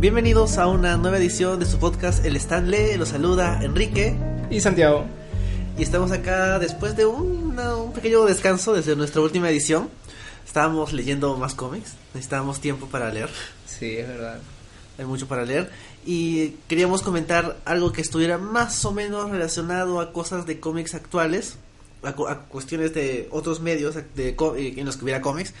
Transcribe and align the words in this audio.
Bienvenidos 0.00 0.58
a 0.58 0.68
una 0.68 0.96
nueva 0.96 1.18
edición 1.18 1.58
de 1.58 1.66
su 1.66 1.80
podcast 1.80 2.24
El 2.24 2.36
Stanley. 2.36 2.96
Los 2.96 3.08
saluda 3.08 3.58
Enrique 3.64 4.16
y 4.48 4.60
Santiago. 4.60 5.04
Y 5.76 5.82
estamos 5.82 6.12
acá 6.12 6.60
después 6.60 6.96
de 6.96 7.04
un, 7.04 7.58
un 7.58 7.92
pequeño 7.92 8.24
descanso 8.24 8.72
desde 8.74 8.94
nuestra 8.94 9.20
última 9.22 9.50
edición. 9.50 9.90
Estábamos 10.46 10.92
leyendo 10.92 11.36
más 11.36 11.56
cómics, 11.56 11.96
necesitábamos 12.14 12.60
tiempo 12.60 12.86
para 12.86 13.12
leer. 13.12 13.28
Sí, 13.66 13.96
es 13.96 14.06
verdad. 14.06 14.38
Hay 14.98 15.04
mucho 15.04 15.26
para 15.26 15.44
leer. 15.44 15.68
Y 16.06 16.50
queríamos 16.68 17.02
comentar 17.02 17.56
algo 17.64 17.90
que 17.90 18.00
estuviera 18.00 18.38
más 18.38 18.84
o 18.84 18.92
menos 18.92 19.30
relacionado 19.30 20.00
a 20.00 20.12
cosas 20.12 20.46
de 20.46 20.60
cómics 20.60 20.94
actuales 20.94 21.56
a, 22.04 22.12
cuestiones 22.12 22.94
de 22.94 23.28
otros 23.32 23.60
medios 23.60 23.96
de, 24.14 24.36
en 24.56 24.86
los 24.86 24.96
que 24.96 25.02
hubiera 25.04 25.20
cómics, 25.20 25.52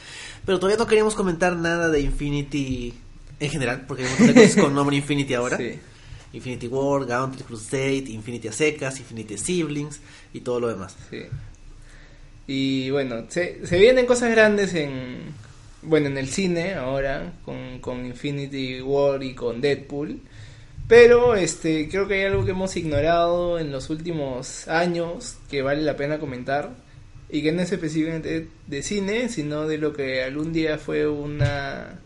pero 0.46 0.60
todavía 0.60 0.78
no 0.78 0.86
queríamos 0.86 1.16
comentar 1.16 1.56
nada 1.56 1.88
de 1.88 2.00
Infinity 2.00 2.94
en 3.40 3.50
general, 3.50 3.84
porque 3.86 4.04
hay 4.04 4.10
un 4.10 4.34
cosas 4.34 4.56
con 4.56 4.74
nombre 4.74 4.96
Infinity 4.96 5.34
ahora. 5.34 5.58
Infinity 6.32 6.66
War, 6.66 7.06
Gauntlet 7.06 7.46
Crusade, 7.46 8.04
Infinity 8.08 8.48
a 8.48 8.52
secas, 8.52 8.98
Infinity 8.98 9.38
Siblings 9.38 10.00
y 10.32 10.40
todo 10.40 10.60
lo 10.60 10.68
demás. 10.68 10.94
Sí. 11.10 11.22
Y 12.46 12.90
bueno, 12.90 13.24
se, 13.28 13.66
se 13.66 13.78
vienen 13.78 14.06
cosas 14.06 14.30
grandes 14.30 14.74
en 14.74 15.34
bueno, 15.82 16.08
en 16.08 16.18
el 16.18 16.28
cine 16.28 16.74
ahora 16.74 17.32
con, 17.44 17.78
con 17.80 18.04
Infinity 18.04 18.80
War 18.80 19.22
y 19.22 19.34
con 19.34 19.60
Deadpool. 19.60 20.20
Pero 20.88 21.34
este, 21.34 21.88
creo 21.88 22.08
que 22.08 22.14
hay 22.14 22.24
algo 22.24 22.44
que 22.44 22.52
hemos 22.52 22.76
ignorado 22.76 23.58
en 23.58 23.70
los 23.70 23.90
últimos 23.90 24.66
años 24.68 25.36
que 25.50 25.62
vale 25.62 25.82
la 25.82 25.96
pena 25.96 26.18
comentar 26.18 26.70
y 27.28 27.42
que 27.42 27.52
no 27.52 27.60
es 27.60 27.70
específicamente 27.70 28.48
de 28.66 28.82
cine, 28.82 29.28
sino 29.28 29.66
de 29.66 29.76
lo 29.76 29.92
que 29.92 30.22
algún 30.22 30.52
día 30.52 30.78
fue 30.78 31.06
una 31.06 32.00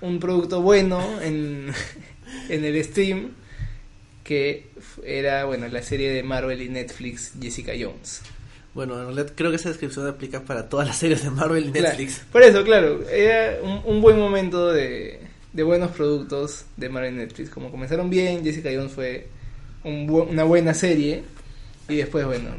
un 0.00 0.20
producto 0.20 0.62
bueno 0.62 1.20
en, 1.20 1.72
en 2.48 2.64
el 2.64 2.84
stream 2.84 3.30
que 4.24 4.66
era 5.04 5.44
bueno 5.44 5.68
la 5.68 5.82
serie 5.82 6.12
de 6.12 6.22
Marvel 6.22 6.60
y 6.60 6.68
Netflix 6.68 7.32
Jessica 7.40 7.72
Jones. 7.78 8.22
Bueno, 8.74 8.96
creo 9.34 9.50
que 9.50 9.56
esa 9.56 9.70
descripción 9.70 10.06
aplica 10.06 10.42
para 10.42 10.68
todas 10.68 10.86
las 10.86 10.98
series 10.98 11.24
de 11.24 11.30
Marvel 11.30 11.66
y 11.66 11.70
Netflix. 11.70 12.20
por 12.30 12.42
eso, 12.42 12.62
claro, 12.62 13.08
era 13.08 13.58
un 13.62 14.00
buen 14.00 14.18
momento 14.18 14.70
de, 14.70 15.20
de 15.52 15.62
buenos 15.62 15.90
productos 15.92 16.66
de 16.76 16.88
Marvel 16.88 17.16
Netflix. 17.16 17.50
Como 17.50 17.70
comenzaron 17.70 18.10
bien, 18.10 18.44
Jessica 18.44 18.70
Jones 18.72 18.92
fue 18.92 19.28
una 19.84 20.44
buena 20.44 20.74
serie. 20.74 21.24
Y 21.88 21.96
después, 21.96 22.26
bueno, 22.26 22.50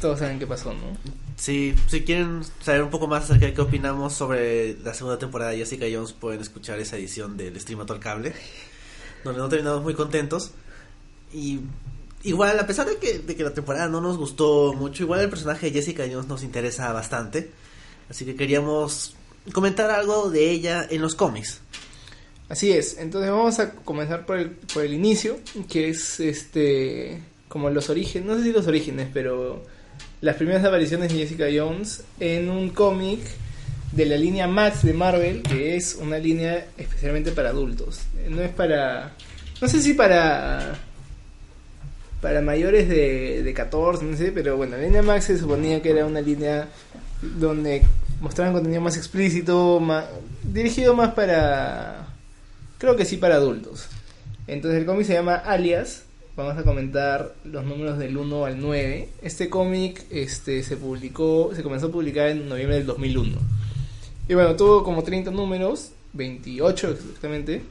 todos 0.00 0.18
saben 0.18 0.38
qué 0.38 0.46
pasó, 0.46 0.72
¿no? 0.72 0.96
Sí, 1.36 1.74
si 1.88 2.02
quieren 2.02 2.42
saber 2.60 2.82
un 2.82 2.90
poco 2.90 3.06
más 3.06 3.24
acerca 3.24 3.46
de 3.46 3.54
qué 3.54 3.60
opinamos 3.60 4.12
sobre 4.12 4.76
la 4.78 4.94
segunda 4.94 5.18
temporada 5.18 5.50
de 5.50 5.58
Jessica 5.58 5.86
Jones, 5.92 6.12
pueden 6.12 6.40
escuchar 6.40 6.78
esa 6.78 6.96
edición 6.96 7.36
del 7.36 7.58
Stream 7.60 7.80
al 7.80 8.00
Cable, 8.00 8.32
donde 9.24 9.40
no 9.40 9.48
terminamos 9.48 9.82
muy 9.82 9.94
contentos. 9.94 10.52
Y 11.32 11.60
igual, 12.22 12.58
a 12.58 12.66
pesar 12.66 12.86
de 12.86 12.96
que, 12.96 13.18
de 13.18 13.34
que 13.34 13.42
la 13.42 13.54
temporada 13.54 13.88
no 13.88 14.00
nos 14.00 14.18
gustó 14.18 14.72
mucho, 14.74 15.02
igual 15.02 15.20
el 15.20 15.30
personaje 15.30 15.66
de 15.66 15.72
Jessica 15.72 16.04
Jones 16.10 16.28
nos 16.28 16.42
interesa 16.42 16.92
bastante. 16.92 17.50
Así 18.08 18.24
que 18.24 18.36
queríamos 18.36 19.16
comentar 19.52 19.90
algo 19.90 20.30
de 20.30 20.50
ella 20.50 20.86
en 20.88 21.00
los 21.00 21.14
cómics. 21.14 21.60
Así 22.48 22.70
es, 22.70 22.98
entonces 22.98 23.30
vamos 23.30 23.58
a 23.58 23.72
comenzar 23.76 24.26
por 24.26 24.38
el, 24.38 24.50
por 24.50 24.84
el 24.84 24.92
inicio, 24.92 25.38
que 25.70 25.88
es 25.88 26.20
este 26.20 27.22
como 27.48 27.70
los 27.70 27.88
orígenes, 27.90 28.28
no 28.28 28.36
sé 28.36 28.44
si 28.44 28.52
los 28.52 28.66
orígenes, 28.66 29.08
pero 29.12 29.62
las 30.22 30.36
primeras 30.36 30.64
apariciones 30.64 31.12
de 31.12 31.18
Jessica 31.18 31.44
Jones 31.54 32.04
en 32.18 32.48
un 32.48 32.70
cómic 32.70 33.20
de 33.92 34.06
la 34.06 34.16
línea 34.16 34.46
Max 34.46 34.82
de 34.82 34.94
Marvel, 34.94 35.42
que 35.42 35.76
es 35.76 35.98
una 36.00 36.16
línea 36.16 36.66
especialmente 36.78 37.32
para 37.32 37.50
adultos. 37.50 38.00
No 38.30 38.40
es 38.40 38.50
para, 38.50 39.12
no 39.60 39.68
sé 39.68 39.82
si 39.82 39.92
para 39.92 40.78
para 42.22 42.40
mayores 42.40 42.88
de, 42.88 43.42
de 43.42 43.52
14, 43.52 44.04
no 44.04 44.16
sé, 44.16 44.30
pero 44.30 44.56
bueno, 44.56 44.76
la 44.76 44.84
línea 44.84 45.02
Max 45.02 45.24
se 45.24 45.36
suponía 45.38 45.82
que 45.82 45.90
era 45.90 46.06
una 46.06 46.20
línea 46.20 46.68
donde 47.20 47.82
mostraban 48.20 48.54
contenido 48.54 48.80
más 48.80 48.96
explícito, 48.96 49.80
más, 49.80 50.04
dirigido 50.44 50.94
más 50.94 51.14
para 51.14 52.02
Creo 52.82 52.96
que 52.96 53.04
sí 53.04 53.16
para 53.16 53.36
adultos. 53.36 53.86
Entonces 54.48 54.80
el 54.80 54.86
cómic 54.86 55.06
se 55.06 55.12
llama 55.12 55.36
Alias. 55.36 56.02
Vamos 56.34 56.56
a 56.56 56.62
comentar 56.62 57.34
los 57.44 57.62
números 57.62 57.98
del 57.98 58.16
1 58.16 58.46
al 58.46 58.58
9. 58.58 59.08
Este 59.20 59.50
cómic 59.50 60.06
este, 60.08 60.62
se 60.62 60.78
publicó, 60.78 61.50
se 61.54 61.62
comenzó 61.62 61.88
a 61.88 61.92
publicar 61.92 62.28
en 62.28 62.48
noviembre 62.48 62.76
del 62.78 62.86
2001. 62.86 63.38
Y 64.30 64.34
bueno, 64.34 64.56
tuvo 64.56 64.82
como 64.82 65.02
30 65.02 65.30
números, 65.30 65.90
28 66.14 66.88
exactamente, 66.88 67.62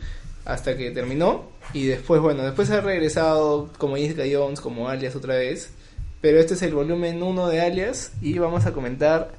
hasta 0.45 0.77
que 0.77 0.91
terminó. 0.91 1.45
Y 1.73 1.85
después, 1.85 2.21
bueno, 2.21 2.43
después 2.43 2.69
ha 2.69 2.81
regresado 2.81 3.71
como 3.79 3.95
Jessica 3.95 4.25
Jones, 4.31 4.61
como 4.61 4.89
Alias 4.89 5.15
otra 5.15 5.37
vez. 5.37 5.71
Pero 6.21 6.39
este 6.39 6.53
es 6.53 6.61
el 6.61 6.75
volumen 6.75 7.23
1 7.23 7.47
de 7.47 7.61
Alias 7.61 8.11
y 8.21 8.37
vamos 8.37 8.67
a 8.67 8.73
comentar 8.73 9.31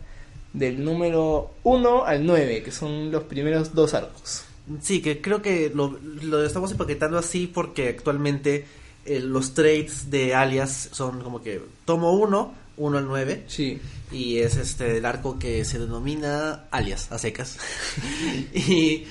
del 0.52 0.82
número 0.82 1.52
1 1.62 2.06
al 2.06 2.26
9, 2.26 2.64
que 2.64 2.72
son 2.72 3.12
los 3.12 3.22
primeros 3.22 3.72
dos 3.72 3.94
arcos. 3.94 4.42
Sí, 4.80 5.00
que 5.00 5.20
creo 5.20 5.42
que 5.42 5.70
lo, 5.72 5.96
lo 6.22 6.44
estamos 6.44 6.72
empaquetando 6.72 7.18
así 7.18 7.46
porque 7.46 7.88
actualmente 7.88 8.64
eh, 9.04 9.20
los 9.20 9.54
trades 9.54 10.10
de 10.10 10.34
alias 10.34 10.90
son 10.92 11.20
como 11.22 11.42
que 11.42 11.60
tomo 11.84 12.12
uno, 12.12 12.54
uno 12.76 12.98
al 12.98 13.06
nueve. 13.06 13.44
Sí. 13.48 13.80
Y 14.10 14.38
es 14.38 14.56
este 14.56 14.98
el 14.98 15.06
arco 15.06 15.38
que 15.38 15.64
se 15.64 15.78
denomina 15.78 16.64
alias, 16.70 17.10
a 17.10 17.18
secas. 17.18 17.58
y 18.54 19.06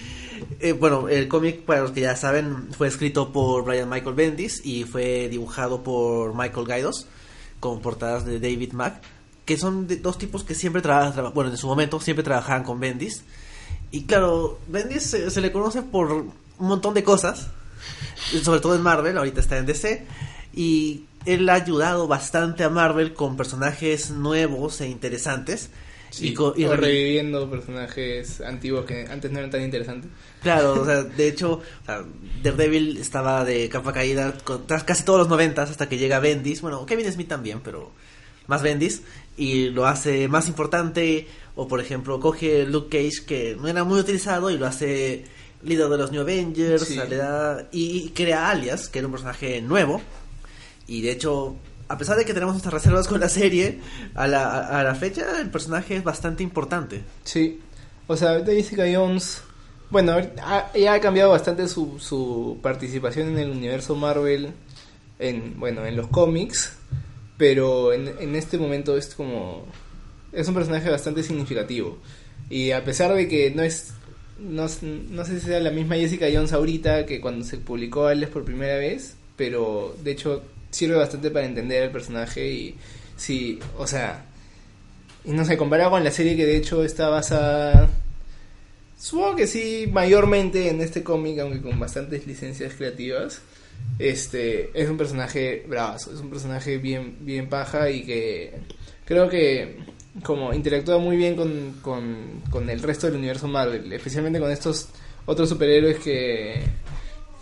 eh, 0.59 0.73
bueno, 0.73 1.09
el 1.09 1.27
cómic, 1.27 1.61
para 1.61 1.81
los 1.81 1.91
que 1.91 2.01
ya 2.01 2.15
saben, 2.15 2.69
fue 2.71 2.87
escrito 2.87 3.31
por 3.31 3.63
Brian 3.63 3.89
Michael 3.89 4.15
Bendis 4.15 4.65
y 4.65 4.83
fue 4.83 5.27
dibujado 5.29 5.83
por 5.83 6.35
Michael 6.35 6.67
Gaidos 6.67 7.07
con 7.59 7.81
portadas 7.81 8.25
de 8.25 8.39
David 8.39 8.73
Mack, 8.73 9.01
que 9.45 9.57
son 9.57 9.87
de 9.87 9.97
dos 9.97 10.17
tipos 10.17 10.43
que 10.43 10.55
siempre 10.55 10.81
trabajan, 10.81 11.31
bueno, 11.33 11.51
en 11.51 11.57
su 11.57 11.67
momento 11.67 11.99
siempre 11.99 12.23
trabajaban 12.23 12.63
con 12.63 12.79
Bendis 12.79 13.23
y 13.91 14.03
claro, 14.03 14.59
Bendis 14.67 15.03
se, 15.03 15.41
le 15.41 15.51
conoce 15.51 15.81
por 15.81 16.11
un 16.11 16.33
montón 16.57 16.93
de 16.93 17.03
cosas, 17.03 17.49
sobre 18.43 18.59
todo 18.59 18.75
en 18.75 18.81
Marvel, 18.81 19.17
ahorita 19.17 19.39
está 19.39 19.57
en 19.57 19.65
DC, 19.65 20.05
y 20.53 21.05
él 21.25 21.47
ha 21.49 21.55
ayudado 21.55 22.07
bastante 22.07 22.63
a 22.63 22.69
Marvel 22.69 23.13
con 23.13 23.37
personajes 23.37 24.11
nuevos 24.11 24.81
e 24.81 24.87
interesantes. 24.87 25.69
y, 26.19 26.35
reviviendo 26.35 27.49
personajes 27.49 28.41
antiguos 28.41 28.85
que 28.85 29.07
antes 29.09 29.31
no 29.31 29.39
eran 29.39 29.51
tan 29.51 29.61
interesantes. 29.61 30.11
Claro, 30.41 30.81
o 30.81 30.85
sea, 30.85 31.03
de 31.17 31.27
hecho, 31.27 31.61
Daredevil 32.43 32.97
estaba 32.97 33.45
de 33.45 33.69
capa 33.69 33.93
caída 33.93 34.33
con, 34.43 34.65
casi 34.65 35.03
todos 35.03 35.19
los 35.19 35.29
noventas 35.29 35.69
hasta 35.69 35.87
que 35.87 35.97
llega 35.97 36.19
Bendis. 36.19 36.61
Bueno, 36.61 36.85
Kevin 36.85 37.11
Smith 37.11 37.27
también, 37.27 37.61
pero 37.61 37.91
más 38.47 38.61
Bendis. 38.61 39.03
Y 39.37 39.69
lo 39.69 39.87
hace 39.87 40.27
más 40.27 40.47
importante. 40.47 41.27
O 41.55 41.67
por 41.67 41.79
ejemplo, 41.79 42.19
coge 42.19 42.65
Luke 42.65 42.89
Cage, 42.89 43.25
que 43.25 43.57
no 43.59 43.67
era 43.67 43.83
muy 43.83 43.99
utilizado, 43.99 44.49
y 44.49 44.57
lo 44.57 44.65
hace 44.65 45.25
líder 45.63 45.89
de 45.89 45.97
los 45.97 46.11
New 46.11 46.21
Avengers, 46.21 46.89
y, 47.71 48.09
crea 48.09 48.49
Alias, 48.49 48.89
que 48.89 48.99
era 48.99 49.07
un 49.07 49.13
personaje 49.13 49.61
nuevo. 49.61 50.01
Y 50.87 51.01
de 51.01 51.11
hecho, 51.11 51.55
a 51.87 51.97
pesar 51.97 52.17
de 52.17 52.25
que 52.25 52.33
tenemos 52.33 52.53
nuestras 52.53 52.73
reservas 52.73 53.07
con 53.07 53.19
la 53.19 53.29
serie, 53.29 53.79
a 54.15 54.27
la, 54.27 54.59
a, 54.59 54.83
la 54.83 54.95
fecha 54.95 55.39
el 55.39 55.49
personaje 55.49 55.95
es 55.95 56.03
bastante 56.03 56.43
importante. 56.43 57.03
Sí, 57.23 57.59
o 58.07 58.17
sea, 58.17 58.31
ahorita 58.31 58.51
Jessica 58.51 58.83
Jones, 58.91 59.41
bueno, 59.89 60.17
ya 60.75 60.93
ha 60.93 60.99
cambiado 60.99 61.31
bastante 61.31 61.67
su, 61.67 61.99
su 61.99 62.59
participación 62.61 63.29
en 63.29 63.39
el 63.39 63.51
universo 63.51 63.95
Marvel, 63.95 64.53
en, 65.19 65.59
bueno, 65.59 65.85
en 65.85 65.95
los 65.95 66.07
cómics, 66.07 66.73
pero 67.37 67.93
en, 67.93 68.07
en 68.19 68.35
este 68.35 68.57
momento 68.57 68.97
es 68.97 69.13
como 69.15 69.65
es 70.31 70.47
un 70.47 70.53
personaje 70.53 70.89
bastante 70.89 71.23
significativo. 71.23 71.97
Y 72.49 72.71
a 72.71 72.83
pesar 72.83 73.13
de 73.13 73.27
que 73.27 73.51
no 73.51 73.63
es. 73.63 73.93
No, 74.41 74.65
no 75.11 75.25
sé 75.25 75.39
si 75.39 75.45
sea 75.45 75.59
la 75.59 75.71
misma 75.71 75.95
Jessica 75.95 76.25
Jones 76.33 76.51
ahorita 76.51 77.05
que 77.05 77.21
cuando 77.21 77.45
se 77.45 77.57
publicó 77.57 78.07
Alias 78.07 78.31
por 78.31 78.43
primera 78.43 78.75
vez, 78.77 79.15
pero 79.37 79.95
de 80.03 80.11
hecho 80.11 80.43
sirve 80.71 80.95
bastante 80.95 81.29
para 81.29 81.45
entender 81.45 81.83
el 81.83 81.91
personaje 81.91 82.51
y 82.51 82.75
sí, 83.17 83.59
o 83.77 83.85
sea, 83.85 84.25
y 85.23 85.31
no 85.31 85.45
sé, 85.45 85.57
comparado 85.57 85.91
con 85.91 86.03
la 86.03 86.11
serie 86.11 86.35
que 86.35 86.45
de 86.45 86.57
hecho 86.57 86.83
está 86.83 87.09
basada, 87.09 87.89
supongo 88.97 89.35
que 89.35 89.47
sí, 89.47 89.87
mayormente 89.91 90.69
en 90.69 90.81
este 90.81 91.03
cómic, 91.03 91.39
aunque 91.39 91.61
con 91.61 91.79
bastantes 91.79 92.25
licencias 92.25 92.73
creativas, 92.73 93.41
este, 93.99 94.71
es 94.73 94.89
un 94.89 94.97
personaje 94.97 95.65
bravazo, 95.67 96.13
es 96.13 96.19
un 96.19 96.29
personaje 96.29 96.77
bien, 96.77 97.17
bien 97.21 97.47
paja 97.49 97.89
y 97.91 98.03
que 98.03 98.53
creo 99.05 99.29
que 99.29 99.77
como 100.23 100.53
interactúa 100.53 100.97
muy 100.97 101.15
bien 101.15 101.35
con, 101.35 101.75
con, 101.81 102.69
el 102.69 102.81
resto 102.81 103.07
del 103.07 103.15
universo 103.15 103.47
Marvel, 103.47 103.91
especialmente 103.93 104.39
con 104.39 104.51
estos 104.51 104.89
otros 105.25 105.49
superhéroes 105.49 105.99
que, 105.99 106.61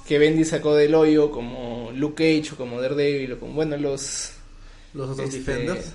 que 0.08 0.20
Bendy 0.20 0.46
sacó 0.46 0.76
del 0.76 0.94
hoyo, 0.96 1.32
como 1.32 1.92
Luke 1.94 2.24
Cage 2.24 2.54
o 2.54 2.58
como 2.58 2.80
Daredevil, 2.80 3.34
o 3.34 3.40
como, 3.40 3.54
bueno, 3.54 3.78
los... 3.78 4.32
Los 4.94 5.10
otros 5.10 5.34
este, 5.34 5.40
Defenders. 5.40 5.94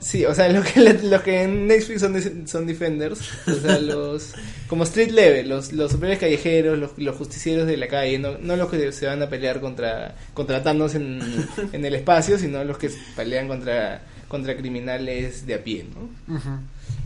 Sí, 0.00 0.24
o 0.24 0.34
sea, 0.34 0.48
lo 0.52 0.62
que, 0.62 0.80
los 0.80 1.22
que 1.22 1.42
en 1.42 1.66
Netflix 1.66 2.00
son, 2.00 2.46
son 2.46 2.66
Defenders, 2.66 3.20
o 3.46 3.54
sea, 3.54 3.78
los 3.80 4.32
como 4.66 4.84
Street 4.84 5.10
Level, 5.10 5.48
los, 5.48 5.72
los 5.72 5.92
superiores 5.92 6.18
callejeros, 6.18 6.78
los, 6.78 6.98
los 6.98 7.16
justicieros 7.16 7.66
de 7.66 7.76
la 7.76 7.86
calle, 7.86 8.18
no, 8.18 8.38
no 8.38 8.56
los 8.56 8.70
que 8.70 8.92
se 8.92 9.06
van 9.06 9.22
a 9.22 9.28
pelear 9.28 9.60
contra, 9.60 10.16
contra 10.32 10.62
Thanos 10.62 10.94
en, 10.94 11.20
en 11.72 11.84
el 11.84 11.94
espacio, 11.94 12.38
sino 12.38 12.64
los 12.64 12.78
que 12.78 12.90
pelean 13.14 13.46
contra, 13.46 14.02
contra 14.30 14.56
criminales 14.56 15.44
de 15.44 15.54
a 15.54 15.64
pie, 15.64 15.84
¿no? 15.92 16.08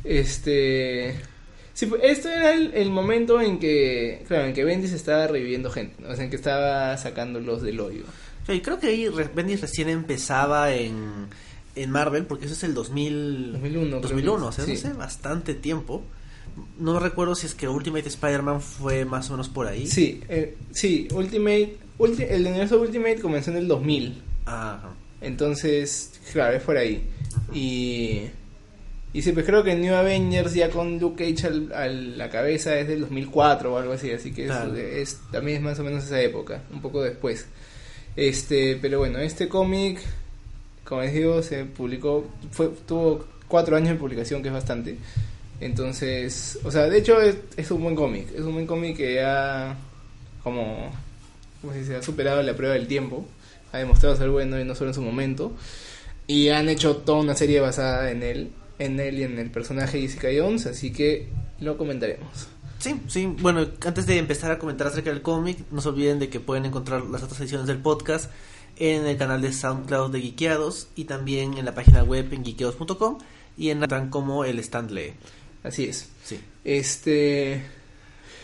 Este... 0.04 1.16
Sí, 1.72 1.86
pues, 1.86 2.02
esto 2.04 2.28
era 2.28 2.52
el, 2.52 2.90
momento 2.90 3.40
en 3.40 3.58
que, 3.58 4.22
claro, 4.28 4.44
en 4.44 4.52
que 4.52 4.62
Bendis 4.62 4.92
estaba 4.92 5.26
reviviendo 5.26 5.70
gente, 5.70 5.96
¿no? 6.00 6.10
o 6.10 6.14
sea, 6.14 6.24
en 6.24 6.30
que 6.30 6.36
estaba 6.36 6.96
sacándolos 6.98 7.62
del 7.62 7.80
hoyo. 7.80 8.04
Sí, 8.46 8.60
creo 8.60 8.78
que 8.78 8.88
ahí 8.88 9.08
Bendis 9.34 9.62
recién 9.62 9.88
empezaba 9.88 10.72
en 10.72 11.26
en 11.76 11.90
Marvel, 11.90 12.26
porque 12.26 12.44
eso 12.44 12.54
es 12.54 12.62
el 12.64 12.74
2000, 12.74 13.52
2001. 13.54 14.00
2001, 14.00 14.46
o 14.46 14.52
sea, 14.52 14.66
no 14.66 14.76
sé, 14.76 14.92
bastante 14.92 15.54
tiempo. 15.54 16.02
No 16.78 17.00
recuerdo 17.00 17.34
si 17.34 17.46
es 17.46 17.54
que 17.54 17.66
Ultimate 17.66 18.06
Spider-Man 18.06 18.60
fue 18.60 19.04
más 19.04 19.28
o 19.30 19.32
menos 19.32 19.48
por 19.48 19.66
ahí. 19.66 19.88
Sí, 19.88 20.20
eh, 20.28 20.56
sí, 20.70 21.08
Ultimate, 21.12 21.76
el 21.98 22.46
universo 22.46 22.80
Ultimate 22.80 23.20
comenzó 23.20 23.50
en 23.50 23.56
el 23.56 23.68
2000. 23.68 24.22
Ajá. 24.46 24.90
Entonces, 25.24 26.12
claro, 26.32 26.56
es 26.56 26.62
por 26.62 26.76
ahí. 26.76 27.02
Y, 27.52 28.22
y 29.12 29.22
sí, 29.22 29.32
pues 29.32 29.44
creo 29.46 29.64
que 29.64 29.74
New 29.74 29.94
Avengers 29.94 30.54
ya 30.54 30.70
con 30.70 30.98
Luke 30.98 31.34
Cage 31.34 31.48
a 31.74 31.86
la 31.86 32.30
cabeza 32.30 32.78
es 32.78 32.88
del 32.88 33.00
2004 33.00 33.72
o 33.72 33.78
algo 33.78 33.92
así, 33.92 34.10
así 34.12 34.32
que 34.32 34.46
es, 34.46 35.20
también 35.32 35.58
es 35.58 35.62
más 35.62 35.78
o 35.78 35.84
menos 35.84 36.04
esa 36.04 36.20
época, 36.20 36.62
un 36.72 36.80
poco 36.80 37.02
después. 37.02 37.46
Este, 38.16 38.78
pero 38.80 39.00
bueno, 39.00 39.18
este 39.18 39.48
cómic 39.48 39.98
como 40.84 41.00
les 41.00 41.14
digo, 41.14 41.42
se 41.42 41.64
publicó, 41.64 42.26
fue, 42.50 42.68
tuvo 42.86 43.24
cuatro 43.48 43.76
años 43.76 43.90
de 43.90 43.94
publicación, 43.96 44.42
que 44.42 44.48
es 44.48 44.54
bastante. 44.54 44.96
Entonces, 45.60 46.58
o 46.62 46.70
sea, 46.70 46.82
de 46.82 46.98
hecho 46.98 47.20
es, 47.20 47.70
un 47.70 47.82
buen 47.82 47.96
cómic, 47.96 48.28
es 48.34 48.42
un 48.42 48.52
buen 48.52 48.66
cómic 48.66 48.96
que 48.96 49.22
ha, 49.22 49.76
como, 50.42 50.90
como 51.60 51.72
se 51.72 51.80
dice, 51.80 51.96
ha 51.96 52.02
superado 52.02 52.42
la 52.42 52.54
prueba 52.54 52.74
del 52.74 52.86
tiempo, 52.86 53.26
ha 53.74 53.78
demostrado 53.78 54.16
ser 54.16 54.30
bueno 54.30 54.58
y 54.60 54.64
no 54.64 54.74
solo 54.74 54.90
en 54.90 54.94
su 54.94 55.02
momento. 55.02 55.52
Y 56.26 56.48
han 56.50 56.68
hecho 56.68 56.98
toda 56.98 57.18
una 57.18 57.34
serie 57.34 57.60
basada 57.60 58.10
en 58.10 58.22
él, 58.22 58.52
en 58.78 59.00
él 59.00 59.18
y 59.18 59.22
en 59.24 59.38
el 59.38 59.50
personaje 59.50 60.00
Jessica 60.00 60.28
Jones, 60.34 60.66
así 60.66 60.92
que 60.92 61.28
lo 61.60 61.76
comentaremos. 61.76 62.48
Sí, 62.78 63.00
sí, 63.08 63.26
bueno, 63.26 63.66
antes 63.84 64.06
de 64.06 64.18
empezar 64.18 64.50
a 64.52 64.58
comentar 64.58 64.86
acerca 64.86 65.10
del 65.10 65.22
cómic, 65.22 65.58
no 65.70 65.80
se 65.80 65.88
olviden 65.88 66.18
de 66.18 66.28
que 66.28 66.38
pueden 66.38 66.66
encontrar 66.66 67.04
las 67.04 67.22
otras 67.22 67.40
ediciones 67.40 67.66
del 67.66 67.78
podcast 67.78 68.30
en 68.76 69.06
el 69.06 69.16
canal 69.16 69.40
de 69.42 69.52
SoundCloud 69.52 70.12
de 70.12 70.20
Geekeados 70.20 70.88
y 70.94 71.04
también 71.04 71.58
en 71.58 71.64
la 71.64 71.74
página 71.74 72.02
web 72.02 72.32
en 72.32 72.44
geekeados.com 72.44 73.18
y 73.56 73.70
en 73.70 73.80
la 73.80 74.10
como 74.10 74.44
el 74.44 74.58
stand 74.60 74.90
lee. 74.90 75.14
Así 75.62 75.84
es. 75.84 76.10
Sí. 76.22 76.38
Este. 76.64 77.62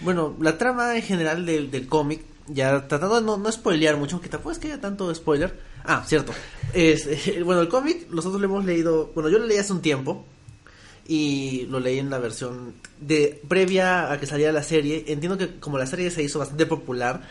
Bueno, 0.01 0.35
la 0.41 0.57
trama 0.57 0.97
en 0.97 1.03
general 1.03 1.45
del, 1.45 1.71
del 1.71 1.87
cómic, 1.87 2.23
ya 2.53 2.87
tratando 2.89 3.21
de 3.21 3.27
no, 3.27 3.37
no 3.37 3.53
spoilear 3.53 3.97
mucho, 3.97 4.17
aunque 4.17 4.29
tampoco 4.29 4.53
es 4.53 4.59
que 4.59 4.69
haya 4.69 4.81
tanto 4.81 5.15
spoiler. 5.15 5.55
Ah, 5.85 6.05
cierto. 6.07 6.33
Es, 6.73 7.09
bueno, 7.45 7.61
el 7.61 7.69
cómic 7.69 8.09
nosotros 8.11 8.41
lo 8.41 8.47
hemos 8.47 8.65
leído, 8.65 9.11
bueno, 9.15 9.29
yo 9.29 9.39
lo 9.39 9.47
leí 9.47 9.59
hace 9.59 9.73
un 9.73 9.83
tiempo 9.83 10.25
y 11.07 11.67
lo 11.71 11.81
leí 11.81 11.99
en 11.99 12.11
la 12.11 12.19
versión 12.19 12.75
de 13.01 13.41
previa 13.49 14.13
a 14.13 14.21
que 14.21 14.27
saliera 14.27 14.53
la 14.53 14.63
serie. 14.63 15.05
Entiendo 15.09 15.37
que 15.39 15.59
como 15.59 15.79
la 15.79 15.87
serie 15.87 16.11
se 16.11 16.23
hizo 16.23 16.39
bastante 16.39 16.67
popular, 16.67 17.23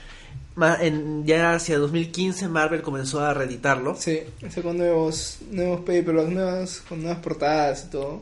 en, 0.81 1.25
ya 1.25 1.53
hacia 1.53 1.77
2015 1.77 2.47
Marvel 2.49 2.81
comenzó 2.81 3.21
a 3.21 3.33
reeditarlo. 3.33 3.95
Sí, 3.95 4.19
con 4.61 4.77
nuevos, 4.77 5.37
nuevos 5.51 5.79
papers, 5.81 6.29
nuevas, 6.29 6.81
con 6.87 7.01
nuevas 7.01 7.19
portadas 7.19 7.85
y 7.85 7.91
todo. 7.91 8.21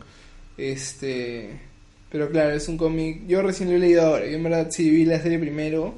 Este, 0.57 1.59
pero 2.11 2.29
claro, 2.29 2.51
es 2.51 2.67
un 2.67 2.77
cómic. 2.77 3.25
Yo 3.27 3.41
recién 3.41 3.69
lo 3.69 3.75
he 3.75 3.79
leído 3.79 4.03
ahora. 4.03 4.25
Yo 4.25 4.37
en 4.37 4.43
verdad 4.43 4.67
sí 4.69 4.89
vi 4.89 5.05
la 5.05 5.21
serie 5.21 5.39
primero. 5.39 5.95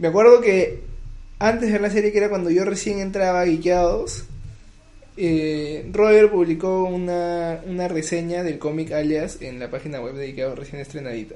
Me 0.00 0.08
acuerdo 0.08 0.40
que 0.40 0.80
antes 1.38 1.66
de 1.66 1.72
ver 1.72 1.82
la 1.82 1.90
serie, 1.90 2.10
que 2.10 2.16
era 2.16 2.30
cuando 2.30 2.48
yo 2.48 2.64
recién 2.64 3.00
entraba 3.00 3.42
a 3.42 3.44
Guiqueados, 3.44 4.24
eh, 5.18 5.90
Roger 5.92 6.30
publicó 6.30 6.84
una, 6.84 7.60
una 7.66 7.86
reseña 7.86 8.42
del 8.42 8.58
cómic 8.58 8.92
Alias 8.92 9.42
en 9.42 9.58
la 9.60 9.70
página 9.70 10.00
web 10.00 10.14
dedicada 10.14 10.54
recién 10.54 10.80
estrenadita. 10.80 11.34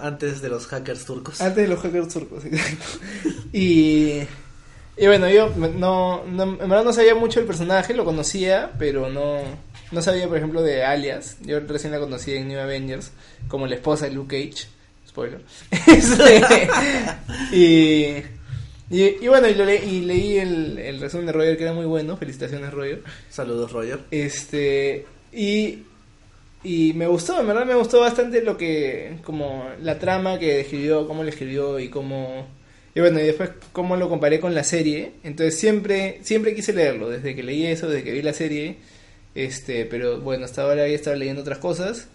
antes 0.00 0.40
de 0.40 0.48
los 0.48 0.66
hackers 0.66 1.04
turcos. 1.04 1.42
Antes 1.42 1.64
de 1.64 1.68
los 1.68 1.78
hackers 1.80 2.08
turcos, 2.08 2.44
exacto. 2.46 2.86
y, 3.52 4.22
y 4.96 5.06
bueno, 5.06 5.28
yo 5.28 5.50
no, 5.50 6.24
no, 6.24 6.42
en 6.42 6.58
verdad 6.58 6.84
no 6.84 6.94
sabía 6.94 7.14
mucho 7.14 7.40
del 7.40 7.46
personaje, 7.46 7.92
lo 7.92 8.06
conocía, 8.06 8.72
pero 8.78 9.10
no, 9.10 9.40
no 9.92 10.00
sabía, 10.00 10.26
por 10.26 10.38
ejemplo, 10.38 10.62
de 10.62 10.84
Alias. 10.84 11.36
Yo 11.42 11.60
recién 11.60 11.92
la 11.92 12.00
conocí 12.00 12.32
en 12.32 12.48
New 12.48 12.60
Avengers 12.60 13.10
como 13.48 13.66
la 13.66 13.74
esposa 13.74 14.06
de 14.06 14.12
Luke 14.12 14.50
Cage. 14.50 14.68
Spoiler. 15.16 15.40
Y 17.52 18.22
y, 18.88 19.26
bueno, 19.26 19.48
y, 19.48 19.54
leí 20.02 20.38
el, 20.38 20.78
el, 20.78 21.00
resumen 21.00 21.26
de 21.26 21.32
Roger 21.32 21.56
que 21.56 21.64
era 21.64 21.72
muy 21.72 21.86
bueno. 21.86 22.16
Felicitaciones, 22.16 22.72
Roger. 22.72 23.02
Saludos, 23.28 23.72
Roger. 23.72 23.98
Este, 24.12 25.04
y, 25.32 25.82
y 26.62 26.92
me 26.94 27.08
gustó, 27.08 27.40
en 27.40 27.48
verdad 27.48 27.66
me 27.66 27.74
gustó 27.74 28.00
bastante 28.00 28.42
lo 28.42 28.56
que, 28.56 29.18
como 29.24 29.68
la 29.82 29.98
trama 29.98 30.38
que 30.38 30.60
escribió, 30.60 31.08
cómo 31.08 31.24
lo 31.24 31.28
escribió 31.28 31.80
y 31.80 31.88
cómo... 31.88 32.46
Y 32.94 33.00
bueno, 33.00 33.20
y 33.20 33.24
después 33.24 33.50
cómo 33.72 33.96
lo 33.96 34.08
comparé 34.08 34.38
con 34.40 34.54
la 34.54 34.64
serie. 34.64 35.14
Entonces 35.24 35.58
siempre, 35.58 36.20
siempre 36.22 36.54
quise 36.54 36.72
leerlo, 36.72 37.10
desde 37.10 37.34
que 37.34 37.42
leí 37.42 37.66
eso, 37.66 37.88
desde 37.88 38.04
que 38.04 38.12
vi 38.12 38.22
la 38.22 38.32
serie. 38.32 38.76
Este, 39.34 39.84
pero 39.84 40.20
bueno, 40.20 40.44
hasta 40.44 40.62
ahora 40.62 40.84
había 40.84 40.94
estado 40.94 41.16
leyendo 41.16 41.42
otras 41.42 41.58
cosas. 41.58 42.06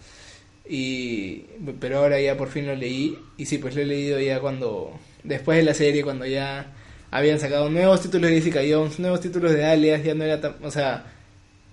Y, 0.68 1.44
pero 1.80 1.98
ahora 1.98 2.20
ya 2.20 2.36
por 2.36 2.48
fin 2.48 2.66
lo 2.66 2.74
leí. 2.74 3.18
Y 3.36 3.46
sí, 3.46 3.58
pues 3.58 3.74
lo 3.74 3.82
he 3.82 3.86
leído 3.86 4.20
ya 4.20 4.40
cuando 4.40 4.92
después 5.22 5.58
de 5.58 5.64
la 5.64 5.74
serie, 5.74 6.02
cuando 6.02 6.26
ya 6.26 6.72
habían 7.10 7.40
sacado 7.40 7.68
nuevos 7.68 8.00
títulos 8.00 8.30
de 8.30 8.36
Jessica 8.36 8.60
Jones, 8.68 8.98
nuevos 8.98 9.20
títulos 9.20 9.52
de 9.52 9.64
Alias, 9.64 10.02
ya 10.02 10.14
no 10.14 10.24
era 10.24 10.40
tan... 10.40 10.56
O 10.62 10.70
sea, 10.70 11.04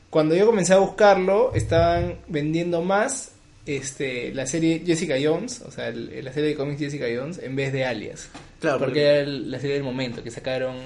cuando 0.09 0.35
yo 0.35 0.45
comencé 0.45 0.73
a 0.73 0.77
buscarlo, 0.77 1.53
estaban 1.53 2.15
vendiendo 2.27 2.81
más 2.81 3.31
este 3.65 4.33
la 4.33 4.47
serie 4.47 4.81
Jessica 4.85 5.15
Jones, 5.21 5.61
o 5.61 5.71
sea, 5.71 5.91
la 5.91 6.33
serie 6.33 6.49
de 6.49 6.55
cómics 6.55 6.79
Jessica 6.79 7.05
Jones, 7.13 7.39
en 7.39 7.55
vez 7.55 7.71
de 7.71 7.85
Alias. 7.85 8.29
Claro, 8.59 8.79
porque, 8.79 9.05
era 9.05 9.25
la 9.25 9.59
serie 9.59 9.75
del 9.75 9.83
momento 9.83 10.23
que 10.23 10.31
sacaron 10.31 10.77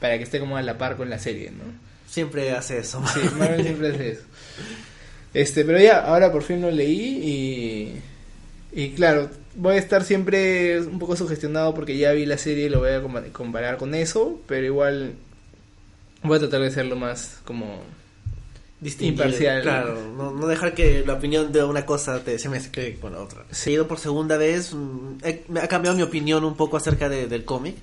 para 0.00 0.18
que 0.18 0.24
esté 0.24 0.40
como 0.40 0.56
a 0.56 0.62
la 0.62 0.76
par 0.76 0.96
con 0.96 1.08
la 1.08 1.18
serie, 1.18 1.50
¿no? 1.50 1.64
Siempre 2.08 2.50
hace 2.52 2.78
eso. 2.78 3.02
Sí, 3.06 3.20
Marvel 3.38 3.62
siempre 3.62 3.88
hace 3.88 4.10
eso. 4.10 4.22
Este, 5.36 5.66
pero 5.66 5.78
ya, 5.78 5.98
ahora 5.98 6.32
por 6.32 6.42
fin 6.42 6.62
lo 6.62 6.70
leí 6.70 8.00
y, 8.72 8.80
y 8.80 8.92
claro, 8.92 9.28
voy 9.54 9.74
a 9.74 9.78
estar 9.78 10.02
siempre 10.02 10.80
un 10.80 10.98
poco 10.98 11.14
sugestionado 11.14 11.74
porque 11.74 11.98
ya 11.98 12.12
vi 12.12 12.24
la 12.24 12.38
serie 12.38 12.64
y 12.64 12.68
lo 12.70 12.78
voy 12.78 12.92
a 12.92 13.02
comparar 13.32 13.76
con 13.76 13.94
eso, 13.94 14.40
pero 14.46 14.64
igual 14.64 15.12
voy 16.22 16.38
a 16.38 16.40
tratar 16.40 16.62
de 16.62 16.68
hacerlo 16.68 16.96
más 16.96 17.40
como 17.44 17.82
imparcial. 19.00 19.60
Claro, 19.60 19.98
no, 20.16 20.46
dejar 20.46 20.72
que 20.72 21.04
la 21.06 21.12
opinión 21.12 21.52
de 21.52 21.62
una 21.64 21.84
cosa 21.84 22.24
te, 22.24 22.38
se 22.38 22.48
mezcle 22.48 22.96
con 22.98 23.12
la 23.12 23.20
otra. 23.20 23.44
He 23.66 23.70
ido 23.70 23.86
por 23.86 23.98
segunda 23.98 24.38
vez, 24.38 24.72
mm, 24.72 25.18
me 25.48 25.60
ha 25.60 25.68
cambiado 25.68 25.98
mi 25.98 26.02
opinión 26.02 26.44
un 26.46 26.56
poco 26.56 26.78
acerca 26.78 27.10
del 27.10 27.44
cómic. 27.44 27.76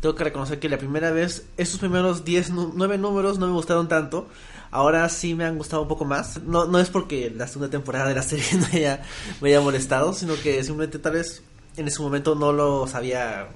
Tengo 0.00 0.16
que 0.16 0.24
reconocer 0.24 0.58
que 0.58 0.68
la 0.68 0.78
primera 0.78 1.12
vez, 1.12 1.46
esos 1.56 1.78
primeros 1.78 2.24
10, 2.24 2.50
9 2.50 2.98
números 2.98 3.38
no 3.38 3.46
me 3.46 3.52
gustaron 3.52 3.86
tanto 3.86 4.28
Ahora 4.70 5.08
sí 5.08 5.34
me 5.34 5.44
han 5.44 5.58
gustado 5.58 5.82
un 5.82 5.88
poco 5.88 6.04
más. 6.04 6.42
No, 6.42 6.66
no 6.66 6.78
es 6.78 6.90
porque 6.90 7.32
la 7.34 7.46
segunda 7.46 7.70
temporada 7.70 8.08
de 8.08 8.14
la 8.14 8.22
serie 8.22 8.44
no 8.58 8.66
haya, 8.72 9.02
me 9.40 9.50
haya 9.50 9.60
molestado, 9.60 10.12
sino 10.12 10.34
que 10.34 10.62
simplemente 10.62 10.98
tal 10.98 11.12
vez 11.12 11.42
en 11.76 11.88
ese 11.88 12.00
momento 12.00 12.34
no 12.34 12.52
los 12.52 12.94
había, 12.94 13.48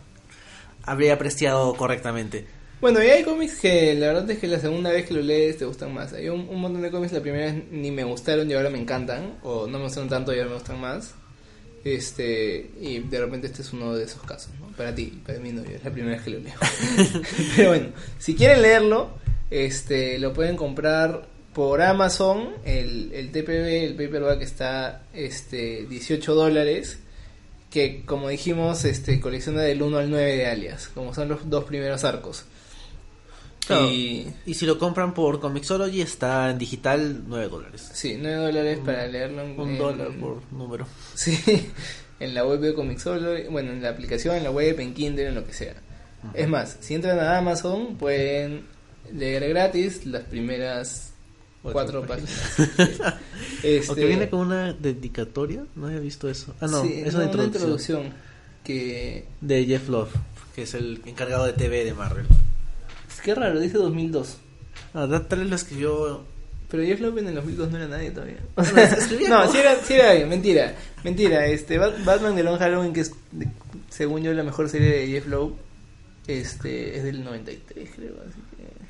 habría 0.84 1.14
apreciado 1.14 1.74
correctamente. 1.74 2.46
Bueno, 2.80 3.04
y 3.04 3.08
hay 3.08 3.24
cómics 3.24 3.58
que 3.60 3.94
la 3.94 4.06
verdad 4.06 4.30
es 4.30 4.38
que 4.38 4.46
la 4.46 4.58
segunda 4.58 4.90
vez 4.90 5.06
que 5.06 5.12
lo 5.12 5.20
lees 5.20 5.58
te 5.58 5.66
gustan 5.66 5.92
más. 5.92 6.14
Hay 6.14 6.30
un, 6.30 6.46
montón 6.58 6.80
de 6.80 6.90
cómics 6.90 7.12
la 7.12 7.20
primera 7.20 7.52
vez 7.52 7.64
ni 7.70 7.90
me 7.90 8.04
gustaron 8.04 8.50
y 8.50 8.54
ahora 8.54 8.70
me 8.70 8.80
encantan, 8.80 9.38
o 9.42 9.66
no 9.66 9.78
me 9.78 9.84
gustaron 9.84 10.08
tanto 10.08 10.32
y 10.32 10.38
ahora 10.38 10.48
me 10.48 10.56
gustan 10.56 10.80
más. 10.80 11.14
Este, 11.84 12.70
y 12.80 13.00
de 13.00 13.20
repente 13.20 13.46
este 13.48 13.62
es 13.62 13.72
uno 13.72 13.94
de 13.94 14.04
esos 14.04 14.22
casos, 14.22 14.52
¿no? 14.60 14.68
Para 14.76 14.94
ti, 14.94 15.20
para 15.26 15.38
mí 15.40 15.52
no, 15.52 15.62
es 15.62 15.84
la 15.84 15.90
primera 15.90 16.16
vez 16.16 16.24
que 16.24 16.30
lo 16.30 16.38
leo. 16.38 16.54
Pero 17.56 17.68
bueno, 17.68 17.88
si 18.18 18.34
quieren 18.34 18.62
leerlo, 18.62 19.10
este, 19.50 20.18
lo 20.18 20.32
pueden 20.32 20.56
comprar 20.56 21.26
por 21.52 21.82
Amazon. 21.82 22.50
El, 22.64 23.12
el 23.12 23.30
TPB, 23.32 23.84
el 23.84 23.94
paperback 23.94 24.42
está 24.42 25.02
este, 25.12 25.86
18 25.86 26.34
dólares. 26.34 27.00
Que 27.70 28.04
como 28.04 28.28
dijimos, 28.28 28.84
este, 28.84 29.20
colecciona 29.20 29.62
del 29.62 29.82
1 29.82 29.98
al 29.98 30.10
9 30.10 30.36
de 30.36 30.46
alias, 30.46 30.88
como 30.88 31.14
son 31.14 31.28
los 31.28 31.48
dos 31.48 31.64
primeros 31.64 32.02
arcos. 32.02 32.44
Y, 33.68 34.26
y, 34.46 34.54
si 34.54 34.66
lo 34.66 34.78
compran 34.80 35.14
por 35.14 35.38
Comixology 35.38 36.00
está 36.00 36.50
en 36.50 36.58
digital 36.58 37.22
9 37.28 37.48
dólares. 37.48 37.90
Sí, 37.92 38.16
9 38.18 38.36
dólares 38.46 38.80
para 38.84 39.06
leerlo 39.06 39.42
en, 39.42 39.60
un 39.60 39.78
dólar 39.78 40.08
por 40.18 40.42
número. 40.52 40.86
Sí, 41.14 41.38
en 42.20 42.34
la 42.34 42.44
web 42.44 42.58
de 42.58 42.74
Comixology, 42.74 43.48
bueno, 43.48 43.70
en 43.70 43.80
la 43.80 43.90
aplicación, 43.90 44.34
en 44.34 44.42
la 44.42 44.50
web, 44.50 44.80
en 44.80 44.92
Kindle, 44.92 45.28
en 45.28 45.34
lo 45.36 45.46
que 45.46 45.52
sea. 45.52 45.74
Es 46.34 46.48
más, 46.48 46.78
si 46.80 46.94
entran 46.94 47.20
a 47.20 47.38
Amazon 47.38 47.96
pueden 47.96 48.64
leer 49.14 49.48
gratis 49.48 50.06
las 50.06 50.24
primeras 50.24 51.12
cuatro 51.62 52.02
páginas. 52.06 52.30
páginas. 52.76 53.14
Este, 53.62 54.06
viene 54.06 54.30
con 54.30 54.40
una 54.40 54.72
dedicatoria, 54.72 55.64
no 55.76 55.86
había 55.88 55.98
visto 56.00 56.28
eso. 56.30 56.54
Ah, 56.60 56.66
no, 56.66 56.82
sí, 56.82 57.02
es 57.04 57.12
no, 57.14 57.20
una 57.30 57.44
introducción, 57.44 58.12
que 58.64 59.26
de 59.40 59.64
Jeff 59.66 59.88
Love, 59.88 60.10
que 60.54 60.62
es 60.62 60.72
el 60.74 61.00
encargado 61.04 61.44
de 61.46 61.52
TV 61.52 61.84
de 61.84 61.92
Marvel. 61.94 62.26
es 63.12 63.20
que 63.20 63.34
raro, 63.34 63.60
dice 63.60 63.76
2002. 63.78 64.38
Ah, 64.94 65.06
da- 65.06 65.26
tal 65.28 65.40
vez 65.40 65.48
lo 65.50 65.56
escribió. 65.56 66.24
Pero 66.70 66.84
Jeff 66.84 67.00
Love 67.00 67.18
en 67.18 67.28
el 67.28 67.34
2002 67.34 67.70
no 67.70 67.76
era 67.78 67.88
nadie 67.88 68.10
todavía. 68.12 68.38
Escribía 68.96 69.28
no, 69.28 69.40
como- 69.42 69.52
sí 69.52 69.58
era, 69.58 69.76
sí 69.82 69.94
era 69.94 70.10
alguien, 70.10 70.28
mentira. 70.28 70.74
Mentira, 71.04 71.46
este 71.46 71.78
Bat- 71.78 72.02
Batman 72.04 72.36
de 72.36 72.42
Long 72.44 72.58
Halloween, 72.58 72.92
que 72.92 73.00
es, 73.00 73.12
según 73.90 74.22
yo, 74.22 74.32
la 74.32 74.42
mejor 74.42 74.68
serie 74.70 74.88
de 74.90 75.06
Jeff 75.08 75.26
Lowe, 75.26 75.54
este, 76.26 76.96
es 76.96 77.04
del 77.04 77.24
93, 77.24 77.90
creo. 77.94 78.12
Así. 78.26 78.40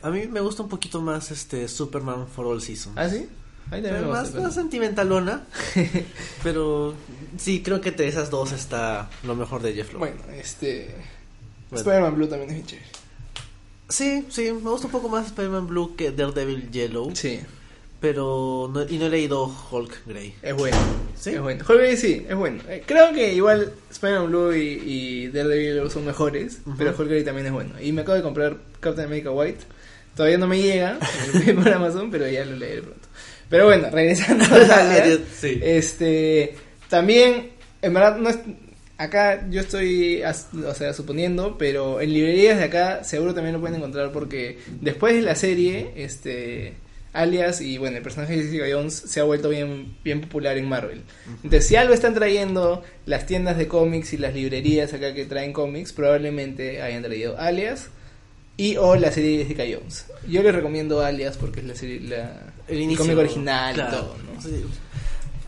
A 0.02 0.10
mí 0.10 0.26
me 0.26 0.40
gusta 0.40 0.62
un 0.62 0.68
poquito 0.68 1.00
más 1.00 1.30
este 1.30 1.68
Superman 1.68 2.26
for 2.26 2.46
All 2.46 2.62
Seasons. 2.62 2.96
¿Ah, 2.96 3.08
sí? 3.08 3.28
Ahí 3.70 3.82
también 3.82 4.08
más, 4.08 4.28
gusta, 4.28 4.40
más 4.40 4.54
sentimentalona. 4.54 5.44
pero 6.42 6.94
sí, 7.36 7.62
creo 7.62 7.80
que 7.80 7.90
entre 7.90 8.08
esas 8.08 8.30
dos 8.30 8.52
está 8.52 9.10
lo 9.22 9.36
mejor 9.36 9.62
de 9.62 9.74
Jeff. 9.74 9.94
Bueno, 9.94 10.16
este. 10.32 10.94
Bueno. 11.70 11.82
Spider-Man 11.82 12.14
Blue 12.16 12.26
también 12.28 12.50
es 12.50 12.56
bien 12.56 12.66
chévere. 12.66 12.86
Sí, 13.88 14.26
sí, 14.28 14.52
me 14.52 14.70
gusta 14.70 14.86
un 14.86 14.92
poco 14.92 15.08
más 15.08 15.26
Spider-Man 15.26 15.66
Blue 15.66 15.94
que 15.96 16.10
Daredevil 16.12 16.70
Yellow. 16.70 17.14
Sí, 17.14 17.40
Pero 18.00 18.70
no, 18.72 18.82
y 18.88 18.98
no 18.98 19.06
he 19.06 19.10
leído 19.10 19.52
Hulk 19.70 20.06
Grey. 20.06 20.34
es 20.42 20.54
bueno. 20.54 20.76
¿Sí? 21.16 21.30
Es 21.30 21.40
bueno. 21.40 21.64
Hulk 21.68 21.96
sí, 21.96 22.24
es 22.28 22.36
bueno. 22.36 22.62
Eh, 22.68 22.82
creo 22.86 23.12
que 23.12 23.34
igual 23.34 23.72
Spider-Man 23.90 24.28
Blue 24.28 24.54
y, 24.54 24.82
y 24.84 25.28
Daredevil 25.28 25.90
son 25.90 26.06
mejores, 26.06 26.60
pero 26.78 26.94
Hulk 26.96 27.24
también 27.24 27.46
es 27.46 27.52
bueno. 27.52 27.80
Y 27.80 27.92
me 27.92 28.02
acabo 28.02 28.16
de 28.16 28.22
comprar 28.22 28.58
Captain 28.80 29.06
America 29.06 29.30
White. 29.30 29.60
Todavía 30.20 30.36
no 30.36 30.48
me 30.48 30.60
llega, 30.60 30.98
por 31.54 31.68
Amazon, 31.72 32.10
pero 32.10 32.28
ya 32.28 32.44
lo 32.44 32.54
leeré 32.54 32.82
pronto. 32.82 33.08
Pero 33.48 33.64
bueno, 33.64 33.88
regresando 33.90 34.44
a 34.44 34.58
Alias, 34.80 35.20
Sí. 35.34 35.58
Este, 35.62 36.56
también, 36.90 37.52
en 37.80 37.94
verdad, 37.94 38.18
no 38.18 38.28
es, 38.28 38.38
acá 38.98 39.48
yo 39.48 39.62
estoy, 39.62 40.22
o 40.22 40.74
sea, 40.74 40.92
suponiendo, 40.92 41.56
pero 41.56 42.02
en 42.02 42.12
librerías 42.12 42.58
de 42.58 42.64
acá 42.64 43.02
seguro 43.02 43.32
también 43.32 43.54
lo 43.54 43.60
pueden 43.62 43.76
encontrar 43.76 44.12
porque 44.12 44.58
después 44.82 45.14
de 45.14 45.22
la 45.22 45.34
serie, 45.36 45.92
este, 45.96 46.74
Alias 47.14 47.62
y 47.62 47.78
bueno, 47.78 47.96
el 47.96 48.02
personaje 48.02 48.36
de 48.36 48.42
Jessica 48.42 48.66
Jones 48.70 48.92
se 48.92 49.20
ha 49.20 49.24
vuelto 49.24 49.48
bien, 49.48 49.96
bien 50.04 50.20
popular 50.20 50.58
en 50.58 50.68
Marvel. 50.68 51.00
Entonces, 51.36 51.66
si 51.66 51.76
algo 51.76 51.94
están 51.94 52.12
trayendo 52.12 52.84
las 53.06 53.24
tiendas 53.24 53.56
de 53.56 53.68
cómics 53.68 54.12
y 54.12 54.18
las 54.18 54.34
librerías 54.34 54.92
acá 54.92 55.14
que 55.14 55.24
traen 55.24 55.54
cómics, 55.54 55.94
probablemente 55.94 56.82
hayan 56.82 57.02
traído 57.02 57.38
Alias. 57.38 57.88
Y 58.56 58.76
o 58.76 58.94
la 58.96 59.10
serie 59.10 59.38
de 59.38 59.44
Jessica 59.44 59.64
Jones. 59.64 60.06
Yo 60.28 60.42
les 60.42 60.54
recomiendo 60.54 61.00
Alias 61.00 61.36
porque 61.36 61.60
es 61.60 61.66
la 61.66 61.74
serie, 61.74 62.00
la, 62.00 62.52
El 62.68 62.80
inicio. 62.80 63.04
cómic 63.04 63.18
original 63.18 63.74
claro. 63.74 63.90
y 63.90 64.00
todo, 64.00 64.16
¿no? 64.34 64.42
Sí. 64.42 64.64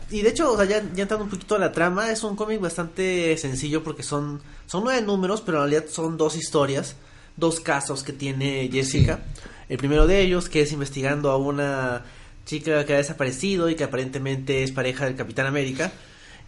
Y 0.09 0.21
de 0.21 0.29
hecho, 0.29 0.51
o 0.51 0.57
sea, 0.57 0.65
ya, 0.65 0.83
ya 0.93 1.03
entrando 1.03 1.23
un 1.23 1.29
poquito 1.29 1.55
a 1.55 1.59
la 1.59 1.71
trama, 1.71 2.11
es 2.11 2.23
un 2.23 2.35
cómic 2.35 2.59
bastante 2.59 3.35
sencillo 3.37 3.83
porque 3.83 4.03
son, 4.03 4.41
son 4.67 4.83
nueve 4.83 5.01
números, 5.01 5.41
pero 5.41 5.63
en 5.63 5.69
realidad 5.69 5.89
son 5.91 6.17
dos 6.17 6.35
historias, 6.35 6.95
dos 7.35 7.59
casos 7.59 8.03
que 8.03 8.13
tiene 8.13 8.69
Jessica. 8.71 9.21
El 9.69 9.77
primero 9.77 10.05
de 10.05 10.21
ellos, 10.21 10.49
que 10.49 10.61
es 10.61 10.71
investigando 10.71 11.31
a 11.31 11.37
una 11.37 12.03
chica 12.45 12.85
que 12.85 12.93
ha 12.93 12.97
desaparecido 12.97 13.69
y 13.69 13.75
que 13.75 13.83
aparentemente 13.83 14.63
es 14.63 14.71
pareja 14.71 15.05
del 15.05 15.15
Capitán 15.15 15.47
América. 15.47 15.91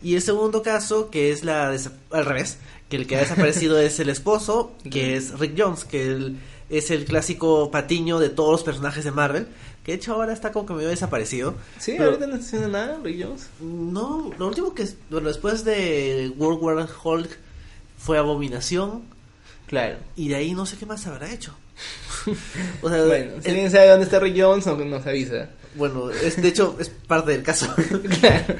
Y 0.01 0.15
el 0.15 0.21
segundo 0.21 0.61
caso, 0.61 1.09
que 1.09 1.31
es 1.31 1.43
la 1.43 1.69
al 2.11 2.25
revés, 2.25 2.57
que 2.89 2.97
el 2.97 3.07
que 3.07 3.15
ha 3.15 3.19
desaparecido 3.21 3.79
es 3.79 3.99
el 3.99 4.09
esposo, 4.09 4.73
que 4.91 5.15
es 5.15 5.37
Rick 5.39 5.55
Jones, 5.57 5.83
que 5.85 6.03
él 6.07 6.37
es 6.69 6.91
el 6.91 7.05
clásico 7.05 7.69
patiño 7.71 8.19
de 8.19 8.29
todos 8.29 8.51
los 8.51 8.63
personajes 8.63 9.03
de 9.03 9.11
Marvel, 9.11 9.47
que 9.83 9.91
de 9.93 9.97
hecho 9.97 10.13
ahora 10.13 10.33
está 10.33 10.51
como 10.51 10.65
que 10.67 10.73
medio 10.73 10.89
desaparecido. 10.89 11.55
Sí, 11.79 11.93
Pero- 11.97 12.05
ahorita 12.11 12.27
no 12.27 12.35
está 12.35 12.45
haciendo 12.47 12.67
nada, 12.69 12.99
Rick 13.03 13.23
Jones. 13.23 13.47
No, 13.61 14.31
lo 14.37 14.47
último 14.47 14.73
que, 14.73 14.83
es- 14.83 14.95
bueno, 15.09 15.27
después 15.27 15.63
de 15.63 16.31
World 16.37 16.61
War 16.61 16.87
Hulk 17.03 17.29
fue 17.97 18.17
Abominación, 18.17 19.03
Claro. 19.67 19.97
y 20.15 20.27
de 20.29 20.35
ahí 20.35 20.53
no 20.53 20.65
sé 20.65 20.77
qué 20.77 20.85
más 20.85 21.05
habrá 21.07 21.31
hecho. 21.33 21.55
o 22.81 22.89
sea, 22.89 23.03
Bueno, 23.05 23.31
si 23.41 23.47
el- 23.49 23.51
alguien 23.55 23.71
sabe 23.71 23.87
dónde 23.89 24.05
está 24.05 24.19
Rick 24.19 24.35
Jones, 24.39 24.65
no- 24.65 24.75
nos 24.77 25.05
avisa. 25.05 25.49
bueno, 25.75 26.09
es, 26.11 26.41
de 26.41 26.47
hecho 26.47 26.75
es 26.79 26.89
parte 26.89 27.31
del 27.31 27.43
caso. 27.43 27.67
claro. 28.19 28.55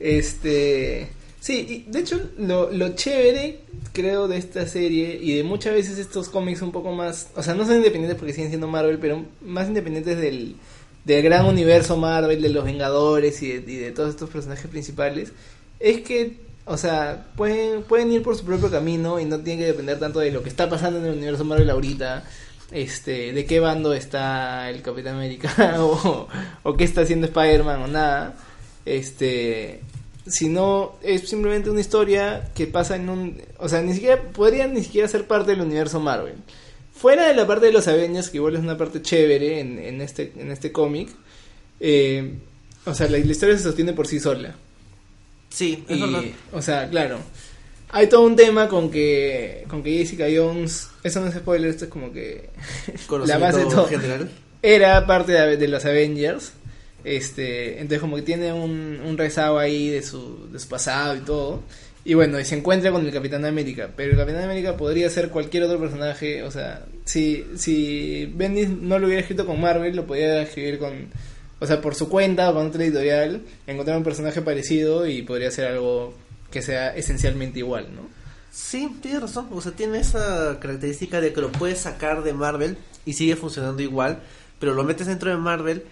Este. 0.00 1.08
Sí, 1.40 1.84
y 1.86 1.90
de 1.90 2.00
hecho, 2.00 2.20
lo, 2.38 2.70
lo 2.70 2.94
chévere, 2.94 3.60
creo, 3.92 4.28
de 4.28 4.36
esta 4.36 4.66
serie 4.66 5.18
y 5.22 5.36
de 5.36 5.42
muchas 5.42 5.74
veces 5.74 5.98
estos 5.98 6.28
cómics 6.28 6.62
un 6.62 6.72
poco 6.72 6.92
más. 6.92 7.28
O 7.36 7.42
sea, 7.42 7.54
no 7.54 7.64
son 7.64 7.76
independientes 7.76 8.18
porque 8.18 8.32
siguen 8.32 8.48
siendo 8.48 8.66
Marvel, 8.66 8.98
pero 8.98 9.24
más 9.40 9.68
independientes 9.68 10.18
del, 10.18 10.56
del 11.04 11.22
gran 11.22 11.46
universo 11.46 11.96
Marvel, 11.96 12.42
de 12.42 12.50
los 12.50 12.64
Vengadores 12.64 13.42
y 13.42 13.52
de, 13.52 13.72
y 13.72 13.76
de 13.76 13.90
todos 13.92 14.10
estos 14.10 14.28
personajes 14.30 14.66
principales. 14.66 15.32
Es 15.78 16.00
que, 16.02 16.40
o 16.66 16.76
sea, 16.76 17.28
pueden, 17.36 17.82
pueden 17.84 18.12
ir 18.12 18.22
por 18.22 18.36
su 18.36 18.44
propio 18.44 18.70
camino 18.70 19.18
y 19.18 19.24
no 19.24 19.40
tienen 19.40 19.60
que 19.60 19.66
depender 19.66 19.98
tanto 19.98 20.20
de 20.20 20.30
lo 20.30 20.42
que 20.42 20.50
está 20.50 20.68
pasando 20.68 20.98
en 20.98 21.06
el 21.06 21.12
universo 21.12 21.44
Marvel 21.44 21.70
ahorita. 21.70 22.24
Este, 22.70 23.32
de 23.32 23.44
qué 23.46 23.58
bando 23.60 23.94
está 23.94 24.70
el 24.70 24.82
Capitán 24.82 25.16
América 25.16 25.76
o, 25.80 26.28
o 26.62 26.76
qué 26.76 26.84
está 26.84 27.00
haciendo 27.00 27.26
Spider-Man 27.26 27.82
o 27.82 27.86
nada. 27.88 28.36
Este, 28.84 29.80
sino 30.30 30.96
es 31.02 31.28
simplemente 31.28 31.70
una 31.70 31.80
historia 31.80 32.48
que 32.54 32.66
pasa 32.66 32.96
en 32.96 33.08
un, 33.08 33.42
o 33.58 33.68
sea, 33.68 33.82
ni 33.82 33.92
siquiera 33.94 34.22
podría 34.22 34.66
ni 34.66 34.82
siquiera 34.82 35.08
ser 35.08 35.26
parte 35.26 35.50
del 35.52 35.60
universo 35.60 36.00
Marvel. 36.00 36.34
Fuera 36.94 37.26
de 37.28 37.34
la 37.34 37.46
parte 37.46 37.66
de 37.66 37.72
los 37.72 37.88
Avengers, 37.88 38.28
que 38.30 38.36
igual 38.38 38.54
es 38.54 38.60
una 38.60 38.76
parte 38.78 39.02
chévere 39.02 39.60
en, 39.60 39.78
en 39.78 40.00
este 40.00 40.32
en 40.36 40.50
este 40.50 40.70
cómic, 40.72 41.08
eh, 41.80 42.34
o 42.84 42.94
sea, 42.94 43.08
la, 43.08 43.18
la 43.18 43.32
historia 43.32 43.56
se 43.56 43.62
sostiene 43.64 43.92
por 43.92 44.06
sí 44.06 44.20
sola. 44.20 44.54
sí, 45.50 45.84
es 45.88 45.96
Y, 45.96 46.00
verdad. 46.00 46.24
o 46.52 46.62
sea, 46.62 46.88
claro. 46.88 47.18
Hay 47.92 48.08
todo 48.08 48.20
un 48.22 48.36
tema 48.36 48.68
con 48.68 48.90
que 48.90 49.64
con 49.68 49.82
que 49.82 49.98
Jessica 49.98 50.26
Jones, 50.34 50.88
eso 51.02 51.20
no 51.20 51.26
es 51.26 51.34
spoiler, 51.34 51.70
esto 51.70 51.86
es 51.86 51.90
como 51.90 52.12
que 52.12 52.50
la 53.26 53.38
base 53.38 53.60
de 53.60 53.64
todo. 53.66 53.86
general. 53.86 54.30
era 54.62 55.06
parte 55.06 55.32
de, 55.32 55.56
de 55.56 55.68
los 55.68 55.84
Avengers. 55.84 56.52
Este, 57.04 57.74
entonces 57.74 58.00
como 58.00 58.16
que 58.16 58.22
tiene 58.22 58.52
un, 58.52 59.00
un 59.04 59.18
rezago 59.18 59.58
ahí 59.58 59.88
de 59.88 60.02
su, 60.02 60.48
de 60.52 60.58
pasado 60.66 61.16
y 61.16 61.20
todo. 61.20 61.62
Y 62.04 62.14
bueno, 62.14 62.40
y 62.40 62.44
se 62.44 62.56
encuentra 62.56 62.90
con 62.92 63.04
el 63.04 63.12
Capitán 63.12 63.44
América. 63.44 63.90
Pero 63.94 64.12
el 64.12 64.18
Capitán 64.18 64.44
América 64.44 64.76
podría 64.76 65.10
ser 65.10 65.28
cualquier 65.28 65.64
otro 65.64 65.78
personaje. 65.78 66.42
O 66.42 66.50
sea, 66.50 66.86
si, 67.04 67.44
si 67.56 68.26
Bendis 68.34 68.70
no 68.70 68.98
lo 68.98 69.06
hubiera 69.06 69.20
escrito 69.20 69.46
con 69.46 69.60
Marvel, 69.60 69.96
lo 69.96 70.06
podría 70.06 70.42
escribir 70.42 70.78
con. 70.78 71.08
O 71.58 71.66
sea, 71.66 71.80
por 71.82 71.94
su 71.94 72.08
cuenta 72.08 72.50
o 72.50 72.54
con 72.54 72.68
otra 72.68 72.82
editorial, 72.82 73.42
encontrar 73.66 73.98
un 73.98 74.04
personaje 74.04 74.40
parecido 74.40 75.06
y 75.06 75.22
podría 75.22 75.50
ser 75.50 75.66
algo 75.66 76.14
que 76.50 76.62
sea 76.62 76.96
esencialmente 76.96 77.58
igual, 77.58 77.88
¿no? 77.94 78.08
Sí, 78.50 78.96
tienes 79.02 79.20
razón. 79.20 79.48
O 79.52 79.60
sea, 79.60 79.72
tiene 79.72 79.98
esa 79.98 80.58
característica 80.58 81.20
de 81.20 81.32
que 81.34 81.40
lo 81.42 81.52
puedes 81.52 81.80
sacar 81.80 82.22
de 82.22 82.32
Marvel 82.32 82.78
y 83.04 83.12
sigue 83.12 83.36
funcionando 83.36 83.82
igual, 83.82 84.20
pero 84.58 84.74
lo 84.74 84.84
metes 84.84 85.06
dentro 85.06 85.30
de 85.30 85.36
Marvel 85.36 85.84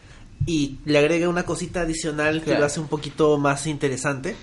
y 0.48 0.78
le 0.86 0.98
agrega 0.98 1.28
una 1.28 1.44
cosita 1.44 1.82
adicional 1.82 2.42
que 2.42 2.58
lo 2.58 2.64
hace 2.64 2.80
un 2.80 2.88
poquito 2.88 3.36
más 3.38 3.66
interesante. 3.66 4.34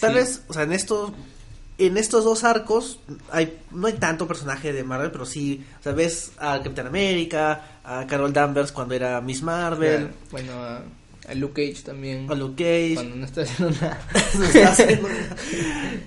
Tal 0.00 0.10
Sí. 0.12 0.14
vez, 0.18 0.42
o 0.48 0.52
sea, 0.54 0.62
en 0.62 0.72
estos 0.72 1.12
en 1.78 1.98
estos 1.98 2.24
dos 2.24 2.42
arcos 2.44 3.00
hay 3.30 3.58
no 3.70 3.86
hay 3.88 3.94
tanto 3.94 4.26
personaje 4.26 4.72
de 4.72 4.82
Marvel, 4.84 5.10
pero 5.10 5.26
sí, 5.26 5.62
o 5.80 5.82
sea, 5.82 5.92
ves 5.92 6.30
a 6.38 6.62
Capitán 6.62 6.86
América, 6.86 7.80
a 7.84 8.06
Carol 8.06 8.32
Danvers 8.32 8.72
cuando 8.72 8.94
era 8.94 9.20
Miss 9.20 9.42
Marvel, 9.42 9.96
Claro. 10.08 10.14
Bueno, 10.30 10.52
a, 10.62 10.82
a 11.28 11.34
Luke 11.34 11.70
Cage 11.70 11.82
también. 11.84 12.30
a 12.30 12.34
Luke 12.34 12.62
Cage. 12.62 12.94
Cuando 12.94 13.16
no 13.16 13.24
está 13.26 13.42
haciendo 13.42 13.74
nada. 13.80 14.00
No 14.38 14.44
está 14.44 14.68
haciendo 14.72 15.08
nada. 15.08 15.36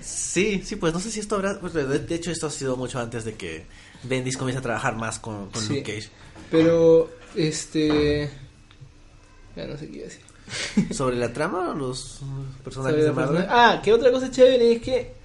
sí, 0.00 0.62
sí, 0.64 0.76
pues 0.76 0.92
no 0.92 0.98
sé 1.00 1.10
si 1.10 1.20
esto 1.20 1.36
habrá. 1.36 1.60
pues, 1.60 1.72
de, 1.74 1.84
de 1.98 2.14
hecho, 2.14 2.30
esto 2.30 2.46
ha 2.46 2.50
sido 2.50 2.76
mucho 2.76 2.98
antes 2.98 3.24
de 3.24 3.34
que 3.34 3.66
Bendis 4.02 4.36
comience 4.36 4.58
a 4.58 4.62
trabajar 4.62 4.96
más 4.96 5.18
con, 5.18 5.50
con 5.50 5.62
Sí. 5.62 5.74
Luke 5.76 5.94
Cage. 5.94 6.08
Pero, 6.50 7.10
este. 7.36 8.30
Ya 9.60 9.66
no 9.66 9.78
sé 9.78 9.88
qué 9.88 9.96
iba 9.96 10.06
a 10.06 10.08
decir. 10.08 10.94
Sobre 10.94 11.16
la 11.16 11.32
trama, 11.32 11.74
los 11.76 12.20
personajes 12.64 13.04
de 13.04 13.12
Marvel. 13.12 13.46
Ah, 13.48 13.80
que 13.82 13.92
otra 13.92 14.10
cosa 14.10 14.30
chévere 14.30 14.72
es 14.72 14.82
que. 14.82 15.20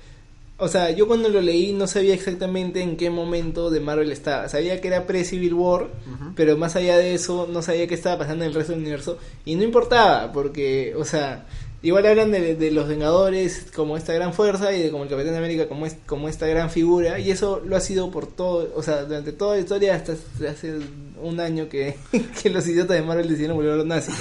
O 0.58 0.70
sea, 0.70 0.90
yo 0.92 1.06
cuando 1.06 1.28
lo 1.28 1.42
leí 1.42 1.74
no 1.74 1.86
sabía 1.86 2.14
exactamente 2.14 2.82
en 2.82 2.96
qué 2.96 3.10
momento 3.10 3.70
de 3.70 3.82
Marvel 3.82 4.12
estaba. 4.14 4.48
Sabía 4.48 4.80
que 4.80 4.88
era 4.88 5.06
pre-Civil 5.06 5.54
War, 5.54 5.88
pero 6.34 6.56
más 6.56 6.78
allá 6.78 6.98
de 6.98 7.14
eso 7.14 7.46
no 7.52 7.62
sabía 7.62 7.88
qué 7.88 7.94
estaba 7.94 8.20
pasando 8.20 8.46
en 8.46 8.52
el 8.52 8.56
resto 8.56 8.72
del 8.72 8.82
universo. 8.82 9.18
Y 9.44 9.56
no 9.56 9.64
importaba, 9.64 10.32
porque, 10.32 10.94
o 10.98 11.04
sea, 11.04 11.46
igual 11.82 12.06
hablan 12.06 12.32
de, 12.32 12.56
de 12.56 12.72
los 12.72 12.88
Vengadores 12.88 13.68
como 13.76 13.98
esta 13.98 14.14
gran 14.14 14.34
fuerza 14.34 14.74
y 14.74 14.82
de 14.82 14.92
como 14.92 15.04
el 15.04 15.10
Capitán 15.10 15.36
América 15.36 15.68
como, 15.68 15.86
es, 15.86 15.98
como 16.06 16.30
esta 16.30 16.48
gran 16.48 16.70
figura. 16.70 17.20
Y 17.20 17.32
eso 17.32 17.62
lo 17.66 17.76
ha 17.76 17.82
sido 17.82 18.10
por 18.10 18.26
todo, 18.26 18.72
o 18.76 18.82
sea, 18.82 19.04
durante 19.04 19.34
toda 19.34 19.56
la 19.56 19.62
historia 19.62 19.96
hasta 19.96 20.14
hace 20.50 20.80
un 21.22 21.40
año 21.40 21.70
que, 21.70 21.96
que 22.42 22.50
los 22.50 22.68
idiotas 22.68 22.98
de 22.98 23.04
Marvel 23.04 23.28
decidieron 23.28 23.58
volver 23.58 23.74
a 23.74 23.78
los 23.78 23.86
nazis. 23.86 24.16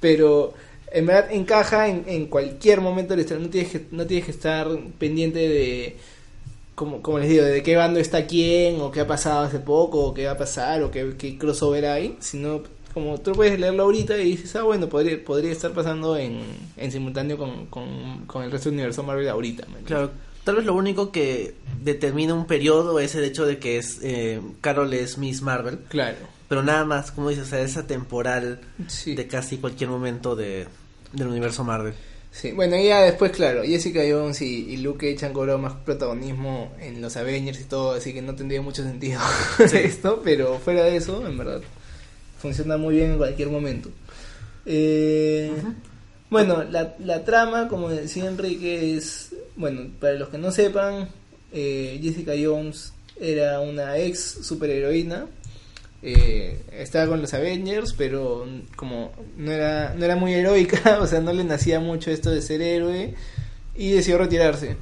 Pero 0.00 0.54
en 0.92 1.06
verdad 1.06 1.30
encaja 1.32 1.88
en, 1.88 2.04
en 2.06 2.26
cualquier 2.26 2.80
momento 2.80 3.10
de 3.10 3.16
la 3.16 3.22
historia. 3.22 3.44
No 3.44 3.50
tienes 3.50 3.72
que, 3.72 3.86
no 3.90 4.06
tienes 4.06 4.24
que 4.26 4.32
estar 4.32 4.68
pendiente 4.98 5.38
de, 5.38 5.96
como, 6.74 7.02
como 7.02 7.18
les 7.18 7.28
digo, 7.28 7.44
de 7.44 7.62
qué 7.62 7.76
bando 7.76 7.98
está 8.00 8.26
quién, 8.26 8.80
o 8.80 8.90
qué 8.90 9.00
ha 9.00 9.06
pasado 9.06 9.40
hace 9.40 9.58
poco, 9.58 10.06
o 10.06 10.14
qué 10.14 10.26
va 10.26 10.32
a 10.32 10.38
pasar, 10.38 10.82
o 10.82 10.90
qué, 10.90 11.36
crossover 11.38 11.86
hay, 11.86 12.16
sino 12.20 12.62
como 12.94 13.18
tú 13.18 13.32
puedes 13.32 13.58
leerlo 13.58 13.82
ahorita 13.82 14.16
y 14.18 14.24
dices, 14.24 14.54
ah, 14.56 14.62
bueno, 14.62 14.88
podría, 14.88 15.22
podría 15.22 15.52
estar 15.52 15.72
pasando 15.72 16.16
en, 16.16 16.40
en 16.76 16.90
simultáneo 16.92 17.36
con, 17.36 17.66
con, 17.66 18.24
con 18.26 18.44
el 18.44 18.50
resto 18.50 18.70
del 18.70 18.78
universo 18.78 19.02
Marvel 19.02 19.28
ahorita. 19.28 19.66
Claro, 19.84 20.10
tal 20.48 20.56
vez 20.56 20.64
lo 20.64 20.72
único 20.74 21.12
que 21.12 21.52
determina 21.82 22.32
un 22.32 22.46
periodo 22.46 22.98
es 23.00 23.14
el 23.14 23.24
hecho 23.24 23.44
de 23.44 23.58
que 23.58 23.76
es 23.76 23.98
eh, 24.02 24.40
Carol 24.62 24.94
es 24.94 25.18
Miss 25.18 25.42
Marvel, 25.42 25.80
Claro. 25.90 26.16
pero 26.48 26.62
nada 26.62 26.86
más, 26.86 27.10
como 27.10 27.28
dices, 27.28 27.44
o 27.48 27.50
sea, 27.50 27.60
esa 27.60 27.86
temporal 27.86 28.58
Sí. 28.86 29.14
de 29.14 29.26
casi 29.26 29.58
cualquier 29.58 29.90
momento 29.90 30.34
de, 30.36 30.66
del 31.12 31.28
universo 31.28 31.64
Marvel. 31.64 31.92
Sí, 32.32 32.52
bueno, 32.52 32.76
y 32.78 32.86
ya 32.86 33.02
después, 33.02 33.30
claro, 33.32 33.62
Jessica 33.62 34.00
Jones 34.08 34.40
y, 34.40 34.70
y 34.70 34.78
Luke 34.78 35.12
Cage 35.14 35.26
han 35.26 35.34
cobrado 35.34 35.58
más 35.58 35.74
protagonismo 35.84 36.72
en 36.80 37.02
los 37.02 37.16
Avengers 37.18 37.60
y 37.60 37.64
todo, 37.64 37.92
así 37.92 38.14
que 38.14 38.22
no 38.22 38.34
tendría 38.34 38.62
mucho 38.62 38.82
sentido 38.82 39.20
esto, 39.74 40.22
pero 40.24 40.58
fuera 40.58 40.84
de 40.84 40.96
eso, 40.96 41.26
en 41.26 41.36
verdad, 41.36 41.60
funciona 42.40 42.78
muy 42.78 42.94
bien 42.96 43.10
en 43.12 43.18
cualquier 43.18 43.48
momento. 43.50 43.90
Eh, 44.64 45.52
Bueno, 46.30 46.62
la, 46.62 46.94
la 46.98 47.24
trama, 47.24 47.68
como 47.68 47.88
decía 47.88 48.26
Enrique, 48.26 48.94
es, 48.98 49.27
bueno, 49.58 49.90
para 50.00 50.14
los 50.14 50.30
que 50.30 50.38
no 50.38 50.50
sepan, 50.50 51.10
eh, 51.52 52.00
Jessica 52.02 52.32
Jones 52.42 52.94
era 53.20 53.60
una 53.60 53.98
ex 53.98 54.38
superheroína 54.42 55.26
eh, 56.00 56.60
estaba 56.72 57.08
con 57.08 57.20
los 57.20 57.34
Avengers, 57.34 57.92
pero 57.92 58.46
como 58.76 59.12
no 59.36 59.50
era, 59.50 59.94
no 59.96 60.04
era 60.04 60.14
muy 60.16 60.32
heroica, 60.32 60.98
o 61.00 61.06
sea, 61.06 61.20
no 61.20 61.32
le 61.32 61.44
nacía 61.44 61.80
mucho 61.80 62.10
esto 62.10 62.30
de 62.30 62.42
ser 62.42 62.62
héroe, 62.62 63.14
y 63.74 63.92
decidió 63.92 64.18
retirarse, 64.18 64.76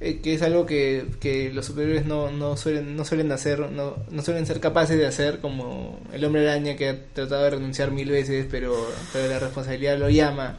eh, 0.00 0.20
que 0.20 0.34
es 0.34 0.42
algo 0.42 0.66
que, 0.66 1.06
que 1.20 1.50
los 1.52 1.66
superhéroes 1.66 2.04
no, 2.04 2.30
no, 2.30 2.56
suelen, 2.56 2.96
no 2.96 3.04
suelen 3.04 3.32
hacer, 3.32 3.60
no, 3.70 3.96
no 4.10 4.22
suelen 4.22 4.46
ser 4.46 4.60
capaces 4.60 4.98
de 4.98 5.06
hacer, 5.06 5.40
como 5.40 6.00
el 6.12 6.24
hombre 6.24 6.48
araña 6.48 6.76
que 6.76 6.88
ha 6.90 7.04
tratado 7.14 7.44
de 7.44 7.50
renunciar 7.50 7.90
mil 7.90 8.10
veces, 8.10 8.46
pero, 8.50 8.74
pero 9.12 9.28
la 9.28 9.38
responsabilidad 9.38 9.98
lo 9.98 10.10
llama. 10.10 10.58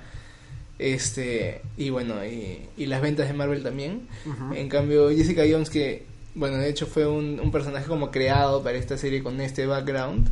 Este, 0.80 1.62
y 1.78 1.90
bueno, 1.90 2.26
y, 2.26 2.62
y 2.78 2.86
las 2.88 3.02
ventas 3.02 3.28
de 3.28 3.34
Marvel 3.34 3.62
también. 3.62 4.08
En 4.56 4.70
cambio, 4.70 5.10
Jessica 5.10 5.44
Jones, 5.50 5.70
que, 5.70 6.04
bueno, 6.36 6.58
de 6.58 6.70
hecho 6.70 6.88
fue 6.88 7.06
un, 7.06 7.40
un 7.40 7.52
personaje 7.52 7.86
como 7.88 8.10
creado 8.12 8.64
para 8.64 8.78
esta 8.78 8.98
serie 8.98 9.22
con 9.22 9.40
este 9.42 9.66
background. 9.66 10.30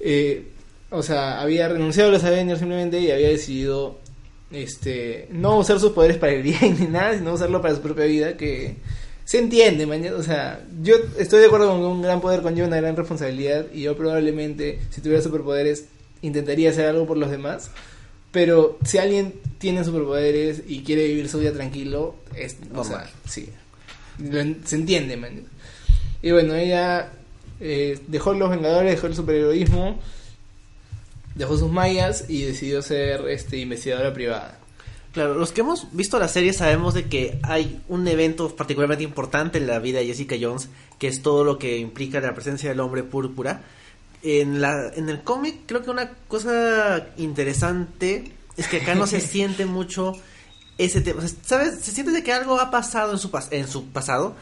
eh, 0.00 0.46
o 0.90 1.02
sea, 1.02 1.40
había 1.40 1.68
renunciado 1.68 2.08
a 2.10 2.12
los 2.12 2.24
Avengers 2.24 2.58
simplemente 2.58 2.98
y 3.00 3.10
había 3.12 3.28
decidido 3.28 3.98
este 4.50 5.28
no 5.30 5.58
usar 5.58 5.78
sus 5.78 5.92
poderes 5.92 6.16
para 6.16 6.32
el 6.32 6.42
bien 6.42 6.76
ni 6.80 6.86
nada, 6.86 7.16
sino 7.16 7.32
usarlo 7.32 7.62
para 7.62 7.74
su 7.76 7.80
propia 7.80 8.06
vida, 8.06 8.36
que 8.36 8.74
se 9.24 9.38
entiende, 9.38 9.86
mañana, 9.86 10.16
o 10.16 10.22
sea, 10.24 10.64
yo 10.82 10.96
estoy 11.16 11.38
de 11.38 11.46
acuerdo 11.46 11.68
con 11.70 11.80
que 11.80 11.86
un 11.86 12.02
gran 12.02 12.20
poder 12.20 12.42
conlleva 12.42 12.66
una 12.66 12.78
gran 12.78 12.96
responsabilidad 12.96 13.66
y 13.72 13.82
yo 13.82 13.96
probablemente, 13.96 14.80
si 14.90 15.00
tuviera 15.00 15.22
superpoderes, 15.22 15.84
intentaría 16.22 16.70
hacer 16.70 16.86
algo 16.86 17.06
por 17.06 17.16
los 17.16 17.30
demás. 17.30 17.70
Pero 18.32 18.78
si 18.84 18.98
alguien 18.98 19.34
tiene 19.58 19.84
superpoderes 19.84 20.62
y 20.66 20.82
quiere 20.82 21.08
vivir 21.08 21.28
su 21.28 21.38
vida 21.38 21.52
tranquilo, 21.52 22.14
es 22.34 22.56
o 22.74 22.84
sea, 22.84 22.98
Normal. 22.98 23.10
sí. 23.26 23.48
Lo 24.18 24.40
se 24.64 24.76
entiende, 24.76 25.16
man. 25.16 25.44
Y 26.22 26.30
bueno, 26.30 26.54
ella 26.54 27.12
eh, 27.60 27.98
dejó 28.06 28.34
los 28.34 28.50
Vengadores, 28.50 28.92
dejó 28.92 29.06
el 29.06 29.14
superheroísmo, 29.14 29.98
dejó 31.34 31.56
sus 31.56 31.70
mayas 31.70 32.26
y 32.28 32.42
decidió 32.42 32.82
ser 32.82 33.28
este 33.28 33.56
investigadora 33.58 34.12
privada. 34.12 34.58
Claro, 35.12 35.34
los 35.34 35.50
que 35.50 35.62
hemos 35.62 35.88
visto 35.92 36.20
la 36.20 36.28
serie 36.28 36.52
sabemos 36.52 36.94
de 36.94 37.06
que 37.06 37.38
hay 37.42 37.80
un 37.88 38.06
evento 38.06 38.54
particularmente 38.54 39.02
importante 39.02 39.58
en 39.58 39.66
la 39.66 39.80
vida 39.80 39.98
de 39.98 40.06
Jessica 40.06 40.36
Jones, 40.40 40.68
que 41.00 41.08
es 41.08 41.20
todo 41.22 41.42
lo 41.42 41.58
que 41.58 41.78
implica 41.78 42.20
la 42.20 42.34
presencia 42.34 42.68
del 42.68 42.78
hombre 42.78 43.02
púrpura. 43.02 43.64
En, 44.22 44.60
la, 44.60 44.92
en 44.94 45.08
el 45.08 45.22
cómic 45.22 45.60
creo 45.66 45.82
que 45.82 45.90
una 45.90 46.10
cosa 46.28 47.06
interesante 47.16 48.32
es 48.56 48.68
que 48.68 48.78
acá 48.78 48.94
no 48.94 49.06
se 49.06 49.20
siente 49.20 49.64
mucho 49.66 50.12
ese 50.78 51.00
tema. 51.00 51.22
O 51.22 51.26
sea, 51.26 51.36
¿Sabes? 51.44 51.80
Se 51.80 51.90
siente 51.92 52.12
de 52.12 52.22
que 52.22 52.32
algo 52.32 52.60
ha 52.60 52.70
pasado 52.70 53.12
en 53.12 53.18
su, 53.18 53.30
pas- 53.30 53.48
en 53.50 53.66
su 53.68 53.86
pasado, 53.86 54.34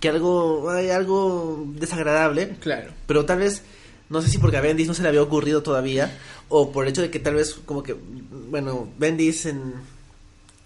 que 0.00 0.08
algo, 0.08 0.70
hay 0.70 0.90
algo 0.90 1.64
desagradable, 1.74 2.56
Claro. 2.60 2.90
pero 3.06 3.24
tal 3.26 3.38
vez, 3.38 3.62
no 4.08 4.22
sé 4.22 4.28
si 4.30 4.38
porque 4.38 4.56
a 4.56 4.60
Bendis 4.60 4.88
no 4.88 4.94
se 4.94 5.02
le 5.02 5.08
había 5.08 5.22
ocurrido 5.22 5.62
todavía, 5.62 6.16
o 6.48 6.72
por 6.72 6.84
el 6.84 6.90
hecho 6.90 7.02
de 7.02 7.10
que 7.10 7.18
tal 7.20 7.34
vez, 7.34 7.54
como 7.66 7.82
que, 7.82 7.94
bueno, 7.94 8.88
Bendis 8.98 9.46
en, 9.46 9.74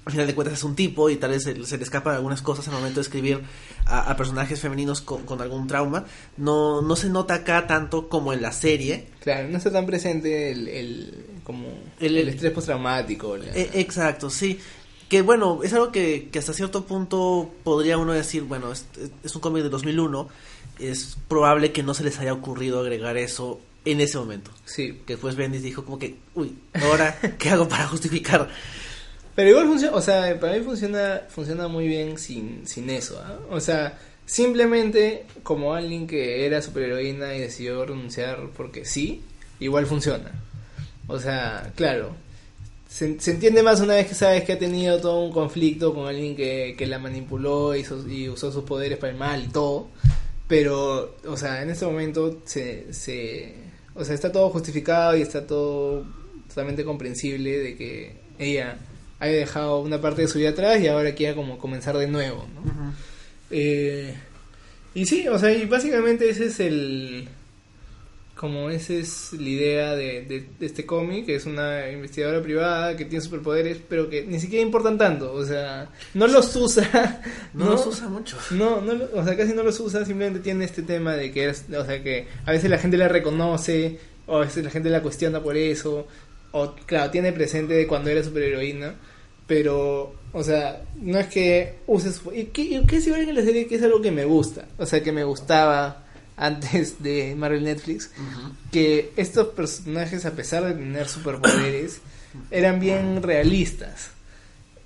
al 0.07 0.12
final 0.12 0.27
de 0.27 0.35
cuentas 0.35 0.59
es 0.59 0.64
un 0.64 0.75
tipo 0.77 1.09
y 1.11 1.17
tal 1.17 1.31
vez 1.31 1.43
se, 1.45 1.64
se 1.64 1.79
le 1.79 1.83
escapan 1.85 2.14
algunas 2.17 2.43
cosas 2.43 2.69
al 2.69 2.75
momento 2.75 2.97
de 2.97 3.03
escribir 3.03 3.40
a, 3.87 4.11
a 4.11 4.17
personajes 4.17 4.61
femeninos 4.61 5.01
con, 5.01 5.25
con 5.25 5.40
algún 5.40 5.67
trauma. 5.67 6.05
No, 6.37 6.83
no 6.83 6.95
se 6.97 7.09
nota 7.09 7.35
acá 7.35 7.67
tanto 7.67 8.09
como 8.09 8.33
en 8.33 8.43
la 8.43 8.53
serie. 8.53 9.07
Claro, 9.21 9.49
no 9.49 9.57
está 9.59 9.73
tan 9.73 9.87
presente 9.87 10.51
el, 10.53 10.69
el 10.69 11.25
como 11.43 11.69
El- 12.01 12.17
el, 12.19 12.29
estrés 12.29 12.53
postraumático. 12.53 13.37
la- 13.37 13.47
E- 13.57 13.71
exacto, 13.81 14.29
sí. 14.31 14.59
Que 15.09 15.23
bueno, 15.23 15.61
es 15.62 15.73
algo 15.73 15.93
que, 15.93 16.29
que 16.33 16.38
hasta 16.38 16.53
cierto 16.53 16.85
punto 16.87 17.51
podría 17.62 17.97
uno 17.99 18.12
decir, 18.12 18.43
bueno, 18.43 18.73
es, 18.73 18.87
es 19.23 19.35
un 19.35 19.40
cómic 19.40 19.62
de 19.62 19.69
2001, 19.69 20.29
es 20.81 21.17
probable 21.29 21.73
que 21.73 21.83
no 21.83 21.95
se 21.95 22.05
les 22.05 22.19
haya 22.19 22.33
ocurrido 22.33 22.81
agregar 22.81 23.17
eso 23.17 23.61
en 23.85 24.01
ese 24.01 24.19
momento. 24.19 24.51
sí. 24.64 25.01
Que 25.07 25.12
después 25.14 25.37
Bendis 25.37 25.62
dijo 25.62 25.85
como 25.85 25.99
que, 25.99 26.17
uy, 26.35 26.57
ahora, 26.83 27.17
¿qué 27.38 27.51
hago 27.51 27.69
para 27.69 27.87
justificar? 27.87 28.49
Pero 29.35 29.51
igual 29.51 29.66
funciona, 29.66 29.97
o 29.97 30.01
sea, 30.01 30.38
para 30.38 30.53
mí 30.55 30.61
funciona, 30.61 31.23
funciona 31.29 31.66
muy 31.68 31.88
bien 31.88 32.18
sin, 32.18 32.66
sin 32.66 32.88
eso, 32.90 33.20
¿ah? 33.25 33.38
O 33.51 33.61
sea, 33.61 33.99
simplemente 34.27 35.25
como 35.42 35.75
alguien 35.75 36.07
que 36.07 36.47
era 36.47 36.62
superheroína 36.62 37.35
y 37.35 37.40
decidió 37.40 37.85
renunciar 37.85 38.38
porque 38.57 38.85
sí, 38.85 39.23
igual 39.61 39.87
funciona. 39.87 40.31
O 41.09 41.18
sea, 41.18 41.73
claro, 41.75 42.14
se, 42.88 43.18
se 43.20 43.33
entiende 43.33 43.62
más 43.64 43.81
una 43.81 43.94
vez 43.97 44.07
que 44.07 44.14
sabes 44.14 44.44
que 44.44 44.53
ha 44.53 44.59
tenido 44.59 45.01
todo 45.01 45.20
un 45.25 45.33
conflicto 45.33 45.92
con 45.94 46.07
alguien 46.07 46.37
que, 46.37 46.75
que 46.79 46.87
la 46.87 46.99
manipuló 47.01 47.75
y, 47.75 47.81
hizo- 47.81 48.09
y 48.09 48.29
usó 48.29 48.53
sus 48.53 48.64
poderes 48.64 48.99
para 48.99 49.12
el 49.12 49.18
mal 49.18 49.42
y 49.44 49.49
todo. 49.49 49.88
Pero, 50.47 51.16
o 51.27 51.37
sea, 51.37 51.62
en 51.62 51.70
este 51.70 51.87
momento 51.87 52.40
se, 52.44 52.92
se, 52.92 53.55
o 53.94 54.05
sea, 54.05 54.14
está 54.14 54.31
todo 54.31 54.51
justificado 54.51 55.16
y 55.16 55.23
está 55.23 55.44
todo 55.47 56.05
totalmente 56.49 56.85
comprensible 56.85 57.59
de 57.59 57.77
que 57.77 58.16
ella 58.38 58.77
haya 59.20 59.37
dejado 59.37 59.81
una 59.81 60.00
parte 60.00 60.22
de 60.22 60.29
su 60.29 60.38
vida 60.38 60.50
atrás 60.50 60.81
y 60.81 60.88
ahora 60.88 61.14
quiera 61.14 61.35
como 61.35 61.59
comenzar 61.59 61.96
de 61.96 62.07
nuevo, 62.09 62.46
¿no? 62.55 62.94
Eh, 63.50 64.14
y 64.94 65.07
sí, 65.07 65.27
o 65.29 65.38
sea, 65.38 65.50
y 65.53 65.66
básicamente 65.66 66.29
ese 66.29 66.46
es 66.46 66.61
el... 66.61 67.29
Como 68.35 68.68
esa 68.68 68.94
es 68.94 69.33
la 69.33 69.48
idea 69.48 69.94
de, 69.94 70.22
de- 70.22 70.46
de 70.59 70.66
este 70.66 70.85
cómic, 70.85 71.24
que 71.27 71.37
es 71.37 71.46
una 71.46 71.88
investigadora 71.88 72.42
privada 72.42 72.96
que 72.96 73.05
tiene 73.05 73.24
superpoderes, 73.24 73.79
pero 73.88 74.11
que 74.11 74.24
ni 74.27 74.40
siquiera 74.40 74.64
importan 74.64 74.98
tanto, 74.98 75.33
o 75.33 75.44
sea, 75.46 75.88
no 76.14 76.27
los 76.27 76.55
usa. 76.57 77.22
No, 77.55 77.66
los 77.70 77.87
usa 77.87 78.09
mucho. 78.09 78.37
No, 78.50 78.81
no, 78.81 78.94
o 79.14 79.24
sea, 79.24 79.37
casi 79.37 79.53
no 79.53 79.62
los 79.62 79.79
usa, 79.79 80.05
simplemente 80.05 80.40
tiene 80.40 80.64
este 80.64 80.83
tema 80.83 81.14
de 81.14 81.31
que 81.31 81.48
es, 81.48 81.64
o 81.72 81.85
sea, 81.87 82.03
que 82.03 82.27
a 82.44 82.50
veces 82.50 82.68
la 82.68 82.79
gente 82.79 82.96
la 82.96 83.07
reconoce, 83.07 84.00
o 84.27 84.38
a 84.38 84.40
veces 84.40 84.64
la 84.64 84.70
gente 84.70 84.90
la 84.90 85.00
cuestiona 85.03 85.40
por 85.40 85.57
eso, 85.57 86.09
o 86.55 86.75
claro, 86.87 87.11
tiene 87.11 87.33
presente 87.33 87.75
de 87.75 87.87
cuando 87.87 88.11
era 88.11 88.23
superheroína, 88.23 88.95
pero, 89.47 90.14
o 90.33 90.43
sea, 90.45 90.83
no 91.01 91.19
es 91.19 91.27
que 91.27 91.75
use 91.88 92.12
su... 92.12 92.33
¿Y 92.33 92.45
qué, 92.45 92.62
y 92.62 92.87
qué 92.87 92.97
es 92.97 93.07
igual 93.09 93.29
en 93.29 93.35
la 93.35 93.43
serie? 93.43 93.67
Que 93.67 93.75
es 93.75 93.83
algo 93.83 94.01
que 94.01 94.12
me 94.12 94.25
gusta, 94.25 94.67
o 94.79 94.87
sea, 94.87 95.03
que 95.03 95.11
me 95.11 95.25
gustaba 95.25 96.05
antes 96.37 97.03
de 97.03 97.35
Marvel 97.35 97.64
Netflix, 97.64 98.11
que 98.71 99.11
estos 99.17 99.49
personajes, 99.49 100.25
a 100.27 100.31
pesar 100.31 100.64
de 100.64 100.75
tener 100.75 101.09
superpoderes, 101.09 102.01
eran 102.53 102.79
bien 102.79 103.21
realistas. 103.21 104.11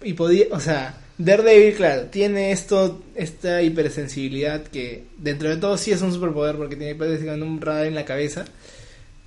Y 0.03 0.15
podía, 0.15 0.47
o 0.51 0.61
sea, 0.61 0.99
Daredevil, 1.19 1.75
claro, 1.75 2.03
tiene 2.05 2.51
esto, 2.51 3.03
esta 3.15 3.61
hipersensibilidad 3.61 4.63
que 4.63 5.05
dentro 5.19 5.51
de 5.51 5.59
todo 5.59 5.77
sí 5.77 5.93
es 5.93 6.01
un 6.01 6.15
superpoder 6.15 6.57
porque 6.57 6.77
tiene 6.77 6.95
básicamente 6.95 7.45
un 7.45 7.61
radar 7.61 7.85
en 7.85 7.95
la 7.95 8.07
cabeza. 8.07 8.47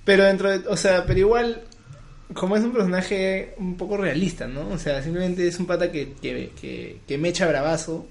Pero 0.04 0.24
dentro 0.24 0.50
de, 0.50 0.68
o 0.68 0.76
sea, 0.76 1.04
pero 1.06 1.20
igual, 1.20 1.62
como 2.34 2.56
es 2.56 2.62
un 2.62 2.72
personaje 2.72 3.54
un 3.58 3.76
poco 3.76 3.96
realista, 3.96 4.46
¿no? 4.46 4.68
O 4.68 4.78
sea, 4.78 5.02
simplemente 5.02 5.46
es 5.46 5.58
un 5.58 5.66
pata 5.66 5.90
que, 5.90 6.12
que, 6.20 6.50
que, 6.60 6.98
que 7.06 7.18
me 7.18 7.28
echa 7.28 7.46
bravazo 7.48 8.06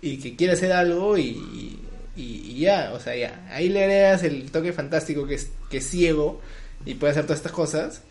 y 0.00 0.18
que 0.18 0.36
quiere 0.36 0.52
hacer 0.52 0.72
algo 0.72 1.18
y, 1.18 1.78
y, 2.16 2.22
y 2.22 2.58
ya, 2.60 2.92
o 2.94 3.00
sea, 3.00 3.16
ya. 3.16 3.46
Ahí 3.50 3.68
le 3.68 3.84
agregas 3.84 4.22
el 4.22 4.50
toque 4.50 4.72
fantástico 4.72 5.26
que 5.26 5.34
es, 5.34 5.50
que 5.70 5.78
es 5.78 5.88
ciego 5.88 6.40
y 6.84 6.94
puede 6.94 7.12
hacer 7.12 7.24
todas 7.24 7.38
estas 7.38 7.52
cosas. 7.52 8.02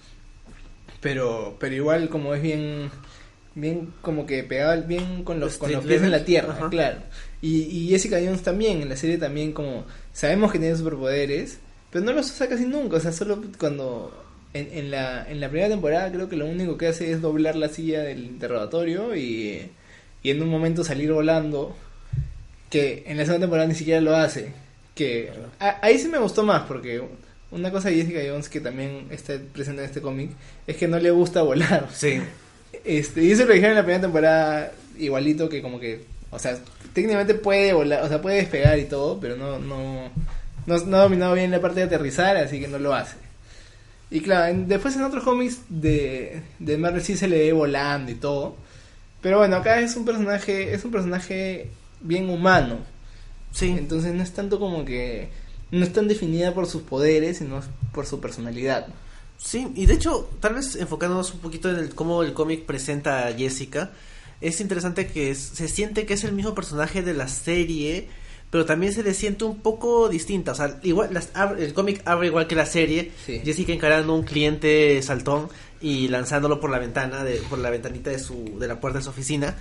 Pero, 1.02 1.58
pero 1.60 1.76
igual 1.76 2.10
como 2.10 2.34
es 2.34 2.41
bien, 2.41 2.89
bien 3.56 3.93
como 4.02 4.26
que 4.26 4.43
pegaba 4.43 4.76
bien 4.78 5.24
con 5.24 5.39
los, 5.39 5.58
con 5.58 5.72
los 5.72 5.86
pies 5.86 6.02
en 6.02 6.12
la 6.12 6.26
tierra, 6.26 6.54
Ajá. 6.54 6.70
claro. 6.70 6.98
Y, 7.41 7.62
y 7.63 7.89
Jessica 7.89 8.17
Jones 8.17 8.41
también, 8.41 8.82
en 8.82 8.89
la 8.89 8.96
serie 8.98 9.17
también 9.17 9.52
como 9.54 9.86
sabemos 10.12 10.52
que 10.52 10.60
tiene 10.60 10.76
superpoderes, 10.76 11.60
pero 11.91 12.04
no 12.04 12.13
los 12.13 12.32
usa 12.32 12.50
casi 12.50 12.65
nunca, 12.65 12.98
o 12.98 13.00
sea, 13.00 13.12
solo 13.12 13.41
cuando 13.60 14.27
en, 14.54 14.70
en, 14.72 14.92
la, 14.92 15.30
en 15.30 15.40
la 15.40 15.50
primera 15.50 15.70
temporada 15.70 16.12
creo 16.12 16.30
que 16.30 16.36
lo 16.36 16.46
único 16.46 16.78
que 16.78 16.88
hace 16.88 17.12
es 17.12 17.22
doblar 17.22 17.56
la 17.56 17.70
silla 17.70 18.02
del 18.02 18.24
interrogatorio 18.26 19.16
y, 19.16 19.70
y 20.24 20.30
en 20.32 20.42
un 20.42 20.50
momento 20.50 20.84
salir 20.84 21.12
volando, 21.12 21.76
que 22.70 23.04
en 23.08 23.18
la 23.18 23.24
segunda 23.26 23.46
temporada 23.46 23.68
ni 23.68 23.76
siquiera 23.76 24.02
lo 24.02 24.16
hace. 24.16 24.52
Que 24.96 25.32
a- 25.60 25.78
ahí 25.82 25.98
sí 26.00 26.08
me 26.08 26.18
gustó 26.18 26.44
más 26.44 26.64
porque, 26.64 27.02
una 27.52 27.72
cosa 27.72 27.90
de 27.90 27.96
Jessica 27.96 28.20
Jones 28.28 28.50
que 28.50 28.60
también 28.60 29.08
está 29.12 29.36
presente 29.54 29.82
en 29.82 29.88
este 29.88 30.02
cómic 30.02 30.32
es 30.66 30.76
que 30.76 30.88
no 30.88 31.00
le 31.00 31.12
gusta 31.12 31.42
volar. 31.44 31.88
Sí. 31.94 32.20
Este, 32.84 33.24
y 33.24 33.32
eso 33.32 33.46
lo 33.46 33.54
dijeron 33.54 33.72
en 33.72 33.78
la 33.78 33.84
primera 33.84 34.02
temporada 34.02 34.72
igualito 34.98 35.48
que 35.50 35.62
como 35.62 35.80
que, 35.80 36.04
o 36.32 36.40
sea, 36.40 36.58
técnicamente 36.94 37.36
puede 37.36 37.74
volar, 37.74 38.04
o 38.04 38.08
sea, 38.10 38.22
puede 38.22 38.38
despegar 38.38 38.78
y 38.80 38.86
todo, 38.86 39.20
pero 39.20 39.36
no, 39.38 39.60
no, 39.60 40.10
no, 40.66 40.78
no 40.78 40.98
ha 40.98 41.02
dominado 41.04 41.36
bien 41.36 41.52
la 41.52 41.62
parte 41.62 41.80
de 41.82 41.86
aterrizar, 41.86 42.36
así 42.38 42.60
que 42.60 42.68
no 42.68 42.80
lo 42.80 42.94
hace. 42.94 43.16
Y 44.10 44.22
claro, 44.22 44.48
en- 44.48 44.67
después 44.67 44.96
en 44.96 45.04
otros 45.04 45.24
cómics 45.24 45.60
de, 45.70 46.41
de 46.60 46.78
Marvel 46.78 47.02
sí 47.02 47.17
se 47.17 47.28
le 47.28 47.38
ve 47.39 47.54
volando 47.54 48.12
y 48.12 48.15
todo. 48.15 48.56
Pero 49.22 49.39
bueno, 49.39 49.58
acá 49.58 49.80
es 49.82 49.96
un 49.96 50.06
personaje, 50.06 50.74
es 50.74 50.86
un 50.86 50.91
personaje 50.91 51.70
bien 52.02 52.30
humano. 52.30 52.78
Sí. 53.52 53.70
Entonces 53.78 54.13
no 54.13 54.24
es 54.24 54.32
tanto 54.34 54.60
como 54.60 54.86
que 54.86 55.30
no 55.72 55.84
es 55.84 55.91
tan 55.91 56.08
definida 56.08 56.54
por 56.54 56.67
sus 56.67 56.84
poderes, 56.84 57.39
sino 57.39 57.62
por 57.91 58.06
su 58.06 58.20
personalidad. 58.22 58.88
Sí, 59.38 59.67
y 59.76 59.86
de 59.86 59.93
hecho, 59.96 60.30
tal 60.39 60.56
vez 60.56 60.76
enfocándonos 60.76 61.34
un 61.34 61.39
poquito 61.41 61.70
en 61.70 61.78
el, 61.78 61.93
cómo 61.96 62.24
el 62.24 62.34
cómic 62.34 62.65
presenta 62.65 63.28
a 63.28 63.34
Jessica, 63.34 63.91
es 64.41 64.62
interesante 64.62 65.08
que 65.08 65.32
es- 65.32 65.39
se 65.39 65.67
siente 65.67 66.06
que 66.06 66.13
es 66.13 66.24
el 66.24 66.32
mismo 66.34 66.56
personaje 66.56 67.02
de 67.04 67.13
la 67.13 67.28
serie, 67.28 68.08
pero 68.50 68.66
también 68.66 68.94
se 68.94 69.04
le 69.04 69.14
siente 69.14 69.44
un 69.44 69.60
poco 69.60 70.08
distinta. 70.10 70.54
O 70.54 70.56
sea, 70.56 70.80
igual 70.84 71.10
las- 71.14 71.30
el 71.60 71.74
cómic 71.74 72.02
abre 72.06 72.28
igual 72.28 72.48
que 72.48 72.56
la 72.56 72.66
serie, 72.66 73.12
Sí. 73.26 73.42
Jessica 73.44 73.74
encarando 73.74 74.14
a 74.14 74.16
un 74.16 74.24
cliente 74.24 75.02
saltón 75.02 75.50
y 75.82 76.08
lanzándolo 76.08 76.60
por 76.60 76.70
la 76.70 76.80
ventana, 76.80 77.24
de, 77.24 77.36
por 77.50 77.60
la 77.60 77.70
ventanita 77.70 78.10
de, 78.10 78.20
su, 78.20 78.58
de 78.60 78.68
la 78.68 78.80
puerta 78.80 79.00
de 79.00 79.04
su 79.04 79.10
oficina. 79.10 79.56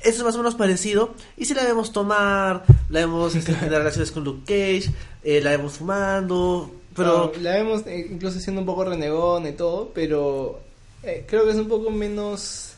Eso 0.00 0.18
es 0.18 0.22
más 0.22 0.34
o 0.36 0.38
menos 0.38 0.54
parecido. 0.54 1.14
Y 1.36 1.44
si 1.46 1.54
la 1.54 1.64
vemos 1.64 1.92
tomar, 1.92 2.64
la 2.88 3.00
vemos 3.00 3.34
este, 3.34 3.52
tener 3.54 3.70
relaciones 3.72 4.12
con 4.12 4.22
Luke 4.24 4.42
Cage, 4.46 4.92
eh, 5.24 5.40
la 5.42 5.50
vemos 5.50 5.72
fumando, 5.74 6.72
pero... 6.94 7.32
No, 7.34 7.42
la 7.42 7.52
vemos 7.54 7.84
eh, 7.86 8.06
incluso 8.10 8.38
siendo 8.38 8.60
un 8.62 8.66
poco 8.66 8.84
renegón 8.84 9.46
y 9.48 9.52
todo, 9.52 9.90
pero 9.92 10.60
eh, 11.02 11.24
creo 11.28 11.44
que 11.44 11.50
es 11.50 11.56
un 11.56 11.66
poco 11.68 11.90
menos 11.90 12.74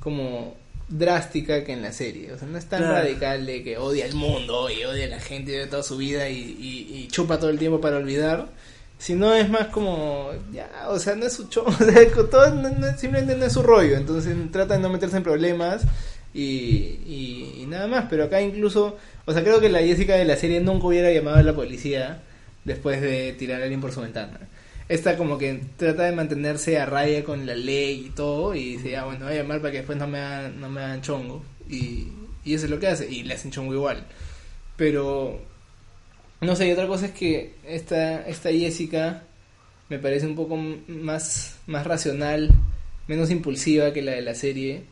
como 0.00 0.54
drástica 0.88 1.64
que 1.64 1.72
en 1.72 1.82
la 1.82 1.92
serie. 1.92 2.32
O 2.32 2.38
sea, 2.38 2.46
no 2.48 2.58
es 2.58 2.66
tan 2.66 2.80
Claro. 2.80 2.94
radical 2.94 3.44
de 3.46 3.62
que 3.64 3.76
odia 3.78 4.04
al 4.04 4.14
mundo 4.14 4.70
y 4.70 4.84
odia 4.84 5.06
a 5.06 5.08
la 5.08 5.20
gente 5.20 5.52
de 5.52 5.66
toda 5.66 5.82
su 5.82 5.96
vida 5.96 6.28
y, 6.28 6.38
y- 6.38 6.96
y 6.98 7.08
chupa 7.08 7.38
todo 7.38 7.50
el 7.50 7.58
tiempo 7.58 7.80
para 7.80 7.96
olvidar. 7.96 8.48
Sino 8.98 9.34
es 9.34 9.50
más 9.50 9.66
como, 9.66 10.30
ya, 10.52 10.70
o 10.88 10.98
sea, 10.98 11.14
no 11.16 11.26
es 11.26 11.34
su 11.34 11.48
show, 11.48 11.64
o 11.68 11.72
sea, 11.72 12.08
todo, 12.30 12.54
no- 12.54 12.70
no- 12.70 12.96
simplemente 12.98 13.36
no 13.36 13.44
es 13.44 13.52
su 13.52 13.62
rollo. 13.62 13.96
Entonces 13.96 14.34
trata 14.52 14.74
de 14.74 14.80
no 14.80 14.88
meterse 14.88 15.16
en 15.18 15.22
problemas 15.22 15.82
y, 16.32 16.40
y, 17.06 17.54
y 17.62 17.66
nada 17.66 17.88
más. 17.88 18.06
Pero 18.08 18.24
acá 18.24 18.40
incluso, 18.40 18.96
o 19.26 19.32
sea, 19.32 19.42
creo 19.42 19.60
que 19.60 19.68
la 19.68 19.80
Jessica 19.80 20.14
de 20.14 20.24
la 20.24 20.36
serie 20.36 20.60
nunca 20.60 20.86
hubiera 20.86 21.10
llamado 21.12 21.36
a 21.38 21.42
la 21.42 21.52
policía 21.54 22.22
después 22.64 23.00
de 23.02 23.32
tirar 23.38 23.60
a 23.60 23.64
alguien 23.64 23.80
por 23.80 23.92
su 23.92 24.00
ventana. 24.00 24.38
Esta 24.88 25.16
como 25.16 25.36
que 25.36 25.60
trata 25.76 26.04
de 26.04 26.12
mantenerse 26.12 26.78
a 26.78 26.86
raya 26.86 27.24
con 27.24 27.44
la 27.44 27.56
ley 27.56 28.06
y 28.06 28.10
todo 28.10 28.54
y 28.54 28.76
dice, 28.76 28.96
ah, 28.96 29.04
bueno, 29.04 29.26
voy 29.26 29.34
a 29.34 29.42
llamar 29.42 29.60
para 29.60 29.72
que 29.72 29.78
después 29.78 29.98
no 29.98 30.06
me 30.06 30.20
hagan, 30.20 30.60
no 30.60 30.68
me 30.68 30.80
hagan 30.80 31.02
chongo. 31.02 31.42
Y, 31.68 32.08
y 32.44 32.54
eso 32.54 32.66
es 32.66 32.70
lo 32.70 32.78
que 32.78 32.86
hace, 32.86 33.10
y 33.10 33.24
le 33.24 33.34
hacen 33.34 33.50
chongo 33.50 33.74
igual. 33.74 34.06
Pero, 34.76 35.40
no 36.40 36.54
sé, 36.54 36.68
y 36.68 36.72
otra 36.72 36.86
cosa 36.86 37.06
es 37.06 37.12
que 37.12 37.54
esta, 37.66 38.22
esta 38.28 38.50
Jessica 38.52 39.24
me 39.88 39.98
parece 39.98 40.26
un 40.26 40.36
poco 40.36 40.56
más, 40.56 41.56
más 41.66 41.86
racional, 41.86 42.50
menos 43.08 43.30
impulsiva 43.30 43.92
que 43.92 44.02
la 44.02 44.12
de 44.12 44.22
la 44.22 44.34
serie. 44.34 44.84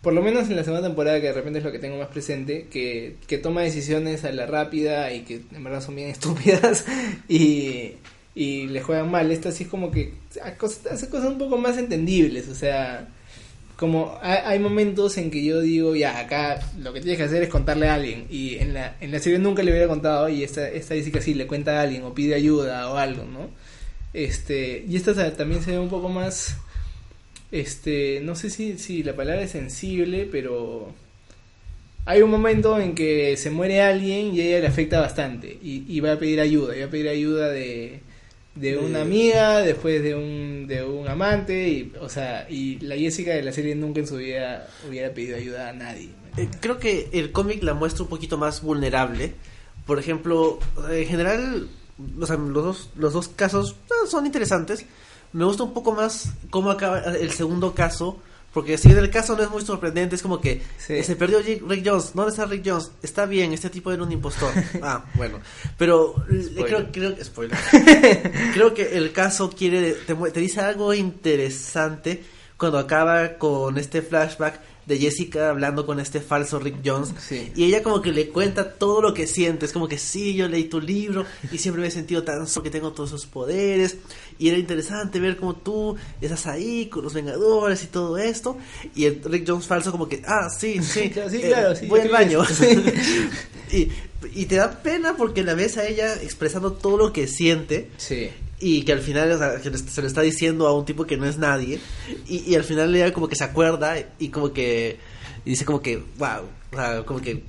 Por 0.00 0.14
lo 0.14 0.22
menos 0.22 0.48
en 0.48 0.56
la 0.56 0.64
segunda 0.64 0.86
temporada, 0.86 1.20
que 1.20 1.28
de 1.28 1.32
repente 1.32 1.58
es 1.58 1.64
lo 1.64 1.72
que 1.72 1.78
tengo 1.78 1.98
más 1.98 2.08
presente, 2.08 2.68
que, 2.70 3.16
que 3.26 3.38
toma 3.38 3.62
decisiones 3.62 4.24
a 4.24 4.32
la 4.32 4.46
rápida 4.46 5.12
y 5.12 5.20
que 5.20 5.42
en 5.52 5.64
verdad 5.64 5.82
son 5.82 5.96
bien 5.96 6.08
estúpidas 6.10 6.86
y, 7.28 7.92
y 8.34 8.66
le 8.68 8.80
juegan 8.82 9.10
mal. 9.10 9.30
Esta 9.30 9.52
sí 9.52 9.64
es 9.64 9.68
como 9.70 9.90
que 9.90 10.14
hace 10.42 11.08
cosas 11.08 11.30
un 11.30 11.38
poco 11.38 11.58
más 11.58 11.78
entendibles, 11.78 12.48
o 12.48 12.54
sea, 12.54 13.08
como 13.76 14.16
hay, 14.22 14.58
momentos 14.60 15.18
en 15.18 15.30
que 15.30 15.42
yo 15.44 15.60
digo, 15.60 15.96
ya, 15.96 16.20
acá 16.20 16.60
lo 16.78 16.92
que 16.92 17.00
tienes 17.00 17.18
que 17.18 17.24
hacer 17.24 17.42
es 17.42 17.48
contarle 17.48 17.88
a 17.88 17.94
alguien. 17.94 18.26
Y 18.30 18.56
en 18.58 18.74
la, 18.74 18.96
en 19.00 19.10
la 19.10 19.18
serie 19.18 19.38
nunca 19.40 19.62
le 19.62 19.72
hubiera 19.72 19.88
contado 19.88 20.28
y 20.28 20.44
esta, 20.44 20.68
esta 20.68 20.94
dice 20.94 21.10
que 21.10 21.20
sí, 21.20 21.34
le 21.34 21.48
cuenta 21.48 21.78
a 21.80 21.82
alguien 21.82 22.04
o 22.04 22.14
pide 22.14 22.34
ayuda 22.34 22.88
o 22.90 22.96
algo, 22.96 23.24
¿no? 23.24 23.50
Este, 24.12 24.84
y 24.88 24.94
esta 24.94 25.14
ta- 25.14 25.34
también 25.36 25.62
se 25.64 25.72
ve 25.72 25.78
un 25.80 25.88
poco 25.88 26.08
más, 26.08 26.56
este, 27.50 28.20
no 28.22 28.36
sé 28.36 28.50
si, 28.50 28.78
si 28.78 29.02
la 29.02 29.16
palabra 29.16 29.42
es 29.42 29.50
sensible, 29.50 30.28
pero 30.30 30.92
hay 32.04 32.22
un 32.22 32.30
momento 32.30 32.78
en 32.78 32.94
que 32.94 33.36
se 33.36 33.50
muere 33.50 33.80
alguien 33.80 34.34
y 34.34 34.42
ella 34.42 34.60
le 34.60 34.66
afecta 34.68 35.00
bastante 35.00 35.58
y, 35.62 35.84
y 35.88 36.00
va 36.00 36.12
a 36.12 36.18
pedir 36.18 36.40
ayuda, 36.40 36.76
y 36.76 36.80
va 36.80 36.86
a 36.86 36.90
pedir 36.90 37.08
ayuda 37.08 37.48
de, 37.48 38.00
de 38.54 38.76
una 38.76 39.00
amiga, 39.00 39.60
después 39.60 40.02
de 40.02 40.14
un, 40.14 40.66
de 40.66 40.84
un 40.84 41.08
amante, 41.08 41.68
y, 41.68 41.92
o 42.00 42.08
sea, 42.08 42.46
y 42.50 42.78
la 42.80 42.96
Jessica 42.96 43.32
de 43.32 43.42
la 43.42 43.52
serie 43.52 43.74
nunca 43.74 44.00
en 44.00 44.06
su 44.06 44.16
vida 44.16 44.68
hubiera 44.88 45.12
pedido 45.14 45.36
ayuda 45.36 45.70
a 45.70 45.72
nadie. 45.72 46.10
Eh, 46.36 46.48
creo 46.60 46.78
que 46.78 47.08
el 47.12 47.32
cómic 47.32 47.62
la 47.62 47.74
muestra 47.74 48.04
un 48.04 48.08
poquito 48.08 48.38
más 48.38 48.62
vulnerable. 48.62 49.34
Por 49.86 49.98
ejemplo, 49.98 50.58
en 50.90 51.06
general, 51.06 51.68
o 52.20 52.26
sea, 52.26 52.36
los 52.36 52.64
dos, 52.64 52.90
los 52.96 53.12
dos 53.12 53.28
casos 53.28 53.76
eh, 53.86 54.06
son 54.08 54.26
interesantes. 54.26 54.84
Me 55.32 55.44
gusta 55.44 55.62
un 55.62 55.72
poco 55.72 55.92
más 55.92 56.32
cómo 56.50 56.70
acaba 56.70 57.00
el 57.00 57.30
segundo 57.30 57.74
caso, 57.74 58.20
porque 58.52 58.76
si 58.78 58.90
el 58.90 59.08
caso 59.10 59.36
no 59.36 59.42
es 59.42 59.50
muy 59.50 59.62
sorprendente, 59.62 60.16
es 60.16 60.22
como 60.22 60.40
que 60.40 60.62
Sí. 60.78 60.94
eh, 60.94 61.02
se 61.04 61.16
perdió 61.16 61.40
Rick 61.40 61.82
Jones. 61.84 62.12
¿Dónde 62.14 62.30
está 62.30 62.44
Rick 62.46 62.62
Jones? 62.66 62.90
Está 63.02 63.26
bien, 63.26 63.52
este 63.52 63.70
tipo 63.70 63.90
era 63.92 64.02
un 64.02 64.12
impostor. 64.12 64.52
ah, 64.82 65.04
bueno. 65.14 65.40
Pero 65.78 66.14
le- 66.28 66.42
Spoiler. 66.44 66.90
creo, 66.90 67.12
creo, 67.14 67.24
spoiler. 67.24 67.58
creo 68.54 68.74
que 68.74 68.96
el 68.96 69.12
caso 69.12 69.50
quiere 69.50 69.92
te, 69.92 70.14
te 70.14 70.40
dice 70.40 70.60
algo 70.60 70.92
interesante 70.94 72.22
cuando 72.56 72.78
acaba 72.78 73.38
con 73.38 73.76
este 73.78 74.02
flashback 74.02 74.60
de 74.86 74.98
Jessica 74.98 75.48
hablando 75.50 75.86
con 75.86 76.00
este 76.00 76.20
falso 76.20 76.58
Rick 76.58 76.76
Jones 76.84 77.12
Sí. 77.20 77.52
y 77.54 77.64
ella 77.64 77.82
como 77.84 78.02
que 78.02 78.10
le 78.12 78.28
cuenta 78.30 78.72
todo 78.74 79.00
lo 79.00 79.14
que 79.14 79.28
siente, 79.28 79.64
es 79.66 79.72
como 79.72 79.86
que 79.86 79.96
sí, 79.96 80.34
yo 80.34 80.48
leí 80.48 80.64
tu 80.64 80.80
libro 80.80 81.24
y 81.52 81.58
siempre 81.58 81.82
me 81.82 81.88
he 81.88 81.90
sentido 81.92 82.24
tan 82.24 82.48
solo 82.48 82.64
que 82.64 82.70
tengo 82.70 82.92
todos 82.92 83.10
esos 83.10 83.26
poderes 83.26 83.96
y 84.42 84.48
era 84.48 84.58
interesante 84.58 85.20
ver 85.20 85.36
cómo 85.36 85.54
tú 85.54 85.96
estás 86.20 86.46
ahí 86.46 86.86
con 86.86 87.04
los 87.04 87.14
Vengadores 87.14 87.84
y 87.84 87.86
todo 87.86 88.18
esto 88.18 88.56
y 88.94 89.04
el 89.04 89.20
Rick 89.24 89.44
Jones 89.46 89.66
falso 89.66 89.92
como 89.92 90.08
que, 90.08 90.22
ah, 90.26 90.48
sí, 90.50 90.82
sí, 90.82 91.10
Claro, 91.10 91.30
sí, 91.30 91.36
eh, 91.36 91.48
claro, 91.48 91.76
sí, 91.76 91.86
voy 91.86 92.00
al 92.00 92.08
baño. 92.08 92.42
y, 93.72 93.88
y 94.34 94.46
te 94.46 94.56
da 94.56 94.82
pena 94.82 95.16
porque 95.16 95.42
la 95.44 95.54
ves 95.54 95.78
a 95.78 95.86
ella 95.86 96.14
expresando 96.22 96.72
todo 96.72 96.96
lo 96.96 97.12
que 97.12 97.26
siente 97.26 97.88
Sí. 97.96 98.30
y 98.60 98.82
que 98.82 98.92
al 98.92 99.00
final 99.00 99.30
o 99.32 99.38
sea, 99.38 99.60
que 99.60 99.70
le- 99.70 99.78
se 99.78 100.00
lo 100.00 100.06
está 100.08 100.22
diciendo 100.22 100.66
a 100.66 100.76
un 100.76 100.84
tipo 100.84 101.04
que 101.06 101.16
no 101.16 101.26
es 101.26 101.38
nadie 101.38 101.78
y, 102.28 102.50
y 102.50 102.54
al 102.56 102.64
final 102.64 102.94
ella 102.94 103.12
como 103.12 103.28
que 103.28 103.36
se 103.36 103.44
acuerda 103.44 103.94
y 104.18 104.28
como 104.28 104.52
que 104.52 104.98
y 105.44 105.50
dice 105.50 105.64
como 105.64 105.80
que 105.82 106.02
wow 106.18 106.42
o 106.72 106.76
sea, 106.76 107.02
como 107.04 107.20
que 107.20 107.42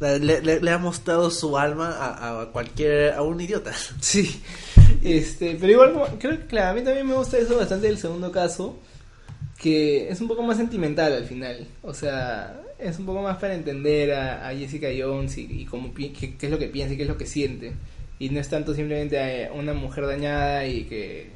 le, 0.00 0.18
le- 0.42 0.60
le 0.60 0.70
ha 0.72 0.78
mostrado 0.78 1.30
su 1.30 1.56
alma 1.56 1.90
a, 1.96 2.40
a 2.42 2.46
cualquier 2.46 3.12
a 3.12 3.22
un 3.22 3.40
idiota 3.40 3.72
Sí, 4.00 4.40
este, 5.02 5.56
pero 5.60 5.72
igual 5.72 6.16
creo 6.18 6.38
que 6.38 6.46
claro, 6.46 6.70
a 6.70 6.74
mí 6.74 6.82
también 6.82 7.06
me 7.06 7.14
gusta 7.14 7.38
eso 7.38 7.56
bastante 7.56 7.86
del 7.86 7.98
segundo 7.98 8.30
caso, 8.30 8.78
que 9.58 10.08
es 10.08 10.20
un 10.20 10.28
poco 10.28 10.42
más 10.42 10.56
sentimental 10.56 11.12
al 11.12 11.24
final, 11.24 11.66
o 11.82 11.94
sea, 11.94 12.60
es 12.78 12.98
un 12.98 13.06
poco 13.06 13.22
más 13.22 13.38
para 13.38 13.54
entender 13.54 14.12
a, 14.12 14.48
a 14.48 14.54
Jessica 14.54 14.88
Jones 14.96 15.38
y, 15.38 15.64
cómo 15.66 15.92
qué, 15.94 16.34
es 16.40 16.50
lo 16.50 16.58
que 16.58 16.68
piensa 16.68 16.94
y 16.94 16.96
qué 16.96 17.02
es 17.02 17.08
lo 17.08 17.18
que 17.18 17.26
siente, 17.26 17.72
y 18.18 18.30
no 18.30 18.40
es 18.40 18.48
tanto 18.48 18.74
simplemente 18.74 19.46
a 19.46 19.52
una 19.52 19.74
mujer 19.74 20.06
dañada 20.06 20.66
y 20.66 20.84
que, 20.84 21.30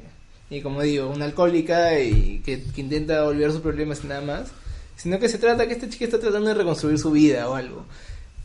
y 0.49 0.61
como 0.61 0.81
digo, 0.81 1.09
una 1.09 1.25
alcohólica 1.25 1.99
y 1.99 2.41
que, 2.45 2.63
que 2.63 2.81
intenta 2.81 3.25
olvidar 3.25 3.51
sus 3.51 3.61
problemas 3.61 4.03
y 4.03 4.07
nada 4.07 4.21
más, 4.21 4.51
sino 4.95 5.19
que 5.19 5.29
se 5.29 5.37
trata 5.37 5.67
que 5.67 5.73
esta 5.73 5.89
chica 5.89 6.05
está 6.05 6.19
tratando 6.19 6.49
de 6.49 6.55
reconstruir 6.55 6.97
su 6.99 7.11
vida 7.11 7.49
o 7.49 7.55
algo, 7.55 7.85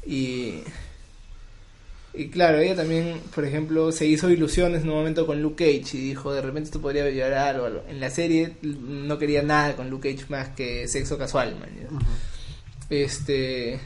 y 0.06 0.62
y 2.14 2.28
claro, 2.28 2.58
ella 2.58 2.76
también, 2.76 3.20
por 3.34 3.44
ejemplo, 3.44 3.90
se 3.90 4.06
hizo 4.06 4.28
ilusiones 4.30 4.82
en 4.82 4.90
un 4.90 4.96
momento 4.96 5.26
con 5.26 5.40
Luke 5.40 5.64
Cage 5.64 5.96
y 5.96 6.00
dijo, 6.00 6.32
de 6.32 6.42
repente 6.42 6.68
esto 6.68 6.80
podría 6.80 7.08
llevar 7.08 7.32
a 7.34 7.48
algo. 7.48 7.64
algo. 7.64 7.82
En 7.88 8.00
la 8.00 8.10
serie 8.10 8.52
no 8.62 9.18
quería 9.18 9.42
nada 9.42 9.76
con 9.76 9.88
Luke 9.88 10.14
Cage 10.14 10.26
más 10.28 10.48
que 10.50 10.86
sexo 10.88 11.16
casual, 11.16 11.56
man. 11.58 11.70
Este... 12.90 13.80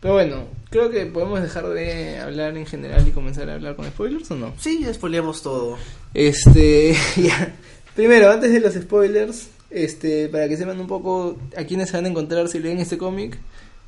Pero 0.00 0.14
bueno, 0.14 0.48
creo 0.68 0.90
que 0.90 1.06
podemos 1.06 1.40
dejar 1.40 1.66
de 1.68 2.18
hablar 2.18 2.58
en 2.58 2.66
general 2.66 3.08
y 3.08 3.12
comenzar 3.12 3.48
a 3.48 3.54
hablar 3.54 3.74
con 3.74 3.86
spoilers 3.86 4.30
o 4.32 4.36
no. 4.36 4.52
sí 4.58 4.80
ya 4.82 4.92
spoileamos 4.92 5.40
todo 5.40 5.78
Este, 6.12 6.94
ya. 7.16 7.54
Primero, 7.94 8.30
antes 8.30 8.52
de 8.52 8.60
los 8.60 8.74
spoilers, 8.74 9.48
este, 9.70 10.28
para 10.28 10.46
que 10.46 10.58
sepan 10.58 10.78
un 10.78 10.88
poco 10.88 11.38
a 11.56 11.64
quiénes 11.64 11.88
se 11.88 11.96
van 11.96 12.04
a 12.04 12.08
encontrar 12.08 12.48
si 12.48 12.58
leen 12.58 12.80
este 12.80 12.98
cómic, 12.98 13.38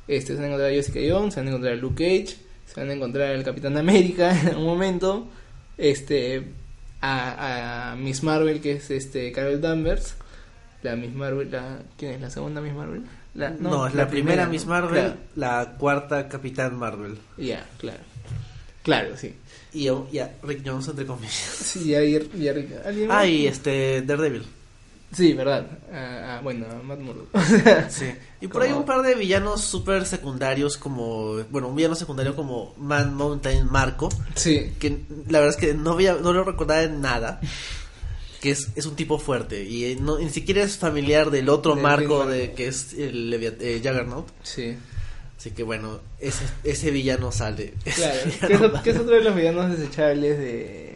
este, 0.07 0.29
se 0.29 0.35
van 0.35 0.45
a 0.45 0.47
encontrar 0.47 0.71
a 0.71 0.73
Jessica 0.73 0.99
Jones, 1.07 1.35
se 1.35 1.39
van 1.41 1.47
a 1.47 1.49
encontrar 1.51 1.73
a 1.73 1.77
Luke 1.77 2.03
Cage, 2.03 2.46
van 2.79 2.89
a 2.89 2.93
encontrar 2.93 3.31
al 3.35 3.43
Capitán 3.43 3.77
América 3.77 4.31
en 4.51 4.57
un 4.57 4.65
momento, 4.65 5.27
este, 5.77 6.43
a, 7.01 7.91
a 7.91 7.95
Miss 7.95 8.23
Marvel, 8.23 8.61
que 8.61 8.73
es 8.73 8.89
este 8.91 9.31
Carol 9.31 9.59
Danvers, 9.61 10.15
la 10.83 10.95
Miss 10.95 11.13
Marvel, 11.13 11.51
la, 11.51 11.79
¿quién 11.97 12.13
es 12.13 12.21
la 12.21 12.29
segunda 12.29 12.61
Miss 12.61 12.73
Marvel? 12.73 13.01
La- 13.33 13.49
no, 13.51 13.85
es 13.87 13.93
la, 13.93 14.07
primera, 14.07 14.47
Miss 14.47 14.65
¿no? 14.65 14.71
Marvel 14.71 15.03
Claro. 15.03 15.15
la 15.35 15.75
cuarta 15.77 16.27
Capitán 16.27 16.75
Marvel 16.77 17.17
Ya, 17.37 17.65
claro. 17.77 17.99
Claro, 18.83 19.17
sí. 19.17 19.35
Y 19.73 19.89
a, 19.89 19.93
y 20.11 20.19
a 20.19 20.31
Rick 20.43 20.61
Jones, 20.65 20.87
entre 20.87 21.05
comillas. 21.05 21.33
Sí, 21.33 21.89
ya, 21.89 22.01
ya, 22.03 22.19
ya- 22.35 22.53
¿alguien 22.85 23.07
más? 23.09 23.17
Ah, 23.17 23.27
y 23.27 23.45
este, 23.47 24.01
Daredevil. 24.01 24.43
Sí, 25.11 25.33
verdad. 25.33 25.65
Ah, 25.91 26.35
ah, 26.37 26.39
bueno, 26.43 26.65
Matt 26.83 26.99
Murdock. 26.99 27.29
Sí. 27.89 28.05
Y 28.41 28.47
por 28.47 28.61
ahí 28.61 28.71
un 28.71 28.85
par 28.85 29.01
de 29.01 29.15
villanos 29.15 29.61
súper 29.61 30.05
secundarios 30.05 30.77
como, 30.77 31.43
bueno, 31.49 31.69
un 31.69 31.75
villano 31.75 31.95
secundario 31.95 32.35
como 32.35 32.75
Man 32.77 33.15
Mountain 33.15 33.71
Marco, 33.71 34.09
sí. 34.35 34.73
que 34.79 34.99
la 35.27 35.39
verdad 35.39 35.55
es 35.55 35.57
que 35.57 35.73
no, 35.73 35.91
había, 35.91 36.15
no 36.15 36.33
lo 36.33 36.43
recordaba 36.43 36.83
en 36.83 37.01
nada. 37.01 37.39
Que 38.41 38.51
es, 38.51 38.69
es 38.75 38.85
un 38.85 38.95
tipo 38.95 39.17
fuerte 39.17 39.63
y 39.63 39.85
eh, 39.85 39.97
no, 39.99 40.19
ni 40.19 40.29
siquiera 40.29 40.61
es 40.61 40.77
familiar 40.77 41.31
del 41.31 41.49
otro 41.49 41.73
Del 41.73 41.81
Marco 41.81 42.27
de 42.27 42.53
que 42.53 42.67
es 42.67 42.93
el 42.93 43.33
eh, 43.33 43.81
Juggernaut. 43.83 44.27
Sí. 44.43 44.77
Así 45.37 45.51
que 45.51 45.63
bueno, 45.63 45.99
ese, 46.19 46.45
ese 46.63 46.91
villano 46.91 47.31
sale. 47.31 47.73
Claro. 47.95 48.19
Es, 48.75 48.81
que 48.81 48.89
es 48.89 48.97
otro 48.97 49.15
de 49.15 49.21
los 49.21 49.35
villanos 49.35 49.77
desechables 49.77 50.37
de. 50.37 50.86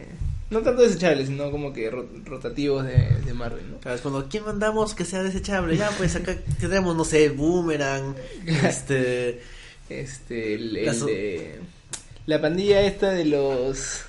No 0.52 0.60
tanto 0.60 0.82
desechables, 0.82 1.26
sino 1.28 1.50
como 1.50 1.72
que 1.72 1.90
ro- 1.90 2.08
rotativos 2.24 2.84
de, 2.84 3.08
de 3.24 3.34
Marvel, 3.34 3.70
¿no? 3.70 3.78
Claro, 3.78 3.96
es 3.96 4.02
cuando 4.02 4.28
¿quién 4.28 4.44
mandamos 4.44 4.94
que 4.94 5.04
sea 5.04 5.22
desechable? 5.22 5.76
Ya, 5.76 5.90
pues 5.98 6.14
acá 6.14 6.36
tenemos, 6.60 6.94
no 6.94 7.04
sé, 7.04 7.28
Boomerang, 7.30 8.14
este... 8.46 9.40
Este, 9.88 10.54
el, 10.54 10.76
el 10.76 10.86
La 10.86 10.94
so- 10.94 11.06
de- 11.06 11.58
La 12.26 12.40
pandilla 12.40 12.80
esta 12.82 13.10
de 13.10 13.24
los. 13.24 14.02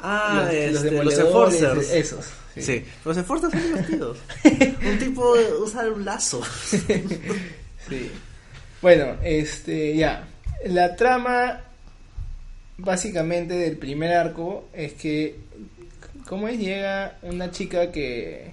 Ah, 0.00 0.44
los, 0.46 0.54
este, 0.54 1.04
los, 1.04 1.18
Enforcers. 1.18 1.90
Esos. 1.92 2.24
Sí. 2.56 2.82
los 3.04 3.16
Enforcers 3.16 3.52
son 3.52 3.62
divertidos. 3.62 4.18
un 4.90 4.98
tipo 4.98 5.34
usa 5.62 5.82
un 5.88 6.04
lazo. 6.04 6.40
Sí. 7.88 8.10
Bueno, 8.82 9.16
este, 9.22 9.96
ya. 9.96 10.26
La 10.66 10.96
trama, 10.96 11.60
básicamente, 12.78 13.54
del 13.54 13.76
primer 13.76 14.12
arco 14.12 14.68
es 14.72 14.92
que, 14.94 15.36
¿cómo 16.30 16.46
es? 16.46 16.58
Llega 16.60 17.18
una 17.22 17.50
chica 17.50 17.90
que, 17.90 18.52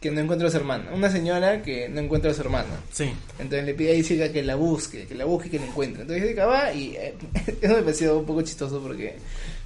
que 0.00 0.12
no 0.12 0.20
encuentra 0.20 0.46
a 0.46 0.50
su 0.52 0.56
hermana. 0.58 0.92
Una 0.94 1.10
señora 1.10 1.60
que 1.62 1.88
no 1.88 2.00
encuentra 2.00 2.30
a 2.30 2.34
su 2.34 2.40
hermana. 2.42 2.80
Sí. 2.92 3.10
Entonces 3.40 3.66
le 3.66 3.74
pide 3.74 3.90
a 3.92 3.96
Jessica 3.96 4.30
que 4.32 4.44
la 4.44 4.54
busque, 4.54 5.06
que 5.06 5.16
la 5.16 5.24
busque 5.24 5.48
y 5.48 5.50
que 5.50 5.58
la 5.58 5.66
encuentre. 5.66 6.02
Entonces 6.02 6.22
Jessica 6.22 6.46
va 6.46 6.72
y 6.72 6.94
eh, 6.96 7.14
eso 7.60 7.74
me 7.74 7.82
pareció 7.82 8.16
un 8.20 8.24
poco 8.26 8.42
chistoso 8.42 8.80
porque 8.80 9.16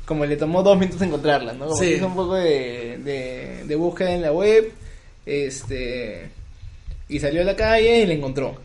como 0.06 0.24
le 0.24 0.36
tomó 0.38 0.62
dos 0.62 0.78
minutos 0.78 1.02
encontrarla, 1.02 1.52
¿no? 1.52 1.66
Como 1.66 1.76
Sí. 1.78 1.92
hizo 1.92 2.06
un 2.06 2.14
poco 2.16 2.34
de, 2.36 2.98
de, 3.04 3.64
de 3.66 3.76
búsqueda 3.76 4.12
en 4.14 4.22
la 4.22 4.32
web, 4.32 4.72
este 5.26 6.30
y 7.08 7.18
salió 7.20 7.42
a 7.42 7.44
la 7.44 7.56
calle 7.56 8.00
y 8.02 8.06
la 8.06 8.14
encontró. 8.14 8.56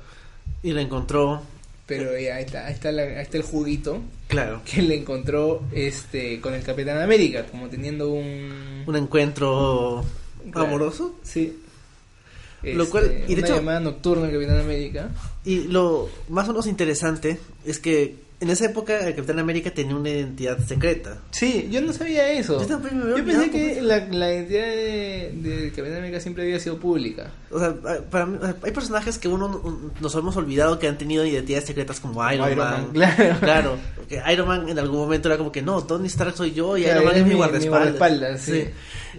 Y 0.64 0.72
la 0.72 0.82
encontró, 0.82 1.42
Pero 1.88 2.18
ya 2.18 2.36
ahí 2.38 2.44
está, 2.46 2.66
ahí 2.66 2.74
está, 2.74 2.92
la- 2.92 3.04
ahí 3.04 3.22
está 3.22 3.38
el 3.38 3.44
juguito 3.44 4.02
claro, 4.28 4.62
que 4.66 4.82
le 4.82 4.96
encontró 4.96 5.62
este 5.72 6.42
con 6.42 6.54
el 6.56 6.64
Capitán 6.64 7.00
América, 7.00 7.46
como 7.46 7.68
teniendo 7.70 8.10
un... 8.10 8.84
un 8.88 8.96
encuentro 8.96 10.04
Claro. 10.52 10.68
amoroso. 10.68 11.16
Sí. 11.24 11.60
Lo 12.64 12.90
cual- 12.90 13.06
Este, 13.06 13.32
y 13.32 13.36
de 13.36 13.42
una 13.42 13.48
hecho- 13.48 13.56
llamada 13.58 13.80
nocturna 13.80 14.26
al 14.26 14.32
Capitán 14.34 14.60
América. 14.60 15.10
Y 15.44 15.68
lo 15.68 16.10
más 16.30 16.48
o 16.50 16.54
menos 16.54 16.66
interesante 16.66 17.38
es 17.66 17.78
que 17.80 18.16
en 18.42 18.50
esa 18.50 18.66
época 18.66 19.00
el 19.08 19.16
Capitán 19.16 19.40
América 19.40 19.72
tenía 19.72 19.96
una 19.96 20.10
identidad 20.10 20.60
secreta. 20.66 21.20
Sí, 21.32 21.70
yo 21.72 21.80
no 21.82 21.94
sabía 21.94 22.30
eso. 22.34 22.60
Yo 22.68 22.80
me 22.80 23.24
pensé 23.24 23.50
que 23.50 23.82
la, 23.82 24.00
la 24.08 24.34
identidad 24.34 24.66
de, 24.66 25.32
de 25.42 25.70
Capitán 25.72 25.98
América 26.00 26.20
siempre 26.20 26.44
había 26.44 26.60
sido 26.60 26.78
pública. 26.78 27.32
O 27.50 27.60
sea, 27.60 27.74
para 28.12 28.26
mí- 28.26 28.38
hay 28.62 28.72
personajes 28.72 29.18
que 29.18 29.30
uno 29.30 29.90
nos 30.02 30.16
hemos 30.16 30.36
olvidado 30.36 30.78
que 30.80 30.88
han 30.90 30.98
tenido 30.98 31.26
identidades 31.26 31.66
secretas 31.66 32.00
como 32.02 32.22
Iron, 32.32 32.52
Iron 32.52 32.58
Man. 32.60 32.82
Man, 32.82 32.92
claro. 32.94 33.40
Claro, 33.40 33.78
que 34.10 34.22
Iron 34.32 34.48
Man 34.48 34.68
en 34.70 34.80
algún 34.80 34.98
momento 35.00 35.30
era 35.30 35.38
como 35.38 35.52
que 35.54 35.62
no, 35.62 35.84
Tony 35.86 36.08
Stark 36.08 36.36
soy 36.36 36.52
yo 36.52 36.78
y 36.78 36.84
Claro, 36.84 37.02
Iron 37.02 37.06
Man 37.12 37.16
es 37.22 37.24
mi 37.24 37.30
mi- 37.30 37.36
guardaespaldas. 37.38 37.92
mi 37.94 37.98
guardaespaldas, 38.00 38.42
sí. 38.42 38.66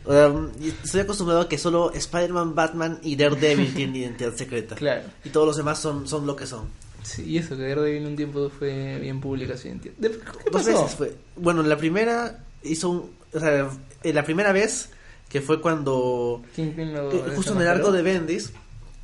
O 0.05 0.13
sea, 0.13 0.31
y 0.61 0.69
estoy 0.69 1.01
acostumbrado 1.01 1.41
a 1.41 1.49
que 1.49 1.57
solo 1.57 1.91
Spider-Man, 1.95 2.55
Batman 2.55 2.99
y 3.03 3.17
Daredevil 3.17 3.73
tienen 3.75 3.97
identidad 3.97 4.35
secreta. 4.35 4.75
Claro. 4.75 5.03
Y 5.25 5.31
todos 5.31 5.47
los 5.47 5.57
demás 5.57 5.79
son, 5.79 6.07
son 6.07 6.27
lo 6.27 6.37
que 6.37 6.47
son. 6.47 6.67
Sí, 7.07 7.23
y 7.25 7.39
eso, 7.39 7.57
que 7.57 7.63
Daredevil 7.63 8.07
un 8.07 8.17
tiempo 8.17 8.51
fue 8.51 8.99
bien 9.01 9.21
pública 9.21 9.57
su 9.57 9.69
identidad. 9.69 9.95
¿De- 9.99 10.11
¿Qué 10.11 10.51
Dos 10.51 10.63
pasó? 10.65 10.83
veces 10.83 10.97
fue. 10.97 11.15
Bueno, 11.37 11.61
en 11.63 11.69
la 11.69 11.77
primera 11.77 12.45
hizo 12.65 12.91
un. 12.91 13.11
O 13.33 13.41
sea, 13.41 13.69
en 14.03 14.15
la 14.15 14.25
primera 14.25 14.53
vez 14.53 14.91
que 15.29 15.41
fue 15.41 15.61
cuando. 15.61 16.43
¿Quién, 16.55 16.73
quién 16.73 16.93
lo 16.95 17.13
eh, 17.13 17.33
justo 17.37 17.53
en 17.55 17.61
el 17.63 17.69
arco 17.69 17.93
de 17.93 18.03
Bendis. 18.03 18.53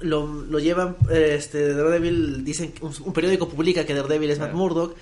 Lo, 0.01 0.27
lo 0.27 0.59
llevan, 0.59 0.97
eh, 1.11 1.37
este, 1.39 1.75
Daredevil, 1.75 2.45
dicen, 2.45 2.73
un, 2.81 2.93
un 3.05 3.13
periódico 3.13 3.49
publica 3.49 3.87
que 3.87 3.95
Daredevil 3.95 4.31
es 4.31 4.39
Matt 4.41 4.49
Claro. 4.49 4.59
Murdock, 4.59 4.97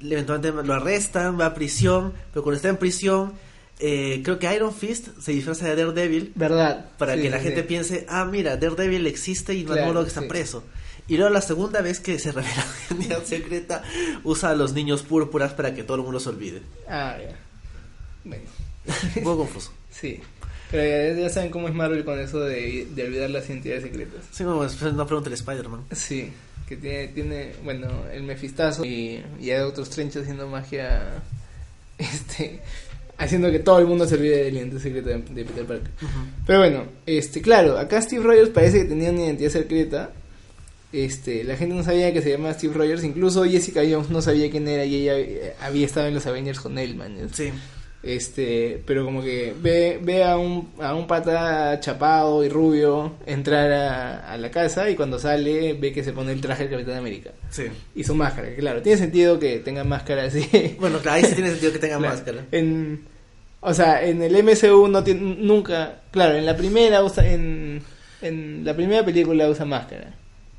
eventualmente 0.00 0.62
lo 0.66 0.72
arrestan, 0.72 1.38
va 1.38 1.46
a 1.46 1.54
prisión, 1.54 2.14
pero 2.32 2.42
cuando 2.42 2.56
está 2.56 2.70
en 2.70 2.78
prisión, 2.78 3.32
eh, 3.80 4.22
creo 4.24 4.38
que 4.38 4.54
Iron 4.54 4.72
Fist 4.72 5.08
se 5.20 5.32
disfraza 5.32 5.66
de 5.68 5.76
Daredevil 5.76 6.32
¿Verdad? 6.34 6.86
para 6.96 7.16
Sí, 7.16 7.20
que 7.22 7.28
la 7.30 7.36
sí, 7.38 7.44
gente 7.44 7.60
sí. 7.60 7.66
piense, 7.66 8.06
ah, 8.08 8.24
mira, 8.24 8.56
Daredevil 8.56 9.06
existe 9.06 9.54
y 9.54 9.64
Matt 9.64 9.84
Murdock 9.84 10.06
está 10.06 10.22
preso. 10.26 10.64
Y 11.08 11.16
luego 11.16 11.32
la 11.32 11.40
segunda 11.40 11.80
vez 11.80 12.00
que 12.00 12.18
se 12.18 12.32
revela 12.32 12.54
la 12.90 12.96
identidad 12.96 13.24
secreta, 13.24 13.82
usa 14.24 14.50
a 14.50 14.54
los 14.54 14.72
niños 14.72 15.02
púrpuras 15.02 15.52
para 15.54 15.74
que 15.74 15.84
todo 15.84 15.98
el 15.98 16.02
mundo 16.02 16.20
se 16.20 16.28
olvide. 16.28 16.62
Ah, 16.88 17.16
ya. 17.20 17.36
Bueno, 18.24 18.44
Un 19.16 19.22
poco 19.22 19.38
confuso. 19.38 19.72
sí. 19.90 20.20
Pero 20.70 20.82
ya, 21.14 21.20
ya 21.20 21.28
saben 21.30 21.50
cómo 21.50 21.68
es 21.68 21.74
Marvel 21.74 22.04
con 22.04 22.18
eso 22.18 22.40
de, 22.40 22.88
de 22.92 23.04
olvidar 23.04 23.30
las 23.30 23.48
identidades 23.48 23.84
secretas. 23.84 24.24
Sí, 24.32 24.42
no, 24.42 24.64
es 24.64 24.80
una 24.82 25.06
pregunta 25.06 25.30
de 25.30 25.36
Spider-Man. 25.36 25.84
Sí, 25.92 26.32
que 26.68 26.76
tiene, 26.76 27.08
tiene 27.08 27.52
bueno, 27.62 27.88
el 28.12 28.24
Mefistazo 28.24 28.84
y, 28.84 29.22
y 29.40 29.50
hay 29.50 29.60
otros 29.60 29.88
Strange 29.88 30.18
haciendo 30.18 30.48
magia, 30.48 31.22
este, 31.98 32.60
haciendo 33.16 33.50
que 33.52 33.60
todo 33.60 33.78
el 33.78 33.86
mundo 33.86 34.06
se 34.06 34.16
olvide 34.16 34.44
del 34.44 34.56
identidad 34.56 34.82
secreta 34.82 35.10
de, 35.10 35.18
de 35.18 35.44
Peter 35.44 35.64
Parker. 35.64 35.90
Pero 36.44 36.58
bueno, 36.58 36.84
este, 37.06 37.40
claro, 37.40 37.78
acá 37.78 38.02
Steve 38.02 38.24
Rogers 38.24 38.50
parece 38.50 38.82
que 38.82 38.84
tenía 38.86 39.10
una 39.10 39.22
identidad 39.22 39.50
secreta. 39.50 40.10
Este, 41.04 41.44
la 41.44 41.56
gente 41.56 41.74
no 41.74 41.82
sabía 41.82 42.12
que 42.12 42.22
se 42.22 42.30
llamaba 42.30 42.54
Steve 42.54 42.74
Rogers, 42.74 43.04
incluso 43.04 43.44
Jessica 43.44 43.82
Jones 43.88 44.10
no 44.10 44.22
sabía 44.22 44.50
quién 44.50 44.66
era 44.68 44.84
y 44.84 45.08
ella 45.08 45.54
había 45.60 45.84
estado 45.86 46.06
en 46.06 46.14
los 46.14 46.26
Avengers 46.26 46.60
con 46.60 46.78
él, 46.78 46.94
man. 46.94 47.16
Sí. 47.32 47.50
Este, 48.02 48.80
pero 48.86 49.04
como 49.04 49.20
que 49.20 49.52
ve, 49.60 49.98
ve 50.00 50.22
a 50.22 50.36
un, 50.38 50.68
a 50.80 50.94
un 50.94 51.08
pata 51.08 51.80
chapado 51.80 52.44
y 52.44 52.48
rubio 52.48 53.14
entrar 53.26 53.72
a, 53.72 54.32
a 54.32 54.38
la 54.38 54.50
casa 54.50 54.88
y 54.88 54.94
cuando 54.94 55.18
sale 55.18 55.74
ve 55.74 55.92
que 55.92 56.04
se 56.04 56.12
pone 56.12 56.30
el 56.30 56.40
traje 56.40 56.64
del 56.64 56.72
Capitán 56.72 56.98
América 56.98 57.30
Sí. 57.50 57.64
y 57.96 58.04
su 58.04 58.14
máscara, 58.14 58.54
claro, 58.54 58.80
tiene 58.80 58.98
sentido 58.98 59.40
que 59.40 59.58
tenga 59.58 59.82
máscara 59.82 60.24
así. 60.24 60.48
Bueno, 60.78 60.98
claro, 61.00 61.16
ahí 61.16 61.24
sí 61.24 61.34
tiene 61.34 61.50
sentido 61.50 61.72
que 61.72 61.78
tenga 61.80 61.96
Claro, 61.98 62.14
máscara. 62.14 62.44
En, 62.52 63.00
o 63.60 63.74
sea, 63.74 64.04
en 64.06 64.22
el 64.22 64.40
MCU 64.44 64.86
no 64.86 65.02
tiene, 65.02 65.36
nunca, 65.40 66.02
claro, 66.12 66.36
en 66.36 66.46
la 66.46 66.56
primera 66.56 67.02
usa, 67.02 67.28
en, 67.28 67.82
en 68.22 68.64
la 68.64 68.74
primera 68.76 69.04
película 69.04 69.48
usa 69.48 69.64
máscara. 69.64 70.14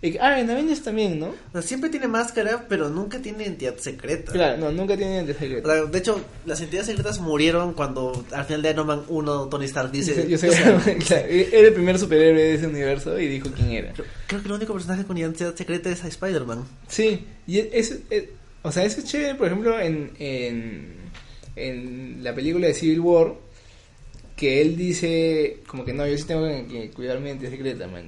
Y- 0.08 0.18
ah, 0.20 0.40
en 0.40 0.50
Avengers 0.50 0.82
también, 0.84 1.20
¿no? 1.20 1.28
O 1.28 1.52
sea, 1.54 1.62
siempre 1.62 1.90
tiene 1.90 2.08
máscara, 2.08 2.66
pero 2.70 2.90
nunca 2.90 3.20
tiene 3.22 3.44
identidad 3.44 3.78
secreta. 3.78 4.32
Claro, 4.32 4.58
no, 4.58 4.72
nunca 4.72 4.96
tiene 4.98 5.16
identidad 5.16 5.38
O 5.38 5.40
secreta. 5.40 5.74
sea, 5.74 5.86
de 5.86 5.98
hecho, 5.98 6.22
las 6.46 6.62
entidades 6.62 6.88
secretas 6.88 7.20
murieron 7.20 7.74
cuando 7.74 8.26
al 8.32 8.46
final 8.46 8.62
de 8.62 8.70
Iron 8.72 8.88
Man 8.88 9.04
1 9.08 9.48
Tony 9.50 9.66
Stark 9.66 9.92
dice... 9.92 10.28
Yo 10.30 10.38
soy- 10.38 10.50
o 10.50 10.54
sea, 10.54 10.82
claro, 11.08 11.26
era 11.28 11.68
el 11.68 11.74
primer 11.74 11.98
superhéroe 12.00 12.42
de 12.42 12.54
ese 12.56 12.68
universo 12.68 13.20
y 13.20 13.28
dijo 13.28 13.50
quién 13.56 13.72
era. 13.72 13.94
creo, 13.94 14.06
creo 14.28 14.42
que 14.42 14.48
el 14.48 14.54
único 14.54 14.74
personaje 14.74 15.04
con 15.06 15.18
identidad 15.18 15.56
secreta 15.56 15.90
es 15.90 16.04
a 16.04 16.08
Spider-Man. 16.08 16.64
Sí, 16.88 17.26
y 17.46 17.60
eso, 17.60 17.96
es- 18.10 18.26
o 18.64 18.72
sea, 18.72 18.84
eso 18.84 19.00
es 19.00 19.06
chévere, 19.06 19.36
por 19.36 19.48
ejemplo, 19.48 19.80
en, 19.80 20.12
en, 20.20 20.96
en 21.56 22.24
la 22.24 22.34
película 22.36 22.68
de 22.68 22.74
Civil 22.74 23.00
War, 23.00 23.34
que 24.36 24.62
él 24.62 24.76
dice, 24.78 25.62
como 25.68 25.84
que 25.86 25.94
no, 25.94 26.06
yo 26.06 26.18
sí 26.18 26.26
tengo 26.26 26.46
que, 26.48 26.68
que 26.68 26.90
cuidar 26.92 27.20
mi 27.20 27.30
identidad 27.30 27.52
secreta, 27.52 27.88
man. 27.88 28.08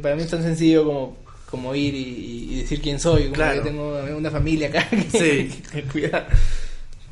Para 0.00 0.16
mí 0.16 0.22
es 0.22 0.30
tan 0.30 0.42
sencillo 0.42 0.84
como, 0.84 1.16
como 1.50 1.74
ir 1.74 1.94
y, 1.94 2.48
y 2.54 2.60
decir 2.62 2.80
quién 2.80 3.00
soy, 3.00 3.24
como 3.24 3.34
Claro. 3.34 3.62
que 3.62 3.68
tengo 3.70 3.98
una 4.16 4.30
familia 4.30 4.68
acá 4.68 4.88
que, 4.90 5.02
Sí. 5.50 5.62
que 5.72 5.82
cuidar. 5.84 6.28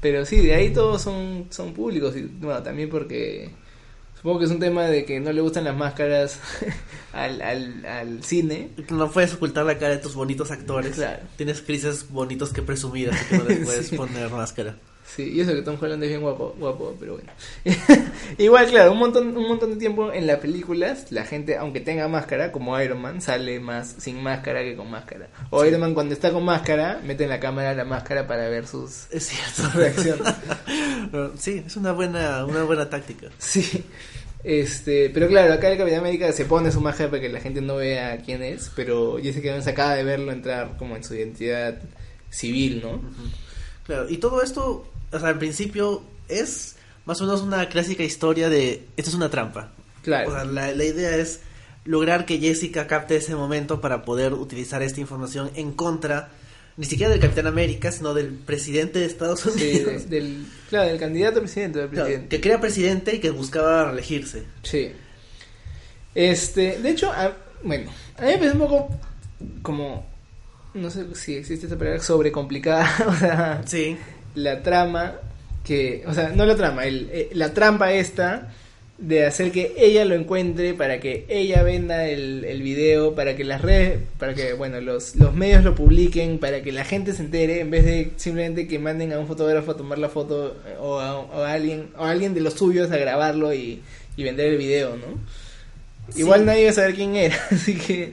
Pero 0.01 0.25
sí, 0.25 0.38
de 0.38 0.55
ahí 0.55 0.70
todos 0.73 1.03
son, 1.03 1.46
son 1.51 1.73
públicos, 1.75 2.16
y 2.16 2.23
bueno, 2.23 2.62
también 2.62 2.88
porque... 2.88 3.51
Supongo 4.16 4.40
que 4.40 4.44
es 4.44 4.51
un 4.51 4.61
tema 4.61 4.85
de 4.85 5.07
que 5.07 5.18
no 5.18 5.33
le 5.33 5.40
gustan 5.40 5.64
las 5.64 5.75
máscaras 5.75 6.38
al, 7.14 7.40
al, 7.40 7.87
al 7.87 8.23
cine. 8.23 8.68
No 8.90 9.11
puedes 9.11 9.33
ocultar 9.33 9.64
la 9.64 9.79
cara 9.79 9.92
de 9.94 9.99
tus 10.03 10.14
bonitos 10.14 10.51
actores. 10.51 10.96
Claro. 10.96 11.20
Tienes 11.38 11.62
crisis 11.62 12.05
bonitos 12.11 12.53
que 12.53 12.61
presumir, 12.61 13.09
así 13.09 13.25
que 13.31 13.38
no 13.38 13.44
les 13.44 13.59
puedes 13.64 13.87
Sí. 13.87 13.96
poner 13.96 14.29
máscara. 14.29 14.77
Sí, 15.14 15.29
y 15.35 15.40
eso 15.40 15.53
que 15.53 15.62
Tom 15.62 15.77
Holland 15.81 16.03
es 16.05 16.09
bien 16.09 16.20
guapo, 16.20 16.55
guapo, 16.59 16.94
pero 17.01 17.14
bueno. 17.14 17.31
Igual, 18.38 18.66
claro, 18.68 18.92
un 18.92 18.99
montón, 18.99 19.37
un 19.37 19.49
montón 19.49 19.70
de 19.70 19.77
tiempo 19.77 20.12
en 20.12 20.27
las 20.27 20.38
películas, 20.38 21.11
la 21.11 21.25
gente, 21.25 21.57
aunque 21.57 21.81
tenga 21.81 22.07
máscara, 22.07 22.53
como 22.53 22.81
Iron 22.81 23.03
Man, 23.03 23.20
sale 23.20 23.59
más 23.59 23.96
sin 23.99 24.23
máscara 24.23 24.62
que 24.62 24.77
con 24.77 24.88
máscara. 24.88 25.29
O 25.51 25.64
Iron 25.64 25.81
Man 25.81 25.94
cuando 25.94 26.14
está 26.14 26.31
con 26.31 26.44
máscara, 26.44 27.01
mete 27.05 27.25
en 27.25 27.31
la 27.31 27.40
cámara 27.40 27.75
la 27.75 27.85
máscara 27.85 28.27
para 28.27 28.49
ver 28.49 28.66
sus, 28.68 29.09
Es 29.11 29.27
cierto. 29.27 29.79
reacciones. 29.79 30.23
Sí, 31.38 31.64
es 31.66 31.77
una 31.77 31.92
buena, 31.92 32.44
una 32.44 32.62
buena 32.62 32.88
táctica. 32.88 33.29
Sí. 33.38 33.85
Este, 34.44 35.11
pero 35.11 35.29
claro, 35.29 35.53
acá 35.53 35.70
el 35.70 35.77
Capitán 35.77 36.01
América 36.01 36.33
se 36.33 36.44
pone 36.44 36.70
su 36.70 36.81
máscara 36.81 37.11
para 37.11 37.20
que 37.20 37.29
la 37.29 37.40
gente 37.40 37.61
no 37.61 37.77
vea 37.77 38.18
quién 38.25 38.42
es, 38.42 38.70
pero 38.75 39.18
Jessica 39.20 39.51
Jones 39.51 39.66
acaba 39.66 39.94
de 39.94 40.05
verlo 40.05 40.33
entrar 40.33 40.77
como 40.79 40.96
en 40.96 41.05
su 41.05 41.14
identidad 41.14 41.79
civil, 42.31 42.81
¿no? 42.83 43.01
Claro, 43.85 44.09
y 44.09 44.18
todo 44.18 44.42
esto 44.42 44.87
o 45.12 45.18
sea, 45.18 45.31
en 45.31 45.38
principio 45.38 46.03
es 46.29 46.77
más 47.07 47.20
o 47.20 47.25
menos 47.25 47.42
una 47.42 47.68
clásica 47.68 48.03
historia 48.03 48.49
de 48.49 48.87
esto 48.96 49.11
es 49.11 49.16
una 49.16 49.31
trampa. 49.31 49.73
Claro. 50.03 50.31
O 50.31 50.33
sea, 50.33 50.44
la, 50.44 50.73
la 50.73 50.85
idea 50.85 51.16
es 51.16 51.40
lograr 51.85 52.27
que 52.27 52.38
Jessica 52.38 52.87
capte 52.87 53.16
ese 53.16 53.35
momento 53.35 53.81
para 53.81 54.03
poder 54.05 54.33
utilizar 54.35 54.83
esta 54.83 55.01
información 55.01 55.51
en 55.55 55.73
contra 55.73 56.29
ni 56.77 56.87
siquiera 56.87 57.11
del 57.11 57.20
Capitán 57.20 57.46
América, 57.46 57.90
sino 57.92 58.14
del 58.14 58.29
presidente 58.29 59.01
de 59.01 59.07
Estados 59.07 59.40
Sí, 59.40 59.51
Unidos. 59.51 60.09
de- 60.09 60.20
del, 60.20 60.46
claro, 60.70 60.88
del 60.88 60.99
candidato 60.99 61.38
a 61.38 61.42
presidente 61.42 61.79
del 61.81 61.88
Claro, 61.90 62.05
presidente. 62.07 62.37
que 62.37 62.40
crea 62.40 62.61
presidente 62.61 63.16
y 63.16 63.18
que 63.18 63.31
buscaba 63.31 63.85
reelegirse. 63.87 64.44
Sí. 64.62 64.92
Este, 66.14 66.79
de 66.79 66.90
hecho, 66.90 67.11
a- 67.12 67.37
bueno, 67.62 67.90
a 68.16 68.23
mí 68.23 68.29
me 68.29 68.38
parece 68.38 68.53
un 68.57 68.59
poco 68.61 68.88
como, 69.62 70.07
no 70.75 70.90
sé 70.90 71.14
si 71.14 71.35
existe 71.37 71.66
esta 71.66 71.79
palabra, 71.79 72.01
sobrecomplicada, 72.03 72.88
o 73.09 73.14
sea, 73.14 73.62
Sí. 73.66 73.96
La 74.35 74.62
trama 74.62 75.16
que, 75.64 76.03
o 76.07 76.14
sea, 76.14 76.31
no 76.31 76.47
la 76.47 76.57
trama, 76.57 76.85
el, 76.85 77.09
eh, 77.12 77.31
la 77.33 77.53
trampa 77.53 77.93
esta 77.93 78.49
de 79.01 79.25
hacer 79.25 79.51
que 79.51 79.73
ella 79.79 80.05
lo 80.05 80.14
encuentre 80.14 80.75
para 80.75 81.01
que 81.01 81.25
ella 81.29 81.62
venda 81.62 82.07
el, 82.07 82.45
el 82.45 82.62
video, 82.62 83.14
para 83.14 83.35
que 83.35 83.45
las 83.45 83.62
redes, 83.62 83.99
para 84.19 84.35
que, 84.35 84.53
bueno, 84.53 84.81
los, 84.81 85.16
los 85.16 85.35
medios 85.35 85.64
lo 85.64 85.75
publiquen, 85.75 86.38
para 86.38 86.62
que 86.62 86.71
la 86.71 86.85
gente 86.85 87.14
se 87.14 87.23
entere, 87.23 87.61
en 87.61 87.71
vez 87.71 87.85
de 87.87 88.12
simplemente 88.16 88.69
que 88.69 88.79
manden 88.79 89.12
a 89.14 89.19
un 89.19 89.27
fotógrafo 89.27 89.71
a 89.71 89.77
tomar 89.77 89.99
la 89.99 90.11
foto 90.11 90.57
eh, 90.66 90.77
o 90.79 91.01
a, 91.01 91.19
o 91.19 91.43
a 91.43 91.53
alguien, 91.53 91.88
o 91.97 92.05
a 92.05 92.11
alguien 92.11 92.35
de 92.35 92.40
los 92.40 92.55
suyos 92.55 92.90
a 92.90 92.99
grabarlo 92.99 93.55
y, 93.55 93.81
y 94.16 94.23
vender 94.23 94.49
el 94.49 94.59
video, 94.59 94.97
¿no? 94.97 95.19
Sí. 96.11 96.21
Igual 96.21 96.45
nadie 96.45 96.64
va 96.64 96.71
a 96.71 96.75
saber 96.75 96.95
quién 96.95 97.16
era, 97.16 97.37
así 97.51 97.77
que 97.77 98.12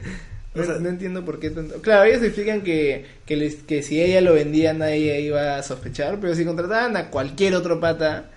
no, 0.58 0.64
O 0.64 0.66
sea- 0.66 0.80
no 0.80 0.90
entiendo 0.90 1.24
por 1.26 1.40
qué 1.40 1.50
tanto. 1.50 1.82
Claro, 1.82 2.04
ellos 2.06 2.22
explican 2.24 2.62
que, 2.62 3.06
que, 3.26 3.36
les- 3.38 3.64
que 3.64 3.84
si 3.84 4.02
ella 4.02 4.22
lo 4.22 4.34
vendía 4.34 4.74
nadie 4.74 5.22
iba 5.22 5.58
a 5.58 5.64
sospechar, 5.64 6.20
pero 6.20 6.36
si 6.36 6.44
contrataban 6.46 6.98
a 6.98 7.10
cualquier 7.10 7.56
otro 7.56 7.80
pata 7.80 8.30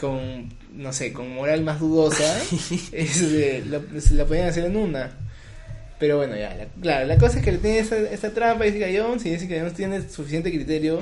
con, 0.00 0.48
no 0.74 0.92
sé, 0.92 1.12
con 1.12 1.30
moral 1.34 1.62
más 1.62 1.80
dudosa, 1.80 2.38
se 2.40 3.62
la 4.14 4.24
podían 4.24 4.48
hacer 4.48 4.64
en 4.66 4.76
una. 4.76 5.12
Pero 5.98 6.16
bueno, 6.16 6.34
ya, 6.36 6.54
la, 6.56 6.66
claro, 6.80 7.06
la 7.06 7.16
cosa 7.16 7.38
es 7.38 7.44
que 7.44 7.52
le 7.52 7.58
tiene 7.58 7.78
esta, 7.78 7.96
esta 7.96 8.30
trampa 8.30 8.64
Jessica 8.64 8.86
Jones 8.94 9.24
y 9.24 9.30
Jessica 9.30 9.54
Jones 9.58 9.74
tiene 9.74 10.08
suficiente 10.08 10.50
criterio 10.50 11.00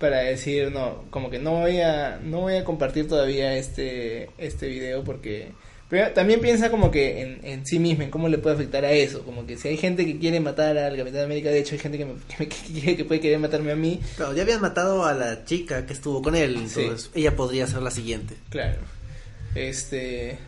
para 0.00 0.18
decir, 0.18 0.72
no, 0.72 1.04
como 1.10 1.30
que 1.30 1.38
no 1.38 1.52
voy 1.60 1.78
a, 1.80 2.18
no 2.24 2.40
voy 2.40 2.56
a 2.56 2.64
compartir 2.64 3.06
todavía 3.06 3.56
este, 3.56 4.28
este 4.38 4.66
video 4.66 5.04
porque... 5.04 5.50
Pero 5.92 6.10
también 6.12 6.40
piensa 6.40 6.70
como 6.70 6.90
que 6.90 7.20
en, 7.20 7.40
en 7.44 7.66
sí 7.66 7.78
misma, 7.78 8.04
en 8.04 8.10
cómo 8.10 8.26
le 8.30 8.38
puede 8.38 8.54
afectar 8.56 8.82
a 8.86 8.92
eso. 8.92 9.24
Como 9.24 9.44
que 9.44 9.58
si 9.58 9.68
hay 9.68 9.76
gente 9.76 10.06
que 10.06 10.18
quiere 10.18 10.40
matar 10.40 10.78
al 10.78 10.96
Capitán 10.96 11.24
América, 11.24 11.50
de 11.50 11.58
hecho 11.58 11.74
hay 11.74 11.80
gente 11.80 11.98
que, 11.98 12.06
me- 12.06 12.14
que, 12.14 12.34
me- 12.38 12.48
que 12.48 12.56
quiere- 12.72 12.96
que 12.96 13.04
puede 13.04 13.20
querer 13.20 13.38
matarme 13.38 13.72
a 13.72 13.76
mí. 13.76 14.00
Claro, 14.16 14.32
ya 14.32 14.40
habían 14.42 14.62
matado 14.62 15.04
a 15.04 15.12
la 15.12 15.44
chica 15.44 15.84
que 15.84 15.92
estuvo 15.92 16.22
con 16.22 16.34
él, 16.34 16.54
Sí. 16.66 16.80
entonces 16.80 17.10
ella 17.14 17.36
podría 17.36 17.66
ser 17.66 17.82
la 17.82 17.90
siguiente. 17.90 18.36
Claro. 18.48 18.78
Este... 19.54 20.38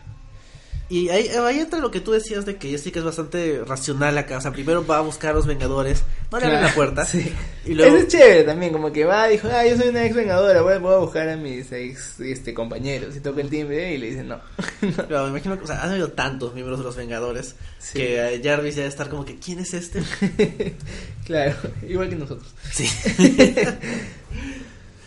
Y 0.87 1.09
ahí, 1.09 1.29
ahí 1.29 1.59
entra 1.59 1.79
lo 1.79 1.89
que 1.89 1.99
tú 1.99 2.11
decías 2.11 2.45
de 2.45 2.57
que 2.57 2.69
Jessica 2.69 2.99
es 2.99 3.05
bastante 3.05 3.63
racional 3.65 4.15
acá. 4.19 4.37
O 4.37 4.41
sea, 4.41 4.51
primero 4.51 4.85
va 4.85 4.99
a 4.99 5.01
buscar 5.01 5.31
a 5.31 5.33
los 5.33 5.47
Vengadores, 5.47 6.03
no 6.31 6.39
le 6.39 6.45
abren 6.45 6.59
Claro, 6.59 6.67
la 6.69 6.75
puerta. 6.75 7.05
sí. 7.05 7.33
Y 7.65 7.73
luego, 7.73 7.95
Eso 7.95 8.05
es 8.05 8.11
chévere 8.11 8.43
también, 8.43 8.71
como 8.71 8.91
que 8.93 9.03
va, 9.03 9.27
dijo, 9.27 9.47
ah, 9.51 9.65
yo 9.65 9.75
soy 9.77 9.87
una 9.89 10.05
ex 10.05 10.15
vengadora, 10.15 10.61
voy, 10.61 10.73
a- 10.73 10.77
voy 10.77 10.93
a 10.93 10.97
buscar 10.97 11.27
a 11.27 11.37
mis 11.37 11.71
ex 11.71 12.19
este, 12.19 12.53
compañeros. 12.53 13.15
Y 13.15 13.19
toca 13.19 13.41
el 13.41 13.49
timbre 13.49 13.95
y 13.95 13.97
le 13.97 14.11
dicen 14.11 14.27
no. 14.27 14.39
claro, 15.07 15.23
me 15.23 15.29
imagino 15.31 15.57
que 15.57 15.63
o 15.63 15.67
sea, 15.67 15.81
han 15.83 15.89
habido 15.89 16.11
tantos 16.11 16.53
miembros 16.53 16.77
de 16.77 16.85
los 16.85 16.95
Vengadores 16.95 17.55
Sí. 17.79 17.99
que 17.99 18.35
eh, 18.35 18.41
Jarvis 18.43 18.75
ya 18.75 18.81
debe 18.83 18.89
estar 18.89 19.09
como 19.09 19.25
que, 19.25 19.37
¿quién 19.39 19.57
es 19.59 19.73
este? 19.73 20.03
claro, 21.25 21.55
igual 21.89 22.09
que 22.09 22.15
nosotros. 22.15 22.53
Sí. 22.71 22.87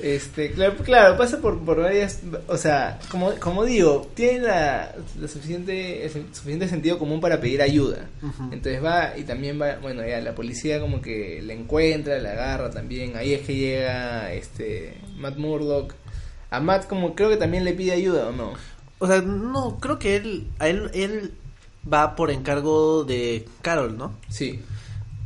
Este, 0.01 0.53
claro, 0.53 0.77
claro, 0.77 1.17
pasa 1.17 1.41
por, 1.41 1.59
por 1.65 1.79
varias, 1.79 2.21
o 2.47 2.57
sea, 2.57 3.01
como, 3.11 3.35
como 3.37 3.65
digo, 3.65 4.09
tiene 4.15 4.41
la, 4.41 4.95
la 5.19 5.29
suficiente, 5.29 6.05
el 6.05 6.11
suficiente 6.33 6.69
sentido 6.69 6.99
común 6.99 7.21
para 7.21 7.41
pedir 7.41 7.63
ayuda. 7.63 8.09
Entonces 8.53 8.83
va 8.83 9.19
y 9.19 9.25
también 9.25 9.61
va, 9.61 9.79
bueno, 9.83 10.07
ya 10.07 10.21
la 10.21 10.37
policía 10.37 10.81
como 10.81 11.01
que 11.01 11.43
la 11.43 11.53
encuentra, 11.53 12.19
la 12.19 12.33
agarra 12.33 12.71
también. 12.71 13.17
Ahí 13.17 13.35
es 13.35 13.43
que 13.43 13.57
llega 13.57 14.33
este 14.33 14.95
Matt 15.17 15.37
Murdock. 15.37 15.95
A 16.51 16.61
Matt 16.61 16.87
como 16.87 17.15
creo 17.15 17.29
que 17.29 17.37
también 17.37 17.65
le 17.65 17.73
pide 17.73 17.93
ayuda 17.93 18.29
o 18.29 18.33
no. 18.33 18.53
O 19.01 19.07
sea, 19.07 19.21
no, 19.21 19.79
creo 19.81 19.99
que 19.99 20.17
él, 20.17 20.47
a 20.61 20.69
él, 20.69 20.91
él 20.95 21.33
va 21.93 22.15
por 22.15 22.31
encargo 22.31 23.03
de 23.03 23.47
Carol, 23.63 23.99
¿no? 23.99 24.13
Sí. 24.29 24.61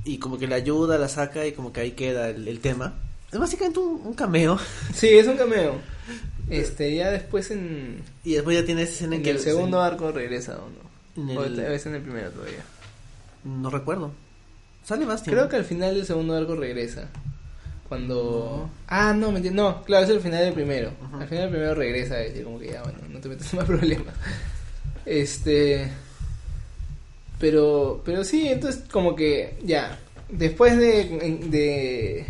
Y 0.04 0.18
como 0.18 0.38
que 0.38 0.46
la 0.46 0.56
ayuda, 0.56 0.96
la 0.96 1.08
saca 1.08 1.46
y 1.46 1.52
como 1.52 1.72
que 1.72 1.80
ahí 1.80 1.90
queda 1.92 2.30
el, 2.30 2.48
el 2.48 2.60
tema. 2.60 2.94
Es 3.32 3.38
básicamente 3.38 3.80
un, 3.80 4.00
un 4.04 4.14
cameo. 4.14 4.58
Sí, 4.94 5.08
es 5.08 5.26
un 5.26 5.36
cameo. 5.36 5.76
Este, 6.50 6.94
ya 6.94 7.10
después 7.10 7.50
en, 7.50 8.02
Y 8.24 8.34
después 8.34 8.58
ya 8.58 8.64
tiene 8.66 8.82
esa 8.82 8.92
escena 8.92 9.14
en, 9.14 9.20
en 9.20 9.24
que 9.24 9.30
el 9.30 9.38
segundo 9.40 9.78
se- 9.80 9.86
arco 9.86 10.12
regresa 10.12 10.58
o 10.58 10.68
no. 10.68 11.30
en 11.32 11.38
O 11.38 11.44
el- 11.44 11.56
tal 11.56 11.66
vez 11.70 11.86
en 11.86 11.94
el 11.94 12.02
primero 12.02 12.30
todavía. 12.30 12.62
No 13.44 13.70
recuerdo. 13.70 14.12
Sale 14.84 15.06
más 15.06 15.22
tiempo. 15.22 15.38
Creo 15.38 15.48
que 15.48 15.56
al 15.56 15.64
final 15.64 15.94
del 15.94 16.04
segundo 16.06 16.36
arco 16.36 16.54
regresa. 16.56 17.08
Cuando. 17.88 18.68
No. 18.68 18.70
Ah, 18.88 19.12
no, 19.14 19.30
mentira. 19.32 19.54
No, 19.54 19.82
claro, 19.84 20.04
es 20.04 20.10
el 20.10 20.20
final 20.20 20.44
del 20.44 20.52
primero. 20.54 20.90
Al 21.18 21.26
final 21.28 21.44
del 21.44 21.50
primero 21.50 21.74
regresa 21.74 22.24
y 22.26 22.42
como 22.42 22.58
que 22.58 22.72
ya, 22.72 22.82
bueno, 22.82 22.98
no 23.08 23.20
te 23.20 23.28
metas 23.28 23.52
en 23.52 23.58
más 23.60 23.66
problemas. 23.68 24.14
Este. 25.06 25.88
Pero, 27.38 28.02
pero 28.04 28.24
sí, 28.24 28.48
entonces 28.48 28.82
como 28.90 29.14
que 29.16 29.58
ya. 29.64 29.98
Después 30.28 30.76
de, 30.78 31.38
de, 31.48 32.26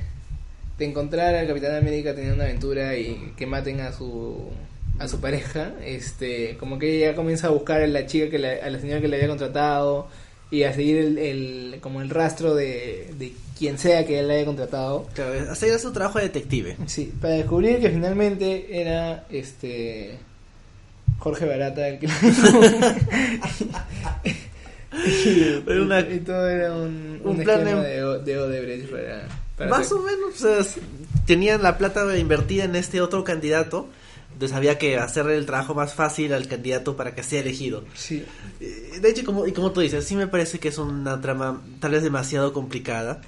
de 0.83 0.88
encontrar 0.90 1.35
al 1.35 1.47
Capitán 1.47 1.75
América 1.77 2.12
teniendo 2.14 2.35
una 2.37 2.45
aventura 2.45 2.97
y 2.97 3.33
que 3.37 3.47
maten 3.47 3.81
a 3.81 3.92
su 3.92 4.49
a 4.99 5.09
su 5.09 5.21
pareja, 5.21 5.73
este, 5.85 6.57
como 6.59 6.79
que 6.79 6.97
ella 6.99 7.14
comienza 7.16 7.47
a 7.49 7.51
buscar 7.51 7.81
a 7.83 7.87
la 7.87 8.07
chica 8.07 8.29
que 8.31 8.38
la, 8.38 8.53
a 8.62 8.71
la 8.71 8.79
señora 8.79 9.01
que 9.01 9.09
le 9.09 9.16
había 9.16 9.29
contratado 9.29 10.07
y 10.51 10.62
a 10.64 10.73
seguir 10.75 10.99
el, 10.99 11.18
el 11.18 11.77
como 11.81 12.03
el 12.03 12.11
rastro 12.11 12.55
de, 12.55 13.09
de 13.18 13.33
quien 13.59 13.79
sea 13.79 14.05
que 14.07 14.21
él 14.21 14.31
haya 14.31 14.45
contratado. 14.45 15.09
Claro, 15.14 15.51
hacer 15.51 15.77
su 15.81 15.92
trabajo 15.92 16.18
de 16.18 16.25
detective. 16.27 16.77
Sí, 16.87 17.11
para 17.21 17.35
descubrir 17.35 17.81
que 17.81 17.88
finalmente 17.90 18.81
era 18.81 19.25
este 19.31 20.18
Jorge 21.18 21.47
Barata 21.47 21.88
el 21.88 21.99
que 21.99 22.07
y, 25.07 25.62
Era 25.71 25.83
una- 25.83 26.01
y 26.01 26.18
todo 26.21 26.49
era 26.49 26.73
un, 26.75 27.21
un 27.25 27.31
un, 27.38 27.42
plan 27.42 27.64
de, 27.64 28.05
O- 28.05 28.18
de 28.18 28.38
Odebrecht 28.38 28.90
para, 28.90 29.23
Más 29.70 29.92
o 29.92 30.01
menos, 30.03 30.42
o 30.42 30.64
sea, 30.64 30.83
tenían 31.27 31.62
la 31.62 31.79
plata 31.79 32.16
invertida 32.18 32.64
en 32.64 32.77
este 32.77 33.01
otro 33.01 33.25
candidato. 33.25 33.88
Entonces 34.33 34.57
había 34.57 34.79
que 34.79 34.96
hacerle 34.96 35.37
el 35.37 35.44
trabajo 35.46 35.75
más 35.75 35.92
fácil 35.94 36.33
al 36.33 36.48
candidato 36.48 36.96
para 36.96 37.14
que 37.14 37.22
sea 37.22 37.40
elegido. 37.40 37.85
Sí, 37.94 38.25
Eh, 38.61 38.98
De 39.01 39.11
hecho, 39.11 39.25
como, 39.25 39.46
y 39.46 39.53
como 39.53 39.72
tú 39.72 39.81
dices, 39.81 40.05
sí 40.07 40.16
me 40.16 40.27
parece 40.27 40.59
que 40.59 40.68
es 40.68 40.79
una 40.79 41.20
trama 41.20 41.61
tal 41.81 41.92
vez 41.92 42.03
demasiado 42.03 42.53
complicada. 42.53 43.20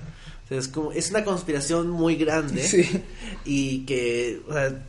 O 0.44 0.48
sea, 0.48 0.58
es, 0.58 0.68
como, 0.68 0.92
es 0.92 1.10
una 1.10 1.22
conspiración 1.22 1.90
muy 1.90 2.16
grande. 2.16 2.62
sí, 2.66 3.02
Y 3.44 3.80
que, 3.80 4.40
o 4.48 4.52
sea, 4.54 4.82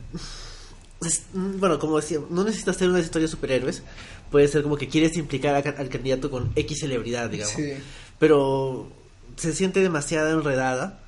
es- 1.06 1.22
bueno, 1.34 1.78
como 1.78 1.96
decía, 2.00 2.18
no 2.30 2.44
necesitas 2.44 2.76
hacer 2.76 2.88
una 2.88 3.00
historia 3.00 3.26
de 3.26 3.30
superhéroes. 3.32 3.82
Puede 4.30 4.48
ser 4.48 4.62
como 4.62 4.76
que 4.76 4.88
quieres 4.88 5.16
implicar 5.16 5.54
a 5.54 5.58
al 5.58 5.88
candidato 5.88 6.30
con 6.30 6.50
X 6.56 6.80
celebridad, 6.80 7.30
digamos. 7.30 7.54
sí. 7.54 7.74
Pero 8.18 8.90
se 9.36 9.52
siente 9.52 9.80
demasiado 9.80 10.30
enredada. 10.30 11.00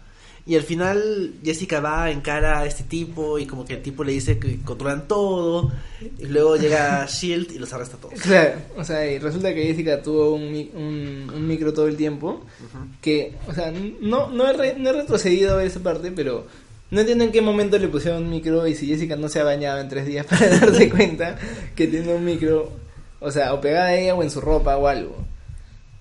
Y 0.48 0.56
al 0.56 0.62
final 0.62 1.34
Jessica 1.44 1.78
va, 1.80 2.11
encara 2.11 2.61
a 2.61 2.66
este 2.66 2.82
tipo 2.82 3.38
y 3.38 3.44
como 3.44 3.66
que 3.66 3.74
el 3.74 3.82
tipo 3.82 4.02
le 4.02 4.12
dice 4.12 4.38
que 4.38 4.58
controlan 4.64 5.06
todo. 5.06 5.70
Y 6.18 6.24
luego 6.24 6.56
llega 6.56 7.04
Shield 7.08 7.52
y 7.52 7.58
los 7.58 7.70
arresta 7.74 7.98
a 7.98 8.00
todos. 8.00 8.18
Claro, 8.18 8.52
o 8.76 8.82
sea, 8.82 9.06
y 9.06 9.18
resulta 9.18 9.52
que 9.54 9.62
Jessica 9.66 10.00
tuvo 10.02 10.34
un, 10.34 10.44
un, 10.74 11.30
un 11.34 11.46
micro 11.46 11.74
todo 11.74 11.87
el 11.87 11.96
tiempo. 11.98 12.40
Ujú. 12.64 12.78
Que, 13.02 13.34
o 13.46 13.52
sea, 13.52 13.70
no, 14.00 14.30
no, 14.30 14.48
he 14.48 14.52
re- 14.54 14.76
no 14.78 14.88
he 14.88 14.92
retrocedido 14.94 15.58
a 15.58 15.64
esa 15.64 15.80
parte, 15.80 16.11
pero 16.12 16.46
no 16.90 17.00
entiendo 17.00 17.24
en 17.24 17.32
qué 17.32 17.42
momento 17.42 17.78
le 17.78 17.88
pusieron 17.88 18.22
un 18.24 18.30
micro 18.30 18.66
y 18.66 18.74
si 18.74 18.86
Jessica 18.86 19.16
no 19.16 19.28
se 19.28 19.40
ha 19.40 19.44
bañado 19.44 19.78
en 19.80 19.90
tres 19.90 20.07
días 20.07 20.24
para 20.30 20.49
darse 20.49 20.88
cuenta 20.88 21.36
que 21.76 21.88
tiene 21.88 22.14
un 22.14 22.24
micro, 22.24 22.72
o 23.20 23.30
sea, 23.30 23.53
o 23.53 23.61
pegada 23.61 23.88
a 23.88 23.94
ella 23.96 24.14
o 24.14 24.22
en 24.22 24.30
su 24.30 24.40
ropa 24.40 24.78
o 24.78 24.88
algo. 24.88 25.26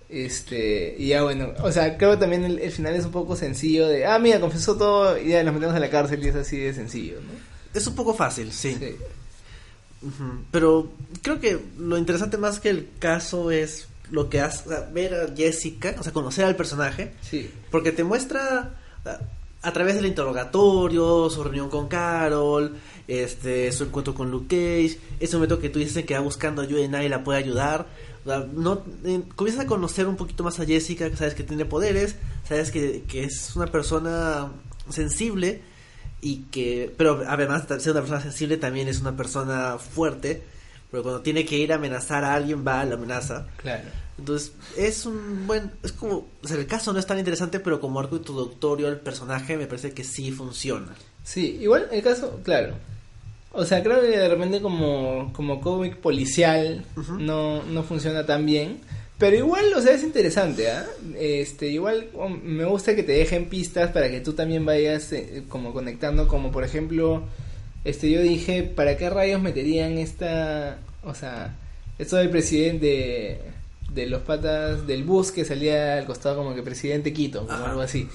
Este, 0.10 0.96
y 0.98 1.08
ya 1.10 1.24
bueno, 1.24 1.50
o 1.62 1.72
sea, 1.72 1.98
creo 1.98 2.12
que 2.12 2.18
también 2.18 2.46
el, 2.46 2.60
el 2.60 2.72
final 2.72 2.96
es 2.96 3.06
un 3.06 3.12
poco 3.12 3.36
sencillo 3.36 3.88
de, 3.88 4.06
ah, 4.06 4.18
mira, 4.20 4.40
confesó 4.40 4.78
todo 4.78 5.18
y 5.18 5.30
ya 5.30 5.44
nos 5.44 5.54
metemos 5.54 5.76
a 5.76 5.80
la 5.80 5.90
cárcel 5.90 6.24
y 6.24 6.30
es 6.30 6.36
así 6.36 6.58
de 6.58 6.74
sencillo, 6.74 7.18
¿no? 7.22 7.32
Es 7.78 7.86
un 7.88 7.96
poco 7.96 8.14
fácil, 8.14 8.52
sí. 8.54 8.78
Pero 10.52 10.92
creo 11.22 11.40
que 11.40 11.60
lo 11.78 11.98
interesante 11.98 12.38
más 12.38 12.60
que 12.60 12.70
el 12.70 12.88
caso 13.00 13.52
es 13.52 13.88
lo 14.12 14.30
que 14.30 14.40
hace, 14.40 14.70
o 14.70 14.72
sea, 14.72 14.90
ver 14.94 15.14
a 15.14 15.36
Jessica, 15.36 15.96
o 16.00 16.04
sea, 16.04 16.14
conocer 16.14 16.46
al 16.46 16.56
personaje, 16.56 17.12
Sí. 17.22 17.50
porque 17.72 17.92
te 17.92 18.04
muestra 18.06 18.76
a, 19.06 19.20
a 19.68 19.74
través 19.74 19.96
del 19.96 20.06
interrogatorio, 20.06 21.30
su 21.30 21.44
reunión 21.44 21.70
con 21.70 21.88
Carol, 21.90 22.78
este, 23.08 23.72
su 23.72 23.86
encuentro 23.86 24.14
con 24.14 24.32
Luke 24.32 24.48
Cage, 24.56 25.00
ese 25.20 25.36
momento 25.36 25.60
que 25.60 25.70
tú 25.70 25.80
dices 25.80 26.06
que 26.06 26.14
va 26.14 26.22
buscando 26.22 26.62
ayuda 26.62 26.82
y 26.82 26.88
nadie 26.88 27.10
la 27.10 27.24
puede 27.24 27.40
ayudar. 27.40 27.88
No, 28.54 28.84
eh, 29.06 29.24
comienzas 29.36 29.66
a 29.66 29.68
conocer 29.68 30.08
un 30.08 30.16
poquito 30.16 30.44
más 30.44 30.60
a 30.60 30.66
Jessica, 30.66 31.10
que 31.10 31.16
sabes 31.16 31.34
que 31.34 31.44
tiene 31.44 31.66
poderes, 31.66 32.16
sabes 32.48 32.72
que, 32.72 33.04
que 33.08 33.24
es 33.24 33.56
una 33.56 33.68
persona 33.68 34.52
sensible 34.90 35.62
y 36.22 36.44
que, 36.52 36.94
pero 36.98 37.24
además 37.28 37.68
de 37.68 37.80
ser 37.80 37.92
una 37.92 38.02
persona 38.02 38.22
sensible 38.22 38.58
también 38.58 38.88
es 38.88 39.00
una 39.00 39.16
persona 39.16 39.78
fuerte, 39.78 40.44
pero 40.92 41.04
cuando 41.04 41.22
tiene 41.22 41.46
que 41.46 41.58
ir 41.58 41.72
a 41.72 41.76
amenazar 41.76 42.24
a 42.24 42.34
alguien 42.34 42.66
va 42.66 42.82
a 42.82 42.86
la 42.86 42.96
amenaza. 42.96 43.48
Claro. 43.58 43.84
Entonces, 44.18 44.54
es 44.76 45.06
un 45.06 45.46
buen, 45.46 45.72
es 45.84 45.92
como, 45.92 46.28
o 46.44 46.48
sea, 46.48 46.58
el 46.58 46.66
caso 46.66 46.92
no 46.92 47.00
es 47.00 47.06
tan 47.06 47.20
interesante, 47.20 47.60
pero 47.60 47.80
como 47.80 48.00
arco 48.00 48.16
introductorio 48.16 48.88
al 48.88 49.00
personaje 49.00 49.58
me 49.58 49.68
parece 49.68 49.94
que 49.94 50.04
sí 50.04 50.32
funciona. 50.32 50.96
Sí, 51.24 51.58
igual 51.62 51.88
el 51.92 52.02
caso, 52.02 52.40
claro. 52.44 52.76
O 53.58 53.66
sea, 53.66 53.82
creo 53.82 54.02
que 54.02 54.10
de 54.16 54.30
repente 54.30 54.62
como, 54.62 55.34
como 55.34 55.62
cómic 55.62 55.96
policial 55.98 56.86
no, 57.18 57.64
no 57.64 57.82
funciona 57.82 58.24
tan 58.24 58.46
bien. 58.46 58.78
Pero 59.18 59.36
igual, 59.36 59.66
o 59.76 59.82
sea, 59.82 59.96
es 59.96 60.04
interesante, 60.04 60.70
¿ah? 60.70 60.86
Este, 61.18 61.70
igual 61.70 62.08
um, 62.14 62.40
me 62.44 62.66
gusta 62.66 62.96
que 62.96 63.02
te 63.02 63.14
dejen 63.14 63.50
pistas 63.50 63.90
para 63.90 64.12
que 64.12 64.22
tú 64.22 64.34
también 64.34 64.64
vayas 64.64 65.12
eh, 65.12 65.42
como 65.50 65.74
conectando, 65.74 66.28
como 66.28 66.52
por 66.52 66.64
ejemplo, 66.64 67.24
este, 67.84 68.12
yo 68.12 68.22
dije, 68.22 68.62
¿para 68.62 68.96
qué 68.96 69.10
rayos 69.10 69.42
meterían 69.42 69.98
esta, 69.98 70.78
o 71.04 71.16
sea, 71.16 71.56
esto 71.98 72.18
del 72.18 72.30
presidente 72.30 73.42
de, 73.90 74.06
los 74.06 74.22
patas 74.22 74.86
del 74.86 75.04
bus 75.04 75.32
que 75.32 75.46
salía 75.46 75.98
al 75.98 76.06
costado 76.06 76.38
como 76.38 76.54
que 76.54 76.62
presidente 76.62 77.12
Quito, 77.12 77.48
como 77.48 77.54
Ajá. 77.54 77.72
algo 77.72 77.82
así? 77.82 78.08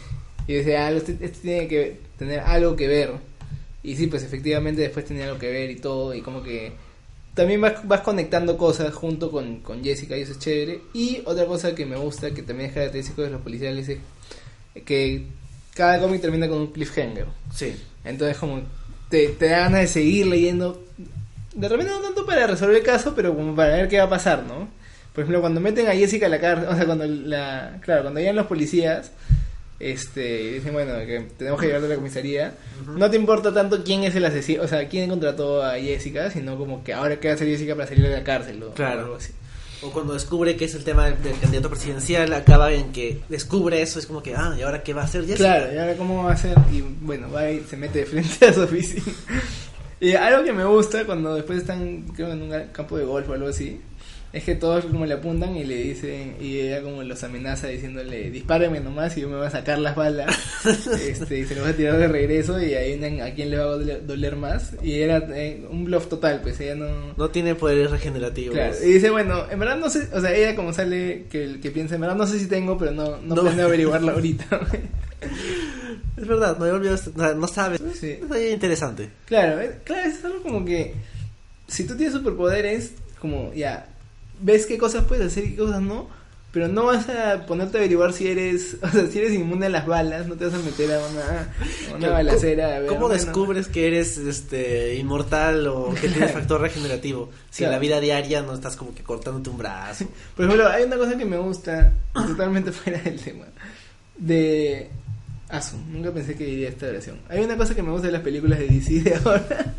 Y 0.46 0.52
decía, 0.52 0.86
ah, 0.86 0.92
este, 0.92 1.18
este 1.20 1.40
tiene 1.40 1.66
que 1.66 1.96
tener 2.16 2.38
algo 2.38 2.76
que 2.76 2.86
ver. 2.86 3.10
Y 3.82 3.96
sí, 3.96 4.06
pues 4.06 4.22
efectivamente 4.22 4.82
después 4.82 5.04
tenía 5.04 5.24
algo 5.24 5.38
que 5.38 5.50
ver 5.50 5.70
y 5.70 5.76
todo, 5.76 6.14
y 6.14 6.22
como 6.22 6.42
que 6.42 6.72
también 7.34 7.60
vas, 7.60 7.86
vas 7.86 8.02
conectando 8.02 8.56
cosas 8.56 8.92
junto 8.94 9.30
con, 9.30 9.60
con 9.60 9.82
Jessica 9.82 10.16
y 10.16 10.22
eso 10.22 10.32
es 10.32 10.38
chévere. 10.38 10.82
Y 10.92 11.22
otra 11.24 11.46
cosa 11.46 11.74
que 11.74 11.86
me 11.86 11.96
gusta, 11.96 12.32
que 12.32 12.42
también 12.42 12.68
es 12.68 12.74
característico 12.74 13.22
de 13.22 13.30
los 13.30 13.40
policiales, 13.40 13.88
es 13.88 13.98
que 14.84 15.26
cada 15.74 16.00
cómic 16.00 16.20
termina 16.20 16.48
con 16.48 16.58
un 16.58 16.72
cliffhanger. 16.72 17.26
Sí. 17.54 17.74
Entonces 18.04 18.36
como 18.36 18.62
te, 19.08 19.28
te 19.28 19.46
da 19.46 19.60
ganas 19.60 19.80
de 19.82 19.86
seguir 19.88 20.26
leyendo. 20.26 20.84
De 21.54 21.68
repente 21.68 21.92
no 21.92 22.00
tanto 22.00 22.24
para 22.24 22.46
resolver 22.46 22.76
el 22.76 22.82
caso, 22.82 23.14
pero 23.14 23.34
como 23.34 23.54
para 23.54 23.76
ver 23.76 23.88
qué 23.88 23.98
va 23.98 24.04
a 24.04 24.10
pasar, 24.10 24.44
¿no? 24.44 24.68
Por 25.12 25.24
ejemplo, 25.24 25.40
cuando 25.40 25.60
meten 25.60 25.88
a 25.88 25.92
Jessica 25.92 26.26
a 26.26 26.28
la 26.30 26.40
cárcel, 26.40 26.68
o 26.70 26.76
sea, 26.76 26.86
cuando 26.86 27.06
la... 27.06 27.78
Claro, 27.82 28.02
cuando 28.02 28.20
llegan 28.20 28.36
los 28.36 28.46
policías, 28.46 29.12
este, 29.82 30.42
y 30.42 30.50
dicen, 30.54 30.72
bueno, 30.72 30.94
que 31.06 31.26
tenemos 31.36 31.60
que 31.60 31.66
llevarla 31.66 31.86
a 31.88 31.90
la 31.90 31.96
comisaría, 31.96 32.54
no 32.86 33.10
te 33.10 33.16
importa 33.16 33.52
tanto 33.52 33.82
quién 33.84 34.04
es 34.04 34.14
el 34.14 34.24
asesino, 34.24 34.62
o 34.62 34.68
sea, 34.68 34.88
quién 34.88 35.10
contrató 35.10 35.62
a 35.62 35.78
Jessica, 35.78 36.30
sino 36.30 36.56
como 36.56 36.84
que 36.84 36.94
ahora 36.94 37.18
qué 37.20 37.28
va 37.28 37.32
a 37.32 37.34
hacer 37.34 37.48
Jessica 37.48 37.74
para 37.74 37.88
salir 37.88 38.04
de 38.04 38.10
la 38.10 38.22
cárcel 38.24 38.62
o 38.62 38.70
Claro. 38.72 39.00
algo 39.02 39.16
así. 39.16 39.32
O 39.84 39.90
cuando 39.90 40.14
descubre 40.14 40.54
que 40.56 40.66
es 40.66 40.74
el 40.76 40.84
tema 40.84 41.06
del, 41.06 41.20
del 41.22 41.36
candidato 41.40 41.68
presidencial, 41.68 42.32
acaba 42.34 42.72
en 42.72 42.92
que 42.92 43.20
descubre 43.28 43.82
eso, 43.82 43.98
es 43.98 44.06
como 44.06 44.22
que, 44.22 44.34
ah, 44.36 44.54
¿y 44.56 44.62
ahora 44.62 44.84
qué 44.84 44.94
va 44.94 45.02
a 45.02 45.04
hacer 45.06 45.22
Jessica? 45.26 45.38
Claro, 45.58 45.74
y 45.74 45.78
ahora 45.78 45.96
cómo 45.96 46.22
va 46.22 46.30
a 46.30 46.34
hacer, 46.34 46.56
y 46.72 46.82
bueno, 47.00 47.28
va 47.32 47.50
y 47.50 47.60
se 47.68 47.76
mete 47.76 47.98
de 48.00 48.06
frente 48.06 48.46
a 48.46 48.52
su 48.52 48.60
oficina. 48.62 49.02
Y 50.00 50.14
algo 50.14 50.42
que 50.42 50.52
me 50.52 50.64
gusta 50.64 51.04
cuando 51.04 51.32
después 51.36 51.58
están, 51.60 52.02
creo, 52.16 52.32
en 52.32 52.42
un 52.42 52.52
campo 52.72 52.98
de 52.98 53.04
golf 53.04 53.28
o 53.28 53.34
algo 53.34 53.46
así, 53.46 53.80
es 54.32 54.44
que 54.44 54.54
todos 54.54 54.86
como 54.86 55.04
le 55.04 55.14
apuntan 55.14 55.54
y 55.56 55.64
le 55.64 55.76
dicen, 55.76 56.36
y 56.40 56.58
ella 56.58 56.82
como 56.82 57.02
los 57.02 57.22
amenaza 57.22 57.66
diciéndole, 57.66 58.30
dispáreme 58.30 58.80
nomás 58.80 59.14
y 59.16 59.20
yo 59.20 59.28
me 59.28 59.36
voy 59.36 59.46
a 59.46 59.50
sacar 59.50 59.78
las 59.78 59.94
balas, 59.94 60.34
este, 60.64 61.40
y 61.40 61.44
se 61.44 61.54
los 61.54 61.64
va 61.64 61.70
a 61.70 61.74
tirar 61.74 61.98
de 61.98 62.08
regreso 62.08 62.60
y 62.62 62.72
ahí 62.74 62.94
a 63.20 63.34
quién 63.34 63.50
le 63.50 63.58
va 63.58 63.64
a 63.64 63.76
doler, 63.76 64.36
más. 64.36 64.72
Y 64.82 65.00
era 65.00 65.18
eh, 65.34 65.66
un 65.70 65.84
bluff 65.84 66.08
total, 66.08 66.40
pues 66.42 66.58
ella 66.60 66.76
no... 66.76 67.14
No 67.14 67.28
tiene 67.28 67.54
poderes 67.54 67.90
regenerativos. 67.90 68.54
Claro, 68.54 68.74
y 68.82 68.92
dice, 68.92 69.10
bueno, 69.10 69.44
en 69.50 69.58
verdad 69.58 69.76
no 69.76 69.90
sé, 69.90 70.08
o 70.14 70.20
sea, 70.20 70.34
ella 70.34 70.56
como 70.56 70.72
sale, 70.72 71.26
que, 71.30 71.60
que 71.60 71.70
piensa, 71.70 71.96
en 71.96 72.00
verdad 72.00 72.16
no 72.16 72.26
sé 72.26 72.38
si 72.38 72.46
tengo, 72.46 72.78
pero 72.78 72.92
no, 72.92 73.18
no, 73.18 73.34
No. 73.34 73.42
planeo 73.42 73.68
ahorita. 73.92 74.60
Es 76.16 76.26
verdad, 76.26 76.58
no, 76.58 76.66
he 76.66 76.70
olvidado 76.70 76.98
sea, 76.98 77.34
no 77.34 77.48
sabes. 77.48 77.80
Sí. 77.98 78.18
Es 78.34 78.52
interesante. 78.52 79.08
Claro, 79.26 79.60
es, 79.60 79.70
claro, 79.84 80.08
es 80.08 80.24
algo 80.24 80.42
como 80.42 80.64
que 80.64 80.94
si 81.66 81.84
tú 81.86 81.96
tienes 81.96 82.14
superpoderes, 82.14 82.92
como 83.18 83.52
ya, 83.54 83.86
ves 84.42 84.66
qué 84.66 84.76
cosas 84.76 85.04
puedes 85.04 85.26
hacer 85.26 85.44
y 85.46 85.50
qué 85.52 85.56
cosas 85.56 85.80
no, 85.80 86.08
pero 86.52 86.68
no 86.68 86.84
vas 86.84 87.08
a 87.08 87.46
ponerte 87.46 87.78
a 87.78 87.80
averiguar 87.80 88.12
si 88.12 88.28
eres, 88.28 88.76
o 88.82 88.88
sea, 88.88 89.06
si 89.06 89.18
eres 89.18 89.32
inmune 89.32 89.66
a 89.66 89.68
las 89.70 89.86
balas, 89.86 90.26
no 90.26 90.34
te 90.34 90.44
vas 90.44 90.54
a 90.54 90.58
meter 90.58 90.92
a 90.92 90.98
una, 91.06 91.92
a 91.92 91.96
una 91.96 92.10
balacera. 92.10 92.76
a 92.76 92.78
ver, 92.80 92.88
¿Cómo 92.88 93.08
bueno, 93.08 93.14
descubres 93.14 93.68
que 93.68 93.86
eres 93.86 94.18
este 94.18 94.96
inmortal 94.96 95.66
o 95.68 95.94
que 95.94 96.08
tienes 96.08 96.30
factor 96.34 96.60
regenerativo? 96.60 97.30
Si 97.50 97.62
en 97.64 97.68
Claro. 97.68 97.72
la 97.72 97.78
vida 97.78 98.00
diaria 98.00 98.42
no 98.42 98.52
estás 98.52 98.76
como 98.76 98.94
que 98.94 99.02
cortándote 99.02 99.48
un 99.48 99.56
brazo. 99.58 100.04
Por 100.36 100.44
ejemplo, 100.44 100.68
hay 100.68 100.82
una 100.84 100.96
cosa 100.96 101.16
que 101.16 101.24
me 101.24 101.38
gusta, 101.38 101.92
totalmente 102.12 102.70
fuera 102.72 102.98
del 103.00 103.18
tema, 103.18 103.46
de... 104.18 104.90
Asu, 105.48 105.76
nunca 105.90 106.10
pensé 106.12 106.34
que 106.34 106.44
diría 106.44 106.70
esta 106.70 106.86
oración. 106.86 107.18
Hay 107.28 107.40
una 107.44 107.56
cosa 107.58 107.74
que 107.74 107.82
me 107.82 107.90
gusta 107.90 108.06
de 108.06 108.12
las 108.14 108.22
películas 108.22 108.58
de 108.58 108.68
DC 108.68 109.00
de 109.02 109.14
ahora, 109.16 109.74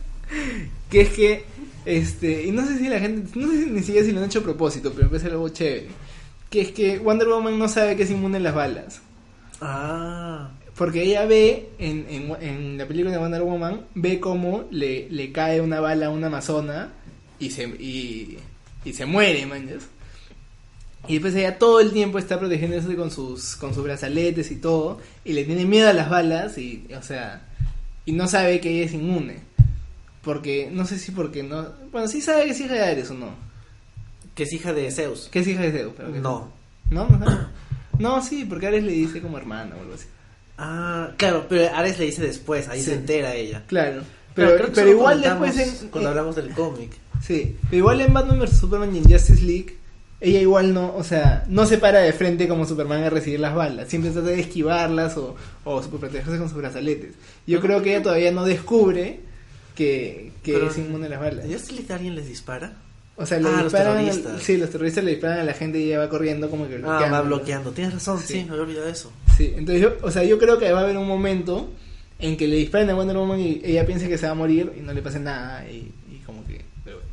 que 0.90 1.02
es 1.02 1.10
que, 1.10 1.46
este, 1.86 2.46
y 2.46 2.52
no 2.52 2.66
sé 2.66 2.78
si 2.78 2.88
la 2.90 3.00
gente, 3.00 3.30
no 3.38 3.48
sé 3.52 3.64
si 3.66 3.70
ni 3.72 3.82
siquiera 3.82 4.06
si 4.06 4.12
lo 4.14 4.20
han 4.20 4.26
hecho 4.28 4.40
a 4.40 4.44
propósito, 4.44 4.92
pero 4.94 5.06
me 5.06 5.10
parece 5.10 5.28
algo 5.28 5.50
chévere, 5.50 5.88
que 6.50 6.62
es 6.62 6.72
que 6.72 7.00
Wonder 7.00 7.28
Woman 7.28 7.58
no 7.60 7.68
sabe 7.68 7.96
que 7.96 8.04
es 8.04 8.12
inmune 8.12 8.38
a 8.38 8.42
las 8.42 8.56
balas. 8.56 9.02
Ah, 9.62 10.52
Porque 10.76 11.04
ella 11.04 11.26
ve, 11.26 11.70
en, 11.78 12.06
en, 12.10 12.36
en 12.42 12.78
la 12.78 12.88
película 12.88 13.12
de 13.12 13.18
Wonder 13.20 13.44
Woman, 13.44 13.86
ve 13.96 14.20
cómo 14.20 14.66
le, 14.72 15.08
le 15.10 15.32
cae 15.32 15.62
una 15.62 15.80
bala 15.80 16.08
a 16.08 16.10
una 16.10 16.28
amazona 16.28 16.94
y 17.40 17.52
se, 17.52 17.64
y, 17.66 18.38
y 18.84 18.94
se 18.94 19.06
muere, 19.06 19.46
manches. 19.46 19.84
Y 21.08 21.14
después 21.14 21.36
ella 21.36 21.58
todo 21.60 21.80
el 21.82 21.92
tiempo 21.92 22.18
está 22.18 22.40
protegiéndose 22.40 22.96
con 22.96 23.12
sus, 23.12 23.56
con 23.58 23.74
sus 23.74 23.84
brazaletes 23.84 24.52
y 24.52 24.56
todo, 24.56 25.00
y 25.26 25.34
le 25.34 25.44
tiene 25.44 25.66
miedo 25.66 25.90
a 25.90 25.94
las 25.94 26.10
balas, 26.10 26.58
y, 26.58 26.88
o 26.98 27.02
sea, 27.04 27.46
y 28.06 28.14
no 28.14 28.28
sabe 28.28 28.60
que 28.62 28.70
ella 28.72 28.86
es 28.86 28.94
inmune. 28.94 29.42
Porque, 30.24 30.70
no 30.72 30.86
sé 30.86 30.98
si 30.98 31.12
porque 31.12 31.44
no... 31.44 31.68
Bueno, 31.92 32.08
sí 32.08 32.22
sabe 32.22 32.46
que 32.46 32.52
es 32.52 32.60
hija 32.62 32.74
de 32.74 32.84
Ares 32.84 33.12
o 33.12 33.14
no. 33.14 33.36
que 34.36 34.44
es 34.44 34.54
hija 34.54 34.74
de 34.74 34.90
Zeus. 34.92 35.28
Que 35.32 35.40
es 35.40 35.48
hija 35.48 35.62
de 35.62 35.72
Zeus, 35.72 35.94
pero 35.96 36.10
No. 36.10 36.52
¿No? 36.90 37.08
¿No? 37.08 37.50
No, 38.00 38.22
sí, 38.24 38.46
porque 38.46 38.68
Ares 38.68 38.84
le 38.84 38.92
dice 38.94 39.22
como 39.22 39.38
hermana 39.38 39.76
o 39.78 39.82
algo 39.82 39.94
así. 39.94 40.06
Ah, 40.58 41.12
claro, 41.18 41.46
pero 41.50 41.74
Ares 41.76 42.00
le 42.00 42.06
dice 42.06 42.22
después, 42.22 42.68
ahí 42.68 42.80
Sí. 42.80 42.86
se 42.88 42.94
entera 42.96 43.36
ella. 43.36 43.64
Claro. 43.68 44.02
Pero, 44.34 44.72
Pero, 44.74 44.90
igual 44.90 45.22
después 45.22 45.58
en... 45.60 45.90
Cuando 45.90 46.10
eh, 46.10 46.12
hablamos 46.12 46.36
del 46.36 46.50
cómic. 46.54 46.92
Sí, 47.22 47.56
pero 47.66 47.78
igual 47.78 48.02
en 48.02 48.14
Batman 48.14 48.40
vs 48.40 48.58
Superman 48.58 48.96
y 48.96 49.00
en 49.00 49.04
Justice 49.04 49.44
League, 49.44 49.78
ella 50.20 50.40
igual 50.40 50.74
no, 50.74 50.96
o 50.96 51.04
sea, 51.04 51.44
no 51.48 51.66
se 51.66 51.78
para 51.78 52.00
de 52.00 52.14
frente 52.14 52.48
como 52.48 52.66
Superman 52.66 53.04
a 53.04 53.10
recibir 53.10 53.40
las 53.40 53.54
balas, 53.54 53.90
siempre 53.90 54.10
trata 54.12 54.30
de 54.30 54.40
esquivarlas 54.40 55.18
o, 55.18 55.36
o 55.66 55.82
protegerse 55.82 56.38
con 56.40 56.50
sus 56.50 56.58
brazaletes. 56.58 57.14
Yo 57.46 57.62
creo 57.62 57.82
que 57.84 57.94
ella 57.94 58.04
todavía 58.04 58.32
no 58.32 58.44
descubre 58.46 59.20
que, 59.76 60.32
que 60.44 60.54
Pero- 60.54 60.70
es 60.70 60.78
inmune 60.78 61.06
a 61.08 61.10
las 61.10 61.20
balas. 61.20 61.46
¿En 61.46 61.52
Justice 61.54 61.74
League 61.74 61.94
alguien 61.94 62.16
les 62.16 62.28
dispara? 62.28 62.74
O 63.16 63.26
sea, 63.28 63.40
le 63.40 63.48
Ah, 63.48 63.52
los 63.52 63.64
disparan, 63.66 63.98
al- 63.98 64.06
terroristas. 64.06 64.42
sí, 64.44 64.58
los 64.58 64.70
terroristas 64.72 65.04
le 65.04 65.12
disparan 65.12 65.40
a 65.40 65.44
la 65.44 65.54
gente 65.54 65.80
y 65.80 65.84
ella 65.90 66.00
va 66.00 66.10
corriendo 66.10 66.50
como 66.50 66.68
que 66.68 66.76
Ah, 66.76 66.78
bloqueando. 66.80 67.12
va 67.16 67.22
bloqueando. 67.22 67.72
Tienes 67.72 67.94
razón, 67.94 68.20
sí, 68.20 68.26
Sí. 68.34 68.44
me 68.46 68.50
había 68.52 68.62
olvidado 68.64 68.88
eso. 68.90 69.12
Sí, 69.38 69.54
entonces 69.56 69.82
yo, 69.82 69.94
o 70.02 70.10
sea, 70.12 70.24
yo 70.24 70.40
creo 70.40 70.58
que 70.58 70.72
va 70.72 70.80
a 70.80 70.84
haber 70.84 70.98
un 70.98 71.08
momento 71.08 71.72
en 72.20 72.38
que 72.38 72.48
le 72.48 72.56
disparen 72.56 72.90
a 72.90 72.96
Wonder 72.96 73.18
Woman 73.18 73.40
y 73.40 73.62
ella 73.64 73.86
piense 73.86 74.08
que 74.10 74.18
se 74.18 74.26
va 74.26 74.32
a 74.32 74.36
morir 74.36 74.72
y 74.78 74.82
no 74.82 74.94
le 74.94 75.02
pase 75.02 75.20
nada 75.20 75.64
y, 75.70 75.92
y 76.12 76.18
como 76.26 76.44
que, 76.48 76.62
pero 76.84 76.98
bueno. 76.98 77.12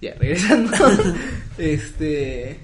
Ya, 0.00 0.14
regresando. 0.14 0.72
este, 1.58 2.58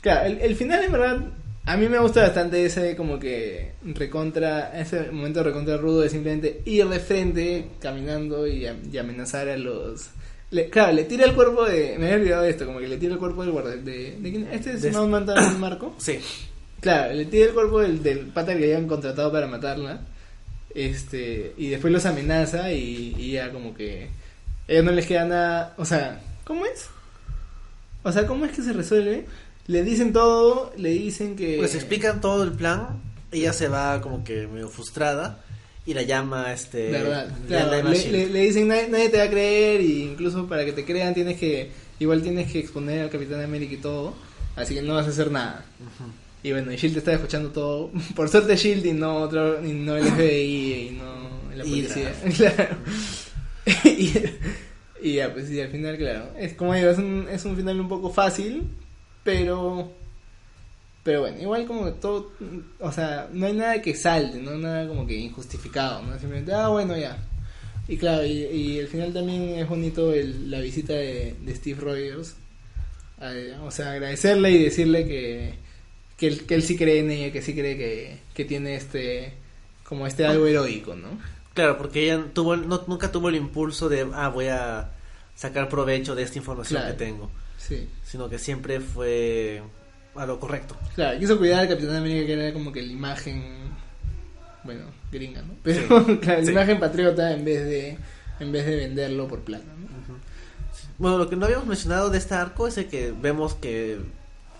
claro, 0.00 0.26
el, 0.26 0.38
el 0.40 0.56
final 0.56 0.82
en 0.84 0.92
verdad 0.92 1.18
a 1.66 1.76
mí 1.76 1.88
me 1.88 1.98
gusta 1.98 2.22
bastante 2.22 2.64
ese 2.66 2.94
como 2.96 3.18
que 3.18 3.72
recontra, 3.82 4.78
ese 4.78 5.10
momento 5.10 5.42
recontra 5.42 5.76
rudo 5.78 6.02
de 6.02 6.10
simplemente 6.10 6.60
ir 6.66 6.86
de 6.86 7.00
frente 7.00 7.66
caminando 7.80 8.46
y, 8.46 8.66
am- 8.66 8.80
y 8.92 8.98
amenazar 8.98 9.48
a 9.48 9.56
los 9.56 10.10
le- 10.50 10.68
claro, 10.68 10.92
le 10.92 11.04
tira 11.04 11.24
el 11.24 11.34
cuerpo 11.34 11.64
de. 11.64 11.96
Me 11.98 12.04
había 12.06 12.16
olvidado 12.16 12.42
de 12.42 12.50
esto, 12.50 12.66
como 12.66 12.78
que 12.78 12.86
le 12.88 12.96
tira 12.98 13.14
el 13.14 13.18
cuerpo 13.18 13.42
del 13.42 13.50
guardia. 13.52 13.76
De, 13.76 14.16
de? 14.20 14.48
¿Este 14.52 14.72
es 14.74 14.82
De- 14.82 14.92
Mount 14.92 15.10
Manta- 15.10 15.34
Marco? 15.58 15.94
Sí. 15.98 16.20
Claro, 16.80 17.12
le 17.14 17.24
tira 17.24 17.46
el 17.46 17.54
cuerpo 17.54 17.80
del, 17.80 18.02
del 18.02 18.18
pata 18.26 18.54
que 18.56 18.64
habían 18.64 18.86
contratado 18.86 19.32
para 19.32 19.46
matarla. 19.46 20.02
Este, 20.74 21.54
y 21.56 21.68
después 21.70 21.92
los 21.92 22.04
amenaza 22.06 22.70
y, 22.72 23.14
y 23.18 23.32
ya 23.32 23.50
como 23.52 23.74
que. 23.74 24.08
A 24.68 24.72
ellos 24.72 24.84
no 24.84 24.92
les 24.92 25.06
queda 25.06 25.24
nada. 25.24 25.74
O 25.78 25.84
sea, 25.84 26.20
¿cómo 26.44 26.66
es? 26.66 26.88
O 28.02 28.12
sea, 28.12 28.26
¿cómo 28.26 28.44
es 28.44 28.52
que 28.52 28.62
se 28.62 28.72
resuelve? 28.72 29.24
Le 29.66 29.82
dicen 29.82 30.12
todo, 30.12 30.72
le 30.76 30.90
dicen 30.90 31.36
que. 31.36 31.56
Pues 31.58 31.74
explican 31.74 32.20
todo 32.20 32.42
el 32.44 32.52
plan. 32.52 33.00
Ella 33.32 33.52
se 33.52 33.68
va 33.68 34.00
como 34.00 34.22
que 34.24 34.46
medio 34.46 34.68
frustrada. 34.68 35.40
Y 35.86 35.92
la 35.94 36.02
llama 36.02 36.52
este. 36.52 36.90
Verdad, 36.90 37.28
la 37.48 37.82
le, 37.82 37.96
Shield. 37.98 38.12
le- 38.12 38.26
le 38.30 38.40
dicen 38.40 38.68
nadie, 38.68 38.88
nadie 38.88 39.08
te 39.10 39.18
va 39.18 39.24
a 39.24 39.30
creer 39.30 39.80
y 39.82 40.02
incluso 40.02 40.46
para 40.46 40.64
que 40.64 40.72
te 40.72 40.84
crean 40.84 41.12
tienes 41.14 41.38
que 41.38 41.70
igual 41.98 42.22
tienes 42.22 42.50
que 42.50 42.58
exponer 42.60 43.02
al 43.02 43.10
Capitán 43.10 43.42
América 43.42 43.74
y 43.74 43.78
todo, 43.78 44.14
así 44.56 44.74
que 44.74 44.80
no 44.82 44.94
vas 44.94 45.06
a 45.06 45.10
hacer 45.10 45.30
nada. 45.30 45.64
Y 46.42 46.52
bueno, 46.52 46.72
y 46.72 46.76
Shield 46.76 46.96
está 46.96 47.12
escuchando 47.12 47.50
todo. 47.50 47.90
Por 48.16 48.28
suerte 48.30 48.56
Shield 48.56 48.84
y 48.86 48.92
no 48.94 49.16
otro 49.16 49.62
y 49.64 49.72
no 49.72 49.96
el 49.96 50.04
FBI 50.12 50.72
y 50.88 50.90
no 50.98 51.54
la 51.54 51.64
policía. 51.64 52.14
Claro. 52.36 52.76
y, 53.84 54.12
y 55.02 55.14
ya 55.14 55.32
pues 55.32 55.50
y 55.50 55.60
al 55.60 55.68
final 55.68 55.96
claro, 55.98 56.28
es 56.38 56.54
como 56.54 56.74
digo, 56.74 56.90
es 56.90 56.98
un, 56.98 57.26
es 57.30 57.44
un 57.44 57.56
final 57.56 57.78
un 57.80 57.88
poco 57.88 58.10
fácil, 58.10 58.62
pero 59.24 59.90
Pero 61.02 61.20
bueno, 61.20 61.38
igual 61.40 61.66
como 61.66 61.84
que 61.84 61.92
todo, 61.92 62.30
o 62.80 62.92
sea, 62.92 63.28
no 63.32 63.44
hay 63.46 63.52
nada 63.52 63.82
que 63.82 63.94
salte, 63.94 64.38
no 64.38 64.56
nada 64.56 64.86
como 64.88 65.06
que 65.06 65.14
injustificado, 65.16 66.00
¿no? 66.02 66.18
Simplemente, 66.18 66.52
ah, 66.54 66.68
bueno, 66.68 66.96
ya. 66.96 67.18
Y 67.86 67.98
claro, 67.98 68.24
y, 68.24 68.30
y 68.44 68.80
al 68.80 68.86
final 68.88 69.12
también 69.12 69.50
es 69.58 69.68
bonito 69.68 70.14
el, 70.14 70.50
la 70.50 70.60
visita 70.60 70.94
de, 70.94 71.34
de 71.42 71.54
Steve 71.56 71.78
Rogers. 71.80 72.36
a- 73.20 73.62
o 73.64 73.70
sea, 73.70 73.92
agradecerle 73.92 74.50
y 74.52 74.62
decirle 74.64 75.06
que, 75.06 75.54
que, 76.16 76.26
él, 76.28 76.46
que 76.46 76.54
él 76.54 76.62
sí 76.62 76.76
cree 76.76 77.00
en 77.00 77.10
ella, 77.10 77.30
que 77.32 77.42
sí 77.42 77.52
cree 77.52 77.76
que, 77.76 78.16
que 78.34 78.44
tiene 78.46 78.74
este, 78.76 79.34
como 79.86 80.06
este 80.06 80.24
algo 80.24 80.46
heroico, 80.46 80.94
¿no? 80.94 81.08
Claro, 81.52 81.76
porque 81.76 82.04
ella 82.04 82.24
tuvo, 82.32 82.56
no, 82.56 82.82
nunca 82.86 83.12
tuvo 83.12 83.28
el 83.28 83.34
impulso 83.36 83.90
de, 83.90 84.06
ah, 84.14 84.28
voy 84.28 84.46
a 84.48 84.90
sacar 85.36 85.68
provecho 85.68 86.14
de 86.14 86.22
esta 86.22 86.38
información 86.38 86.80
Claro. 86.80 86.96
que 86.96 87.04
tengo, 87.04 87.30
Sí. 87.66 87.88
sino 88.04 88.28
que 88.28 88.38
siempre 88.38 88.80
fue 88.80 89.62
a 90.14 90.26
lo 90.26 90.38
correcto. 90.38 90.76
Claro, 90.94 91.18
quiso 91.18 91.38
cuidar 91.38 91.60
al 91.60 91.68
Capitán 91.68 91.96
América 91.96 92.26
que 92.26 92.32
era 92.34 92.52
como 92.52 92.70
que 92.72 92.82
la 92.82 92.92
imagen, 92.92 93.42
bueno, 94.64 94.84
gringa, 95.10 95.42
¿no? 95.42 95.54
Pero 95.62 95.86
claro, 96.20 96.40
la 96.40 96.44
Sí. 96.44 96.50
imagen 96.52 96.78
patriota 96.78 97.32
en 97.32 97.44
vez 97.44 97.64
de 97.64 97.98
en 98.40 98.52
vez 98.52 98.66
de 98.66 98.76
venderlo 98.76 99.26
por 99.28 99.40
plata, 99.40 99.64
¿no? 99.78 100.14
Bueno, 100.98 101.18
lo 101.18 101.28
que 101.28 101.36
no 101.36 101.46
habíamos 101.46 101.66
mencionado 101.66 102.10
de 102.10 102.18
este 102.18 102.34
arco 102.34 102.68
es 102.68 102.76
el 102.78 102.86
que 102.86 103.12
vemos 103.12 103.54
que 103.54 103.98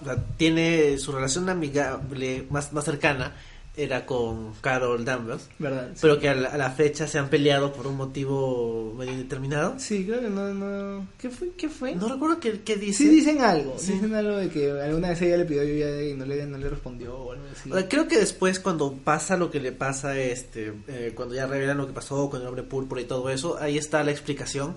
o 0.00 0.04
sea, 0.04 0.16
tiene 0.36 0.98
su 0.98 1.12
relación 1.12 1.48
amigable 1.48 2.46
más, 2.50 2.72
más 2.72 2.84
cercana 2.84 3.32
era 3.76 4.06
con 4.06 4.52
Carol 4.60 5.04
Danvers, 5.04 5.48
¿Verdad? 5.58 5.88
Sí. 5.94 5.98
pero 6.02 6.20
que 6.20 6.28
a 6.28 6.34
la, 6.34 6.48
a 6.50 6.56
la 6.56 6.70
fecha 6.70 7.08
se 7.08 7.18
han 7.18 7.28
peleado 7.28 7.72
por 7.72 7.86
un 7.88 7.96
motivo 7.96 8.94
medio 8.96 9.12
indeterminado. 9.12 9.74
Sí, 9.78 10.04
creo 10.06 10.20
que 10.20 10.30
no, 10.30 10.54
no... 10.54 11.08
¿Qué 11.18 11.28
fue? 11.28 11.50
¿Qué 11.56 11.68
fue? 11.68 11.94
No 11.96 12.08
recuerdo 12.08 12.38
qué, 12.38 12.60
qué 12.62 12.76
dice. 12.76 13.02
Sí 13.04 13.08
dicen 13.08 13.40
algo, 13.40 13.74
Sí. 13.78 13.92
dicen 13.94 14.14
algo 14.14 14.36
de 14.36 14.48
que 14.48 14.70
alguna 14.70 15.08
vez 15.08 15.22
ella 15.22 15.38
le 15.38 15.44
pidió 15.44 15.62
ayuda 15.62 16.02
y 16.04 16.14
no 16.14 16.24
le, 16.24 16.46
no 16.46 16.56
le 16.56 16.68
respondió 16.68 17.16
o 17.16 17.32
algo 17.32 17.44
así. 17.52 17.70
O 17.70 17.74
sea, 17.76 17.88
Creo 17.88 18.06
que 18.06 18.16
después 18.18 18.60
cuando 18.60 18.92
pasa 18.92 19.36
lo 19.36 19.50
que 19.50 19.58
le 19.60 19.72
pasa, 19.72 20.16
este, 20.18 20.72
eh, 20.88 21.12
cuando 21.14 21.34
ya 21.34 21.46
revelan 21.46 21.76
lo 21.78 21.86
que 21.88 21.92
pasó 21.92 22.30
con 22.30 22.40
el 22.42 22.46
hombre 22.46 22.62
púrpura 22.62 23.00
y 23.00 23.04
todo 23.06 23.28
eso, 23.30 23.58
ahí 23.58 23.76
está 23.76 24.04
la 24.04 24.12
explicación. 24.12 24.76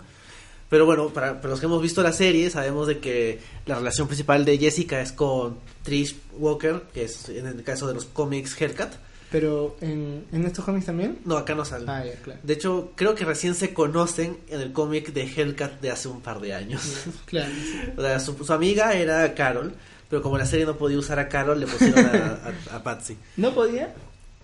Pero 0.70 0.86
bueno, 0.86 1.10
para, 1.10 1.36
para 1.40 1.50
los 1.52 1.60
que 1.60 1.66
hemos 1.66 1.82
visto 1.82 2.04
la 2.04 2.12
serie, 2.12 2.50
sabemos 2.50 2.88
de 2.88 3.00
que 3.00 3.40
la 3.66 3.76
relación 3.76 4.08
principal 4.08 4.44
de 4.46 4.58
Jessica 4.58 5.00
es 5.02 5.12
con 5.14 5.58
Trish 5.84 6.16
Walker, 6.34 6.82
que 6.94 7.04
es 7.06 7.30
en 7.30 7.48
el 7.48 7.64
caso 7.64 7.88
de 7.88 7.94
los 7.94 8.06
cómics 8.06 8.60
Hellcat. 8.60 8.94
Pero 9.32 9.76
en, 9.82 10.26
en 10.32 10.46
estos 10.46 10.64
cómics 10.64 10.86
también. 10.86 11.20
No, 11.26 11.36
acá 11.38 11.54
no 11.54 11.66
sale. 11.66 11.86
Ah, 11.90 12.04
ya, 12.06 12.14
claro. 12.22 12.40
De 12.44 12.54
hecho, 12.54 12.92
creo 12.96 13.14
que 13.16 13.26
recién 13.26 13.56
se 13.56 13.74
conocen 13.74 14.38
en 14.50 14.62
el 14.62 14.72
cómic 14.72 15.12
de 15.14 15.24
Hellcat 15.24 15.82
de 15.82 15.92
hace 15.92 16.08
un 16.08 16.22
par 16.22 16.40
de 16.40 16.54
años. 16.54 16.82
Claro. 17.26 17.52
o 17.98 18.02
sea, 18.02 18.20
su, 18.22 18.42
su 18.44 18.54
amiga 18.54 18.94
era 18.94 19.34
Carol, 19.36 19.74
pero 20.10 20.22
como 20.22 20.38
la 20.38 20.46
serie 20.46 20.66
no 20.66 20.78
podía 20.78 20.98
usar 20.98 21.20
a 21.20 21.28
Carol, 21.28 21.60
le 21.60 21.68
pusieron 21.68 22.06
a, 22.06 22.40
a- 22.72 22.76
a 22.78 22.84
Patsy. 22.84 23.18
¿No 23.36 23.54
podía? 23.54 23.94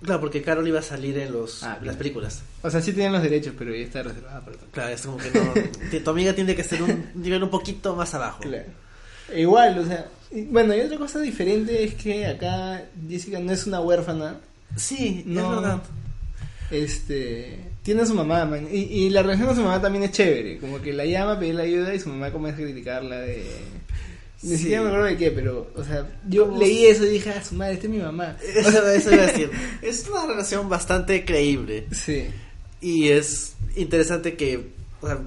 Claro, 0.04 0.20
porque 0.22 0.42
Carol 0.42 0.68
iba 0.68 0.80
a 0.80 0.84
salir 0.84 1.18
en 1.18 1.32
los, 1.32 1.64
Ah, 1.64 1.78
en 1.80 1.88
las 1.88 1.96
películas. 1.96 2.42
O 2.62 2.70
sea, 2.70 2.82
sí 2.82 2.92
tenían 2.94 3.14
los 3.14 3.24
derechos, 3.24 3.54
pero 3.58 3.74
ya 3.74 3.84
está 3.84 4.04
reservada 4.04 4.42
para 4.42 4.58
todo. 4.58 4.68
Claro, 4.72 4.90
es 4.94 5.02
como 5.02 5.18
que 5.18 5.32
no. 5.32 6.00
tu 6.04 6.10
amiga 6.10 6.34
tiene 6.34 6.56
que 6.56 6.64
ser 6.64 6.82
un 6.84 7.06
nivel 7.16 7.42
un 7.44 7.50
poquito 7.50 7.96
más 7.96 8.14
abajo. 8.14 8.42
Claro. 8.42 8.66
E 9.32 9.42
Igual, 9.42 9.80
o 9.80 9.86
sea, 9.86 10.08
y- 10.32 10.42
bueno, 10.44 10.76
y 10.76 10.82
otra 10.82 10.98
cosa 10.98 11.20
diferente 11.20 11.84
es 11.84 11.94
que 11.96 12.26
acá 12.28 12.84
Jessica 13.10 13.40
no 13.40 13.52
es 13.52 13.66
una 13.66 13.80
huérfana, 13.82 14.38
Sí, 14.76 15.24
No. 15.26 15.42
es 15.56 15.62
verdad. 15.62 15.82
este, 16.72 17.60
tiene 17.84 18.02
a 18.02 18.06
su 18.06 18.14
mamá, 18.16 18.46
man, 18.46 18.68
y, 18.72 18.78
y 18.78 19.10
la 19.10 19.22
relación 19.22 19.48
con 19.48 19.56
su 19.56 19.62
mamá 19.64 19.82
también 19.82 20.04
es 20.06 20.12
chévere, 20.12 20.58
como 20.58 20.82
que 20.82 20.94
la 20.94 21.06
llama 21.06 21.34
a 21.34 21.40
pedirle 21.40 21.64
ayuda 21.64 21.94
y 21.94 22.00
su 22.00 22.10
mamá 22.10 22.32
comienza 22.32 22.62
a 22.62 22.66
criticarla 22.66 23.18
de... 23.22 23.46
Ni 24.44 24.58
siquiera 24.58 24.82
me 24.82 24.88
acuerdo 24.90 25.06
de 25.08 25.18
qué, 25.18 25.32
pero, 25.32 25.72
o 25.76 25.84
sea, 25.84 26.08
yo 26.28 26.46
Como- 26.48 26.60
leí 26.60 26.86
eso 26.86 27.06
y 27.06 27.10
dije, 27.10 27.30
ah, 27.32 27.44
su 27.44 27.56
madre, 27.56 27.74
esta 27.76 27.86
es 27.88 27.92
mi 27.92 28.00
mamá. 28.00 28.38
Eso, 28.42 28.88
eso 28.90 29.14
iba 29.14 29.24
a 29.24 29.28
decir. 29.28 29.50
Es 29.82 30.08
una 30.10 30.26
relación 30.26 30.68
bastante 30.70 31.24
creíble. 31.26 31.88
Sí, 31.92 32.26
Y 32.82 33.10
es 33.10 33.56
interesante 33.76 34.36
que. 34.36 34.72
O 35.02 35.08
sea, 35.08 35.20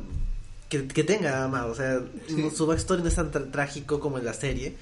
que, 0.68 0.86
que 0.88 1.04
tenga 1.04 1.44
amado. 1.44 1.72
O 1.72 1.74
sea, 1.74 2.00
Sí. 2.28 2.50
su 2.54 2.66
backstory 2.66 3.02
no 3.02 3.08
es 3.08 3.14
tan 3.14 3.30
tra- 3.32 3.50
trágico 3.50 4.00
como 4.00 4.18
en 4.18 4.24
la 4.24 4.34
serie. 4.34 4.74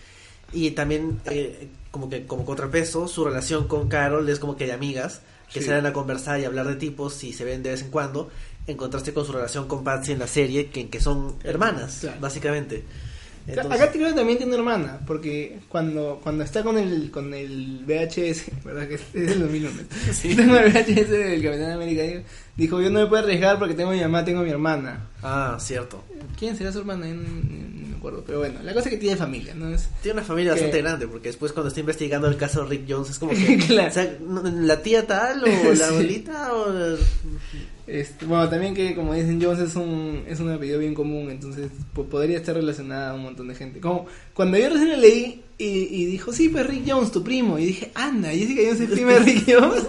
Y 0.53 0.70
también, 0.72 1.20
eh, 1.26 1.68
como 1.91 2.09
que 2.09 2.26
como 2.26 2.45
contrapeso, 2.45 3.07
su 3.09 3.24
relación 3.24 3.68
con 3.68 3.89
Carol 3.89 4.28
es 4.28 4.39
como 4.39 4.57
que 4.57 4.66
de 4.66 4.72
amigas, 4.72 5.20
que 5.53 5.61
Sí. 5.61 5.66
salen 5.66 5.87
a 5.87 5.93
conversar 5.93 6.41
y 6.41 6.45
hablar 6.45 6.66
de 6.66 6.76
tipos 6.76 7.22
y 7.24 7.32
se 7.32 7.45
ven 7.45 7.62
de 7.62 7.70
vez 7.70 7.82
en 7.82 7.91
cuando, 7.91 8.30
en 8.66 8.76
contraste 8.76 9.12
con 9.12 9.24
su 9.26 9.32
relación 9.32 9.68
con 9.68 9.85
Patsy 9.85 10.12
en 10.12 10.18
la 10.20 10.26
serie, 10.26 10.70
que, 10.70 10.89
que 10.89 11.01
son 11.01 11.35
hermanas, 11.45 11.99
Claro. 12.01 12.20
básicamente. 12.20 12.82
Acá- 13.45 13.61
Entonces- 13.61 13.80
Acá 13.82 13.92
creo 13.92 14.09
que 14.09 14.14
también 14.14 14.38
tiene 14.38 14.53
una 14.55 14.61
hermana, 14.74 15.01
porque 15.07 15.59
cuando, 15.68 16.18
cuando 16.22 16.45
está 16.45 16.62
con 16.62 16.78
el, 16.78 17.11
con 17.11 17.34
el 17.34 17.84
VHS, 17.86 18.47
¿verdad? 18.64 18.88
Que 18.88 18.95
es 18.95 19.12
del 19.12 19.40
2001. 19.40 19.80
Sí. 20.12 20.34
Con 20.34 20.51
el 20.51 20.72
VHS 20.72 21.11
del 21.11 21.42
Capitán 21.42 21.70
América, 21.72 22.03
dijo, 22.57 22.80
yo 22.80 22.88
no 22.90 23.01
me 23.01 23.07
puedo 23.07 23.22
arriesgar 23.22 23.59
porque 23.59 23.74
tengo 23.74 23.90
a 23.90 23.95
mi 23.95 24.01
mamá, 24.01 24.24
tengo 24.24 24.40
a 24.40 24.45
mi 24.45 24.51
hermana. 24.51 25.09
Ah, 25.22 25.57
cierto. 25.61 26.03
¿Quién 26.38 26.57
será 26.57 26.72
su 26.72 26.78
hermana? 26.80 27.07
No, 27.07 27.22
no 27.22 27.88
me 27.88 27.97
acuerdo, 27.97 28.22
pero 28.26 28.38
bueno, 28.38 28.61
la 28.62 28.72
cosa 28.74 28.88
es 28.88 28.95
que 28.95 29.01
tiene 29.01 29.16
familia, 29.16 29.55
¿no? 29.55 29.68
Es, 29.68 29.88
Tiene 30.03 30.18
una 30.18 30.26
familia 30.26 30.51
Que- 30.55 30.61
bastante 30.61 30.82
grande, 30.82 31.07
porque 31.09 31.28
después 31.28 31.53
cuando 31.53 31.68
está 31.68 31.80
investigando 31.80 32.28
el 32.28 32.36
caso 32.38 32.62
de 32.64 32.70
Rick 32.70 32.84
Jones 32.88 33.11
es 33.11 33.18
como 33.18 33.32
que... 33.32 33.59
Claro. 33.66 33.88
o 33.90 33.92
sea, 33.92 34.16
la 34.61 34.82
tía 34.82 35.07
tal 35.07 35.42
o 35.45 35.47
la 35.47 35.74
Sí. 35.76 35.82
abuelita 35.82 36.55
o... 36.55 36.97
este, 37.87 38.24
bueno, 38.26 38.49
también 38.49 38.74
que 38.74 38.95
como 38.95 39.12
dicen 39.14 39.41
Jones 39.43 39.61
es 39.61 39.76
un, 39.76 40.24
es 40.26 40.41
un 40.41 40.51
apellido 40.51 40.78
bien 40.78 40.95
común, 40.95 41.30
entonces 41.30 41.70
po- 41.93 42.05
podría 42.05 42.39
estar 42.39 42.55
relacionada 42.55 43.11
a 43.11 43.14
un 43.14 43.22
montón 43.22 43.49
de 43.49 43.55
gente. 43.55 43.80
Como 43.80 44.07
cuando 44.32 44.57
yo 44.59 44.68
recién 44.70 44.91
lo 44.91 44.97
leí 44.97 45.43
y, 45.59 45.64
y 45.66 46.07
dijo, 46.07 46.32
sí, 46.32 46.49
pues 46.49 46.66
Rick 46.66 46.85
Jones, 46.87 47.12
tu 47.12 47.22
primo, 47.22 47.59
y 47.59 47.66
dije, 47.66 47.91
anda, 47.95 48.30
Jessica 48.30 48.62
Jones 48.64 48.80
es 48.80 48.91
prima 48.91 49.12
de 49.12 49.18
Rick 49.20 49.45
Jones. 49.47 49.87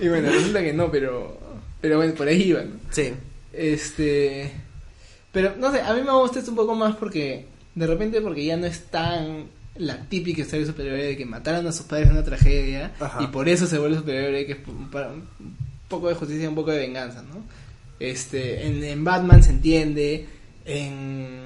y 0.00 0.08
bueno, 0.08 0.30
resulta 0.30 0.62
que 0.62 0.72
no, 0.72 0.90
pero, 0.90 1.38
pero 1.80 1.96
bueno, 1.96 2.14
por 2.14 2.28
ahí 2.28 2.42
iba, 2.42 2.62
¿no? 2.62 2.76
Sí. 2.90 3.12
Este. 3.52 4.50
Pero 5.32 5.54
no 5.58 5.72
sé, 5.72 5.80
a 5.80 5.94
mí 5.94 6.02
me 6.02 6.12
gusta 6.12 6.38
esto 6.38 6.50
un 6.50 6.56
poco 6.56 6.74
más 6.74 6.96
porque. 6.96 7.46
De 7.74 7.86
repente, 7.86 8.20
porque 8.20 8.44
ya 8.44 8.56
no 8.58 8.66
es 8.66 8.80
tan 8.90 9.44
la 9.76 9.96
típica 10.06 10.42
historia 10.42 10.66
de 10.66 10.70
superhéroe 10.72 11.04
de 11.06 11.16
que 11.16 11.24
mataron 11.24 11.66
a 11.66 11.72
sus 11.72 11.86
padres 11.86 12.08
en 12.08 12.12
una 12.12 12.22
tragedia 12.22 12.92
Ajá. 13.00 13.22
y 13.22 13.28
por 13.28 13.48
eso 13.48 13.66
se 13.66 13.78
vuelve 13.78 13.96
superhéroe, 13.96 14.44
que 14.44 14.52
es 14.52 14.58
poco 15.92 16.08
de 16.08 16.14
justicia 16.14 16.44
y 16.44 16.48
un 16.48 16.54
poco 16.56 16.72
de 16.72 16.78
venganza, 16.78 17.22
¿no? 17.22 17.44
Este, 18.00 18.66
en, 18.66 18.82
en 18.82 19.04
Batman 19.04 19.42
se 19.44 19.50
entiende, 19.50 20.26
en, 20.64 21.42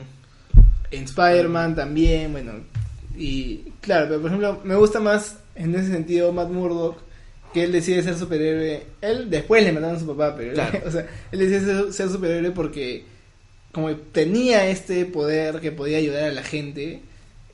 en 0.91 1.05
Spider-Man 1.05 1.75
también, 1.75 2.33
bueno, 2.33 2.53
y 3.17 3.59
claro, 3.83 4.07
pero 4.09 4.21
por 4.21 4.29
ejemplo, 4.31 4.61
me 4.65 4.75
gusta 4.77 5.01
más 5.01 5.37
en 5.55 5.75
ese 5.75 5.89
sentido 5.93 6.33
Matt 6.33 6.51
Murdock, 6.51 6.99
que 7.53 7.65
él 7.65 7.73
decide 7.73 8.03
ser 8.03 8.17
superhéroe, 8.19 8.83
él 9.01 9.31
después 9.31 9.65
le 9.65 9.73
mataron 9.73 9.97
a 9.97 10.01
su 10.01 10.07
papá, 10.07 10.35
pero 10.37 10.51
él- 10.51 10.55
Claro. 10.55 10.81
o 10.87 10.91
sea, 10.91 11.07
él 11.33 11.39
decide 11.39 11.61
ser, 11.61 11.93
ser 11.93 12.09
superhéroe 12.11 12.51
porque 12.53 13.05
como 13.73 13.95
tenía 13.95 14.67
este 14.69 15.05
poder 15.05 15.61
que 15.61 15.73
podía 15.73 15.99
ayudar 15.99 16.25
a 16.25 16.33
la 16.33 16.43
gente 16.43 17.01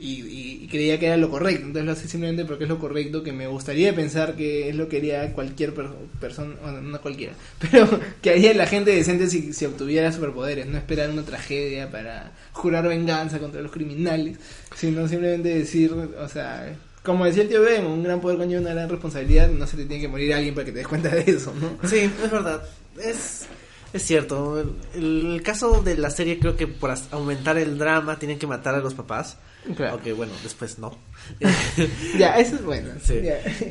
y, 0.02 0.64
y- 0.64 0.68
creía 0.72 0.98
que 0.98 1.06
era 1.06 1.16
lo 1.18 1.30
correcto, 1.30 1.66
entonces 1.66 1.84
lo 1.84 1.92
hace 1.92 2.08
simplemente 2.08 2.44
porque 2.44 2.64
es 2.64 2.70
lo 2.70 2.78
correcto, 2.78 3.22
que 3.22 3.32
me 3.32 3.46
gustaría 3.46 3.94
pensar 3.94 4.34
que 4.36 4.68
es 4.70 4.74
lo 4.74 4.88
que 4.88 4.96
haría 4.98 5.32
cualquier 5.32 5.74
per- 5.74 5.90
persona, 6.20 6.54
bueno, 6.62 6.80
no 6.80 7.00
cualquiera, 7.00 7.34
pero 7.58 7.88
que 8.22 8.30
haría 8.30 8.54
la 8.54 8.66
gente 8.66 8.90
decente 8.90 9.28
si, 9.28 9.52
si 9.52 9.64
obtuviera 9.66 10.10
superpoderes, 10.12 10.66
no 10.66 10.78
esperar 10.78 11.10
una 11.10 11.22
tragedia 11.22 11.90
para 11.90 12.32
jurar 12.52 12.88
venganza 12.88 13.38
contra 13.38 13.60
los 13.60 13.70
criminales, 13.70 14.38
sino 14.76 15.06
simplemente 15.08 15.50
decir, 15.50 15.92
o 15.92 16.28
sea, 16.28 16.74
como 17.02 17.24
decía 17.24 17.42
el 17.42 17.48
tío 17.48 17.62
Ben, 17.62 17.84
un 17.84 18.02
gran 18.02 18.20
poder 18.20 18.38
conlleva 18.38 18.60
una 18.60 18.74
gran 18.74 18.88
responsabilidad, 18.88 19.50
no 19.50 19.66
se 19.66 19.76
te 19.76 19.84
tiene 19.86 20.00
que 20.02 20.08
morir 20.08 20.32
alguien 20.34 20.54
para 20.54 20.64
que 20.64 20.72
te 20.72 20.78
des 20.78 20.88
cuenta 20.88 21.08
de 21.10 21.22
eso, 21.30 21.52
¿no? 21.60 21.76
Sí, 21.88 21.98
es 21.98 22.30
verdad. 22.30 22.62
Es, 23.02 23.46
es 23.92 24.02
cierto. 24.04 24.60
El, 24.94 25.34
el 25.34 25.42
caso 25.42 25.82
de 25.82 25.96
la 25.96 26.10
serie 26.10 26.38
creo 26.38 26.56
que 26.56 26.66
por 26.66 26.94
aumentar 27.10 27.58
el 27.58 27.78
drama 27.78 28.18
tienen 28.18 28.38
que 28.38 28.46
matar 28.46 28.74
a 28.74 28.78
los 28.78 28.94
papás. 28.94 29.36
Claro. 29.76 29.92
Aunque 29.92 30.12
bueno, 30.12 30.32
después 30.42 30.78
no. 30.78 30.96
Ya, 32.18 32.38
eso 32.38 32.56
es 32.56 32.64
bueno. 32.64 32.90
Sí. 33.02 33.20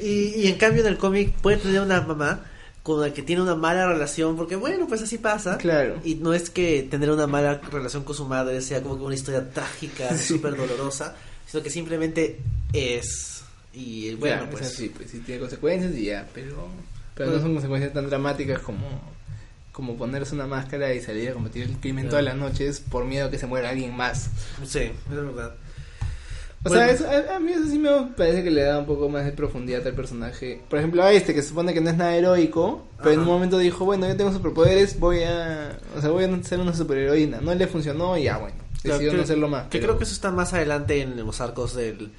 Y, 0.01 0.41
y 0.41 0.47
en 0.47 0.55
cambio 0.57 0.81
en 0.81 0.87
el 0.87 0.97
cómic 0.97 1.33
puede 1.41 1.57
tener 1.57 1.81
una 1.81 2.01
mamá 2.01 2.45
con 2.83 2.99
la 2.99 3.13
que 3.13 3.21
tiene 3.21 3.41
una 3.43 3.55
mala 3.55 3.85
relación 3.87 4.35
porque 4.35 4.55
bueno, 4.55 4.87
pues 4.87 5.01
así 5.01 5.17
pasa. 5.17 5.57
Claro. 5.57 5.99
Y 6.03 6.15
no 6.15 6.33
es 6.33 6.49
que 6.49 6.83
tener 6.89 7.11
una 7.11 7.27
mala 7.27 7.59
relación 7.71 8.03
con 8.03 8.15
su 8.15 8.25
madre 8.25 8.61
sea 8.61 8.81
como 8.81 8.97
que 8.97 9.03
una 9.03 9.15
historia 9.15 9.49
trágica, 9.51 10.15
Sí. 10.17 10.33
súper 10.35 10.55
dolorosa, 10.55 11.15
sino 11.45 11.61
que 11.61 11.69
simplemente 11.69 12.39
es. 12.73 13.43
Y 13.73 14.15
bueno, 14.15 14.43
Ya, 14.45 14.49
pues... 14.49 14.65
es 14.65 14.73
así, 14.73 14.89
pues 14.89 15.11
sí 15.11 15.19
tiene 15.19 15.39
consecuencias 15.41 15.93
y 15.95 16.05
ya, 16.05 16.27
pero, 16.33 16.67
pero 17.15 17.31
no 17.31 17.39
son 17.41 17.53
consecuencias 17.53 17.93
tan 17.93 18.09
dramáticas 18.09 18.59
como, 18.59 18.87
como 19.71 19.95
ponerse 19.95 20.35
una 20.35 20.47
máscara 20.47 20.93
y 20.93 21.01
salir 21.01 21.29
a 21.29 21.33
combatir 21.33 21.63
el 21.63 21.77
crimen 21.77 22.05
Claro. 22.07 22.09
todas 22.11 22.25
las 22.25 22.35
noches 22.35 22.79
por 22.81 23.05
miedo 23.05 23.27
a 23.27 23.31
que 23.31 23.37
se 23.37 23.47
muera 23.47 23.69
alguien 23.69 23.95
más. 23.95 24.29
Sí, 24.65 24.79
es 24.79 25.09
verdad. 25.09 25.55
O 26.63 26.69
Bueno. 26.69 26.85
sea, 26.85 26.91
eso- 26.91 27.09
a, 27.31 27.37
a 27.37 27.39
mí 27.39 27.51
eso 27.53 27.65
sí 27.65 27.79
me 27.79 27.89
parece 28.15 28.43
que 28.43 28.51
le 28.51 28.61
da 28.61 28.77
un 28.77 28.85
poco 28.85 29.09
más 29.09 29.25
de 29.25 29.31
profundidad 29.31 29.85
al 29.87 29.93
personaje. 29.95 30.61
Por 30.69 30.77
ejemplo, 30.77 31.01
a 31.01 31.11
este 31.11 31.33
que 31.33 31.41
se 31.41 31.49
supone 31.49 31.73
que 31.73 31.81
no 31.81 31.89
es 31.89 31.97
nada 31.97 32.15
heroico, 32.15 32.85
pero 32.99 33.11
en 33.11 33.19
un 33.21 33.25
momento 33.25 33.57
dijo, 33.57 33.83
bueno, 33.85 34.07
yo 34.07 34.15
tengo 34.15 34.31
superpoderes, 34.31 34.99
voy 34.99 35.23
a, 35.23 35.79
o 35.97 36.01
sea, 36.01 36.11
voy 36.11 36.25
a 36.25 36.43
ser 36.43 36.59
una 36.59 36.75
superheroína. 36.75 37.41
No 37.41 37.55
le 37.55 37.65
funcionó 37.65 38.15
y 38.17 38.23
ya, 38.23 38.37
bueno, 38.37 38.57
Claro, 38.83 38.97
decidió 38.99 39.11
que- 39.11 39.17
no 39.17 39.23
hacerlo 39.23 39.47
más. 39.47 39.63
Que 39.63 39.79
pero- 39.79 39.85
creo 39.87 39.97
que 39.97 40.03
eso 40.03 40.13
está 40.13 40.29
más 40.31 40.53
adelante 40.53 41.01
en 41.01 41.17
los 41.17 41.41
arcos 41.41 41.73
del, 41.75 42.11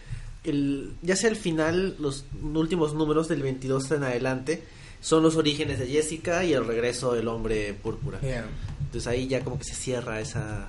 el, 0.42 0.92
ya 1.02 1.14
sea 1.14 1.30
el 1.30 1.36
final, 1.36 1.94
los 2.00 2.24
últimos 2.42 2.94
números 2.94 3.28
del 3.28 3.42
22 3.42 3.92
en 3.92 4.02
adelante, 4.02 4.64
son 5.02 5.22
los 5.22 5.36
orígenes 5.36 5.80
de 5.80 5.88
Jessica 5.88 6.44
y 6.44 6.54
el 6.54 6.64
regreso 6.64 7.12
del 7.12 7.28
hombre 7.28 7.74
púrpura. 7.74 8.20
Yeah. 8.20 8.46
Entonces 8.80 9.06
ahí 9.08 9.26
ya 9.26 9.42
como 9.42 9.58
que 9.58 9.64
se 9.64 9.74
cierra 9.74 10.20
esa, 10.20 10.68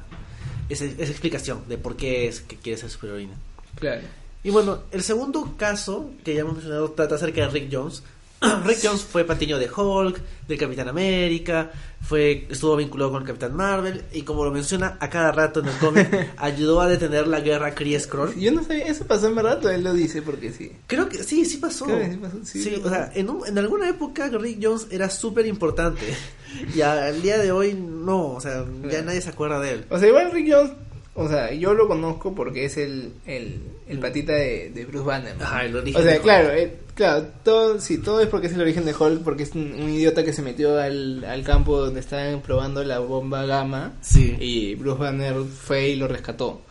esa, 0.69 0.85
esa 0.85 1.03
explicación 1.03 1.63
de 1.69 1.77
por 1.77 1.95
qué 1.95 2.27
es 2.27 2.41
que 2.41 2.57
quiere 2.57 2.77
ser 2.77 2.89
superheroína. 2.89 3.35
Claro. 3.75 4.01
Y 4.43 4.49
bueno, 4.49 4.83
el 4.91 5.03
segundo 5.03 5.55
caso 5.55 6.09
que 6.25 6.33
ya 6.33 6.41
hemos 6.41 6.55
mencionado 6.55 6.91
trata 6.91 7.15
acerca 7.15 7.41
de 7.41 7.47
Rick 7.47 7.69
Jones. 7.71 8.03
Rick 8.65 8.79
Jones 8.83 9.01
fue 9.03 9.23
patiño 9.23 9.57
de 9.57 9.69
Hulk, 9.69 10.19
del 10.47 10.57
Capitán 10.57 10.87
América, 10.89 11.71
fue 12.01 12.47
estuvo 12.49 12.75
vinculado 12.75 13.11
con 13.11 13.21
el 13.21 13.27
Capitán 13.27 13.55
Marvel 13.55 14.03
y 14.11 14.23
como 14.23 14.43
lo 14.43 14.51
menciona 14.51 14.97
a 14.99 15.09
cada 15.09 15.31
rato 15.31 15.61
en 15.61 15.67
el 15.69 15.77
cómic, 15.77 16.31
ayudó 16.37 16.81
a 16.81 16.87
detener 16.87 17.27
la 17.27 17.39
guerra 17.39 17.73
Kree-Skrull. 17.73 18.35
Yo 18.35 18.51
no 18.51 18.63
sabía, 18.63 18.85
eso 18.85 19.05
pasó 19.05 19.27
en 19.27 19.35
verdad, 19.35 19.63
él 19.73 19.83
lo 19.83 19.93
dice 19.93 20.21
porque 20.21 20.51
sí. 20.51 20.71
Creo 20.87 21.07
que 21.07 21.23
sí, 21.23 21.45
sí 21.45 21.57
pasó. 21.57 21.85
Creo 21.85 21.99
que 21.99 22.11
sí 22.11 22.17
pasó, 22.17 22.37
sí, 22.43 22.81
o 22.83 22.89
sea, 22.89 23.11
en, 23.15 23.29
un- 23.29 23.47
en 23.47 23.57
alguna 23.57 23.87
época 23.89 24.27
Rick 24.29 24.59
Jones 24.61 24.87
era 24.91 25.09
súper 25.09 25.45
importante 25.45 26.01
y 26.75 26.81
al 26.81 27.21
día 27.21 27.37
de 27.37 27.51
hoy 27.53 27.73
no, 27.73 28.33
o 28.33 28.41
sea, 28.41 28.65
ya 28.91 29.01
nadie 29.01 29.21
se 29.21 29.29
acuerda 29.29 29.59
de 29.61 29.71
él. 29.71 29.85
O 29.89 29.97
sea, 29.97 30.07
igual 30.09 30.31
Rick 30.31 30.51
Jones, 30.53 30.71
o 31.15 31.27
sea, 31.29 31.51
yo 31.53 31.73
lo 31.73 31.87
conozco 31.87 32.33
porque 32.33 32.65
es 32.65 32.77
el, 32.77 33.13
el, 33.25 33.61
el 33.87 33.99
patita 33.99 34.33
de, 34.33 34.69
de 34.71 34.85
Bruce 34.85 35.05
Banner. 35.05 35.35
¿no? 35.37 35.43
Ajá, 35.43 35.65
el 35.65 35.75
origen 35.75 36.01
O 36.01 36.03
sea, 36.03 36.11
de 36.13 36.17
Hulk. 36.17 36.23
claro, 36.23 36.51
eh, 36.53 36.75
claro, 36.95 37.25
todo, 37.43 37.79
sí, 37.79 37.99
todo 37.99 38.19
es 38.21 38.27
porque 38.27 38.47
es 38.47 38.53
el 38.53 38.61
origen 38.61 38.85
de 38.85 38.95
Hulk, 38.95 39.23
porque 39.23 39.43
es 39.43 39.53
un, 39.53 39.73
un 39.73 39.89
idiota 39.89 40.23
que 40.23 40.33
se 40.33 40.41
metió 40.41 40.79
al, 40.79 41.23
al 41.25 41.43
campo 41.43 41.79
donde 41.79 41.99
estaban 41.99 42.41
probando 42.41 42.83
la 42.83 42.99
bomba 42.99 43.45
gamma 43.45 43.93
Sí. 44.01 44.35
y 44.39 44.75
Bruce 44.75 44.99
Banner 44.99 45.35
fue 45.43 45.89
y 45.89 45.95
lo 45.95 46.07
rescató. 46.07 46.61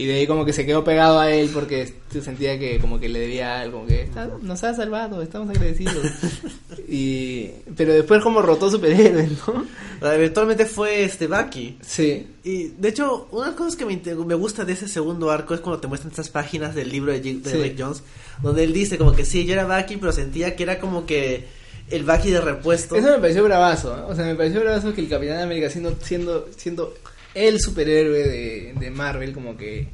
Y 0.00 0.06
de 0.06 0.14
ahí 0.14 0.26
como 0.26 0.46
que 0.46 0.54
se 0.54 0.64
quedó 0.64 0.82
pegado 0.82 1.20
a 1.20 1.30
él 1.30 1.50
porque 1.52 1.92
se 2.10 2.22
sentía 2.22 2.58
que 2.58 2.78
como 2.78 2.98
que 2.98 3.10
le 3.10 3.18
debía 3.18 3.60
algo, 3.60 3.80
como 3.80 3.88
que 3.88 4.08
"Ah, 4.16 4.28
nos 4.40 4.64
ha 4.64 4.72
salvado, 4.72 5.20
estamos 5.20 5.50
agradecidos. 5.50 5.94
y 6.88 7.50
pero 7.76 7.92
después 7.92 8.22
como 8.22 8.40
rotó 8.40 8.70
superhéroe, 8.70 9.28
¿no? 9.46 9.66
Eventualmente 10.10 10.64
fue 10.64 11.04
este 11.04 11.26
Bucky. 11.26 11.76
Sí. 11.82 12.26
Y 12.44 12.68
de 12.68 12.88
hecho, 12.88 13.28
una 13.30 13.42
de 13.44 13.50
las 13.50 13.56
cosas 13.58 13.76
que 13.76 13.84
me, 13.84 14.00
me 14.24 14.34
gusta 14.34 14.64
de 14.64 14.72
ese 14.72 14.88
segundo 14.88 15.30
arco 15.30 15.52
es 15.52 15.60
cuando 15.60 15.80
te 15.80 15.86
muestran 15.86 16.10
estas 16.10 16.30
páginas 16.30 16.74
del 16.74 16.88
libro 16.90 17.12
de, 17.12 17.20
de 17.20 17.50
Sí. 17.50 17.56
Rick 17.58 17.76
Jones, 17.78 18.02
donde 18.42 18.64
él 18.64 18.72
dice 18.72 18.96
como 18.96 19.12
que 19.12 19.26
sí, 19.26 19.44
yo 19.44 19.52
era 19.52 19.66
Bucky, 19.66 19.98
pero 19.98 20.12
sentía 20.12 20.56
que 20.56 20.62
era 20.62 20.80
como 20.80 21.04
que 21.04 21.44
el 21.90 22.04
Bucky 22.04 22.30
de 22.30 22.40
repuesto. 22.40 22.96
Eso 22.96 23.08
me 23.08 23.18
pareció 23.18 23.44
bravazo, 23.44 23.94
¿eh? 23.94 24.00
o 24.08 24.14
sea, 24.14 24.24
me 24.24 24.34
pareció 24.34 24.60
bravazo 24.60 24.94
que 24.94 25.02
el 25.02 25.08
Capitán 25.10 25.40
América 25.40 25.68
siendo 25.68 25.94
siendo 26.00 26.48
siendo 26.56 26.94
el 27.34 27.60
superhéroe 27.60 28.28
de, 28.28 28.74
de 28.78 28.90
Marvel, 28.90 29.32
como 29.32 29.56
que 29.56 29.88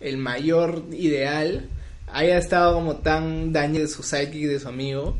el 0.00 0.16
mayor 0.18 0.84
ideal, 0.92 1.68
haya 2.12 2.38
estado 2.38 2.74
como 2.74 2.96
tan 2.96 3.52
dañado 3.52 3.80
de 3.80 3.88
su 3.88 4.02
sidekick, 4.02 4.46
de 4.46 4.60
su 4.60 4.68
amigo, 4.68 5.16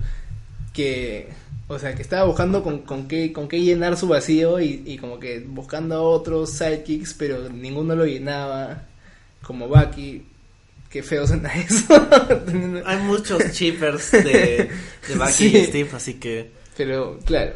que, 0.72 1.28
o 1.68 1.78
sea, 1.78 1.94
que 1.94 2.02
estaba 2.02 2.24
buscando 2.26 2.62
con, 2.62 2.80
con 2.82 3.08
qué 3.08 3.32
con 3.32 3.48
qué 3.48 3.60
llenar 3.60 3.96
su 3.96 4.06
vacío 4.08 4.60
y, 4.60 4.82
y 4.86 4.98
como 4.98 5.18
que 5.18 5.40
buscando 5.40 5.96
a 5.96 6.02
otros 6.02 6.50
sidekicks, 6.52 7.14
pero 7.14 7.48
ninguno 7.48 7.96
lo 7.96 8.04
llenaba, 8.06 8.86
como 9.42 9.68
Bucky. 9.68 10.26
Qué 10.90 11.02
feo 11.02 11.26
suena 11.26 11.52
eso. 11.58 12.08
Hay 12.86 12.98
muchos 12.98 13.42
chippers 13.52 14.12
de, 14.12 14.70
de 15.08 15.14
Bucky 15.16 15.32
Sí. 15.32 15.56
y 15.56 15.64
Steve, 15.64 15.88
así 15.92 16.14
que... 16.14 16.50
pero, 16.76 17.18
claro. 17.24 17.54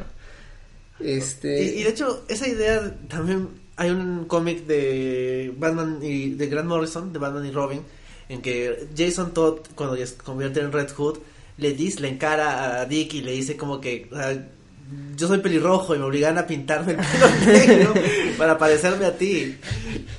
Este. 0.98 1.62
Y, 1.62 1.80
y 1.80 1.82
de 1.84 1.90
hecho, 1.90 2.24
esa 2.28 2.48
idea 2.48 2.94
también 3.08 3.48
hay 3.80 3.90
un 3.90 4.26
cómic 4.26 4.66
de 4.66 5.52
Batman 5.56 5.98
y 6.02 6.30
de 6.30 6.46
Grant 6.48 6.68
Morrison, 6.68 7.12
de 7.12 7.18
Batman 7.18 7.46
y 7.46 7.50
Robin, 7.50 7.80
en 8.28 8.42
que 8.42 8.88
Jason 8.96 9.32
Todd, 9.32 9.60
cuando 9.74 9.96
se 9.96 10.14
convierte 10.16 10.60
en 10.60 10.70
Red 10.70 10.90
Hood, 10.96 11.18
le 11.56 11.72
dice, 11.72 12.00
le 12.00 12.08
encara 12.08 12.80
a 12.80 12.84
Dick 12.86 13.14
y 13.14 13.22
le 13.22 13.32
dice 13.32 13.56
como 13.56 13.80
que 13.80 14.08
o 14.12 14.16
sea, 14.16 14.48
yo 15.16 15.28
soy 15.28 15.38
pelirrojo 15.38 15.94
y 15.94 15.98
me 15.98 16.04
obligan 16.04 16.36
a 16.36 16.46
pintarme 16.46 16.92
el 16.92 16.98
pelo 16.98 17.28
negro 17.46 17.94
para 18.36 18.58
parecerme 18.58 19.06
a 19.06 19.16
ti. 19.16 19.56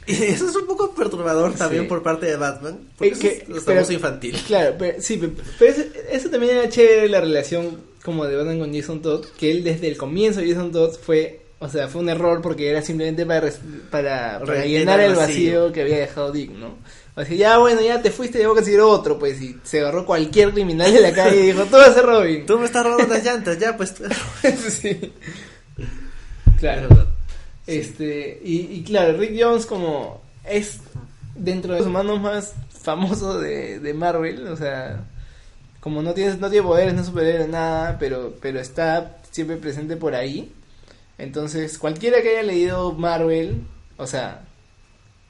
Y 0.08 0.14
eso 0.14 0.50
es 0.50 0.56
un 0.56 0.66
poco 0.66 0.94
perturbador 0.96 1.54
también 1.54 1.84
Sí. 1.84 1.90
por 1.90 2.02
parte 2.02 2.26
de 2.26 2.38
Batman, 2.38 2.80
porque 2.98 3.14
Eh, 3.14 3.18
que- 3.20 3.30
eso 3.50 3.58
es 3.58 3.64
pero- 3.64 3.92
infantil. 3.92 4.36
Claro, 4.48 4.76
pero, 4.80 5.02
sí, 5.02 5.18
pero, 5.18 5.34
pero 5.60 5.72
eso, 5.72 5.84
eso 6.10 6.30
también 6.30 6.58
era 6.58 6.70
chévere 6.70 7.10
la 7.10 7.22
relación 7.22 7.78
como 8.04 8.26
de 8.26 8.36
Batman 8.36 8.60
con 8.60 8.74
Jason 8.74 9.02
Todd, 9.02 9.26
que 9.38 9.52
él 9.52 9.64
desde 9.64 9.88
el 9.88 9.98
comienzo 9.98 10.42
Jason 10.44 10.72
Todd 10.72 10.96
fue, 10.96 11.41
o 11.62 11.70
sea, 11.70 11.88
fue 11.88 12.02
un 12.02 12.10
error 12.10 12.42
porque 12.42 12.70
era 12.70 12.82
simplemente 12.82 13.26
para, 13.26 13.40
res- 13.42 13.60
para, 13.90 14.40
para 14.40 14.46
Rellenar 14.56 14.98
llenar 14.98 15.00
el 15.00 15.16
vacío, 15.16 15.60
vacío. 15.62 15.72
que 15.74 15.82
había 15.82 16.00
dejado 16.00 16.32
Dick, 16.34 16.52
¿no? 16.52 16.76
O 17.16 17.24
sea, 17.24 17.36
ya 17.36 17.58
bueno, 17.60 17.82
ya 17.82 18.02
te 18.02 18.10
fuiste, 18.12 18.38
debo 18.40 18.54
conseguir 18.56 18.80
otro, 18.82 19.18
pues, 19.20 19.42
y 19.42 19.58
se 19.64 19.80
agarró 19.82 20.06
cualquier 20.06 20.52
criminal 20.52 20.92
de 20.94 21.00
la 21.02 21.14
calle 21.14 21.38
y 21.42 21.46
dijo, 21.48 21.64
tú 21.66 21.78
vas 21.78 21.90
a 21.90 21.94
ser 21.94 22.06
Robin. 22.06 22.46
Tú 22.46 22.58
me 22.60 22.66
estás 22.66 22.84
robando 22.86 23.08
las 23.14 23.24
llantas, 23.24 23.58
ya 23.60 23.78
pues... 23.78 23.94
sí. 24.70 25.14
Claro. 26.60 26.90
Este, 27.68 28.40
y, 28.44 28.56
y 28.74 28.84
claro, 28.84 29.18
Rick 29.18 29.38
Jones 29.40 29.66
como 29.66 30.22
es 30.46 30.80
dentro 31.36 31.74
de 31.74 31.80
los 31.80 31.88
humanos 31.88 32.20
más 32.22 32.54
famosos 32.82 33.42
de, 33.42 33.80
de 33.80 33.94
Marvel, 33.94 34.48
o 34.48 34.58
sea, 34.58 35.06
como 35.80 36.02
no 36.02 36.14
tiene, 36.14 36.36
no 36.38 36.50
tiene 36.50 36.66
poderes, 36.68 36.94
no 36.94 37.02
es 37.02 37.08
superhéroe, 37.08 37.48
nada, 37.48 37.98
pero, 38.00 38.34
pero 38.42 38.60
está 38.60 39.18
siempre 39.32 39.58
presente 39.58 39.96
por 39.98 40.16
ahí. 40.16 40.52
Entonces, 41.22 41.78
cualquiera 41.78 42.24
que 42.24 42.30
haya 42.30 42.42
leído 42.42 42.94
Marvel, 42.94 43.62
o 43.98 44.08
sea, 44.08 44.42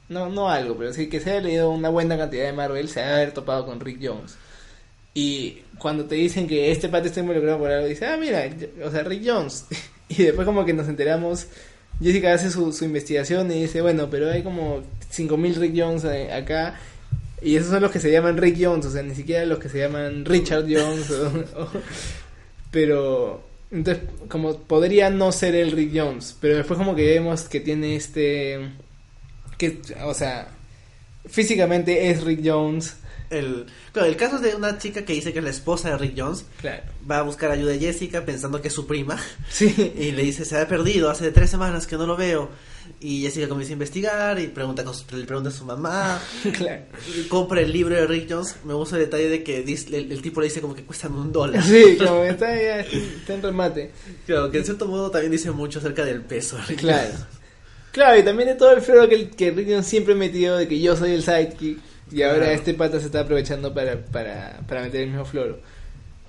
no, 0.08 0.30
no 0.30 0.48
algo, 0.48 0.74
pero 0.78 0.90
sí 0.94 1.08
que 1.08 1.20
se 1.20 1.32
haya 1.32 1.40
leído 1.42 1.70
una 1.70 1.90
buena 1.90 2.16
cantidad 2.16 2.46
de 2.46 2.52
Marvel, 2.54 2.88
se 2.88 3.02
va 3.02 3.08
a 3.08 3.16
haber 3.16 3.34
topado 3.34 3.66
con 3.66 3.78
Rick 3.78 3.98
Jones. 4.02 4.36
Y 5.12 5.58
cuando 5.78 6.06
te 6.06 6.14
dicen 6.14 6.48
que 6.48 6.72
este 6.72 6.88
pata 6.88 7.08
está 7.08 7.20
involucrado 7.20 7.58
por 7.58 7.70
algo, 7.70 7.86
dice, 7.86 8.06
ah, 8.06 8.16
mira, 8.16 8.42
o 8.82 8.90
sea, 8.90 9.02
Rick 9.02 9.22
Jones. 9.26 9.66
y 10.08 10.22
después 10.22 10.46
como 10.46 10.64
que 10.64 10.72
nos 10.72 10.88
enteramos, 10.88 11.48
Jessica 12.00 12.32
hace 12.32 12.50
su, 12.50 12.72
su 12.72 12.86
investigación 12.86 13.50
y 13.52 13.60
dice, 13.60 13.82
bueno, 13.82 14.08
pero 14.08 14.30
hay 14.30 14.42
como 14.42 14.78
5.000 15.14 15.54
Rick 15.56 15.74
Jones 15.76 16.04
eh, 16.04 16.32
acá. 16.32 16.80
Y 17.42 17.56
esos 17.56 17.68
son 17.68 17.82
los 17.82 17.90
que 17.90 18.00
se 18.00 18.10
llaman 18.10 18.38
Rick 18.38 18.56
Jones, 18.58 18.86
o 18.86 18.90
sea, 18.90 19.02
ni 19.02 19.14
siquiera 19.14 19.44
los 19.44 19.58
que 19.58 19.68
se 19.68 19.78
llaman 19.78 20.24
Richard 20.24 20.64
Jones. 20.66 21.12
pero, 22.70 23.51
entonces, 23.72 24.04
como 24.28 24.58
podría 24.58 25.08
no 25.08 25.32
ser 25.32 25.54
el 25.54 25.72
Rick 25.72 25.92
Jones, 25.94 26.36
pero 26.40 26.58
después 26.58 26.78
como 26.78 26.94
que 26.94 27.06
vemos 27.06 27.44
que 27.44 27.60
tiene 27.60 27.96
este... 27.96 28.70
que, 29.56 29.80
o 30.04 30.12
sea, 30.12 30.48
físicamente 31.26 32.10
es 32.10 32.22
Rick 32.22 32.40
Jones. 32.44 32.96
El, 33.32 33.66
claro, 33.92 34.08
el 34.08 34.16
caso 34.16 34.36
es 34.36 34.42
de 34.42 34.54
una 34.54 34.78
chica 34.78 35.04
que 35.04 35.12
dice 35.14 35.32
que 35.32 35.38
es 35.38 35.44
la 35.44 35.50
esposa 35.50 35.90
de 35.90 35.98
Rick 35.98 36.14
Jones. 36.16 36.44
Claro. 36.60 36.82
Va 37.10 37.18
a 37.18 37.22
buscar 37.22 37.50
ayuda 37.50 37.72
de 37.72 37.78
Jessica 37.78 38.24
pensando 38.24 38.60
que 38.60 38.68
es 38.68 38.74
su 38.74 38.86
prima. 38.86 39.18
Sí. 39.50 39.74
Y 39.98 40.12
le 40.12 40.22
dice, 40.22 40.44
se 40.44 40.58
ha 40.58 40.68
perdido, 40.68 41.10
hace 41.10 41.30
tres 41.32 41.50
semanas 41.50 41.86
que 41.86 41.96
no 41.96 42.06
lo 42.06 42.16
veo. 42.16 42.50
Y 43.00 43.22
Jessica 43.22 43.48
comienza 43.48 43.72
a 43.72 43.74
investigar 43.74 44.38
y 44.40 44.48
pregunta, 44.48 44.84
con 44.84 44.94
su- 44.94 45.04
le 45.16 45.24
pregunta 45.24 45.48
a 45.50 45.52
su 45.52 45.64
mamá. 45.64 46.20
claro. 46.56 46.82
Y 47.16 47.22
compra 47.28 47.60
el 47.60 47.72
libro 47.72 47.94
de 47.94 48.06
Rick 48.06 48.26
Jones. 48.30 48.56
Me 48.64 48.74
gusta 48.74 48.96
el 48.96 49.02
detalle 49.04 49.28
de 49.28 49.42
que 49.42 49.62
dice- 49.62 49.96
el, 49.96 50.12
el 50.12 50.20
tipo 50.22 50.40
le 50.40 50.48
dice 50.48 50.60
como 50.60 50.74
que 50.74 50.84
cuestan 50.84 51.12
un 51.14 51.32
dólar. 51.32 51.62
Sí, 51.62 51.96
como 52.04 52.22
está, 52.24 52.54
ya, 52.54 52.80
está 52.80 53.34
en 53.34 53.42
remate. 53.42 53.90
Claro, 54.26 54.50
que 54.50 54.58
en 54.58 54.64
cierto 54.64 54.86
modo 54.86 55.10
también 55.10 55.32
dice 55.32 55.50
mucho 55.50 55.78
acerca 55.78 56.04
del 56.04 56.20
peso. 56.22 56.56
de 56.56 56.62
Rick 56.64 56.80
Claro. 56.80 57.08
Jones. 57.12 57.26
Claro, 57.92 58.18
y 58.18 58.22
también 58.22 58.48
de 58.48 58.54
todo 58.54 58.72
el 58.72 58.80
floro 58.80 59.08
que, 59.08 59.28
que 59.30 59.50
Rick 59.50 59.68
Jones 59.68 59.86
siempre 59.86 60.14
metido 60.14 60.56
de 60.56 60.66
que 60.66 60.80
yo 60.80 60.96
soy 60.96 61.12
el 61.12 61.22
sidekick. 61.22 61.78
Y 62.12 62.22
ahora 62.22 62.38
Claro. 62.38 62.52
este 62.52 62.74
pata 62.74 63.00
se 63.00 63.06
está 63.06 63.20
aprovechando 63.20 63.72
para, 63.72 64.04
para, 64.04 64.60
para 64.68 64.82
meter 64.82 65.02
el 65.02 65.08
mismo 65.08 65.24
floro. 65.24 65.58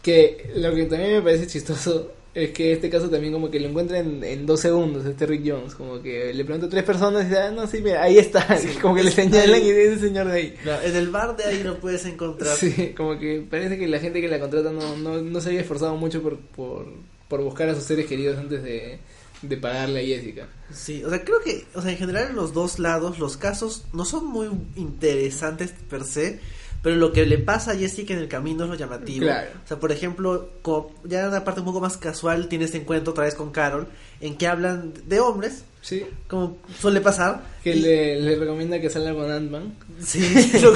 Que 0.01 0.51
lo 0.55 0.73
que 0.73 0.85
también 0.85 1.13
me 1.13 1.21
parece 1.21 1.47
chistoso 1.47 2.11
es 2.35 2.49
que 2.49 2.73
este 2.73 2.89
caso 2.89 3.09
también 3.09 3.31
como 3.31 3.51
que 3.51 3.59
lo 3.59 3.69
encuentra 3.69 3.99
en, 3.99 4.23
en 4.23 4.45
dos 4.45 4.59
segundos 4.59 5.05
este 5.05 5.25
Rick 5.25 5.43
Jones. 5.45 5.75
Como 5.75 6.01
que 6.01 6.33
le 6.33 6.43
pregunta 6.43 6.67
a 6.67 6.69
tres 6.69 6.83
personas 6.83 7.23
y 7.23 7.27
dice, 7.27 7.39
ah, 7.39 7.51
no, 7.51 7.67
sí, 7.67 7.79
mira, 7.81 8.01
ahí 8.03 8.17
está. 8.17 8.45
como 8.81 8.95
que 8.95 9.03
le 9.03 9.11
señalan 9.11 9.61
y 9.61 9.71
dice 9.71 9.99
señor 9.99 10.27
de 10.27 10.33
ahí. 10.33 10.51
Claro, 10.63 10.83
en 10.85 10.95
el 10.95 11.09
bar 11.09 11.37
de 11.37 11.43
ahí 11.45 11.63
lo 11.63 11.79
puedes 11.79 12.05
encontrar. 12.05 12.55
Sí, 12.55 12.93
como 12.97 13.17
que 13.19 13.45
parece 13.49 13.77
que 13.77 13.87
la 13.87 13.99
gente 13.99 14.19
que 14.19 14.27
la 14.27 14.39
contrata 14.39 14.71
no, 14.71 14.97
no, 14.97 15.21
no 15.21 15.41
se 15.41 15.49
había 15.49 15.61
esforzado 15.61 15.95
mucho 15.95 16.21
por, 16.21 16.37
por, 16.39 16.87
por 17.27 17.41
buscar 17.43 17.69
a 17.69 17.75
sus 17.75 17.83
seres 17.83 18.05
queridos 18.07 18.37
antes 18.37 18.61
de, 18.63 18.97
de 19.43 19.57
pagarle 19.57 19.99
a 20.01 20.05
Jessica. 20.05 20.47
Sí, 20.73 21.03
o 21.03 21.09
sea, 21.09 21.23
creo 21.23 21.41
que, 21.41 21.65
o 21.75 21.81
sea, 21.81 21.91
en 21.91 21.97
general 21.97 22.29
en 22.29 22.35
los 22.35 22.53
dos 22.53 22.79
lados 22.79 23.19
los 23.19 23.37
casos 23.37 23.85
no 23.93 24.05
son 24.05 24.25
muy 24.25 24.49
interesantes 24.75 25.73
per 25.89 26.03
se, 26.03 26.39
pero 26.81 26.95
lo 26.95 27.13
que 27.13 27.25
le 27.25 27.37
pasa 27.37 27.71
a 27.71 27.75
Jessica 27.75 28.13
en 28.13 28.19
el 28.19 28.27
camino 28.27 28.63
es 28.63 28.69
lo 28.69 28.75
llamativo. 28.75 29.25
Claro. 29.25 29.51
O 29.63 29.67
sea, 29.67 29.79
por 29.79 29.91
ejemplo, 29.91 30.49
como 30.61 30.93
ya 31.03 31.21
en 31.21 31.27
una 31.27 31.43
parte 31.43 31.61
un 31.61 31.65
poco 31.65 31.79
más 31.79 31.97
casual 31.97 32.47
tiene 32.47 32.65
este 32.65 32.77
encuentro 32.77 33.11
otra 33.11 33.25
vez 33.25 33.35
con 33.35 33.51
Carol, 33.51 33.87
en 34.19 34.37
que 34.37 34.47
hablan 34.47 34.93
de 35.05 35.19
hombres, 35.19 35.63
Sí. 35.83 36.05
como 36.29 36.57
suele 36.79 37.01
pasar. 37.01 37.43
Que 37.61 37.75
y- 37.75 37.81
le, 37.81 38.19
le 38.21 38.35
recomienda 38.37 38.79
que 38.81 38.89
salga 38.89 39.13
con 39.13 39.29
Ant-Man. 39.29 39.75
Sí, 40.03 40.19
o 40.65 40.75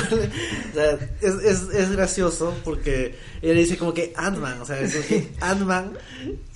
sea, 0.76 1.00
es, 1.22 1.34
es, 1.44 1.62
es 1.74 1.92
gracioso 1.94 2.54
porque 2.64 3.16
ella 3.42 3.54
dice 3.54 3.78
como 3.78 3.94
que 3.94 4.14
Ant-Man, 4.16 4.62
o 4.62 4.66
sea, 4.66 4.78
Ant-Man, 5.42 5.94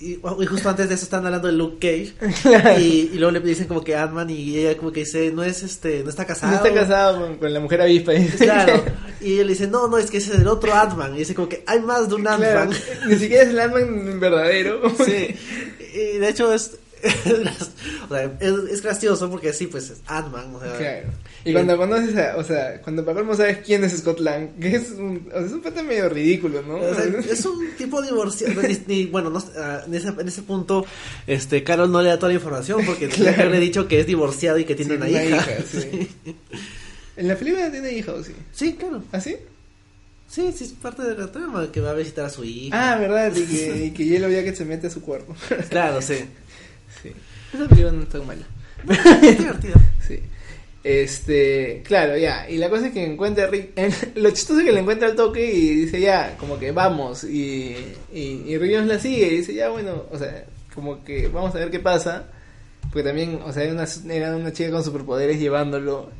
y, 0.00 0.12
y 0.12 0.46
justo 0.46 0.68
antes 0.68 0.88
de 0.88 0.94
eso 0.94 1.04
están 1.04 1.24
hablando 1.26 1.48
de 1.48 1.54
Luke 1.54 1.78
Cage, 1.80 2.78
y, 2.80 3.10
y 3.12 3.14
luego 3.14 3.30
le 3.32 3.40
dicen 3.40 3.66
como 3.66 3.82
que 3.82 3.96
Ant-Man 3.96 4.28
y 4.30 4.58
ella 4.58 4.76
como 4.76 4.92
que 4.92 5.00
dice, 5.00 5.32
no 5.32 5.42
es 5.42 5.62
este, 5.62 6.02
no 6.04 6.10
está 6.10 6.26
casado. 6.26 6.52
No 6.52 6.58
está 6.64 6.72
casado 6.78 7.20
con, 7.20 7.36
con 7.38 7.52
la 7.52 7.60
mujer 7.60 7.80
avispa. 7.82 8.12
Claro, 8.38 8.84
Y 9.22 9.38
él 9.38 9.48
dice, 9.48 9.66
no, 9.66 9.88
no, 9.88 9.96
es 9.98 10.10
que 10.10 10.18
ese 10.18 10.34
es 10.34 10.40
el 10.40 10.48
otro 10.48 10.74
Ant-Man. 10.74 11.14
Y 11.14 11.20
dice 11.20 11.34
como 11.34 11.48
que 11.48 11.64
hay 11.66 11.80
más 11.80 12.08
de 12.08 12.14
un 12.16 12.22
Claro, 12.22 12.44
Ant-Man. 12.60 12.78
ni 13.08 13.16
siquiera 13.16 13.44
es 13.44 13.48
el 13.50 13.60
Ant-Man 13.60 14.20
verdadero. 14.20 14.82
Sí, 15.04 15.34
y 15.94 16.18
de 16.18 16.28
hecho 16.28 16.52
es, 16.52 16.78
o 18.08 18.14
sea, 18.14 18.32
es- 18.40 18.70
es 18.72 18.82
gracioso 18.82 19.28
porque 19.30 19.52
sí, 19.52 19.66
pues 19.66 19.90
es 19.90 20.00
Ant-Man. 20.06 20.54
O 20.54 20.60
sea, 20.60 20.76
Claro. 20.76 21.08
Y 21.44 21.50
Y- 21.50 21.52
cuando 21.52 21.76
conoces 21.76 22.16
a, 22.16 22.36
o 22.36 22.44
sea, 22.44 22.80
cuando 22.82 23.04
para 23.04 23.16
colmo 23.16 23.34
sabes 23.34 23.58
quién 23.64 23.82
es 23.84 23.96
Scott 23.98 24.20
Lang, 24.20 24.50
que 24.60 24.76
es 24.76 24.90
un, 24.92 25.28
o 25.28 25.38
sea, 25.38 25.46
es 25.46 25.52
un 25.52 25.60
pata 25.62 25.82
medio 25.82 26.08
ridículo, 26.08 26.62
¿no? 26.62 26.76
o 26.76 26.94
sea, 26.94 27.04
es 27.30 27.44
un 27.44 27.70
tipo 27.76 28.00
divorciado. 28.02 28.62
ni- 28.62 28.82
ni- 28.86 29.06
bueno, 29.06 29.30
no, 29.30 29.42
ah, 29.58 29.82
en, 29.86 29.94
ese, 29.94 30.08
en 30.08 30.28
ese 30.28 30.42
punto, 30.42 30.86
este, 31.26 31.64
Carol 31.64 31.90
no 31.90 32.00
le 32.02 32.08
da 32.10 32.16
toda 32.18 32.28
la 32.28 32.34
información 32.36 32.84
porque 32.86 33.08
Claro. 33.08 33.50
le 33.50 33.56
he 33.56 33.60
dicho 33.60 33.88
que 33.88 34.00
es 34.00 34.06
divorciado 34.06 34.58
y 34.58 34.64
que 34.64 34.74
tiene 34.74 34.92
Sí, 34.92 34.96
una, 34.96 35.06
una 35.06 35.24
hija. 35.24 35.36
hija, 35.36 35.52
sí. 35.70 36.08
En 37.16 37.28
la 37.28 37.36
película 37.36 37.70
tiene 37.70 37.92
hija 37.92 38.12
o 38.12 38.22
sí. 38.22 38.32
Sí, 38.52 38.74
claro. 38.74 39.02
¿Ah, 39.12 39.20
sí? 39.20 39.36
Sí, 40.28 40.50
sí, 40.56 40.64
es 40.64 40.70
parte 40.72 41.02
de 41.02 41.14
la 41.14 41.30
trama 41.30 41.70
que 41.70 41.82
va 41.82 41.90
a 41.90 41.94
visitar 41.94 42.24
a 42.24 42.30
su 42.30 42.42
hija. 42.42 42.92
Ah, 42.94 42.96
verdad, 42.98 43.30
y 43.36 43.44
que, 43.44 43.84
y 43.86 43.90
que 43.90 44.06
Yellow 44.06 44.30
Jacket 44.30 44.54
se 44.56 44.64
mete 44.64 44.86
a 44.86 44.90
su 44.90 45.02
cuerpo. 45.02 45.36
Claro, 45.68 46.00
sí. 46.00 46.14
Sí. 47.02 47.12
Esa 47.52 47.68
película 47.68 47.92
no 47.92 48.02
está 48.02 48.18
mala. 48.22 48.44
Es 49.22 49.38
divertido. 49.38 49.74
Sí. 50.06 50.20
Este, 50.84 51.82
claro, 51.86 52.16
ya. 52.16 52.50
Y 52.50 52.56
la 52.58 52.68
cosa 52.68 52.88
es 52.88 52.92
que 52.92 53.04
encuentra 53.04 53.44
a 53.44 53.46
Rick. 53.46 53.70
lo 54.16 54.30
chistoso 54.30 54.60
es 54.60 54.66
que 54.66 54.72
le 54.72 54.80
encuentra 54.80 55.08
al 55.08 55.14
toque 55.14 55.52
y 55.54 55.74
dice 55.76 56.00
ya, 56.00 56.36
como 56.38 56.58
que 56.58 56.72
vamos. 56.72 57.22
Y, 57.22 57.76
y, 58.12 58.42
y 58.46 58.58
Rick 58.58 58.74
Jones 58.74 58.88
la 58.88 58.98
sigue 58.98 59.28
y 59.28 59.36
dice 59.38 59.54
ya, 59.54 59.68
bueno, 59.68 60.06
o 60.10 60.18
sea, 60.18 60.44
como 60.74 61.04
que 61.04 61.28
vamos 61.28 61.54
a 61.54 61.58
ver 61.58 61.70
qué 61.70 61.78
pasa. 61.78 62.24
Porque 62.90 63.04
también, 63.04 63.40
o 63.44 63.52
sea, 63.52 63.62
era 63.62 63.72
una, 63.72 63.86
era 64.12 64.36
una 64.36 64.52
chica 64.52 64.70
con 64.70 64.84
superpoderes 64.84 65.38
llevándolo. 65.38 66.10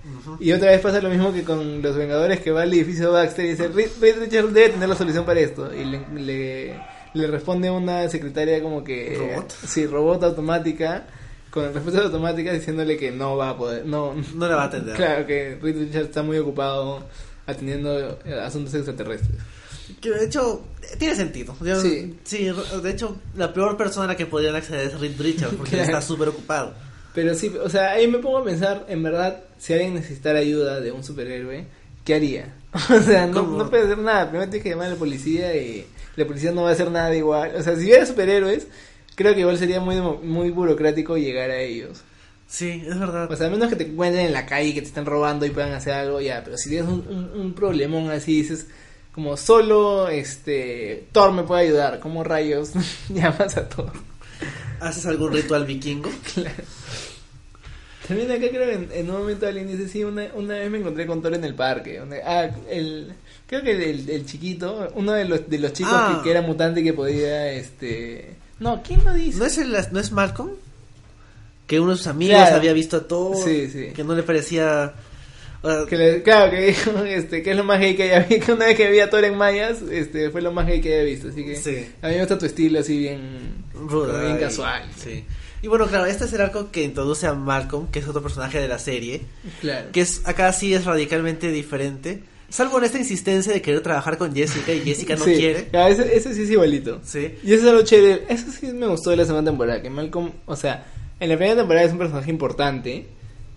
Y 0.40 0.52
otra 0.52 0.70
vez 0.70 0.80
pasa 0.80 1.02
lo 1.02 1.10
mismo 1.10 1.32
que 1.32 1.42
con 1.42 1.82
los 1.82 1.96
Vengadores 1.96 2.40
que 2.40 2.50
va 2.50 2.62
al 2.62 2.72
edificio 2.72 3.12
Baxter 3.12 3.44
y 3.44 3.48
dice, 3.50 3.68
Richards 3.68 4.54
debe 4.54 4.70
tener 4.70 4.88
la 4.88 4.94
solución 4.94 5.26
para 5.26 5.40
esto. 5.40 5.70
Y 5.74 5.84
le, 5.84 6.00
le, 6.14 6.80
le 7.14 7.26
responde 7.26 7.70
una 7.70 8.08
secretaria 8.08 8.62
como 8.62 8.82
que... 8.84 9.16
¿Robot? 9.18 9.52
Sí, 9.66 9.86
robot 9.86 10.22
automática, 10.24 11.06
con 11.50 11.72
respuestas 11.74 12.04
automáticas 12.06 12.54
diciéndole 12.54 12.96
que 12.96 13.10
no 13.10 13.36
va 13.36 13.50
a 13.50 13.56
poder... 13.56 13.84
No, 13.86 14.14
No 14.34 14.48
le 14.48 14.54
va 14.54 14.62
a 14.62 14.66
atender. 14.66 14.96
Claro, 14.96 15.26
que 15.26 15.58
Reed 15.60 15.76
Richards 15.78 16.06
está 16.08 16.22
muy 16.22 16.38
ocupado 16.38 17.04
atendiendo 17.46 18.18
eh, 18.24 18.34
asuntos 18.40 18.72
extraterrestres. 18.74 19.36
Que 20.00 20.10
de 20.10 20.24
hecho, 20.24 20.62
tiene 20.98 21.14
sentido. 21.14 21.54
Yo- 21.60 21.80
Sí. 21.80 22.16
sí, 22.24 22.48
de 22.82 22.90
hecho, 22.90 23.16
la 23.36 23.52
peor 23.52 23.76
persona 23.76 24.04
a 24.06 24.08
la 24.08 24.16
que 24.16 24.26
podrían 24.26 24.54
acceder 24.56 24.86
es 24.88 24.98
Reed 25.00 25.20
Richards 25.20 25.54
porque 25.56 25.72
Claro. 25.72 25.84
está 25.84 26.00
súper 26.00 26.28
ocupado. 26.28 26.72
Pero 27.14 27.34
sí, 27.34 27.52
o 27.62 27.68
sea, 27.68 27.90
ahí 27.90 28.08
me 28.08 28.18
pongo 28.18 28.38
a 28.38 28.44
pensar, 28.44 28.86
en 28.88 29.02
verdad, 29.02 29.42
si 29.58 29.74
alguien 29.74 29.94
necesitara 29.94 30.38
ayuda 30.38 30.80
de 30.80 30.92
un 30.92 31.04
superhéroe, 31.04 31.66
¿qué 32.04 32.14
haría? 32.14 32.54
O 32.90 33.00
sea, 33.02 33.26
no, 33.26 33.42
¿Cómo? 33.44 33.58
no 33.58 33.68
puede 33.68 33.82
hacer 33.84 33.98
nada. 33.98 34.30
Primero 34.30 34.48
tienes 34.50 34.62
que 34.64 34.70
llamar 34.70 34.86
a 34.86 34.90
la 34.90 34.96
policía 34.96 35.54
y 35.54 35.86
la 36.16 36.26
policía 36.26 36.52
no 36.52 36.62
va 36.64 36.70
a 36.70 36.72
hacer 36.72 36.90
nada 36.90 37.14
igual. 37.14 37.52
O 37.56 37.62
sea, 37.62 37.74
si 37.76 37.84
hubiera 37.84 38.04
superhéroes, 38.06 38.66
creo 39.14 39.34
que 39.34 39.40
igual 39.40 39.58
sería 39.58 39.80
muy, 39.80 40.00
muy 40.00 40.50
burocrático 40.50 41.16
llegar 41.16 41.50
a 41.50 41.60
ellos. 41.60 42.02
Sí, 42.46 42.82
es 42.86 42.98
verdad. 42.98 43.30
O 43.32 43.36
sea, 43.36 43.46
a 43.46 43.50
menos 43.50 43.68
que 43.70 43.76
te 43.76 43.84
encuentren 43.86 44.26
en 44.26 44.32
la 44.34 44.44
calle 44.46 44.68
y 44.68 44.74
que 44.74 44.82
te 44.82 44.88
estén 44.88 45.06
robando 45.06 45.46
y 45.46 45.50
puedan 45.50 45.72
hacer 45.72 45.94
algo, 45.94 46.20
ya. 46.20 46.42
Pero 46.44 46.58
si 46.58 46.68
tienes 46.68 46.88
un, 46.88 47.06
un, 47.08 47.40
un 47.40 47.54
problemón 47.54 48.10
así, 48.10 48.42
dices, 48.42 48.66
como 49.12 49.36
solo 49.38 50.08
este 50.08 51.06
Thor 51.12 51.32
me 51.32 51.44
puede 51.44 51.62
ayudar, 51.62 51.98
como 52.00 52.24
rayos 52.24 52.72
llamas 53.08 53.56
a 53.56 53.68
Thor? 53.68 53.92
¿Haces 54.80 55.06
algún 55.06 55.32
ritual 55.32 55.64
vikingo? 55.64 56.10
También 58.08 58.30
acá 58.32 58.48
creo 58.50 58.66
que 58.66 58.74
en, 58.74 58.88
en 58.92 59.10
un 59.10 59.18
momento 59.18 59.46
alguien 59.46 59.68
dice, 59.68 59.88
sí, 59.88 60.02
una, 60.04 60.26
una 60.34 60.54
vez 60.54 60.70
me 60.70 60.78
encontré 60.78 61.06
con 61.06 61.22
Thor 61.22 61.34
en 61.34 61.44
el 61.44 61.54
parque. 61.54 61.98
donde- 62.00 62.22
ah, 62.22 62.50
el, 62.68 63.12
creo 63.60 63.62
que 63.62 63.90
el, 63.90 64.24
chiquito, 64.26 64.88
uno 64.94 65.12
de 65.12 65.24
los, 65.26 65.48
de 65.48 65.58
los 65.58 65.72
chicos 65.72 65.92
Ah. 65.94 66.16
que, 66.18 66.24
que 66.24 66.30
era 66.30 66.42
mutante 66.42 66.80
y 66.80 66.84
que 66.84 66.92
podía, 66.92 67.52
este... 67.52 68.34
No, 68.60 68.82
¿quién 68.82 69.04
lo 69.04 69.12
dice? 69.12 69.38
¿No 69.38 69.44
es, 69.44 69.58
el, 69.58 69.76
¿No 69.92 70.00
es 70.00 70.12
Malcolm? 70.12 70.50
Que 71.66 71.80
uno 71.80 71.92
de 71.92 71.98
sus 71.98 72.06
amigos 72.06 72.36
Claro. 72.36 72.56
había 72.56 72.72
visto 72.72 72.96
a 72.98 73.08
todo. 73.08 73.34
Sí, 73.34 73.68
sí. 73.70 73.88
Que 73.94 74.04
no 74.04 74.14
le 74.14 74.22
parecía. 74.22 74.92
Que 75.88 75.96
le- 75.96 76.22
claro, 76.22 76.50
que 76.50 76.60
dijo, 76.66 76.90
este, 77.06 77.42
que 77.42 77.50
es 77.52 77.56
lo 77.56 77.64
más 77.64 77.78
gay 77.80 77.94
que 77.96 78.04
haya 78.04 78.20
visto. 78.20 78.46
Que 78.46 78.52
una 78.56 78.66
vez 78.66 78.76
que 78.76 78.90
vi 78.90 79.00
a 79.00 79.10
Thor 79.10 79.24
en 79.24 79.36
Mayas, 79.36 79.80
este, 79.90 80.30
fue 80.30 80.42
lo 80.42 80.52
más 80.52 80.66
gay 80.66 80.80
que 80.80 80.94
haya 80.94 81.04
visto. 81.04 81.28
Así 81.28 81.44
que 81.44 81.56
Sí. 81.56 81.86
a 82.02 82.08
mí 82.08 82.14
me 82.14 82.18
gusta 82.20 82.38
tu 82.38 82.46
estilo 82.46 82.80
así 82.80 82.98
bien, 82.98 83.64
ruda 83.74 84.22
bien 84.22 84.38
casual. 84.38 84.82
Sí. 84.96 85.24
Y 85.62 85.68
bueno, 85.68 85.86
claro, 85.86 86.06
este 86.06 86.24
es 86.24 86.32
el 86.32 86.40
arco 86.40 86.70
que 86.72 86.82
introduce 86.82 87.26
a 87.26 87.34
Malcolm, 87.34 87.88
que 87.92 88.00
es 88.00 88.08
otro 88.08 88.20
personaje 88.22 88.60
de 88.60 88.66
la 88.68 88.78
serie. 88.80 89.22
Claro. 89.60 89.88
Que 89.92 90.00
es 90.00 90.22
acá 90.26 90.52
sí 90.52 90.74
es 90.74 90.84
radicalmente 90.84 91.50
diferente. 91.52 92.22
Salvo 92.52 92.76
en 92.78 92.84
esta 92.84 92.98
insistencia 92.98 93.50
de 93.52 93.62
querer 93.62 93.80
trabajar 93.80 94.18
con 94.18 94.34
Jessica 94.34 94.72
y 94.72 94.80
Jessica 94.80 95.16
no 95.16 95.24
Sí, 95.24 95.34
quiere. 95.36 95.68
claro, 95.68 95.92
ese, 95.92 96.14
ese 96.16 96.34
sí 96.34 96.42
es 96.42 96.50
igualito. 96.50 97.00
Sí. 97.02 97.34
Y 97.42 97.54
eso 97.54 97.64
es 97.64 97.70
algo 97.70 97.82
chévere. 97.82 98.24
Eso 98.28 98.44
sí 98.52 98.66
me 98.66 98.86
gustó 98.88 99.08
de 99.10 99.16
la 99.16 99.24
segunda 99.24 99.50
temporada. 99.50 99.80
Que 99.80 99.88
Malcolm, 99.88 100.30
o 100.44 100.54
sea, 100.54 100.84
en 101.18 101.30
la 101.30 101.36
primera 101.36 101.56
temporada 101.56 101.86
es 101.86 101.92
un 101.92 101.98
personaje 101.98 102.30
importante. 102.30 103.06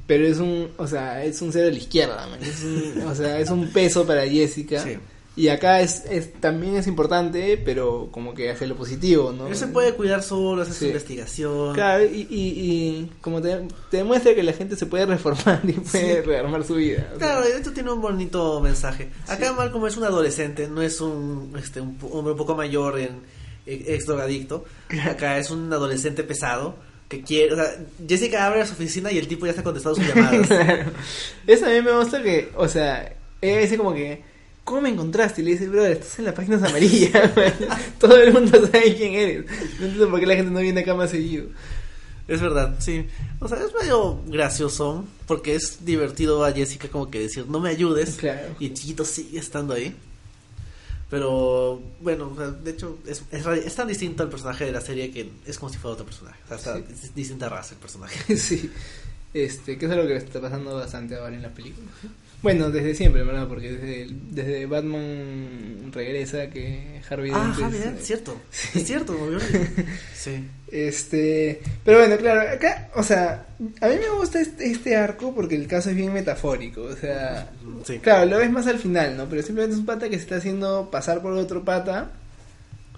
Pero 0.08 0.26
es 0.28 0.38
un, 0.38 0.70
o 0.78 0.88
sea, 0.88 1.26
es 1.26 1.42
un 1.42 1.52
cero 1.52 1.66
de 1.66 1.72
la 1.72 1.78
izquierda, 1.80 2.28
man. 2.28 2.40
Es 2.42 2.62
un, 2.64 3.02
o 3.08 3.16
sea, 3.16 3.40
es 3.40 3.50
un 3.50 3.68
peso 3.74 4.06
para 4.06 4.26
Jessica. 4.28 4.82
Sí. 4.82 4.98
Y 5.38 5.50
acá 5.50 5.82
es, 5.82 6.04
es, 6.10 6.32
también 6.40 6.78
es 6.78 6.88
importante, 6.88 7.58
pero 7.58 8.08
como 8.12 8.34
que 8.34 8.50
hace 8.50 8.66
lo 8.68 8.76
positivo, 8.78 9.34
¿no? 9.34 9.48
Él 9.48 9.56
se 9.58 9.68
puede 9.68 9.94
cuidar 9.94 10.24
solo, 10.24 10.62
hace 10.62 10.72
Sí. 10.72 10.80
su 10.80 10.86
investigación. 10.86 11.74
Claro, 11.74 12.06
y, 12.06 12.26
y, 12.30 12.38
y 12.40 13.12
como 13.20 13.42
te, 13.42 13.68
te 13.92 13.98
demuestra 13.98 14.34
que 14.34 14.44
la 14.44 14.54
gente 14.54 14.78
se 14.78 14.86
puede 14.86 15.06
reformar 15.06 15.60
y 15.68 15.74
puede 15.74 16.22
rearmar 16.22 16.64
su 16.64 16.76
vida. 16.76 17.06
o 17.16 17.20
sea. 17.20 17.28
Claro, 17.42 17.44
esto 17.48 17.72
tiene 17.74 17.92
un 17.92 18.00
bonito 18.02 18.62
mensaje. 18.62 19.10
Acá 19.28 19.52
Malcolm 19.52 19.86
es 19.88 19.98
un 19.98 20.06
adolescente, 20.06 20.70
no 20.70 20.82
es 20.82 21.02
un, 21.02 21.54
este, 21.62 21.82
un 21.82 21.98
hombre 22.14 22.32
un 22.32 22.38
poco 22.38 22.56
mayor 22.56 22.98
en 23.00 23.20
ex 23.66 24.06
drogadicto. 24.06 24.64
Acá 25.06 25.38
es 25.38 25.52
un 25.52 25.72
adolescente 25.74 26.24
pesado 26.24 26.76
que 27.10 27.22
quiere, 27.24 27.54
o 27.54 27.56
sea, 27.58 27.76
Jessica 28.08 28.46
abre 28.48 28.66
su 28.66 28.72
oficina 28.74 29.12
y 29.12 29.18
el 29.18 29.28
tipo 29.28 29.46
ya 29.46 29.52
está 29.52 29.64
contestando 29.64 29.96
sus 29.98 30.08
llamadas. 30.08 30.48
Claro. 30.48 30.92
Eso 31.46 31.66
a 31.66 31.70
mí 31.70 31.82
me 31.82 31.92
gusta 31.92 32.24
que, 32.24 32.52
o 32.56 32.68
sea, 32.70 33.16
ella 33.42 33.60
dice 33.60 33.78
como 33.78 33.94
que, 33.94 34.24
¿cómo 34.66 34.82
me 34.82 34.90
encontraste? 34.90 35.42
Y 35.42 35.46
le 35.46 35.52
dice, 35.52 35.70
brother, 35.70 35.94
estás 35.94 36.20
en 36.20 36.26
las 36.26 36.34
páginas 36.34 36.62
amarillas. 36.64 37.32
Todo 38.00 38.18
el 38.18 38.34
mundo 38.34 38.52
sabe 38.66 38.94
quién 38.98 39.14
eres. 39.14 39.46
No 39.80 39.86
entiendo 39.86 40.10
por 40.10 40.20
qué 40.20 40.26
la 40.26 40.36
gente 40.36 40.52
no 40.52 40.60
viene 40.60 40.82
acá 40.82 40.94
más 40.96 41.12
seguido. 41.12 41.46
es 42.28 42.42
verdad, 42.42 42.76
sí. 42.80 43.08
O 43.40 43.48
sea, 43.48 43.60
es 43.64 43.74
medio 43.80 44.22
gracioso 44.28 45.06
porque 45.28 45.56
es 45.56 45.86
divertido 45.86 46.44
a 46.44 46.52
Jessica 46.52 46.90
como 46.90 47.10
que 47.10 47.20
decir, 47.22 47.46
no 47.48 47.62
me 47.62 47.70
ayudes. 47.70 48.16
Claro. 48.18 48.56
Y 48.60 48.74
chiquito 48.74 49.06
sigue 49.06 49.40
estando 49.40 49.74
ahí. 49.74 49.96
Pero 51.10 51.82
bueno, 52.02 52.32
o 52.34 52.36
sea, 52.36 52.50
de 52.50 52.72
hecho 52.72 52.98
es, 53.06 53.22
es, 53.32 53.46
es 53.46 53.76
tan 53.76 53.88
distinto 53.88 54.24
al 54.24 54.30
personaje 54.30 54.66
de 54.66 54.72
la 54.72 54.82
serie 54.82 55.12
que 55.12 55.30
es 55.46 55.60
como 55.60 55.72
si 55.72 55.78
fuera 55.78 55.94
otro 55.94 56.06
personaje. 56.06 56.40
O 56.50 56.58
sea, 56.58 56.76
Sí. 56.78 56.84
es 56.92 57.14
distinta 57.16 57.48
raza 57.48 57.76
el 57.76 57.80
personaje. 57.80 58.36
sí. 58.38 58.72
Este, 59.34 59.78
que 59.78 59.86
es 59.86 59.92
algo 59.92 60.08
que 60.08 60.16
está 60.16 60.42
pasando 60.42 60.74
bastante 60.76 61.16
ahora 61.16 61.36
en 61.36 61.42
la 61.44 61.50
película. 61.54 61.88
Bueno, 62.42 62.70
desde 62.70 62.94
siempre, 62.94 63.24
¿verdad? 63.24 63.48
Porque 63.48 63.72
desde, 63.72 64.08
desde 64.32 64.66
Batman 64.68 65.92
regresa 65.92 66.48
que 66.50 67.02
Harvey 67.10 67.32
Ah, 67.34 67.40
Dent 67.46 67.58
es, 67.58 67.64
Harvey 67.64 67.80
Dent, 67.80 68.00
eh, 68.00 68.04
cierto. 68.04 68.42
Es 68.76 68.86
cierto, 68.86 69.14
olvidé. 69.20 69.70
Sí. 70.16 70.44
Este, 70.72 71.62
pero 71.84 72.00
bueno, 72.00 72.18
claro, 72.18 72.42
acá, 72.52 72.90
o 72.96 73.04
sea, 73.04 73.46
a 73.82 73.88
mí 73.88 73.96
me 73.96 74.10
gusta 74.20 74.42
este, 74.42 74.68
este 74.70 74.96
arco 74.96 75.34
porque 75.34 75.56
el 75.56 75.68
caso 75.68 75.90
es 75.90 75.96
bien 75.96 76.12
metafórico, 76.14 76.82
o 76.82 76.96
sea, 76.96 77.50
Sí. 77.86 78.00
claro, 78.00 78.26
lo 78.26 78.38
ves 78.38 78.52
más 78.52 78.68
al 78.68 78.80
final, 78.80 79.16
¿no? 79.16 79.26
Pero 79.30 79.42
simplemente 79.42 79.74
es 79.76 79.80
un 79.80 79.86
pata 79.86 80.10
que 80.10 80.18
se 80.18 80.24
está 80.24 80.36
haciendo 80.38 80.90
pasar 80.92 81.22
por 81.22 81.34
otro 81.34 81.64
pata 81.64 82.12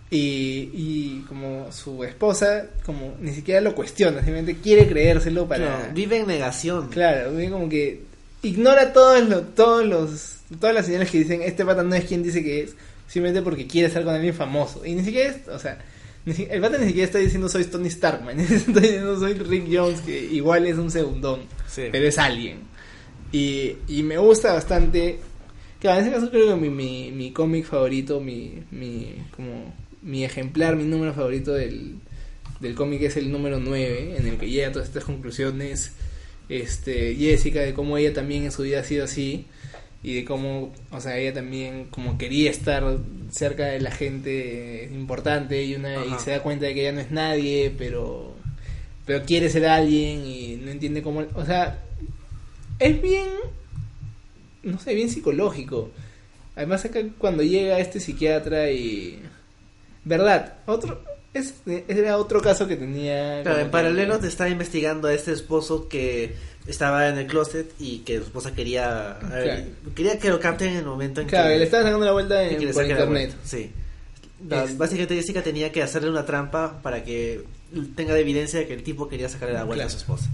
y, 0.10 0.70
y 0.74 1.26
como 1.28 1.72
su 1.72 2.04
esposa, 2.04 2.66
como 2.86 3.16
ni 3.20 3.34
siquiera 3.34 3.60
lo 3.62 3.76
cuestiona, 3.76 4.18
simplemente 4.24 4.56
quiere 4.62 4.88
creérselo 4.88 5.48
para... 5.48 5.66
Claro, 5.78 5.94
vive 5.94 6.18
en 6.20 6.28
negación. 6.28 6.88
Claro, 6.90 7.34
bien 7.34 7.52
como 7.52 7.68
que 7.70 8.02
ignora 8.44 8.94
todos 8.94 9.28
los, 9.28 9.56
todos 9.56 9.86
los, 9.86 10.38
todas 10.60 10.76
las 10.76 10.86
señales 10.86 11.10
que 11.12 11.20
dicen 11.20 11.42
este 11.42 11.66
pata 11.66 11.84
no 11.84 11.96
es 11.96 12.06
quien 12.06 12.24
dice 12.24 12.44
que 12.44 12.62
es, 12.64 12.76
simplemente 13.08 13.42
porque 13.42 13.68
quiere 13.68 13.88
estar 13.88 14.04
con 14.04 14.14
alguien 14.14 14.34
famoso. 14.34 14.86
Y 14.86 14.96
ni 14.96 15.04
siquiera 15.04 15.30
es, 15.32 15.48
o 15.48 15.60
sea, 15.60 15.78
si- 16.26 16.48
el 16.50 16.62
pata 16.62 16.78
ni 16.78 16.88
siquiera 16.88 17.06
está 17.06 17.20
diciendo 17.20 17.50
soy 17.50 17.66
Tony 17.66 17.88
Stark, 17.88 18.24
man. 18.24 18.40
está 18.40 18.80
diciendo 18.80 19.20
soy 19.20 19.34
Rick 19.34 19.66
Jones, 19.72 20.02
que 20.02 20.20
igual 20.26 20.66
es 20.68 20.78
un 20.78 20.92
segundón, 20.92 21.42
Sí. 21.68 21.84
pero 21.92 22.06
es 22.08 22.18
alguien. 22.18 22.60
Y, 23.32 23.76
y 23.88 24.04
me 24.04 24.18
gusta 24.18 24.54
bastante. 24.54 25.20
Claro, 25.80 26.00
en 26.00 26.06
ese 26.08 26.16
caso 26.16 26.32
creo 26.32 26.48
que 26.48 26.56
mi, 26.56 26.70
mi, 26.70 27.12
mi 27.12 27.32
cómic 27.32 27.66
favorito, 27.66 28.20
mi, 28.20 28.64
mi, 28.72 29.14
como, 29.36 29.74
mi 30.02 30.24
ejemplar, 30.24 30.76
mi 30.76 30.86
número 30.86 31.14
favorito 31.14 31.54
del, 31.54 31.96
del 32.62 32.74
cómic 32.74 33.02
es 33.04 33.18
el 33.18 33.32
número 33.32 33.60
9, 33.60 34.16
en 34.18 34.28
el 34.28 34.38
que 34.38 34.50
llega 34.50 34.70
a 34.70 34.72
todas 34.72 34.88
estas 34.88 35.04
conclusiones 35.04 35.92
este, 36.50 37.16
Jessica, 37.16 37.62
de 37.62 37.74
cómo 37.74 37.98
ella 37.98 38.14
también 38.14 38.43
en 38.43 38.52
su 38.52 38.64
vida 38.64 38.80
ha 38.80 38.84
sido 38.84 39.06
así, 39.06 39.45
y 40.04 40.16
de 40.16 40.26
cómo, 40.26 40.74
o 40.91 41.02
sea, 41.02 41.18
ella 41.18 41.34
también 41.34 41.86
como 41.86 42.18
quería 42.18 42.50
estar 42.50 43.00
cerca 43.32 43.66
de 43.66 43.80
la 43.80 43.91
gente 43.91 44.89
importante 44.93 45.64
y, 45.64 45.76
una, 45.76 46.06
y 46.06 46.14
se 46.20 46.32
da 46.32 46.41
cuenta 46.41 46.66
de 46.66 46.74
que 46.74 46.82
ella 46.82 46.91
no 46.93 47.02
es 47.02 47.12
nadie, 47.12 47.74
pero, 47.78 48.36
pero 49.06 49.26
quiere 49.26 49.50
ser 49.50 49.66
alguien 49.66 50.26
y 50.26 50.56
no 50.58 50.72
entiende 50.72 51.02
cómo, 51.02 51.26
o 51.34 51.45
sea, 51.45 51.84
es 52.80 53.02
bien, 53.02 53.28
no 54.64 54.80
sé, 54.80 54.93
bien 54.93 55.10
psicológico. 55.10 55.91
Además 56.56 56.86
acá 56.86 57.02
cuando 57.18 57.43
llega 57.43 57.80
este 57.80 58.00
psiquiatra 58.00 58.72
y... 58.72 59.22
¿Verdad? 60.06 60.60
Otro... 60.66 61.04
Es, 61.38 61.54
era 61.88 62.18
otro 62.18 62.42
caso 62.42 62.68
que 62.68 62.76
tenía... 62.76 63.42
Claro, 63.44 63.60
en 63.60 63.72
paralelo 63.72 64.20
te 64.20 64.28
está 64.28 64.50
investigando 64.50 65.08
a 65.08 65.14
este 65.14 65.32
esposo 65.32 65.88
que 65.88 66.36
estaba 66.68 67.08
en 67.08 67.18
el 67.18 67.28
closet 67.28 67.72
y 67.80 68.00
que 68.00 68.18
su 68.18 68.24
esposa 68.24 68.54
quería 68.54 69.18
ver, 69.32 69.68
quería 69.96 70.20
que 70.20 70.30
lo 70.30 70.40
capten 70.40 70.70
en 70.72 70.78
el 70.78 70.86
momento 70.86 71.22
en 71.22 71.28
Claro, 71.28 71.50
que 71.50 71.58
le 71.60 71.64
estaba 71.66 71.84
sacando 71.84 72.06
la 72.06 72.12
vuelta 72.12 72.44
en, 72.44 72.56
por 72.74 72.84
internet. 72.84 73.08
vuelta. 73.08 73.36
Sí. 73.46 73.72
La- 74.48 74.64
Es- 74.66 74.78
Básicamente 74.78 75.16
Jessica 75.16 75.42
tenía 75.42 75.72
que 75.72 75.82
hacerle 75.82 76.10
una 76.10 76.26
trampa 76.26 76.80
para 76.82 77.04
que 77.04 77.44
tenga 77.96 78.14
de 78.14 78.22
evidencia 78.22 78.60
de 78.60 78.68
que 78.68 78.74
el 78.74 78.84
tipo 78.84 79.08
quería 79.08 79.30
sacarle 79.30 79.54
la 79.56 79.64
vuelta 79.64 79.86
a 79.86 79.90
su 79.90 79.98
esposa. 79.98 80.30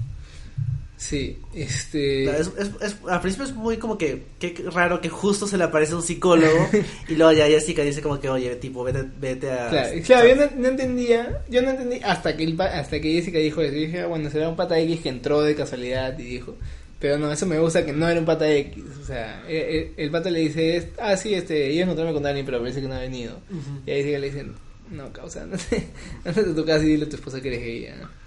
Sí, 1.06 1.38
este... 1.54 2.24
Es- 2.40 2.52
es- 2.58 2.72
es- 2.82 2.96
al 3.10 3.20
principio 3.20 3.46
es 3.46 3.54
muy 3.54 3.76
como 3.78 3.98
que 3.98 4.24
qué 4.40 4.56
raro 4.72 5.02
que 5.02 5.10
justo 5.10 5.48
se 5.48 5.58
le 5.58 5.66
aparece 5.66 5.96
un 5.96 6.02
psicólogo 6.02 6.70
y 7.10 7.16
luego 7.16 7.34
ya 7.34 7.46
Jessica 7.48 7.82
dice 7.84 8.02
como 8.02 8.22
que 8.22 8.30
oye 8.30 8.56
tipo 8.56 8.84
vete, 8.86 9.04
vete 9.20 9.52
a 9.52 9.70
Claro, 9.70 9.90
claro, 10.06 10.28
yo 10.30 10.36
no, 10.38 10.50
no 10.56 10.68
entendía, 10.70 11.42
yo 11.50 11.62
no 11.62 11.72
entendí 11.72 12.00
hasta 12.04 12.38
que 12.38 12.46
el 12.46 12.60
hasta 12.62 13.02
que 13.02 13.12
Jessica 13.14 13.38
dijo 13.40 13.62
eso. 13.62 13.74
Dije, 13.74 14.00
ah, 14.02 14.06
bueno, 14.08 14.30
será 14.30 14.48
un 14.48 14.56
pata 14.56 14.80
X 14.80 15.02
que 15.02 15.10
entró 15.10 15.42
de 15.42 15.56
casualidad 15.56 16.18
y 16.18 16.24
dijo, 16.24 16.56
pero 17.00 17.18
no, 17.18 17.30
eso 17.34 17.46
me 17.48 17.60
gusta 17.60 17.86
que 17.86 17.92
no 17.92 18.08
era 18.08 18.18
un 18.20 18.26
pata 18.26 18.50
X, 18.50 18.82
o 19.02 19.06
sea, 19.06 19.44
el, 19.50 19.56
el- 19.58 19.92
el 19.98 20.10
pata 20.12 20.30
le 20.30 20.40
dice, 20.40 20.92
ah, 21.00 21.18
sí, 21.18 21.34
este, 21.34 21.70
iba 21.74 21.82
a 21.82 21.84
encontrarme 21.84 22.14
con 22.14 22.24
Dani, 22.24 22.44
pero 22.44 22.60
parece 22.60 22.80
que 22.82 22.88
no 22.88 22.94
ha 22.96 23.00
venido. 23.00 23.40
Y 23.86 23.92
a 23.92 23.96
Jessica 23.96 24.20
le 24.20 24.28
dicen, 24.28 24.54
no, 24.90 25.12
causa, 25.12 25.46
no 25.52 25.58
sé, 25.58 25.84
andate 26.24 26.50
a 26.52 26.56
tu 26.56 26.64
casa 26.66 26.86
y 26.86 26.90
dile 26.90 27.06
a 27.06 27.10
tu 27.10 27.18
esposa 27.18 27.42
que 27.42 27.50
eres 27.50 27.60
gay, 27.62 27.90
¿no? 28.02 28.23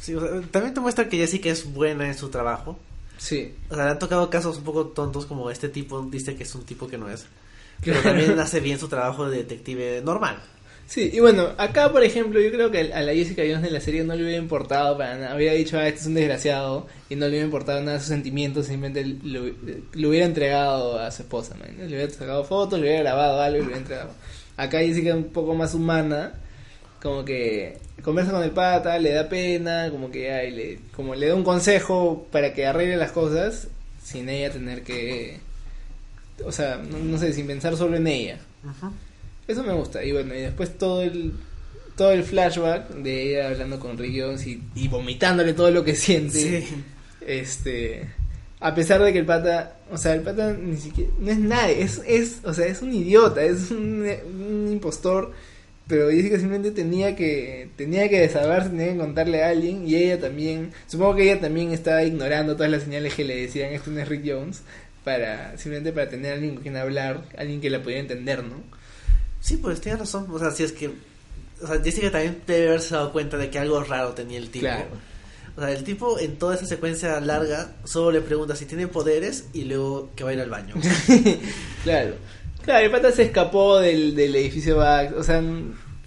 Sí, 0.00 0.14
o 0.14 0.20
sea, 0.20 0.40
también 0.50 0.74
te 0.74 0.80
muestra 0.80 1.08
que 1.08 1.16
Jessica 1.16 1.50
es 1.50 1.72
buena 1.72 2.06
en 2.06 2.14
su 2.14 2.28
trabajo. 2.28 2.78
Sí, 3.18 3.54
O 3.70 3.74
sea, 3.74 3.84
le 3.86 3.90
han 3.92 3.98
tocado 3.98 4.28
casos 4.28 4.58
un 4.58 4.64
poco 4.64 4.88
tontos 4.88 5.24
como 5.24 5.50
este 5.50 5.70
tipo 5.70 6.02
dice 6.02 6.36
que 6.36 6.42
es 6.42 6.54
un 6.54 6.64
tipo 6.64 6.86
que 6.86 6.98
no 6.98 7.10
es. 7.10 7.26
Pero 7.84 8.00
también 8.00 8.38
hace 8.38 8.60
bien 8.60 8.78
su 8.78 8.88
trabajo 8.88 9.28
de 9.28 9.38
detective 9.38 10.02
normal. 10.02 10.38
Sí, 10.86 11.10
y 11.12 11.18
bueno, 11.18 11.48
acá 11.58 11.90
por 11.90 12.04
ejemplo, 12.04 12.40
yo 12.40 12.50
creo 12.52 12.70
que 12.70 12.92
a 12.92 13.02
la 13.02 13.12
Jessica 13.12 13.42
Jones 13.42 13.62
de 13.62 13.70
la 13.72 13.80
serie 13.80 14.04
no 14.04 14.14
le 14.14 14.22
hubiera 14.22 14.38
importado 14.40 14.96
para 14.96 15.18
nada. 15.18 15.36
Dicho, 15.36 15.78
ah, 15.78 15.88
este 15.88 16.00
es 16.00 16.06
un 16.06 16.14
desgraciado, 16.14 16.86
y 17.08 17.16
no 17.16 17.22
le 17.22 17.30
hubiera 17.30 17.44
importado 17.44 17.80
nada 17.80 17.94
de 17.94 17.98
sus 17.98 18.08
sentimientos, 18.08 18.66
simplemente 18.66 19.04
lo, 19.24 19.46
lo 19.94 20.08
hubiera 20.08 20.26
entregado 20.26 20.98
a 20.98 21.10
su 21.10 21.22
esposa. 21.22 21.56
Le 21.56 21.86
hubiera 21.86 22.08
sacado 22.10 22.44
fotos, 22.44 22.78
le 22.78 22.86
hubiera 22.86 23.02
grabado 23.02 23.40
algo 23.40 23.56
y 23.56 23.60
le 23.60 23.64
hubiera 23.64 23.80
entregado. 23.80 24.10
Acá 24.56 24.78
Jessica 24.78 25.10
es 25.10 25.16
un 25.16 25.24
poco 25.24 25.54
más 25.54 25.74
humana, 25.74 26.34
como 27.06 27.24
que 27.24 27.78
conversa 28.02 28.32
con 28.32 28.42
el 28.42 28.50
pata, 28.50 28.98
le 28.98 29.12
da 29.12 29.28
pena, 29.28 29.90
como 29.92 30.10
que 30.10 30.32
ay, 30.32 30.50
le, 30.50 30.78
como 30.94 31.14
le 31.14 31.28
da 31.28 31.36
un 31.36 31.44
consejo 31.44 32.26
para 32.32 32.52
que 32.52 32.66
arregle 32.66 32.96
las 32.96 33.12
cosas, 33.12 33.68
sin 34.02 34.28
ella 34.28 34.50
tener 34.50 34.82
que. 34.82 35.38
O 36.44 36.50
sea, 36.50 36.78
no, 36.78 36.98
no 36.98 37.16
sé, 37.16 37.32
sin 37.32 37.46
pensar 37.46 37.76
solo 37.76 37.96
en 37.96 38.08
ella. 38.08 38.40
Eso 39.46 39.62
me 39.62 39.72
gusta. 39.72 40.02
Y 40.02 40.10
bueno, 40.10 40.34
y 40.34 40.40
después 40.40 40.76
todo 40.76 41.02
el 41.02 41.32
todo 41.96 42.10
el 42.10 42.24
flashback 42.24 42.88
de 42.88 43.30
ella 43.30 43.48
hablando 43.50 43.78
con 43.78 43.96
Rick 43.96 44.20
Jones 44.20 44.44
y, 44.46 44.60
y 44.74 44.88
vomitándole 44.88 45.54
todo 45.54 45.70
lo 45.70 45.84
que 45.84 45.94
siente. 45.94 46.62
Sí. 46.62 46.84
Este, 47.24 48.08
a 48.58 48.74
pesar 48.74 49.00
de 49.00 49.12
que 49.12 49.20
el 49.20 49.26
pata, 49.26 49.76
o 49.92 49.96
sea, 49.96 50.14
el 50.14 50.22
pata 50.22 50.52
ni 50.52 50.76
siquiera 50.76 51.12
no 51.20 51.30
es 51.30 51.38
nadie, 51.38 51.82
es 51.82 52.02
es, 52.04 52.40
o 52.42 52.52
sea, 52.52 52.66
es 52.66 52.82
un 52.82 52.92
idiota, 52.92 53.44
es 53.44 53.70
un, 53.70 54.04
un 54.26 54.72
impostor, 54.72 55.32
pero 55.86 56.10
Jessica 56.10 56.38
simplemente 56.38 56.70
tenía 56.72 57.14
que 57.14 57.68
tenía 57.76 58.08
que 58.08 58.20
desahogarse, 58.20 58.70
tenía 58.70 58.92
que 58.92 58.98
contarle 58.98 59.44
a 59.44 59.50
alguien 59.50 59.86
y 59.86 59.94
ella 59.94 60.20
también, 60.20 60.72
supongo 60.86 61.16
que 61.16 61.30
ella 61.30 61.40
también 61.40 61.72
estaba 61.72 62.02
ignorando 62.02 62.54
todas 62.56 62.70
las 62.70 62.82
señales 62.82 63.14
que 63.14 63.24
le 63.24 63.36
decían, 63.36 63.72
esto 63.72 63.90
no 63.90 64.00
es 64.00 64.08
Rick 64.08 64.24
Jones, 64.26 64.62
para 65.04 65.56
simplemente 65.56 65.92
para 65.92 66.08
tener 66.08 66.32
a 66.32 66.34
alguien 66.34 66.54
con 66.54 66.62
quien 66.64 66.76
hablar, 66.76 67.22
alguien 67.38 67.60
que 67.60 67.70
la 67.70 67.80
pudiera 67.80 68.00
entender, 68.00 68.42
¿no? 68.42 68.56
Sí, 69.40 69.56
pues 69.58 69.80
tienes 69.80 70.00
razón. 70.00 70.26
O 70.32 70.38
sea, 70.40 70.50
si 70.50 70.64
es 70.64 70.72
que. 70.72 70.90
O 71.62 71.66
sea, 71.68 71.80
Jessica 71.80 72.10
también 72.10 72.42
debe 72.44 72.68
haberse 72.70 72.96
dado 72.96 73.12
cuenta 73.12 73.36
de 73.36 73.48
que 73.48 73.60
algo 73.60 73.80
raro 73.84 74.12
tenía 74.14 74.38
el 74.38 74.50
tipo. 74.50 74.66
Claro. 74.66 74.88
O 75.56 75.60
sea, 75.60 75.70
el 75.70 75.84
tipo 75.84 76.18
en 76.18 76.36
toda 76.36 76.56
esa 76.56 76.66
secuencia 76.66 77.20
larga 77.20 77.76
solo 77.84 78.10
le 78.10 78.20
pregunta 78.20 78.56
si 78.56 78.66
tiene 78.66 78.88
poderes 78.88 79.44
y 79.52 79.64
luego 79.64 80.10
que 80.16 80.24
va 80.24 80.30
a 80.30 80.32
ir 80.32 80.40
al 80.40 80.50
baño. 80.50 80.74
Claro. 81.84 82.16
Claro, 82.66 82.84
el 82.84 82.90
pata 82.90 83.10
se 83.12 83.22
escapó 83.22 83.78
del, 83.78 84.14
del 84.14 84.36
edificio 84.36 84.76
Bax. 84.76 85.14
O 85.14 85.22
sea, 85.22 85.42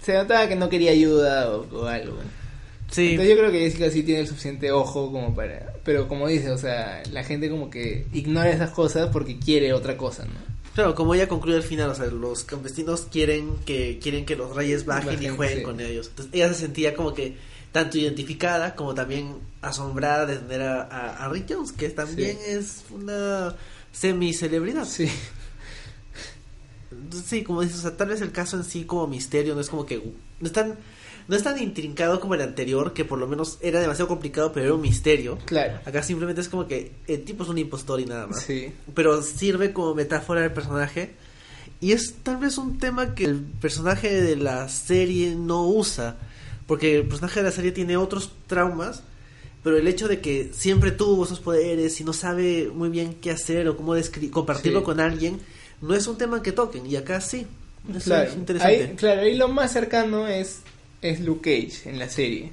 se 0.00 0.14
notaba 0.14 0.46
que 0.46 0.54
no 0.54 0.68
quería 0.68 0.92
ayuda 0.92 1.50
o, 1.50 1.66
o 1.72 1.86
algo. 1.86 2.18
Sí, 2.90 3.10
Entonces 3.10 3.34
yo 3.34 3.38
creo 3.40 3.52
que 3.52 3.60
Jessica 3.60 3.90
sí 3.90 4.02
tiene 4.02 4.20
el 4.20 4.28
suficiente 4.28 4.70
ojo 4.72 5.10
como 5.10 5.34
para... 5.34 5.72
Pero 5.84 6.06
como 6.06 6.28
dice, 6.28 6.50
o 6.50 6.58
sea, 6.58 7.02
la 7.12 7.24
gente 7.24 7.48
como 7.50 7.70
que 7.70 8.06
ignora 8.12 8.50
esas 8.50 8.70
cosas 8.70 9.08
porque 9.12 9.38
quiere 9.38 9.72
otra 9.72 9.96
cosa, 9.96 10.24
¿no? 10.26 10.50
claro, 10.74 10.94
como 10.94 11.14
ella 11.14 11.28
concluye 11.28 11.56
al 11.56 11.62
final, 11.62 11.90
o 11.90 11.94
sea, 11.94 12.06
los 12.06 12.44
campesinos 12.44 13.06
quieren 13.10 13.56
que 13.66 13.98
quieren 14.00 14.24
que 14.24 14.36
los 14.36 14.54
reyes 14.54 14.86
bajen 14.86 15.22
y 15.22 15.28
jueguen 15.28 15.58
sí. 15.58 15.64
con 15.64 15.80
ellos. 15.80 16.08
Entonces 16.08 16.34
ella 16.34 16.48
se 16.48 16.54
sentía 16.60 16.94
como 16.94 17.12
que 17.12 17.36
tanto 17.72 17.98
identificada 17.98 18.74
como 18.76 18.94
también 18.94 19.34
asombrada 19.62 20.26
de 20.26 20.36
tener 20.36 20.62
a, 20.62 20.82
a, 20.82 21.24
a 21.24 21.28
Rick 21.28 21.46
Jones, 21.50 21.72
que 21.72 21.88
también 21.90 22.36
Sí. 22.44 22.50
es 22.50 22.84
una 22.90 23.54
semi-celebridad. 23.92 24.84
Sí. 24.86 25.08
Sí, 27.24 27.42
como 27.42 27.62
dices, 27.62 27.78
o 27.78 27.82
sea, 27.82 27.96
tal 27.96 28.08
vez 28.08 28.20
el 28.20 28.32
caso 28.32 28.56
en 28.56 28.64
sí 28.64 28.84
como 28.84 29.06
misterio 29.06 29.54
no 29.54 29.60
es 29.60 29.68
como 29.68 29.86
que 29.86 29.96
no 30.40 30.46
es 30.46 30.52
tan 30.52 30.76
no 31.28 31.36
es 31.36 31.42
tan 31.44 31.62
intrincado 31.62 32.18
como 32.18 32.34
el 32.34 32.40
anterior, 32.40 32.92
que 32.92 33.04
por 33.04 33.18
lo 33.18 33.28
menos 33.28 33.58
era 33.60 33.80
demasiado 33.80 34.08
complicado, 34.08 34.50
pero 34.52 34.66
era 34.66 34.74
un 34.74 34.80
misterio. 34.80 35.38
Claro. 35.44 35.78
Acá 35.84 36.02
simplemente 36.02 36.40
es 36.40 36.48
como 36.48 36.66
que 36.66 36.90
el 37.06 37.22
tipo 37.24 37.44
es 37.44 37.48
un 37.48 37.58
impostor 37.58 38.00
y 38.00 38.04
nada 38.06 38.26
más. 38.26 38.42
Sí. 38.42 38.72
Pero 38.94 39.22
sirve 39.22 39.72
como 39.72 39.94
metáfora 39.94 40.40
del 40.40 40.52
personaje. 40.52 41.12
Y 41.80 41.92
es 41.92 42.14
tal 42.24 42.38
vez 42.38 42.58
un 42.58 42.78
tema 42.78 43.14
que 43.14 43.26
el 43.26 43.36
personaje 43.36 44.10
de 44.20 44.34
la 44.34 44.68
serie 44.68 45.36
no 45.36 45.68
usa. 45.68 46.16
Porque 46.66 46.96
el 46.96 47.06
personaje 47.06 47.40
de 47.40 47.46
la 47.46 47.52
serie 47.52 47.70
tiene 47.70 47.96
otros 47.96 48.32
traumas. 48.48 49.04
Pero 49.62 49.76
el 49.76 49.86
hecho 49.86 50.08
de 50.08 50.20
que 50.20 50.50
siempre 50.52 50.90
tuvo 50.90 51.24
esos 51.24 51.38
poderes 51.38 52.00
y 52.00 52.04
no 52.04 52.12
sabe 52.12 52.70
muy 52.74 52.88
bien 52.88 53.14
qué 53.20 53.30
hacer 53.30 53.68
o 53.68 53.76
cómo 53.76 53.94
compartirlo 54.32 54.80
Sí. 54.80 54.84
con 54.84 54.98
alguien, 54.98 55.38
no 55.80 55.94
es 55.94 56.06
un 56.06 56.18
tema 56.18 56.42
que 56.42 56.52
toquen. 56.52 56.86
Y 56.86 56.96
acá 56.96 57.20
sí. 57.20 57.46
Eso 57.88 58.00
Claro. 58.10 58.28
es 58.30 58.36
interesante. 58.36 58.84
Ahí, 58.84 58.94
claro, 58.96 59.20
ahí 59.22 59.34
lo 59.36 59.48
más 59.48 59.72
cercano 59.72 60.28
es, 60.28 60.60
es 61.02 61.20
Luke 61.20 61.42
Cage 61.68 61.88
en 61.88 61.98
la 61.98 62.08
serie. 62.08 62.50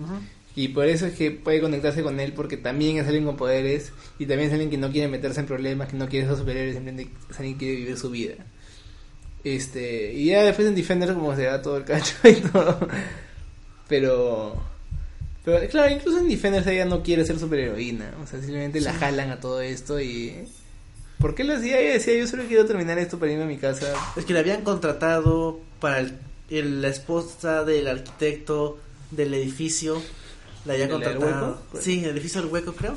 Y 0.55 0.69
por 0.69 0.88
eso 0.88 1.05
es 1.05 1.13
que 1.13 1.30
puede 1.32 1.61
conectarse 1.61 2.01
con 2.01 2.19
él, 2.19 2.34
porque 2.34 2.57
también 2.57 2.97
es 2.97 3.05
alguien 3.05 3.25
con 3.25 3.38
poderes 3.38 3.91
y 4.17 4.25
también 4.25 4.47
es 4.47 4.53
alguien 4.53 4.69
que 4.71 4.78
no 4.78 4.91
quiere 4.91 5.07
meterse 5.07 5.39
en 5.41 5.45
problemas, 5.45 5.88
que 5.89 5.97
no 5.97 6.07
quiere 6.09 6.25
ser 6.28 6.36
superior, 6.38 6.73
simplemente 6.73 7.11
es 7.30 7.38
alguien 7.38 7.57
que 7.57 7.65
quiere 7.65 7.75
vivir 7.82 7.97
su 7.97 8.09
vida. 8.09 8.36
Este, 9.43 10.13
y 10.13 10.25
ya 10.28 10.43
después 10.43 10.67
en 10.67 10.73
Defender 10.75 11.13
como 11.13 11.36
se 11.36 11.43
da 11.43 11.61
todo 11.61 11.78
el 11.78 11.84
cacho 11.84 12.15
y 12.28 12.34
todo. 12.36 12.80
Pero, 13.88 14.61
pero 15.45 15.67
claro, 15.69 15.93
incluso 15.93 16.19
en 16.19 16.28
Defenders 16.28 16.65
ella 16.67 16.86
no 16.86 17.03
quiere 17.03 17.23
ser 17.25 17.38
superheroína, 17.39 18.15
o 18.23 18.25
sea, 18.28 18.39
simplemente 18.39 18.82
la 18.82 18.93
jalan 18.93 19.30
a 19.32 19.39
todo 19.39 19.61
esto 19.61 19.99
y... 20.01 20.34
¿Por 21.20 21.34
qué 21.36 21.43
lo 21.43 21.55
hacía? 21.55 21.80
Ella 21.80 21.93
decía, 21.93 22.13
yo 22.15 22.28
solo 22.28 22.43
quiero 22.47 22.65
terminar 22.65 22.99
esto 22.99 23.18
para 23.18 23.32
irme 23.32 23.43
a 23.45 23.47
mi 23.47 23.57
casa. 23.57 23.93
Es 24.15 24.26
que 24.26 24.34
le 24.34 24.39
habían 24.39 24.61
contratado 24.63 25.59
para 25.80 25.99
el, 25.99 26.13
el- 26.49 26.82
la 26.82 26.89
esposa 26.89 27.63
del 27.63 27.88
arquitecto 27.88 28.78
del 29.11 29.34
edificio. 29.34 30.01
La 30.65 30.74
habían 30.74 30.91
¿El 30.91 30.99
del 30.99 31.15
contratado. 31.15 31.59
hueco? 31.72 31.82
Sí, 31.84 32.03
el 32.03 32.11
edificio 32.11 32.41
del 32.41 32.51
hueco, 32.51 32.74
creo. 32.74 32.93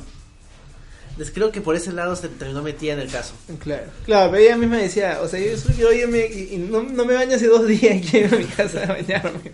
Entonces 1.11 1.35
creo 1.35 1.51
que 1.53 1.61
por 1.61 1.77
ese 1.77 1.93
lado 1.93 2.14
se 2.16 2.29
terminó 2.29 2.62
metida 2.62 2.93
en 2.95 3.01
el 3.01 3.11
caso. 3.11 3.35
Claro, 3.59 3.85
claro, 4.07 4.31
pero 4.31 4.43
ella 4.45 4.57
misma 4.57 4.79
decía, 4.79 5.18
o 5.23 5.29
sea, 5.29 5.41
yo 5.41 5.57
solo 5.57 5.75
quiero 5.75 5.93
irme 5.93 6.27
y, 6.27 6.55
y 6.55 6.59
no, 6.59 6.83
no 6.83 7.05
me 7.05 7.14
baño 7.14 7.37
hace 7.37 7.47
dos 7.49 7.66
días 7.66 7.97
y 7.97 8.01
quiero 8.01 8.29
ir 8.29 8.35
a 8.35 8.39
mi 8.39 8.45
casa 8.45 8.85
a 8.85 8.87
bañarme. 8.87 9.53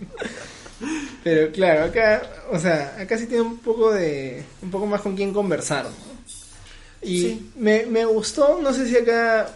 Pero 1.23 1.51
claro, 1.51 1.85
acá, 1.85 2.21
o 2.51 2.59
sea, 2.59 2.95
acá 2.99 3.17
sí 3.17 3.25
tiene 3.25 3.41
un 3.43 3.57
poco 3.57 3.91
de, 3.91 4.43
un 4.61 4.69
poco 4.71 4.85
más 4.85 5.01
con 5.01 5.15
quién 5.15 5.33
conversar. 5.33 5.85
¿no? 5.85 6.16
Y 7.07 7.21
Sí. 7.21 7.49
me, 7.57 7.85
me 7.85 8.05
gustó, 8.05 8.59
no 8.61 8.73
sé 8.73 8.87
si 8.87 8.97
acá 8.97 9.47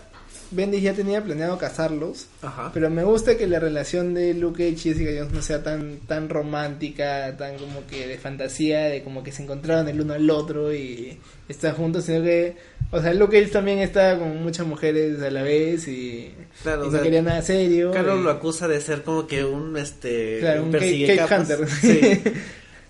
Bendis 0.54 0.82
ya 0.84 0.93
tenía 0.93 1.24
planeado 1.24 1.58
casarlos, 1.58 2.28
Ajá. 2.41 2.72
pero 2.74 2.89
me 2.89 3.04
gusta 3.06 3.38
que 3.38 3.47
la 3.47 3.60
relación 3.60 4.14
de 4.14 4.34
Luke 4.34 4.68
y 4.68 4.76
Jessica 4.76 5.10
Jones 5.18 5.32
no 5.34 5.41
sea 5.41 5.64
tan, 5.64 5.97
tan 6.08 6.28
romántica, 6.28 7.36
tan 7.38 7.58
como 7.58 7.86
que 7.88 8.06
de 8.08 8.18
fantasía, 8.18 8.82
de 8.86 9.02
como 9.02 9.24
que 9.24 9.32
se 9.32 9.43
encontraron 9.43 9.88
el 9.88 10.02
uno 10.02 10.14
al 10.14 10.30
otro 10.30 10.74
y 10.74 11.18
están 11.47 11.74
juntos, 11.76 12.04
sino 12.06 12.22
que, 12.22 12.58
o 12.91 13.02
sea, 13.02 13.14
Luke 13.14 13.39
Cage 13.39 13.52
también 13.54 13.80
está 13.80 14.20
con 14.20 14.43
muchas 14.43 14.68
mujeres 14.68 15.22
a 15.22 15.32
la 15.32 15.41
vez 15.41 15.88
y, 15.88 16.34
Claro, 16.64 16.84
y 16.84 16.88
o 16.88 16.91
no 16.91 16.91
sea, 16.91 17.02
quería 17.02 17.22
nada 17.22 17.41
serio. 17.41 17.91
Carlos 17.91 18.20
y- 18.20 18.24
lo 18.24 18.30
acusa 18.32 18.68
de 18.68 18.82
ser 18.82 19.04
como 19.04 19.28
que 19.28 19.45
un 19.45 19.78
este 19.78 20.39
Claro, 20.41 20.64
un 20.66 20.72
cake 20.74 21.16
capas. 21.18 21.49
hunter. 21.49 21.68
Sí. 21.70 22.22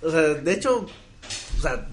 O 0.03 0.09
sea, 0.09 0.19
de 0.21 0.51
hecho, 0.51 0.87
o 1.59 1.61
sea, 1.61 1.87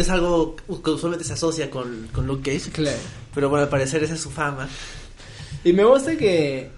es 0.00 0.10
algo 0.10 0.56
que 0.56 0.90
usualmente 0.90 1.24
se 1.24 1.34
asocia 1.34 1.70
con, 1.70 2.08
con 2.12 2.26
Luke 2.26 2.52
Cage. 2.52 2.70
Claro. 2.70 2.98
Pero 3.34 3.48
bueno, 3.48 3.64
al 3.64 3.68
parecer 3.68 4.02
esa 4.02 4.14
es 4.14 4.20
su 4.20 4.30
fama. 4.30 4.68
Y 5.64 5.72
me 5.72 5.84
gusta 5.84 6.16
que, 6.16 6.68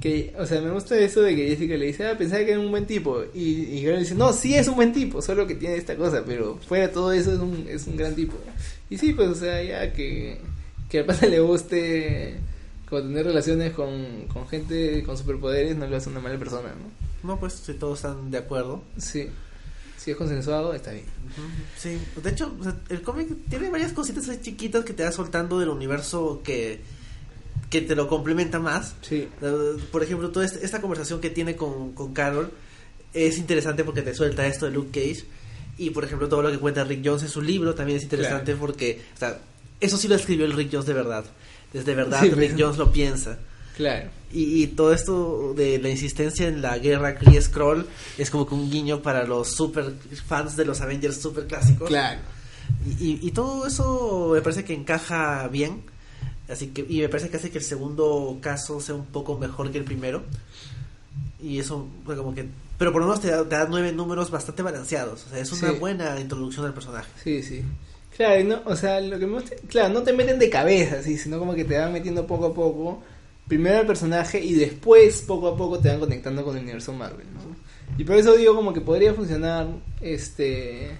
que, 0.00 0.34
o 0.38 0.46
sea, 0.46 0.60
me 0.60 0.70
gusta 0.70 0.98
eso 0.98 1.22
de 1.22 1.36
que 1.36 1.48
Jessica 1.48 1.76
le 1.76 1.86
dice, 1.86 2.06
ah, 2.06 2.18
pensaba 2.18 2.44
que 2.44 2.50
era 2.50 2.60
un 2.60 2.70
buen 2.70 2.86
tipo. 2.86 3.22
Y, 3.34 3.78
y 3.78 3.84
dice, 3.84 4.14
no, 4.14 4.32
sí 4.32 4.54
es 4.54 4.68
un 4.68 4.76
buen 4.76 4.92
tipo, 4.92 5.22
solo 5.22 5.46
que 5.46 5.54
tiene 5.54 5.76
esta 5.76 5.96
cosa, 5.96 6.24
pero 6.26 6.58
fuera 6.66 6.88
de 6.88 6.92
todo 6.92 7.12
eso 7.12 7.32
es 7.32 7.38
un, 7.38 7.66
es 7.68 7.86
un 7.86 7.96
gran 7.96 8.14
tipo. 8.14 8.34
Y 8.90 8.98
sí, 8.98 9.12
pues, 9.12 9.28
o 9.28 9.34
sea, 9.34 9.62
ya 9.62 9.92
que, 9.92 10.38
que 10.88 11.00
al 11.00 11.04
pata 11.06 11.26
le 11.26 11.40
guste 11.40 12.36
como 12.88 13.02
tener 13.02 13.24
relaciones 13.24 13.72
con, 13.72 14.26
con 14.32 14.46
gente 14.48 15.02
con 15.02 15.16
superpoderes 15.16 15.76
no 15.76 15.86
lo 15.86 15.96
hace 15.96 16.10
una 16.10 16.20
mala 16.20 16.38
persona, 16.38 16.68
¿no? 16.68 17.28
No, 17.28 17.40
pues 17.40 17.54
si 17.54 17.74
todos 17.74 17.98
están 17.98 18.30
de 18.30 18.38
acuerdo. 18.38 18.82
Sí. 18.98 19.28
Si 20.02 20.10
es 20.10 20.16
consensuado, 20.16 20.74
está 20.74 20.90
bien. 20.90 21.04
Sí, 21.78 21.96
de 22.20 22.30
hecho, 22.30 22.52
el 22.88 23.02
cómic 23.02 23.28
tiene 23.48 23.70
varias 23.70 23.92
cositas 23.92 24.28
chiquitas 24.40 24.84
que 24.84 24.94
te 24.94 25.04
va 25.04 25.12
soltando 25.12 25.60
del 25.60 25.68
universo 25.68 26.40
que, 26.42 26.80
que 27.70 27.82
te 27.82 27.94
lo 27.94 28.08
complementa 28.08 28.58
más. 28.58 28.96
Sí. 29.02 29.28
Por 29.92 30.02
ejemplo, 30.02 30.30
toda 30.30 30.44
este, 30.44 30.64
esta 30.66 30.80
conversación 30.80 31.20
que 31.20 31.30
tiene 31.30 31.54
con, 31.54 31.92
con 31.92 32.12
Carol 32.12 32.50
es 33.14 33.38
interesante 33.38 33.84
porque 33.84 34.02
te 34.02 34.12
suelta 34.12 34.44
esto 34.46 34.66
de 34.66 34.72
Luke 34.72 34.90
Cage. 34.90 35.24
Y 35.78 35.90
por 35.90 36.02
ejemplo, 36.04 36.28
todo 36.28 36.42
lo 36.42 36.50
que 36.50 36.58
cuenta 36.58 36.82
Rick 36.82 37.02
Jones 37.04 37.22
en 37.22 37.28
su 37.28 37.40
libro 37.40 37.76
también 37.76 37.98
es 37.98 38.02
interesante 38.02 38.56
porque, 38.56 39.00
o 39.14 39.18
sea, 39.18 39.38
eso 39.80 39.96
sí 39.96 40.08
lo 40.08 40.16
escribió 40.16 40.46
el 40.46 40.52
Rick 40.52 40.70
Jones 40.72 40.86
de 40.86 40.94
verdad. 40.94 41.24
Desde 41.72 41.94
verdad, 41.94 42.22
Sí, 42.22 42.30
Rick 42.30 42.56
Jones 42.58 42.76
lo 42.76 42.90
piensa. 42.90 43.38
Claro. 43.76 44.10
Y, 44.32 44.62
y 44.62 44.66
todo 44.68 44.92
esto 44.94 45.54
de 45.54 45.78
la 45.78 45.88
insistencia 45.88 46.48
en 46.48 46.62
la 46.62 46.78
guerra 46.78 47.14
Kree 47.16 47.40
Scroll 47.40 47.86
es 48.18 48.30
como 48.30 48.46
que 48.46 48.54
un 48.54 48.70
guiño 48.70 49.02
para 49.02 49.24
los 49.26 49.48
super 49.54 49.92
fans 50.26 50.56
de 50.56 50.64
los 50.64 50.80
Avengers 50.80 51.20
super 51.20 51.46
clásicos. 51.46 51.88
Claro. 51.88 52.20
Y, 52.98 53.04
y- 53.04 53.18
y 53.22 53.30
todo 53.32 53.66
eso 53.66 54.30
me 54.34 54.40
parece 54.42 54.64
que 54.64 54.74
encaja 54.74 55.46
bien. 55.48 55.82
Así 56.48 56.68
que, 56.68 56.84
y 56.88 57.00
me 57.00 57.08
parece 57.08 57.30
que 57.30 57.36
hace 57.36 57.50
que 57.50 57.58
el 57.58 57.64
segundo 57.64 58.38
caso 58.40 58.80
sea 58.80 58.94
un 58.94 59.06
poco 59.06 59.38
mejor 59.38 59.70
que 59.70 59.78
el 59.78 59.84
primero. 59.84 60.22
Y 61.42 61.58
eso, 61.58 61.86
fue 62.04 62.16
como 62.16 62.34
que. 62.34 62.46
Pero 62.78 62.92
por 62.92 63.00
lo 63.02 63.08
menos 63.08 63.20
te 63.20 63.30
da, 63.30 63.42
te 63.48 63.54
da 63.56 63.66
nueve 63.68 63.92
números 63.92 64.30
bastante 64.30 64.62
balanceados. 64.62 65.24
O 65.26 65.28
sea, 65.30 65.38
es 65.38 65.52
una 65.52 65.70
Sí. 65.72 65.78
buena 65.78 66.18
introducción 66.20 66.66
al 66.66 66.74
personaje. 66.74 67.08
Sí, 67.22 67.42
sí. 67.42 67.62
Claro, 68.16 68.44
no, 68.44 68.62
o 68.66 68.76
sea, 68.76 69.00
lo 69.00 69.18
que 69.18 69.26
me 69.26 69.34
gusta- 69.34 69.56
claro, 69.68 69.92
no 69.94 70.02
te 70.02 70.12
meten 70.12 70.38
de 70.38 70.50
cabeza, 70.50 71.02
sí, 71.02 71.16
sino 71.16 71.38
como 71.38 71.54
que 71.54 71.64
te 71.64 71.78
van 71.78 71.92
metiendo 71.92 72.26
poco 72.26 72.46
a 72.46 72.54
poco, 72.54 73.02
primero 73.52 73.80
al 73.80 73.86
personaje 73.86 74.42
y 74.42 74.54
después 74.54 75.20
poco 75.26 75.48
a 75.48 75.56
poco 75.58 75.78
te 75.78 75.90
van 75.90 76.00
conectando 76.00 76.42
con 76.42 76.56
el 76.56 76.62
universo 76.62 76.94
Marvel, 76.94 77.26
¿no? 77.34 77.54
Y 77.98 78.04
por 78.04 78.16
eso 78.16 78.34
digo 78.34 78.54
como 78.54 78.72
que 78.72 78.80
podría 78.80 79.12
funcionar 79.12 79.66
este 80.00 80.92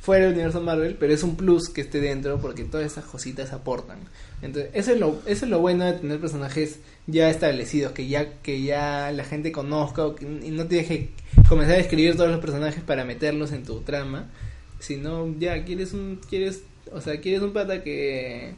fuera 0.00 0.26
del 0.26 0.34
universo 0.34 0.60
Marvel, 0.60 0.96
pero 1.00 1.14
es 1.14 1.22
un 1.22 1.34
plus 1.34 1.70
que 1.70 1.80
esté 1.80 2.02
dentro 2.02 2.38
porque 2.42 2.64
todas 2.64 2.84
esas 2.84 3.06
cositas 3.06 3.54
aportan. 3.54 4.00
Entonces, 4.42 4.70
eso 4.74 4.92
es 4.92 5.00
lo 5.00 5.22
eso 5.24 5.46
es 5.46 5.50
lo 5.50 5.60
bueno 5.60 5.86
de 5.86 5.94
tener 5.94 6.20
personajes 6.20 6.78
ya 7.06 7.30
establecidos, 7.30 7.92
que 7.92 8.06
ya 8.06 8.34
que 8.42 8.60
ya 8.60 9.10
la 9.10 9.24
gente 9.24 9.50
conozca 9.50 10.02
y 10.20 10.50
no 10.50 10.66
tienes 10.66 10.88
que 10.88 11.08
comenzar 11.48 11.76
a 11.76 11.80
escribir 11.80 12.18
todos 12.18 12.30
los 12.30 12.40
personajes 12.40 12.84
para 12.84 13.06
meterlos 13.06 13.50
en 13.52 13.64
tu 13.64 13.80
trama 13.80 14.30
si 14.78 14.96
no 14.98 15.34
ya 15.38 15.64
quieres 15.64 15.94
un 15.94 16.20
quieres 16.28 16.64
o 16.92 17.00
sea 17.00 17.18
quieres 17.22 17.40
un 17.40 17.54
pata 17.54 17.82
que 17.82 18.56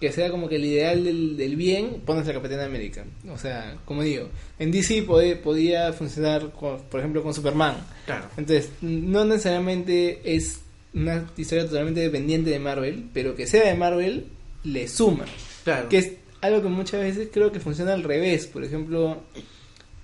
que 0.00 0.12
sea 0.12 0.30
como 0.30 0.48
que 0.48 0.56
el 0.56 0.64
ideal 0.66 1.04
del, 1.04 1.36
del 1.36 1.56
bien 1.56 2.02
pones 2.04 2.28
a 2.28 2.32
Capitán 2.34 2.60
América 2.60 3.04
o 3.30 3.38
sea 3.38 3.76
como 3.84 4.02
digo 4.02 4.28
en 4.58 4.70
DC 4.70 5.02
podía 5.42 5.92
funcionar 5.94 6.50
con- 6.52 6.82
por 6.82 7.00
ejemplo 7.00 7.22
con 7.22 7.32
Superman 7.32 7.76
Claro. 8.04 8.26
entonces 8.36 8.70
no 8.82 9.24
necesariamente 9.24 10.20
es 10.36 10.60
una 10.92 11.26
historia 11.36 11.66
totalmente 11.66 12.00
dependiente 12.00 12.50
de 12.50 12.58
Marvel 12.58 13.06
pero 13.14 13.34
que 13.34 13.46
sea 13.46 13.66
de 13.66 13.74
Marvel 13.74 14.26
le 14.64 14.86
suma 14.88 15.24
Claro. 15.64 15.88
que 15.88 15.98
es 15.98 16.12
algo 16.42 16.60
que 16.62 16.68
muchas 16.68 17.00
veces 17.00 17.28
creo 17.32 17.50
que 17.50 17.60
funciona 17.60 17.94
al 17.94 18.02
revés 18.02 18.46
por 18.46 18.64
ejemplo 18.64 19.22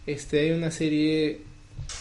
este 0.06 0.40
hay 0.40 0.50
una 0.52 0.70
serie 0.70 1.40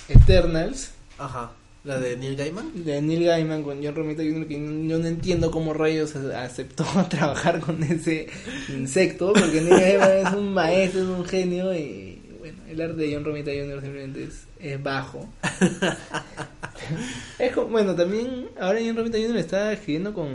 Eternals 0.10 0.92
Ajá. 1.18 1.52
La 1.84 2.00
de 2.00 2.16
Neil 2.16 2.36
Gaiman. 2.36 2.84
de 2.86 3.02
Neil 3.02 3.24
Gaiman 3.26 3.64
con 3.64 3.84
John 3.84 3.96
Romita 3.96 4.22
Jr. 4.22 4.48
que 4.48 4.58
no- 4.60 4.88
yo 4.90 5.00
no 5.00 5.08
entiendo 5.08 5.50
cómo 5.50 5.74
rayos 5.74 6.16
aceptó 6.16 6.86
trabajar 7.10 7.60
con 7.60 7.82
ese 7.84 8.28
insecto 8.70 9.34
porque 9.34 9.62
Neil 9.62 9.80
Gaiman 9.80 10.12
es 10.28 10.34
un 10.34 10.54
maestro, 10.54 11.02
es 11.02 11.08
un 11.08 11.26
genio 11.26 11.74
y 11.74 12.22
bueno, 12.40 12.58
el 12.70 12.82
arte 12.82 13.02
de 13.02 13.14
John 13.16 13.26
Romita 13.26 13.50
Jr. 13.52 13.82
simplemente 13.82 14.24
es, 14.26 14.44
es 14.60 14.82
bajo. 14.82 15.28
es 17.40 17.52
como, 17.54 17.68
bueno, 17.70 17.96
también 17.96 18.48
ahora 18.60 18.80
John 18.86 18.96
Romita 18.98 19.18
Jr. 19.18 19.38
está 19.38 19.74
escribiendo 19.74 20.14
con, 20.14 20.30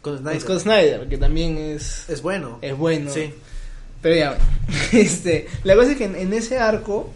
Con 0.00 0.18
Snyder. 0.18 0.40
Scott 0.40 0.60
Snyder, 0.60 1.08
que 1.08 1.18
también 1.18 1.56
es, 1.58 2.08
Es 2.08 2.22
bueno. 2.22 2.58
es 2.62 2.76
bueno. 2.76 3.10
Sí. 3.12 3.30
Pero 4.02 4.16
ya, 4.16 4.38
este, 4.92 5.46
la 5.64 5.74
cosa 5.76 5.92
es 5.92 5.96
que 5.98 6.04
en, 6.04 6.14
en 6.16 6.32
ese 6.34 6.58
arco, 6.58 7.10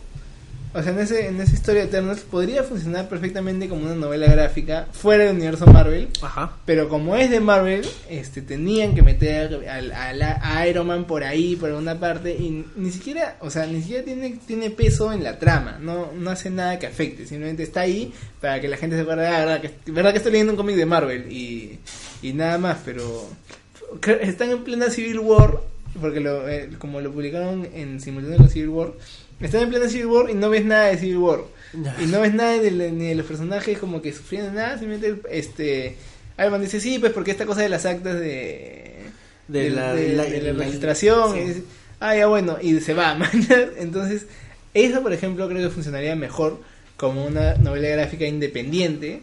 o 0.79 0.83
sea, 0.83 0.93
en, 0.93 0.99
ese, 1.01 1.27
en 1.27 1.41
esa 1.41 1.53
historia 1.55 1.83
de 1.83 1.89
Eternals, 1.89 2.21
podría 2.21 2.63
funcionar 2.63 3.09
perfectamente 3.09 3.69
como 3.69 3.85
una 3.85 3.95
novela 3.95 4.27
gráfica 4.27 4.87
fuera 4.93 5.25
del 5.25 5.35
universo 5.37 5.67
Marvel. 5.67 6.09
Ajá. 6.23 6.57
Pero 6.65 6.89
como 6.89 7.17
es 7.17 7.31
de 7.31 7.41
Marvel, 7.41 7.87
este, 8.09 8.43
tenían 8.43 8.95
que 8.95 9.03
meter 9.03 9.69
al, 9.69 9.93
al- 9.93 10.23
a 10.23 10.67
Iron 10.69 10.87
Man 10.87 11.05
por 11.07 11.25
ahí, 11.25 11.57
por 11.57 11.69
alguna 11.71 11.99
parte, 11.99 12.31
y 12.35 12.65
ni 12.77 12.91
siquiera, 12.91 13.37
o 13.41 13.51
sea, 13.51 13.67
ni 13.67 13.81
siquiera 13.83 14.05
tiene, 14.05 14.39
tiene 14.47 14.71
peso 14.71 15.13
en 15.13 15.25
la 15.25 15.39
trama, 15.39 15.79
no, 15.81 16.13
no 16.13 16.31
hace 16.31 16.51
nada 16.51 16.79
que 16.79 16.87
afecte, 16.87 17.27
simplemente 17.27 17.63
está 17.63 17.81
ahí 17.81 18.13
para 18.41 18.61
que 18.61 18.69
la 18.69 18.77
gente 18.77 18.97
se 18.97 19.03
acuerde, 19.03 19.27
ah, 19.27 19.39
verdad 19.45 19.61
que, 19.61 19.93
verdad 19.93 20.13
que 20.13 20.19
estoy 20.19 20.33
leyendo 20.33 20.53
un 20.53 20.57
cómic 20.57 20.77
de 20.77 20.87
Marvel, 20.87 21.33
y, 21.33 21.79
y 22.23 22.33
nada 22.33 22.59
más, 22.59 22.79
pero 22.85 23.29
están 24.21 24.51
en 24.51 24.65
plena 24.65 24.91
Civil 24.91 25.19
War, 25.21 25.59
porque 26.01 26.21
lo, 26.21 26.49
eh, 26.49 26.71
como 26.79 27.01
lo 27.01 27.11
publicaron 27.11 27.67
en 27.75 28.01
simultáneo 28.01 28.39
con 28.39 28.49
Civil 28.49 28.69
War, 28.69 28.93
están 29.47 29.63
en 29.63 29.69
plena 29.71 29.89
Civil 29.89 30.07
War 30.07 30.31
y 30.31 30.35
no 30.35 30.51
ves 30.51 30.65
nada 30.65 30.87
de 30.87 30.99
Civil 30.99 31.19
War. 31.19 31.41
Y 32.03 32.07
no 32.07 32.21
ves 32.21 32.33
nada 32.35 32.59
de, 32.59 32.71
ni 32.93 33.09
de 33.09 33.15
los 33.15 33.27
personajes 33.27 33.79
como 33.79 34.01
que 34.03 34.13
sufriendo 34.13 34.51
nada, 34.53 34.79
simplemente 34.79 35.21
este 35.31 35.97
Iron 36.39 36.53
Man 36.53 36.63
dice 36.63 36.81
sí, 36.81 36.99
pues 36.99 37.13
porque 37.13 37.31
esta 37.31 37.45
cosa 37.47 37.61
de 37.63 37.69
las 37.69 37.85
actas 37.87 38.19
de 38.19 38.95
De 39.49 39.63
de, 39.65 39.71
la- 39.71 39.95
de- 39.95 40.13
la- 40.15 40.25
de 40.25 40.41
la 40.41 40.53
la- 40.53 40.65
registración 40.65 41.35
sí. 41.35 41.39
y 41.41 41.45
dice, 41.47 41.63
ah 42.01 42.17
ya 42.17 42.27
bueno 42.27 42.57
y 42.61 42.81
se 42.81 42.95
va 42.95 43.15
man. 43.17 43.31
entonces 43.79 44.27
eso 44.75 45.03
por 45.03 45.13
ejemplo 45.13 45.49
creo 45.49 45.63
que 45.69 45.75
funcionaría 45.75 46.15
mejor 46.17 46.61
como 46.97 47.25
una 47.27 47.55
novela 47.57 47.89
gráfica 47.89 48.27
independiente 48.27 49.21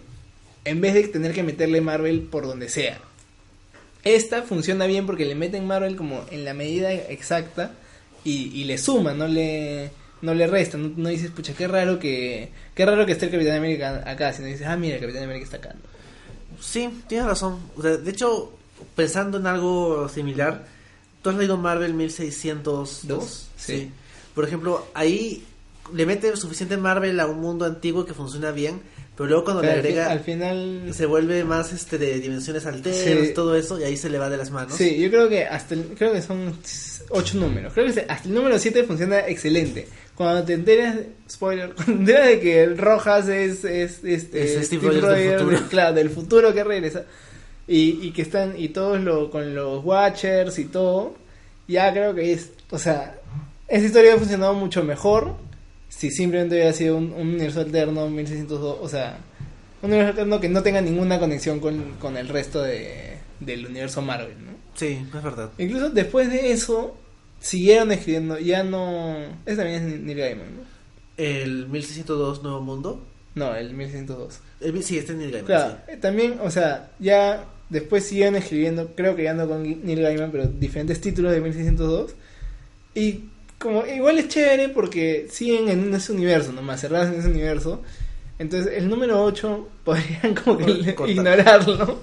en 0.65 0.81
vez 0.81 0.93
de 0.93 1.07
tener 1.07 1.33
que 1.33 1.43
meterle 1.43 1.81
Marvel 1.81 2.21
por 2.21 2.45
donde 2.45 2.69
sea 2.69 2.99
esta 4.03 4.43
funciona 4.43 4.85
bien 4.85 5.05
porque 5.05 5.25
le 5.25 5.35
meten 5.35 5.65
Marvel 5.65 5.95
como 5.95 6.23
en 6.31 6.45
la 6.45 6.53
medida 6.53 6.93
exacta 6.93 7.71
y, 8.23 8.51
y 8.59 8.63
le 8.65 8.77
suma, 8.77 9.13
no 9.13 9.27
le 9.27 9.89
no 10.21 10.33
le 10.33 10.47
resta, 10.47 10.77
no, 10.77 10.91
no 10.95 11.09
dices, 11.09 11.31
pucha, 11.31 11.53
qué 11.53 11.67
raro 11.67 11.99
que 11.99 12.49
qué 12.73 12.85
raro 12.85 13.05
que 13.05 13.11
esté 13.13 13.25
el 13.25 13.31
Capitán 13.31 13.57
América 13.57 14.03
acá, 14.05 14.33
sino 14.33 14.47
dices, 14.47 14.65
ah, 14.67 14.75
mira, 14.77 14.95
el 14.95 15.01
Capitán 15.01 15.23
América 15.23 15.45
está 15.45 15.57
acá. 15.57 15.75
Sí, 16.59 16.89
tienes 17.07 17.27
razón. 17.27 17.59
O 17.75 17.81
sea, 17.81 17.97
de 17.97 18.11
hecho, 18.11 18.53
pensando 18.95 19.37
en 19.37 19.47
algo 19.47 20.07
similar, 20.09 20.65
¿tú 21.21 21.29
has 21.29 21.35
leído 21.35 21.57
Marvel 21.57 21.93
1602? 21.93 23.01
Dos, 23.07 23.47
sí. 23.57 23.91
Por 24.33 24.45
ejemplo, 24.45 24.87
ahí 24.93 25.43
le 25.93 26.05
mete 26.05 26.35
suficiente 26.35 26.77
Marvel 26.77 27.19
a 27.19 27.27
un 27.27 27.39
mundo 27.39 27.65
antiguo 27.65 28.05
que 28.05 28.13
funciona 28.13 28.51
bien, 28.51 28.81
pero 29.15 29.29
luego 29.29 29.43
cuando 29.45 29.61
Pero 29.61 29.73
le 29.73 29.79
al, 29.79 29.85
agrega 29.85 30.11
al 30.11 30.19
final 30.21 30.89
se 30.93 31.05
vuelve 31.05 31.43
más 31.45 31.71
este 31.71 31.97
de 31.97 32.19
dimensiones 32.19 32.65
alternas, 32.65 33.27
Sí. 33.27 33.33
todo 33.33 33.55
eso, 33.55 33.79
y 33.79 33.83
ahí 33.83 33.95
se 33.95 34.09
le 34.09 34.17
va 34.17 34.29
de 34.29 34.37
las 34.37 34.51
manos. 34.51 34.73
Sí, 34.75 34.97
yo 34.99 35.09
creo 35.09 35.29
que 35.29 35.45
hasta 35.45 35.73
el- 35.75 35.93
creo 35.97 36.11
que 36.11 36.21
son 36.21 36.53
ocho 37.09 37.37
números. 37.37 37.71
Creo 37.73 37.85
que 37.93 38.01
hasta 38.09 38.27
el 38.27 38.33
número 38.33 38.57
7 38.59 38.83
funciona 38.83 39.19
excelente. 39.27 39.87
Cuando 40.15 40.43
te 40.43 40.53
enteras, 40.53 40.95
spoiler, 41.29 41.73
cuando 41.75 41.93
te 41.93 41.99
enteras 41.99 42.27
de 42.27 42.39
que 42.39 42.63
el 42.63 42.77
Rojas 42.77 43.27
es, 43.27 43.63
es, 43.65 44.03
este, 44.03 44.59
Es 44.59 44.67
Steve 44.67 44.87
Rogers 45.01 45.17
del 45.17 45.39
futuro. 45.39 45.69
claro, 45.69 45.93
del 45.95 46.09
futuro 46.09 46.53
que 46.53 46.63
regresa. 46.63 47.03
Y, 47.67 47.99
y 48.05 48.11
que 48.11 48.21
están, 48.21 48.53
y 48.57 48.69
todos 48.69 49.01
lo, 49.01 49.31
con 49.31 49.55
los 49.55 49.83
Watchers 49.83 50.59
y 50.59 50.65
todo, 50.65 51.15
ya 51.67 51.91
creo 51.91 52.13
que 52.13 52.31
es, 52.31 52.51
o 52.69 52.77
sea, 52.77 53.19
esa 53.67 53.85
historia 53.85 54.13
ha 54.13 54.17
funcionado 54.17 54.53
mucho 54.53 54.83
mejor 54.83 55.35
si 55.89 56.11
simplemente 56.11 56.55
hubiera 56.55 56.73
sido 56.73 56.97
un, 56.97 57.11
un 57.13 57.29
universo 57.29 57.61
alterno 57.61 58.07
1602, 58.09 58.77
o 58.81 58.87
sea, 58.89 59.17
un 59.81 59.89
universo 59.89 60.11
alterno 60.11 60.39
que 60.39 60.49
no 60.49 60.61
tenga 60.61 60.81
ninguna 60.81 61.19
conexión 61.19 61.59
con, 61.59 61.93
con 61.99 62.17
el 62.17 62.27
resto 62.27 62.61
de, 62.61 63.17
del 63.39 63.65
universo 63.65 64.01
Marvel, 64.01 64.35
¿no? 64.45 64.51
Sí, 64.75 65.03
es 65.15 65.23
verdad. 65.23 65.49
Incluso 65.57 65.89
después 65.89 66.29
de 66.29 66.51
eso, 66.51 66.95
siguieron 67.45 67.91
escribiendo, 67.91 68.39
ya 68.39 68.63
no... 68.63 69.17
Ese 69.45 69.57
también 69.57 69.87
es 69.87 70.01
Neil 70.01 70.17
Gaiman, 70.17 70.55
¿no? 70.55 70.61
El 71.15 71.67
1602 71.67 72.41
Nuevo 72.41 72.61
Mundo. 72.61 73.05
No, 73.35 73.55
el 73.55 73.75
1102. 73.75 74.39
El, 74.61 74.83
sí, 74.83 74.97
este 74.97 75.11
es 75.11 75.17
Neil 75.19 75.29
Gaiman. 75.31 75.45
Claro, 75.45 75.77
sí. 75.85 75.91
eh, 75.93 75.97
también, 75.97 76.39
o 76.41 76.49
sea, 76.49 76.91
ya 76.97 77.45
después 77.69 78.03
siguieron 78.03 78.35
escribiendo, 78.35 78.95
creo 78.95 79.15
que 79.15 79.23
ya 79.23 79.35
no 79.35 79.47
con 79.47 79.61
Neil 79.61 80.01
Gaiman, 80.01 80.31
pero 80.31 80.47
diferentes 80.47 80.99
títulos 80.99 81.33
de 81.33 81.41
1602. 81.41 82.15
Y 82.95 83.25
como 83.59 83.85
igual 83.85 84.17
es 84.17 84.27
chévere 84.27 84.69
porque 84.69 85.27
siguen 85.29 85.69
en 85.69 85.93
ese 85.93 86.13
universo, 86.13 86.51
nomás 86.51 86.81
cerrados 86.81 87.13
en 87.13 87.19
ese 87.19 87.29
universo. 87.29 87.83
Entonces 88.39 88.73
el 88.75 88.89
número 88.89 89.23
8 89.23 89.69
podrían 89.83 90.33
como 90.33 90.57
que 90.57 90.95
Cortar. 90.95 91.15
ignorarlo. 91.15 92.01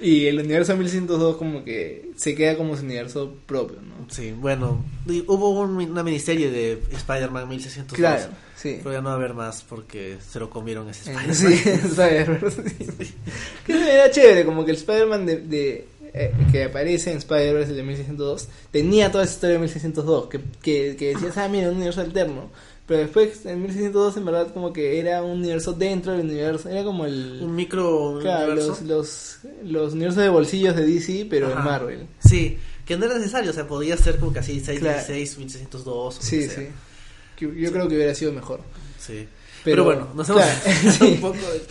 Y 0.00 0.26
el 0.26 0.38
universo 0.38 0.76
1102 0.76 1.36
como 1.36 1.64
que 1.64 2.10
se 2.16 2.34
queda 2.34 2.56
como 2.56 2.76
su 2.76 2.84
universo 2.84 3.34
propio, 3.46 3.78
¿no? 3.82 4.06
Sí, 4.10 4.32
bueno, 4.32 4.84
hubo 5.26 5.50
un- 5.60 5.76
una 5.90 6.02
miniserie 6.02 6.50
de 6.50 6.80
Spider-Man 6.92 7.48
1602. 7.48 7.96
Claro, 7.98 8.32
sí. 8.56 8.78
Pero 8.82 8.92
ya 8.92 9.00
no 9.00 9.06
va 9.08 9.14
a 9.14 9.16
haber 9.16 9.34
más 9.34 9.62
porque 9.68 10.16
se 10.26 10.38
lo 10.38 10.48
comieron 10.50 10.88
ese 10.88 11.10
Eh, 11.10 11.14
Spider-Man. 11.14 11.34
Sí, 11.34 11.68
Spider-Man, 11.88 12.40
sí. 12.98 13.14
Que 13.66 13.72
era 13.94 14.10
chévere, 14.10 14.44
como 14.44 14.64
que 14.64 14.70
el 14.70 14.76
Spider-Man 14.76 15.26
de, 15.26 15.36
de- 15.38 15.88
eh, 16.14 16.32
que 16.50 16.64
aparece 16.64 17.10
en 17.12 17.18
Spider-Verse 17.18 17.74
de 17.74 17.82
1602 17.82 18.48
tenía 18.70 19.12
toda 19.12 19.24
esa 19.24 19.34
historia 19.34 19.54
de 19.54 19.60
1602, 19.60 20.28
que, 20.28 20.40
que, 20.62 20.96
que 20.96 21.08
decías, 21.14 21.36
ah, 21.36 21.48
mira, 21.48 21.68
un 21.68 21.76
universo 21.76 22.00
alterno. 22.00 22.50
Pero 22.88 23.00
después, 23.02 23.44
en 23.46 23.62
1602, 23.62 24.16
en 24.16 24.24
verdad, 24.24 24.52
como 24.52 24.72
que 24.72 24.98
era 24.98 25.22
un 25.22 25.38
universo 25.40 25.74
dentro 25.74 26.12
del 26.12 26.22
universo. 26.22 26.68
Era 26.70 26.82
como 26.82 27.04
el. 27.06 27.38
Un 27.42 27.54
micro 27.54 28.18
Claro, 28.22 28.52
universo. 28.52 28.78
los, 28.80 28.82
los, 28.82 29.38
los 29.62 29.92
universos 29.92 30.22
de 30.22 30.28
bolsillos 30.30 30.74
de 30.74 30.86
DC, 30.86 31.26
pero 31.28 31.48
Ajá. 31.48 31.58
en 31.58 31.64
Marvel. 31.66 32.06
Sí, 32.18 32.56
que 32.86 32.96
no 32.96 33.04
era 33.04 33.18
necesario, 33.18 33.50
o 33.50 33.54
sea, 33.54 33.68
podía 33.68 33.96
ser 33.98 34.16
como 34.18 34.32
que 34.32 34.38
así 34.38 34.54
616, 34.60 35.36
1602. 35.38 36.18
o 36.18 36.22
Sí, 36.22 36.38
que 36.38 36.48
sí. 36.48 36.66
Que 37.36 37.60
Yo 37.60 37.70
creo 37.72 37.86
que 37.88 37.94
hubiera 37.96 38.14
sido 38.14 38.32
mejor. 38.32 38.60
Sí. 38.98 39.28
Pero, 39.64 39.84
Pero, 39.84 39.84
bueno, 39.84 40.08
nos 40.14 40.26
hemos 40.30 40.42
claro, 40.42 41.06
un 41.12 41.16
poco 41.20 41.36
de- 41.36 41.62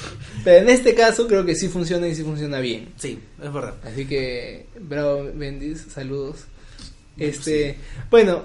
Pero 0.44 0.58
en 0.60 0.70
este 0.70 0.94
caso 0.94 1.26
creo 1.28 1.44
que 1.46 1.56
sí 1.56 1.68
funciona 1.68 2.08
y 2.08 2.14
sí 2.14 2.22
funciona 2.22 2.60
bien. 2.60 2.90
Sí, 2.98 3.18
es 3.42 3.52
verdad. 3.52 3.74
Así 3.84 4.06
que, 4.06 4.68
bravo, 4.80 5.28
Bendis, 5.34 5.88
saludos. 5.92 6.42
Este, 7.18 7.78
bueno, 8.12 8.44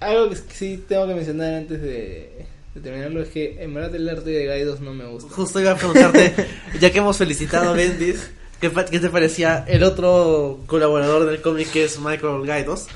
algo 0.00 0.30
que 0.30 0.36
sí 0.54 0.84
tengo 0.88 1.06
que 1.06 1.14
mencionar 1.14 1.54
antes 1.54 1.80
de, 1.82 2.46
de 2.74 2.80
terminarlo 2.80 3.22
es 3.22 3.28
que 3.28 3.62
en 3.62 3.74
verdad 3.74 3.94
el 3.94 4.08
arte 4.08 4.30
de 4.30 4.46
Gaidos 4.46 4.80
no 4.80 4.94
me 4.94 5.06
gusta. 5.06 5.34
Justo 5.34 5.60
iba 5.60 5.72
a 5.72 5.76
preguntarte, 5.76 6.34
ya 6.80 6.90
que 6.90 6.98
hemos 6.98 7.16
felicitado 7.16 7.70
a 7.70 7.72
Bendis, 7.72 8.30
¿qué, 8.60 8.70
qué 8.90 9.00
te 9.00 9.10
parecía 9.10 9.64
el 9.66 9.82
otro 9.82 10.60
colaborador 10.66 11.26
del 11.26 11.40
cómic 11.40 11.70
que 11.70 11.84
es 11.84 11.98
Michael 11.98 12.46
Gaidos? 12.46 12.86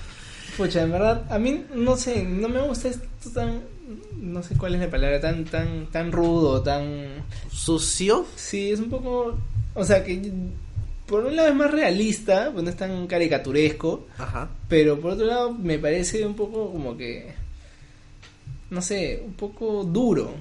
Pucha, 0.56 0.82
en 0.82 0.92
verdad, 0.92 1.24
a 1.30 1.38
mí 1.38 1.64
no 1.74 1.96
sé, 1.96 2.22
no 2.24 2.48
me 2.48 2.60
gusta 2.60 2.88
esto 2.88 3.30
tan, 3.34 3.62
no 4.18 4.42
sé 4.42 4.54
cuál 4.56 4.74
es 4.74 4.80
la 4.80 4.90
palabra, 4.90 5.20
tan, 5.20 5.44
tan, 5.46 5.86
tan 5.86 6.12
rudo, 6.12 6.62
tan, 6.62 7.24
¿Sucio? 7.50 8.26
sí, 8.36 8.70
es 8.70 8.78
un 8.78 8.90
poco, 8.90 9.38
o 9.74 9.84
sea 9.84 10.04
que 10.04 10.20
por 11.12 11.26
un 11.26 11.36
lado 11.36 11.50
es 11.50 11.54
más 11.54 11.70
realista, 11.70 12.50
pues 12.50 12.64
no 12.64 12.70
es 12.70 12.76
tan 12.76 13.06
caricaturesco, 13.06 14.06
Ajá. 14.16 14.48
pero 14.66 14.98
por 14.98 15.12
otro 15.12 15.26
lado 15.26 15.52
me 15.52 15.78
parece 15.78 16.24
un 16.24 16.34
poco 16.34 16.72
como 16.72 16.96
que, 16.96 17.34
no 18.70 18.80
sé, 18.80 19.22
un 19.22 19.34
poco 19.34 19.84
duro. 19.84 20.32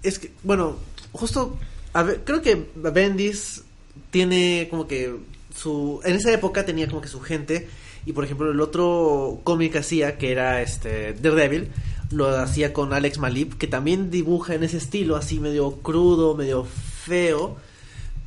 Es 0.00 0.20
que, 0.20 0.30
bueno, 0.44 0.76
justo, 1.10 1.58
a 1.92 2.04
ver, 2.04 2.20
creo 2.24 2.40
que 2.40 2.68
Bendis 2.76 3.64
tiene 4.12 4.68
como 4.70 4.86
que 4.86 5.12
su, 5.52 6.00
en 6.04 6.14
esa 6.14 6.32
época 6.32 6.64
tenía 6.64 6.86
como 6.86 7.00
que 7.00 7.08
su 7.08 7.20
gente, 7.20 7.68
y 8.06 8.12
por 8.12 8.22
ejemplo 8.22 8.52
el 8.52 8.60
otro 8.60 9.40
cómic 9.42 9.72
que 9.72 9.78
hacía, 9.78 10.18
que 10.18 10.30
era 10.30 10.62
este 10.62 11.14
Daredevil, 11.14 11.68
lo 12.12 12.28
hacía 12.28 12.72
con 12.72 12.92
Alex 12.92 13.18
Malib, 13.18 13.58
que 13.58 13.66
también 13.66 14.08
dibuja 14.08 14.54
en 14.54 14.62
ese 14.62 14.76
estilo, 14.76 15.16
así 15.16 15.40
medio 15.40 15.72
crudo, 15.78 16.36
medio 16.36 16.64
feo, 16.64 17.56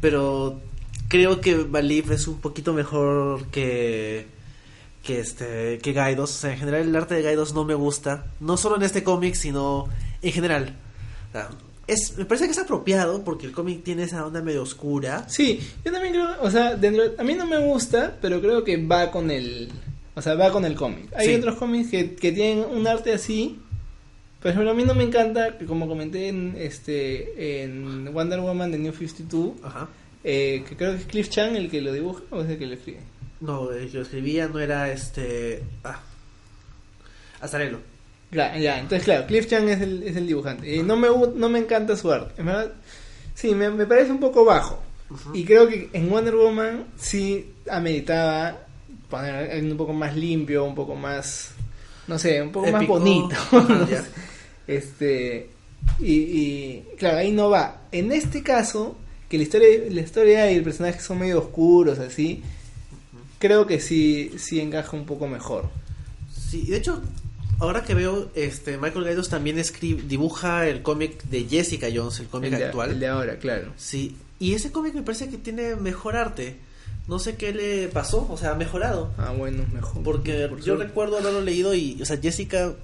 pero 0.02 0.60
creo 1.14 1.40
que 1.42 1.56
Malib 1.58 2.12
es 2.12 2.28
un 2.28 2.42
poquito 2.42 2.74
mejor 2.74 3.46
que 3.52 4.26
que 5.04 5.20
este 5.20 5.78
que 5.78 5.94
Gaidos, 5.94 6.32
o 6.32 6.34
sea, 6.40 6.54
en 6.54 6.58
general 6.58 6.82
el 6.88 6.96
arte 6.96 7.14
de 7.14 7.22
Gaidos 7.22 7.54
no 7.54 7.64
me 7.66 7.76
gusta, 7.76 8.26
no 8.40 8.58
solo 8.58 8.78
en 8.78 8.82
este 8.84 9.04
cómic, 9.04 9.36
sino 9.36 9.88
en 10.24 10.32
general. 10.32 10.76
O 11.30 11.32
sea, 11.34 11.50
es, 11.86 12.18
me 12.18 12.26
parece 12.26 12.46
que 12.46 12.52
es 12.54 12.58
apropiado 12.58 13.24
porque 13.24 13.46
el 13.46 13.52
cómic 13.52 13.84
tiene 13.84 14.04
esa 14.04 14.26
onda 14.26 14.42
medio 14.42 14.64
oscura. 14.64 15.30
Sí, 15.30 15.60
yo 15.86 15.92
también 15.92 16.14
creo, 16.16 16.30
o 16.42 16.50
sea, 16.50 16.76
dentro, 16.76 17.04
a 17.18 17.24
mí 17.24 17.36
no 17.36 17.46
me 17.46 17.60
gusta, 17.60 18.18
pero 18.22 18.42
creo 18.42 18.64
que 18.64 18.78
va 18.78 19.12
con 19.12 19.30
el, 19.30 19.70
o 20.16 20.22
sea, 20.22 20.34
va 20.34 20.52
con 20.52 20.66
el 20.66 20.74
cómic. 20.76 21.14
Hay 21.16 21.28
Sí. 21.28 21.36
otros 21.36 21.56
cómics 21.58 21.92
que, 21.92 22.16
que 22.16 22.32
tienen 22.32 22.66
un 22.66 22.88
arte 22.88 23.14
así, 23.14 23.60
por 24.42 24.50
ejemplo, 24.52 24.72
a 24.72 24.74
mí 24.74 24.84
no 24.84 24.96
me 24.96 25.04
encanta, 25.04 25.58
como 25.68 25.88
comenté 25.88 26.30
en, 26.30 26.56
este, 26.58 27.64
en 27.64 28.12
Wonder 28.14 28.40
Woman 28.40 28.72
de 28.72 28.80
New 28.80 28.94
52, 28.94 29.52
Ajá. 29.64 29.88
Eh, 30.24 30.64
que 30.68 30.76
creo 30.76 30.92
que 30.92 31.00
es 31.00 31.06
Cliff 31.06 31.30
Chan 31.30 31.56
el 31.56 31.70
que 31.70 31.82
lo 31.82 31.92
dibuja, 31.92 32.24
o 32.32 32.42
es 32.42 32.50
el 32.50 32.58
que 32.58 32.66
lo 32.66 32.74
escribe. 32.74 33.00
No, 33.42 33.72
el 33.72 33.92
que 33.92 33.98
lo 33.98 34.04
escribía 34.04 34.48
no 34.48 34.60
era 34.60 34.92
este. 34.92 35.64
Ah. 35.84 36.00
Azarelo. 37.42 37.80
Ya, 38.32 38.80
entonces 38.80 39.04
claro, 39.04 39.28
Cliff 39.28 39.48
Chan 39.48 39.70
es 39.70 39.82
el, 39.82 40.04
es 40.04 40.16
el 40.16 40.26
dibujante. 40.26 40.76
Y 40.76 40.82
no 40.82 40.96
me, 40.96 41.08
no 41.08 41.50
me 41.50 41.60
encanta 41.60 41.96
su 41.96 42.12
arte, 42.12 42.42
en 42.42 42.48
verdad, 42.48 42.74
sí, 43.36 43.54
me, 43.54 43.70
me 43.70 43.86
parece 43.86 44.12
un 44.12 44.20
poco 44.20 44.44
bajo. 44.44 44.82
Y 45.34 45.46
creo 45.46 45.68
que 45.68 45.90
en 45.94 46.10
Wonder 46.10 46.36
Woman 46.36 46.88
sí 46.98 47.54
ameritaba 47.70 48.66
poner 49.08 49.64
un 49.64 49.78
poco 49.78 49.94
más 49.94 50.16
limpio, 50.16 50.64
un 50.66 50.74
poco 50.74 50.96
más, 50.96 51.52
no 52.08 52.18
sé, 52.18 52.42
un 52.42 52.52
poco 52.52 52.72
más 52.72 52.88
bonito. 52.88 53.36
Este 54.66 55.50
y, 56.00 56.14
y, 56.14 56.86
claro, 56.98 57.18
ahí 57.18 57.32
no 57.32 57.50
va. 57.50 57.82
En 57.92 58.14
este 58.14 58.42
caso, 58.42 58.96
que 59.34 59.38
la 59.40 59.44
historia, 59.46 59.68
la 59.90 60.02
historia 60.02 60.52
y 60.52 60.58
el 60.58 60.64
personaje 60.64 61.00
son 61.02 61.18
medio 61.18 61.40
oscuros 61.40 61.98
así, 61.98 62.44
creo 63.40 63.66
que 63.66 63.80
sí 63.80 64.32
sí 64.38 64.60
encaja 64.60 64.96
un 64.96 65.08
poco 65.08 65.28
mejor. 65.28 65.72
Sí, 66.32 66.68
de 66.68 66.78
hecho, 66.78 67.02
ahora 67.58 67.84
que 67.84 67.96
veo, 67.96 68.30
este 68.36 68.78
Michael 68.78 69.06
Gaidos 69.06 69.30
también 69.30 69.58
escribe, 69.58 70.04
dibuja 70.04 70.68
el 70.68 70.84
cómic 70.84 71.24
de 71.24 71.46
Jessica 71.46 71.88
Jones, 71.92 72.20
el 72.20 72.28
cómic 72.28 72.54
el, 72.54 72.60
de, 72.60 72.66
actual. 72.66 72.92
el 72.92 73.00
de 73.00 73.08
ahora, 73.08 73.38
claro. 73.40 73.74
Sí, 73.76 74.16
y 74.38 74.54
ese 74.54 74.72
cómic 74.72 74.94
me 74.94 75.02
parece 75.02 75.28
que 75.30 75.38
tiene 75.40 75.78
mejor 75.78 76.16
arte. 76.16 76.58
No 77.08 77.18
sé 77.18 77.36
qué 77.36 77.54
le 77.54 77.88
pasó, 77.88 78.28
o 78.30 78.38
sea, 78.38 78.52
ha 78.52 78.56
mejorado. 78.56 79.12
Ah, 79.18 79.34
bueno, 79.36 79.66
mejor. 79.74 80.04
Porque 80.04 80.46
Por 80.48 80.60
yo 80.60 80.76
suerte. 80.76 80.84
recuerdo 80.84 81.18
haberlo 81.18 81.42
leído 81.42 81.74
y, 81.74 82.00
o 82.00 82.06
sea, 82.06 82.18
Jessica 82.18 82.76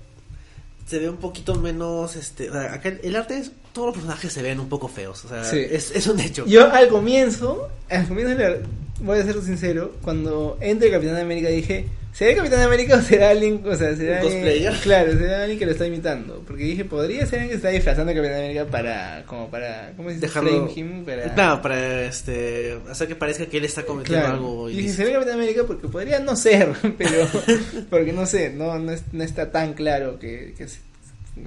se 0.89 0.97
ve 0.99 1.07
un 1.09 1.17
poquito 1.17 1.53
menos, 1.55 2.15
este, 2.15 2.49
o 2.49 2.53
sea, 2.53 2.73
acá 2.73 2.89
el 3.03 3.15
arte 3.15 3.37
es, 3.37 3.51
todos 3.73 3.87
los 3.89 3.95
personajes 3.95 4.33
se 4.33 4.41
ven 4.41 4.59
un 4.59 4.67
poco 4.69 4.87
feos, 4.87 5.23
o 5.25 5.29
sea, 5.29 5.43
Sí. 5.43 5.59
es, 5.59 5.91
es 5.91 6.07
un 6.07 6.19
hecho. 6.19 6.45
Yo 6.47 6.71
al 6.71 6.87
comienzo, 6.87 7.69
al 7.89 8.07
comienzo, 8.07 8.35
de 8.35 8.61
voy 9.01 9.19
a 9.19 9.23
ser 9.23 9.39
sincero, 9.43 9.93
cuando 10.01 10.57
entre 10.61 10.89
Capitán 10.89 11.17
América 11.17 11.49
dije, 11.49 11.85
¿será 12.13 12.35
Capitán 12.35 12.61
América 12.61 12.97
o 12.97 13.01
será 13.03 13.29
alguien, 13.29 13.61
o 13.65 13.75
sea, 13.75 13.95
será 13.95 14.19
¿Un 14.25 14.31
alguien- 14.43 14.73
claro, 14.83 15.11
será 15.13 15.41
alguien 15.41 15.59
que 15.59 15.65
lo 15.65 15.71
está 15.71 15.85
imitando? 15.87 16.43
Porque 16.45 16.63
dije, 16.63 16.85
podría 16.85 17.25
ser 17.25 17.39
alguien 17.39 17.49
que 17.49 17.55
está 17.55 17.69
disfrazando 17.69 18.11
a 18.11 18.15
Capitán 18.15 18.37
América 18.39 18.65
para, 18.65 19.23
como 19.25 19.49
para, 19.49 19.93
¿cómo 19.95 20.09
se 20.09 20.15
dice? 20.15 20.27
Dejarlo, 20.27 20.71
him, 20.75 21.05
para... 21.05 21.33
claro, 21.33 21.61
para, 21.61 22.03
este, 22.05 22.77
hacer 22.89 23.07
que 23.07 23.15
parezca 23.15 23.45
que 23.45 23.57
él 23.57 23.65
está 23.65 23.83
cometiendo 23.83 24.21
Claro. 24.25 24.35
algo 24.37 24.69
Y 24.69 24.75
dije, 24.77 24.89
será 24.93 25.13
Capitán 25.13 25.35
América 25.35 25.63
porque 25.65 25.87
podría 25.87 26.19
no 26.19 26.35
ser, 26.35 26.73
pero, 26.97 27.27
porque 27.89 28.11
no 28.13 28.25
sé, 28.25 28.51
no, 28.51 28.77
no, 28.79 28.91
es- 28.91 29.03
no 29.13 29.23
está 29.23 29.51
tan 29.51 29.73
claro 29.73 30.19
que, 30.19 30.53
que 30.57 30.63
es- 30.65 30.79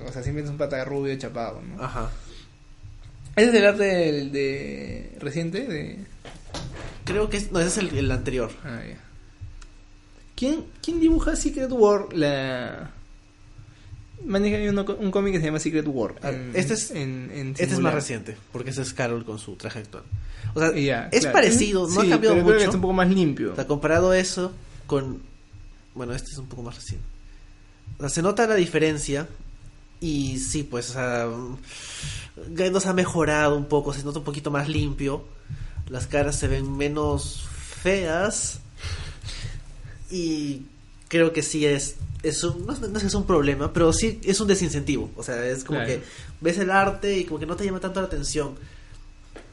o 0.07 0.11
sea, 0.13 0.23
siempre 0.23 0.43
es 0.45 0.49
un 0.51 0.57
pata 0.57 0.83
rubio 0.85 1.15
chapado, 1.17 1.61
¿no? 1.61 1.83
Ajá. 1.83 2.11
¿Ese 3.37 3.49
es 3.49 3.55
el 3.55 3.67
arte 3.67 3.85
del, 3.85 4.33
de 4.33 5.13
reciente? 5.19 5.67
De... 5.67 5.97
Creo 7.05 7.29
que 7.31 7.39
es, 7.39 7.51
no, 7.53 7.61
ese 7.61 7.69
es 7.69 7.79
el, 7.93 7.99
el 7.99 8.11
anterior. 8.11 8.51
Ah, 8.65 8.81
ya. 8.89 8.97
¿Quién, 10.43 10.65
¿Quién 10.83 10.99
dibuja 10.99 11.37
Secret 11.37 11.71
War? 11.71 12.13
La... 12.15 12.91
Maneja 14.27 14.69
uno- 14.71 14.97
un 14.99 15.11
cómic 15.13 15.35
que 15.35 15.39
se 15.39 15.47
llama 15.47 15.61
Secret 15.61 15.87
War. 15.87 16.17
Ah, 16.21 16.31
en- 16.31 16.51
este 16.57 16.75
es- 16.75 16.91
en- 16.91 17.31
en 17.33 17.49
Este 17.51 17.63
es 17.75 17.79
más 17.79 17.95
reciente, 17.95 18.37
porque 18.51 18.71
ese 18.71 18.83
es 18.83 18.93
Carol 18.93 19.25
con 19.25 19.39
su 19.39 19.55
traje 19.55 19.79
actual. 19.79 20.03
O 20.55 20.59
sea, 20.59 20.71
es 21.13 21.21
claro. 21.21 21.33
parecido, 21.33 21.87
no 21.87 22.01
Sí, 22.01 22.09
ha 22.09 22.11
cambiado 22.11 22.35
pero 22.35 22.47
creo 22.47 22.47
que 22.47 22.53
mucho. 22.55 22.69
es 22.71 22.75
un 22.75 22.81
poco 22.81 22.93
más 22.93 23.09
limpio. 23.09 23.53
O 23.53 23.55
sea, 23.55 23.69
comparado 23.69 24.13
eso 24.15 24.51
con... 24.89 25.23
Bueno, 25.95 26.13
este 26.13 26.33
es 26.33 26.39
un 26.39 26.47
poco 26.47 26.63
más 26.65 26.75
reciente. 26.75 27.07
O 27.99 28.01
sea, 28.01 28.09
se 28.09 28.21
nota 28.23 28.45
la 28.49 28.57
diferencia 28.57 29.29
y 30.01 30.41
sí, 30.41 30.65
pues, 30.65 30.91
o 30.91 30.93
sea... 30.95 31.29
Gaidos 32.49 32.87
ha 32.87 32.95
mejorado 32.95 33.57
un 33.57 33.67
poco, 33.67 33.93
se 33.95 34.03
nota 34.03 34.19
un 34.19 34.25
poquito 34.25 34.51
más 34.51 34.69
limpio. 34.69 35.23
Las 35.89 36.09
caras 36.09 36.35
se 36.37 36.49
ven 36.49 36.77
menos 36.77 37.45
feas. 37.81 38.59
Y 40.13 40.63
creo 41.09 41.33
que 41.33 41.43
sí 41.43 41.65
es... 41.67 41.97
es 42.23 42.45
un, 42.45 42.67
no, 42.67 42.75
no 42.75 42.97
es 42.97 43.03
que 43.03 43.07
es 43.09 43.15
un 43.15 43.27
problema, 43.27 43.73
pero 43.73 43.93
sí 43.93 44.21
es 44.23 44.41
un 44.41 44.47
desincentivo. 44.49 45.11
O 45.17 45.23
sea, 45.23 45.45
es 45.47 45.65
como 45.65 45.81
Claro. 45.81 45.95
que 45.95 46.03
ves 46.41 46.59
el 46.59 46.71
arte 46.71 47.19
y 47.19 47.25
como 47.25 47.41
que 47.41 47.47
no 47.47 47.57
te 47.57 47.65
llama 47.65 47.81
tanto 47.81 48.01
la 48.01 48.07
atención. 48.07 48.55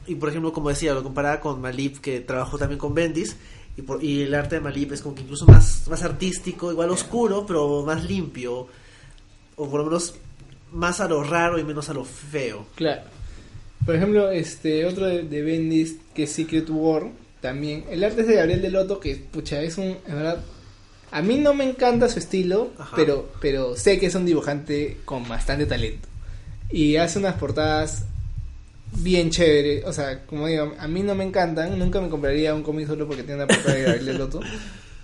Y 0.06 0.14
por 0.16 0.28
ejemplo, 0.28 0.52
como 0.52 0.68
decía, 0.68 0.94
lo 0.94 1.02
comparaba 1.02 1.40
con 1.40 1.60
Malib, 1.60 2.00
que 2.00 2.20
trabajó 2.20 2.58
también 2.58 2.78
con 2.78 2.94
Bendis. 2.94 3.36
Y, 3.76 3.82
por- 3.82 4.02
y 4.02 4.22
el 4.22 4.34
arte 4.34 4.56
de 4.56 4.60
Malib 4.60 4.92
es 4.92 5.00
como 5.02 5.14
que 5.14 5.22
incluso 5.22 5.46
más, 5.46 5.86
más 5.88 6.02
artístico, 6.02 6.70
igual 6.72 6.90
oscuro, 6.90 7.46
pero 7.46 7.82
más 7.84 8.04
limpio. 8.04 8.66
O 9.56 9.68
por 9.70 9.80
lo 9.80 9.86
menos 9.86 10.14
más 10.72 11.00
a 11.00 11.08
lo 11.08 11.22
raro 11.22 11.58
y 11.58 11.64
menos 11.64 11.88
a 11.88 11.94
lo 11.94 12.04
feo. 12.04 12.66
Claro. 12.74 13.02
Por 13.86 13.94
ejemplo, 13.94 14.30
este 14.30 14.84
otro 14.86 15.06
de, 15.06 15.22
de 15.22 15.42
Bendis, 15.42 15.96
que 16.14 16.24
es 16.24 16.32
Secret 16.32 16.68
War, 16.70 17.10
también. 17.40 17.84
El 17.90 18.04
arte 18.04 18.22
es 18.22 18.26
de 18.28 18.34
Gabriel 18.36 18.62
Deloto, 18.62 19.00
que 19.00 19.16
pucha, 19.16 19.62
es 19.62 19.78
un. 19.78 19.96
En 20.06 20.14
verdad. 20.14 20.40
A 21.12 21.22
mí 21.22 21.38
no 21.38 21.54
me 21.54 21.68
encanta 21.68 22.08
su 22.08 22.18
estilo, 22.20 22.70
Ajá. 22.78 22.94
pero, 22.96 23.28
pero 23.40 23.76
sé 23.76 23.98
que 23.98 24.06
es 24.06 24.14
un 24.14 24.24
dibujante 24.26 24.98
con 25.04 25.28
bastante 25.28 25.66
talento. 25.66 26.06
Y 26.70 26.96
hace 26.96 27.18
unas 27.18 27.34
portadas 27.34 28.04
bien 28.92 29.30
chéveres. 29.30 29.84
O 29.86 29.92
sea, 29.92 30.24
como 30.26 30.46
digo, 30.46 30.72
a 30.78 30.86
mí 30.86 31.02
no 31.02 31.14
me 31.16 31.24
encantan. 31.24 31.78
Nunca 31.78 32.00
me 32.00 32.08
compraría 32.08 32.54
un 32.54 32.62
cómic 32.62 32.86
solo 32.86 33.06
porque 33.08 33.22
tiene 33.24 33.42
una 33.42 33.46
portada 33.52 33.74
de 33.74 33.82
Gabriel 33.82 34.06
Deloto. 34.06 34.40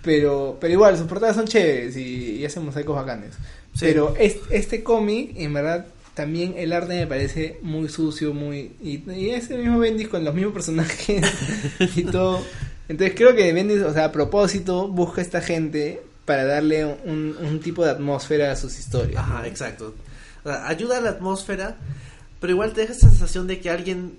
Pero, 0.07 0.57
pero 0.61 0.73
igual, 0.73 0.97
sus 0.97 1.09
portadas 1.09 1.35
son 1.35 1.47
chéveres 1.49 1.97
y, 1.97 2.37
y 2.37 2.45
hacen 2.47 2.65
mosaicos 2.65 2.95
bacanes. 2.95 3.35
Sí. 3.75 3.81
Pero 3.87 4.15
es- 4.17 4.37
este 4.51 4.85
cómic, 4.85 5.33
en 5.35 5.53
verdad, 5.53 5.85
también 6.17 6.55
el 6.57 6.73
arte 6.73 6.95
me 6.95 7.07
parece 7.07 7.59
muy 7.61 7.91
sucio, 7.91 8.33
muy... 8.33 8.73
Y, 8.83 9.03
y 9.13 9.31
es 9.31 9.51
el 9.51 9.59
mismo 9.59 9.79
Bendis 9.79 10.09
con 10.09 10.25
los 10.25 10.35
mismos 10.35 10.55
personajes 10.55 11.23
y 11.95 12.05
todo. 12.11 12.43
Entonces 12.89 13.15
creo 13.15 13.37
que 13.37 13.53
Bendis, 13.53 13.83
o 13.83 13.93
sea, 13.93 14.07
a 14.07 14.13
propósito, 14.13 14.89
busca 14.89 15.21
a 15.21 15.25
esta 15.25 15.43
gente 15.43 16.03
para 16.25 16.47
darle 16.47 16.87
un, 16.87 17.37
un 17.39 17.61
tipo 17.61 17.85
de 17.85 17.91
atmósfera 17.91 18.51
a 18.51 18.57
sus 18.57 18.79
historias. 18.79 19.19
Ajá, 19.19 19.41
¿no? 19.41 19.45
exacto. 19.45 19.95
O 20.43 20.49
sea, 20.49 20.67
ayuda 20.67 20.97
a 20.97 21.01
la 21.03 21.11
atmósfera, 21.11 21.77
pero 22.41 22.55
igual 22.55 22.73
te 22.73 22.81
deja 22.81 22.95
esa 22.95 23.11
sensación 23.11 23.47
de 23.47 23.61
que 23.61 23.69
alguien 23.69 24.15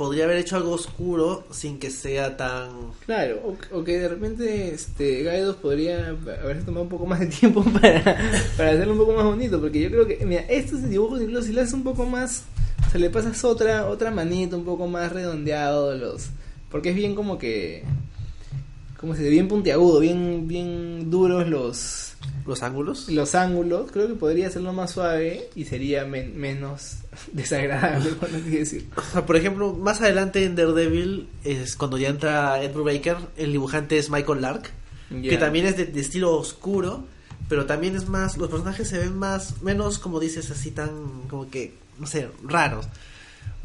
podría 0.00 0.24
haber 0.24 0.38
hecho 0.38 0.56
algo 0.56 0.72
oscuro 0.72 1.44
sin 1.50 1.78
que 1.78 1.90
sea 1.90 2.34
tan... 2.34 2.70
Claro, 3.04 3.42
o, 3.44 3.80
o 3.80 3.84
que 3.84 3.98
de 3.98 4.08
repente 4.08 4.72
este 4.72 5.22
Gaidos 5.24 5.56
podría 5.56 6.16
haberse 6.42 6.62
tomado 6.64 6.84
un 6.84 6.88
poco 6.88 7.04
más 7.04 7.20
de 7.20 7.26
tiempo 7.26 7.62
para, 7.82 8.16
para 8.56 8.70
hacerlo 8.70 8.94
un 8.94 8.98
poco 8.98 9.12
más 9.12 9.26
bonito, 9.26 9.60
porque 9.60 9.78
yo 9.78 9.90
creo 9.90 10.06
que, 10.06 10.24
mira, 10.24 10.40
estos 10.48 10.88
dibujos 10.88 11.20
incluso 11.20 11.42
si 11.42 11.52
lo 11.52 11.60
haces 11.60 11.74
un 11.74 11.84
poco 11.84 12.06
más, 12.06 12.44
o 12.86 12.90
sea, 12.90 12.98
le 12.98 13.10
pasas 13.10 13.44
otra 13.44 13.88
otra 13.88 14.10
manita, 14.10 14.56
un 14.56 14.64
poco 14.64 14.86
más 14.86 15.12
redondeado 15.12 15.94
los, 15.94 16.28
porque 16.70 16.88
es 16.88 16.94
bien 16.94 17.14
como 17.14 17.36
que, 17.36 17.84
como 18.98 19.14
se 19.14 19.20
dice, 19.20 19.32
bien 19.32 19.48
puntiagudo, 19.48 20.00
bien 20.00 20.48
bien 20.48 21.10
duros 21.10 21.46
los 21.46 22.09
Los 22.46 22.62
ángulos. 22.62 23.08
los 23.08 23.34
ángulos, 23.34 23.90
creo 23.92 24.08
que 24.08 24.14
podría 24.14 24.48
hacerlo 24.48 24.72
más 24.72 24.90
suave 24.92 25.48
y 25.54 25.64
sería 25.66 26.04
men- 26.04 26.36
menos 26.38 26.96
desagradable, 27.32 28.10
por 28.12 28.28
así 28.28 28.50
decir. 28.50 28.88
O 28.96 29.02
sea, 29.12 29.26
por 29.26 29.36
ejemplo, 29.36 29.72
más 29.74 30.00
adelante 30.00 30.44
en 30.44 30.56
Daredevil 30.56 31.28
es 31.44 31.76
cuando 31.76 31.98
ya 31.98 32.08
entra 32.08 32.62
Ed 32.62 32.72
Brubaker, 32.72 33.16
el 33.36 33.52
dibujante 33.52 33.98
es 33.98 34.10
Michael 34.10 34.40
Lark, 34.42 34.70
que 35.10 35.36
también 35.38 35.66
es 35.66 35.76
de, 35.76 35.86
de 35.86 36.00
estilo 36.00 36.34
oscuro, 36.36 37.04
pero 37.48 37.66
también 37.66 37.96
es 37.96 38.08
más, 38.08 38.36
los 38.36 38.48
personajes 38.48 38.86
se 38.88 38.98
ven 38.98 39.18
más, 39.18 39.60
menos 39.62 39.98
como 39.98 40.20
dices 40.20 40.50
así 40.50 40.70
tan, 40.70 40.90
como 41.28 41.50
que, 41.50 41.74
no 41.98 42.06
sé, 42.06 42.28
raros. 42.44 42.86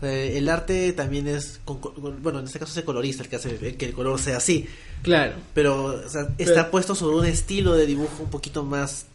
Eh, 0.02 0.34
el 0.38 0.50
arte 0.50 0.92
también 0.94 1.28
es, 1.28 1.62
con- 1.64 1.80
con- 1.80 2.22
bueno, 2.22 2.40
en 2.40 2.46
este 2.46 2.60
caso 2.60 2.72
es 2.72 2.78
el 2.78 2.84
colorista 2.84 3.24
el 3.24 3.30
que 3.30 3.38
hace 3.38 3.50
el- 3.56 3.78
que 3.78 3.86
el 3.86 3.94
color 3.94 4.20
sea 4.20 4.38
así, 4.38 4.68
Claro. 5.04 5.34
pero 5.54 5.86
o 5.86 6.10
sea, 6.10 6.28
Pero- 6.38 6.50
está 6.50 6.70
puesto 6.70 6.96
sobre 6.96 7.16
un 7.18 7.26
estilo 7.26 7.74
de 7.74 7.86
dibujo 7.86 8.24
un 8.24 8.30
poquito 8.30 8.64
más 8.64 9.06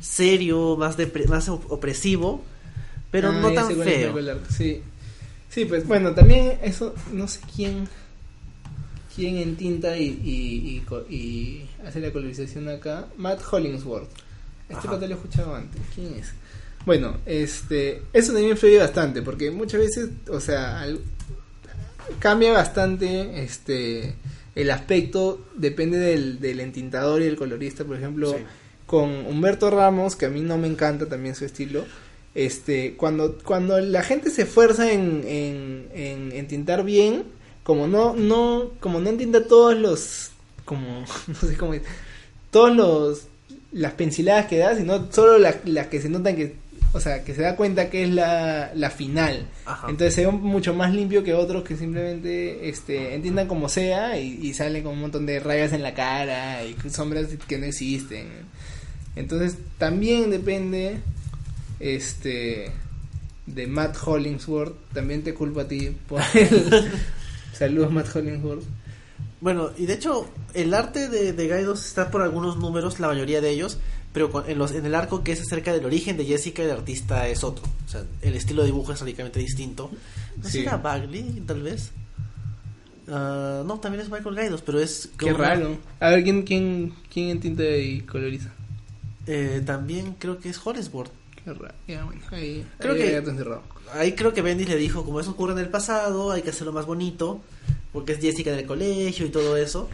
serio, 0.00 0.76
más 0.76 0.98
depre- 0.98 1.26
más 1.28 1.48
op- 1.48 1.70
opresivo, 1.70 2.42
pero 3.10 3.28
Ah, 3.30 3.32
no 3.40 3.52
tan 3.52 3.68
feo. 3.76 4.14
Sí. 4.50 4.82
Sí, 5.48 5.64
pues 5.64 5.86
bueno, 5.86 6.12
también 6.14 6.58
eso, 6.62 6.94
no 7.12 7.26
sé 7.28 7.40
quién 7.54 7.88
quién 9.14 9.36
entinta 9.38 9.96
y, 9.98 10.04
y, 10.24 10.82
y, 11.10 11.14
y 11.14 11.68
hace 11.86 12.00
la 12.00 12.12
colorización 12.12 12.68
acá. 12.68 13.06
Matt 13.16 13.40
Hollingsworth. 13.50 14.08
Este 14.68 14.86
pata 14.86 15.06
lo 15.06 15.14
he 15.14 15.16
escuchado 15.16 15.54
antes. 15.54 15.80
¿Quién 15.94 16.14
es? 16.14 16.28
Bueno, 16.86 17.18
este, 17.26 18.02
eso 18.12 18.32
también 18.32 18.52
influye 18.52 18.78
bastante, 18.78 19.22
porque 19.22 19.50
muchas 19.50 19.80
veces, 19.80 20.08
o 20.28 20.40
sea, 20.40 20.80
al- 20.80 21.00
cambia 22.18 22.52
bastante 22.52 23.42
este 23.42 24.14
el 24.56 24.70
aspecto, 24.70 25.44
depende 25.54 25.98
del, 25.98 26.40
del 26.40 26.60
entintador 26.60 27.22
y 27.22 27.26
el 27.26 27.36
colorista, 27.36 27.84
por 27.84 27.96
ejemplo, 27.96 28.32
Sí. 28.32 28.44
con 28.86 29.08
Humberto 29.26 29.70
Ramos, 29.70 30.16
que 30.16 30.26
a 30.26 30.28
mí 30.30 30.40
no 30.40 30.58
me 30.58 30.66
encanta 30.66 31.06
también 31.06 31.34
su 31.36 31.44
estilo, 31.44 31.84
este, 32.34 32.94
cuando, 32.96 33.38
cuando 33.44 33.78
la 33.80 34.02
gente 34.02 34.28
se 34.30 34.42
esfuerza 34.42 34.90
en, 34.92 35.22
en, 35.26 35.88
en, 35.94 36.32
en 36.32 36.48
tintar 36.48 36.82
bien, 36.84 37.24
como 37.62 37.86
no, 37.86 38.14
no, 38.16 38.72
como 38.80 39.00
no 39.00 39.08
entinta 39.08 39.44
todos 39.44 39.76
los, 39.78 40.30
como, 40.64 41.04
no 41.28 41.34
sé 41.48 41.56
cómo 41.56 41.74
es, 41.74 41.82
todos 42.50 42.74
los, 42.74 43.22
las 43.72 43.92
pensiladas 43.92 44.46
que 44.46 44.58
da, 44.58 44.76
sino 44.76 45.10
solo 45.12 45.38
las, 45.38 45.56
las 45.64 45.86
que 45.86 46.00
se 46.02 46.08
notan 46.08 46.34
que, 46.34 46.56
o 46.92 47.00
sea, 47.00 47.22
que 47.22 47.34
se 47.34 47.42
da 47.42 47.56
cuenta 47.56 47.88
que 47.88 48.04
es 48.04 48.10
la, 48.10 48.72
la 48.74 48.90
final. 48.90 49.46
Ajá. 49.64 49.88
Entonces 49.88 50.14
se 50.14 50.26
ve 50.26 50.32
mucho 50.32 50.74
más 50.74 50.92
limpio 50.92 51.22
que 51.22 51.34
otros 51.34 51.62
que 51.62 51.76
simplemente 51.76 52.68
este, 52.68 53.14
entiendan 53.14 53.46
como 53.46 53.68
sea 53.68 54.18
y, 54.18 54.40
y 54.42 54.54
salen 54.54 54.82
con 54.82 54.94
un 54.94 55.00
montón 55.00 55.26
de 55.26 55.38
rayas 55.38 55.72
en 55.72 55.82
la 55.82 55.94
cara 55.94 56.64
y 56.64 56.76
sombras 56.90 57.28
que 57.46 57.58
no 57.58 57.66
existen. 57.66 58.28
Entonces 59.16 59.56
también 59.78 60.30
depende 60.30 60.98
este 61.78 62.72
de 63.46 63.66
Matt 63.66 63.96
Hollingsworth. 64.04 64.74
También 64.92 65.22
te 65.22 65.34
culpo 65.34 65.60
a 65.60 65.68
ti 65.68 65.96
por 66.08 66.22
el... 66.34 66.90
Saludos 67.52 67.92
Matt 67.92 68.14
Hollingsworth. 68.14 68.64
Bueno, 69.40 69.70
y 69.76 69.86
de 69.86 69.94
hecho, 69.94 70.28
el 70.52 70.74
arte 70.74 71.08
de, 71.08 71.32
de 71.32 71.48
Gaidos 71.48 71.86
está 71.86 72.10
por 72.10 72.20
algunos 72.20 72.58
números, 72.58 73.00
la 73.00 73.08
mayoría 73.08 73.40
de 73.40 73.50
ellos, 73.50 73.78
pero 74.12 74.30
con- 74.30 74.48
en, 74.50 74.58
los, 74.58 74.72
en 74.72 74.84
el 74.86 74.94
arco 74.94 75.22
que 75.22 75.32
es 75.32 75.40
acerca 75.40 75.72
del 75.72 75.84
origen 75.84 76.16
de 76.16 76.24
Jessica, 76.24 76.62
el 76.62 76.70
artista 76.70 77.28
es 77.28 77.44
otro. 77.44 77.64
O 77.86 77.88
sea, 77.88 78.02
el 78.22 78.34
estilo 78.34 78.62
de 78.62 78.66
dibujo 78.66 78.92
es 78.92 79.00
radicalmente 79.00 79.38
distinto. 79.40 79.90
No 80.42 80.48
Sí. 80.48 80.60
era 80.60 80.76
Bagley, 80.78 81.42
tal 81.46 81.62
vez. 81.62 81.90
Ah, 83.08 83.62
no, 83.66 83.80
también 83.80 84.02
es 84.04 84.10
Michael 84.10 84.34
Gaidos, 84.34 84.62
pero 84.62 84.80
es. 84.80 85.10
Qué 85.18 85.32
raro. 85.32 85.76
A 85.98 86.10
ver, 86.10 86.22
¿quién, 86.24 86.42
quién, 86.42 86.94
quién 87.12 87.30
entinta 87.30 87.64
y 87.64 88.00
coloriza? 88.02 88.52
Eh, 89.26 89.62
también 89.64 90.14
creo 90.18 90.38
que 90.38 90.48
es 90.48 90.60
Hollisworth. 90.64 91.10
Qué 91.44 91.52
raro. 91.52 91.74
Bueno, 91.86 92.22
ahí, 92.30 92.64
Creo 92.78 92.92
ahí 92.94 92.98
que-. 93.00 93.58
Ahí 93.92 94.12
creo 94.14 94.32
que 94.32 94.42
Bendis 94.42 94.68
le 94.68 94.76
dijo, 94.76 95.04
como 95.04 95.18
eso 95.18 95.32
ocurre 95.32 95.52
en 95.54 95.58
el 95.58 95.68
pasado, 95.68 96.30
hay 96.30 96.42
que 96.42 96.50
hacerlo 96.50 96.72
más 96.72 96.86
bonito, 96.86 97.40
porque 97.92 98.12
es 98.12 98.20
Jessica 98.20 98.52
en 98.52 98.60
el 98.60 98.66
colegio 98.66 99.26
y 99.26 99.30
todo 99.30 99.56
eso. 99.56 99.88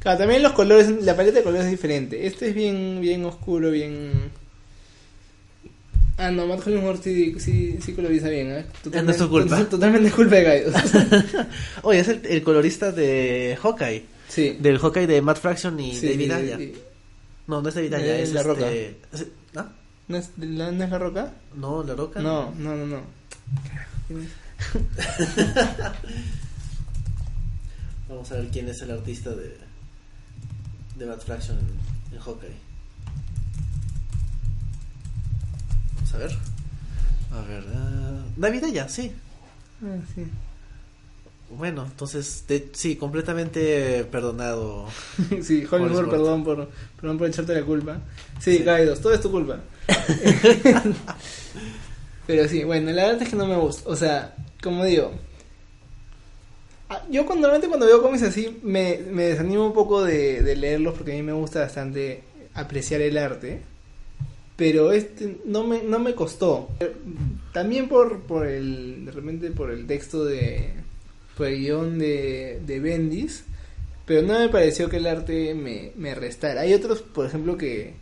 Claro, 0.00 0.18
también 0.18 0.42
los 0.42 0.52
colores, 0.52 0.88
la 1.04 1.14
paleta 1.14 1.38
de 1.38 1.44
colores 1.44 1.66
es 1.66 1.70
diferente. 1.72 2.26
Este 2.26 2.48
es 2.48 2.54
bien, 2.54 2.98
bien 3.00 3.24
oscuro, 3.24 3.70
bien. 3.70 4.30
Ah, 6.16 6.30
no, 6.30 6.46
Matt 6.46 6.66
Hollingsworth 6.66 7.02
sí, 7.02 7.34
sí, 7.38 7.78
sí 7.80 7.92
coloriza 7.94 8.28
bien, 8.28 8.50
¿eh? 8.50 8.64
no 9.02 9.10
es 9.10 9.16
tu 9.18 9.28
culpa. 9.30 9.58
tot- 9.58 9.68
Totalmente 9.70 10.08
es 10.08 10.14
culpa 10.14 10.36
de 10.36 10.42
Gaidos. 10.44 10.74
Oye, 11.82 12.00
es 12.00 12.08
el, 12.08 12.20
el 12.26 12.42
colorista 12.42 12.92
de 12.92 13.56
Hawkeye, 13.62 14.04
sí. 14.28 14.56
del 14.60 14.78
Hawkeye 14.78 15.06
de 15.06 15.22
Matt 15.22 15.38
Fraction 15.38 15.78
y 15.80 15.94
Sí, 15.94 16.08
David 16.26 16.54
sí. 16.58 16.72
No, 17.46 17.62
no 17.62 17.68
es 17.70 17.74
David 17.74 17.94
Eh, 17.94 18.22
es 18.22 18.32
La 18.32 18.40
este- 18.40 18.52
Roca. 18.52 18.70
es- 18.70 19.26
¿Ah? 19.56 19.72
¿No 20.08 20.16
es, 20.18 20.30
la, 20.38 20.72
¿No 20.72 20.84
es 20.84 20.90
la 20.90 20.98
roca? 20.98 21.32
No, 21.54 21.82
La 21.84 21.94
Roca. 21.94 22.20
No, 22.20 22.52
no, 22.58 22.74
no, 22.76 22.84
no. 22.86 23.00
Vamos 28.08 28.30
a 28.32 28.36
ver 28.36 28.48
quién 28.48 28.68
es 28.68 28.82
el 28.82 28.90
artista 28.90 29.30
de, 29.30 29.56
de 31.00 31.06
Matt 31.06 31.24
Fraction 31.24 31.58
en, 31.58 32.14
en 32.14 32.20
Hawkeye. 32.22 32.54
Vamos 35.96 36.14
a 36.14 36.18
ver. 36.18 36.30
A 37.32 37.40
ver. 37.48 37.64
ah, 37.74 38.22
David 38.36 38.64
sí. 38.88 39.12
Ah, 39.82 39.96
sí. 40.14 40.26
Bueno, 41.56 41.84
entonces, 41.84 42.44
de- 42.46 42.70
sí, 42.74 42.94
completamente 42.96 44.04
perdonado. 44.04 44.86
sí, 45.42 45.64
Hollywood, 45.68 45.72
Hollingsworth. 45.72 46.10
perdón 46.10 46.44
por, 46.44 46.70
perdón 47.00 47.18
por 47.18 47.28
echarte 47.28 47.54
la 47.54 47.64
culpa. 47.64 47.98
Sí, 48.38 48.58
Sí. 48.58 48.62
Gaidos, 48.62 49.00
todo 49.00 49.12
es 49.14 49.20
tu 49.20 49.30
culpa. 49.30 49.58
Pero 52.26 52.46
sí, 52.48 52.64
bueno, 52.64 52.90
la 52.92 53.04
verdad 53.06 53.22
es 53.22 53.28
que 53.30 53.36
no 53.36 53.46
me 53.46 53.56
gusta. 53.56 53.88
O 53.88 53.96
sea, 53.96 54.34
como 54.62 54.84
digo, 54.84 55.12
yo 57.10 57.24
cuando, 57.26 57.42
normalmente 57.42 57.68
cuando 57.68 57.86
veo 57.86 58.02
cómics 58.02 58.22
así 58.22 58.58
me, 58.62 58.98
me 59.10 59.24
desanimo 59.24 59.66
un 59.66 59.72
poco 59.72 60.02
de, 60.04 60.42
de 60.42 60.56
leerlos 60.56 60.94
porque 60.94 61.12
a 61.12 61.14
mí 61.16 61.22
me 61.22 61.32
gusta 61.32 61.60
bastante 61.60 62.22
apreciar 62.54 63.00
el 63.00 63.16
arte. 63.18 63.60
Pero 64.56 64.92
este 64.92 65.38
no 65.46 65.64
me, 65.66 65.82
no 65.82 65.98
me 65.98 66.14
costó. 66.14 66.68
También 67.52 67.88
por, 67.88 68.20
por 68.22 68.46
el, 68.46 69.06
de 69.06 69.12
repente 69.12 69.50
por 69.50 69.70
el 69.70 69.86
texto 69.86 70.24
de, 70.24 70.70
por 71.36 71.46
el 71.46 71.58
guion 71.60 71.98
de, 71.98 72.60
de 72.66 72.80
Bendis. 72.80 73.44
Pero 74.06 74.22
no 74.22 74.38
me 74.38 74.48
pareció 74.48 74.88
que 74.90 74.98
el 74.98 75.06
arte 75.06 75.54
me, 75.54 75.92
me 75.96 76.14
restara. 76.14 76.62
Hay 76.62 76.74
otros, 76.74 77.00
por 77.02 77.26
ejemplo, 77.26 77.56
que, 77.56 77.94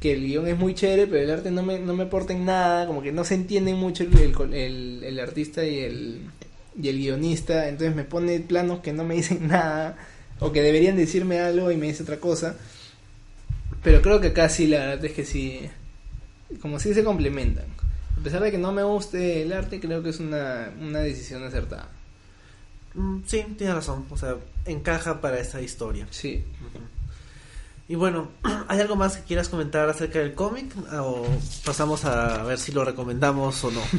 que 0.00 0.12
el 0.12 0.26
guion 0.26 0.48
es 0.48 0.58
muy 0.58 0.74
chévere, 0.74 1.06
pero 1.06 1.22
el 1.22 1.30
arte 1.30 1.50
no 1.50 1.62
me, 1.62 1.78
no 1.78 1.94
me 1.94 2.04
aporta 2.04 2.32
en 2.34 2.44
nada, 2.44 2.86
como 2.86 3.02
que 3.02 3.12
no 3.12 3.24
se 3.24 3.34
entienden 3.36 3.76
mucho 3.76 4.04
el, 4.04 4.12
el, 4.18 4.54
el- 4.54 5.04
el 5.04 5.20
artista 5.20 5.64
y 5.64 5.78
el, 5.78 6.20
y 6.80 6.88
el 6.88 6.98
guionista, 6.98 7.68
entonces 7.68 7.94
me 7.94 8.04
pone 8.04 8.40
planos 8.40 8.80
que 8.80 8.92
no 8.92 9.04
me 9.04 9.14
dicen 9.14 9.48
nada, 9.48 9.96
o 10.40 10.52
que 10.52 10.62
deberían 10.62 10.96
decirme 10.96 11.40
algo 11.40 11.70
y 11.70 11.76
me 11.76 11.86
dice 11.86 12.02
otra 12.02 12.18
cosa. 12.18 12.56
Pero 13.82 14.02
creo 14.02 14.20
que 14.20 14.32
casi 14.32 14.66
la 14.66 14.78
verdad 14.78 15.04
es 15.04 15.12
que 15.12 15.24
sí, 15.24 15.68
como 16.60 16.78
si 16.78 16.94
se 16.94 17.04
complementan. 17.04 17.66
A 18.18 18.22
pesar 18.22 18.42
de 18.42 18.50
que 18.50 18.58
no 18.58 18.72
me 18.72 18.82
guste 18.82 19.42
el 19.42 19.52
arte, 19.52 19.80
creo 19.80 20.02
que 20.02 20.10
es 20.10 20.20
una, 20.20 20.72
una 20.80 21.00
decisión 21.00 21.44
acertada. 21.44 21.88
Mm, 22.94 23.18
sí, 23.26 23.44
tiene 23.58 23.74
razón. 23.74 24.06
O 24.10 24.16
sea, 24.16 24.36
encaja 24.64 25.20
para 25.20 25.38
esta 25.38 25.60
historia. 25.60 26.06
Sí. 26.10 26.44
Y 27.88 27.96
bueno, 27.96 28.30
¿hay 28.68 28.80
algo 28.80 28.96
más 28.96 29.16
que 29.18 29.24
quieras 29.24 29.48
comentar 29.48 29.88
acerca 29.88 30.20
del 30.20 30.34
cómic? 30.34 30.74
¿O 30.92 31.26
pasamos 31.64 32.04
a 32.04 32.42
ver 32.44 32.58
si 32.58 32.72
lo 32.72 32.84
recomendamos 32.84 33.62
o 33.64 33.70
no? 33.70 33.80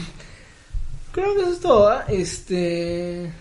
Creo 1.16 1.34
que 1.34 1.42
eso 1.44 1.52
es 1.54 1.60
todo. 1.62 1.88
¿ah? 1.88 2.04
Este. 2.10 3.32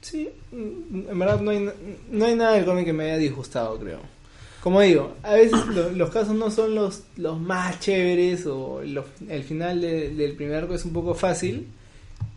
Sí, 0.00 0.28
en 0.52 1.18
verdad 1.18 1.40
no 1.40 1.50
hay, 1.52 1.70
no 2.10 2.24
hay 2.24 2.34
nada 2.34 2.52
del 2.54 2.64
cómic 2.64 2.86
que 2.86 2.92
me 2.92 3.04
haya 3.04 3.18
disgustado, 3.18 3.78
creo. 3.78 4.00
Como 4.62 4.80
digo, 4.80 5.14
a 5.22 5.34
veces 5.34 5.64
lo- 5.68 5.90
los 5.92 6.10
casos 6.10 6.34
no 6.34 6.50
son 6.50 6.74
los, 6.74 7.02
los 7.16 7.38
más 7.40 7.78
chéveres 7.80 8.46
o 8.46 8.82
los- 8.84 9.04
el 9.28 9.44
final 9.44 9.80
de- 9.80 10.10
del 10.10 10.32
primer 10.32 10.56
arco 10.56 10.74
es 10.74 10.84
un 10.84 10.92
poco 10.92 11.14
fácil, 11.14 11.68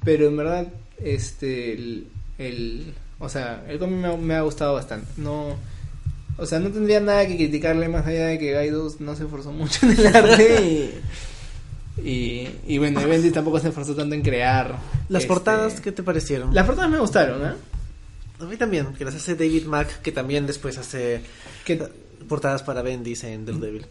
pero 0.03 0.27
en 0.27 0.37
verdad 0.37 0.67
este 1.03 1.73
el, 1.73 2.07
el- 2.37 2.93
O 3.19 3.29
sea, 3.29 3.63
el 3.69 3.79
cómic 3.79 3.95
me, 3.97 4.07
ha- 4.09 4.17
me 4.17 4.35
ha 4.35 4.41
gustado 4.41 4.73
bastante. 4.73 5.07
No, 5.17 5.55
o 6.37 6.45
sea, 6.45 6.59
no 6.59 6.69
tendría 6.69 6.99
nada 6.99 7.25
que 7.25 7.37
criticarle 7.37 7.87
más 7.87 8.05
allá 8.05 8.27
de 8.27 8.37
que 8.39 8.51
Gaidos 8.51 8.99
no 9.01 9.15
se 9.15 9.23
esforzó 9.23 9.51
mucho 9.53 9.85
en 9.85 9.91
el 9.97 10.07
arte 10.15 10.93
y, 11.97 12.47
y, 12.67 12.77
bueno, 12.79 13.01
y 13.01 13.05
Bendis 13.05 13.33
tampoco 13.33 13.59
se 13.59 13.67
esforzó 13.69 13.95
tanto 13.95 14.15
en 14.15 14.21
crear. 14.21 14.77
Las 15.09 15.23
este, 15.23 15.27
portadas, 15.33 15.79
¿qué 15.81 15.91
te 15.91 16.01
parecieron? 16.03 16.53
Las 16.53 16.65
portadas 16.65 16.89
me 16.89 16.99
gustaron, 16.99 17.45
¿eh? 17.45 17.53
A 18.39 18.45
mí 18.45 18.57
también, 18.57 18.93
que 18.93 19.05
las 19.05 19.15
hace 19.15 19.35
David 19.35 19.65
Mack, 19.65 20.01
que 20.01 20.11
también 20.11 20.45
después 20.47 20.77
hace 20.77 21.21
Que, 21.65 21.81
portadas 22.27 22.63
para 22.63 22.81
Bendis 22.81 23.23
en 23.23 23.45
Daredevil. 23.45 23.85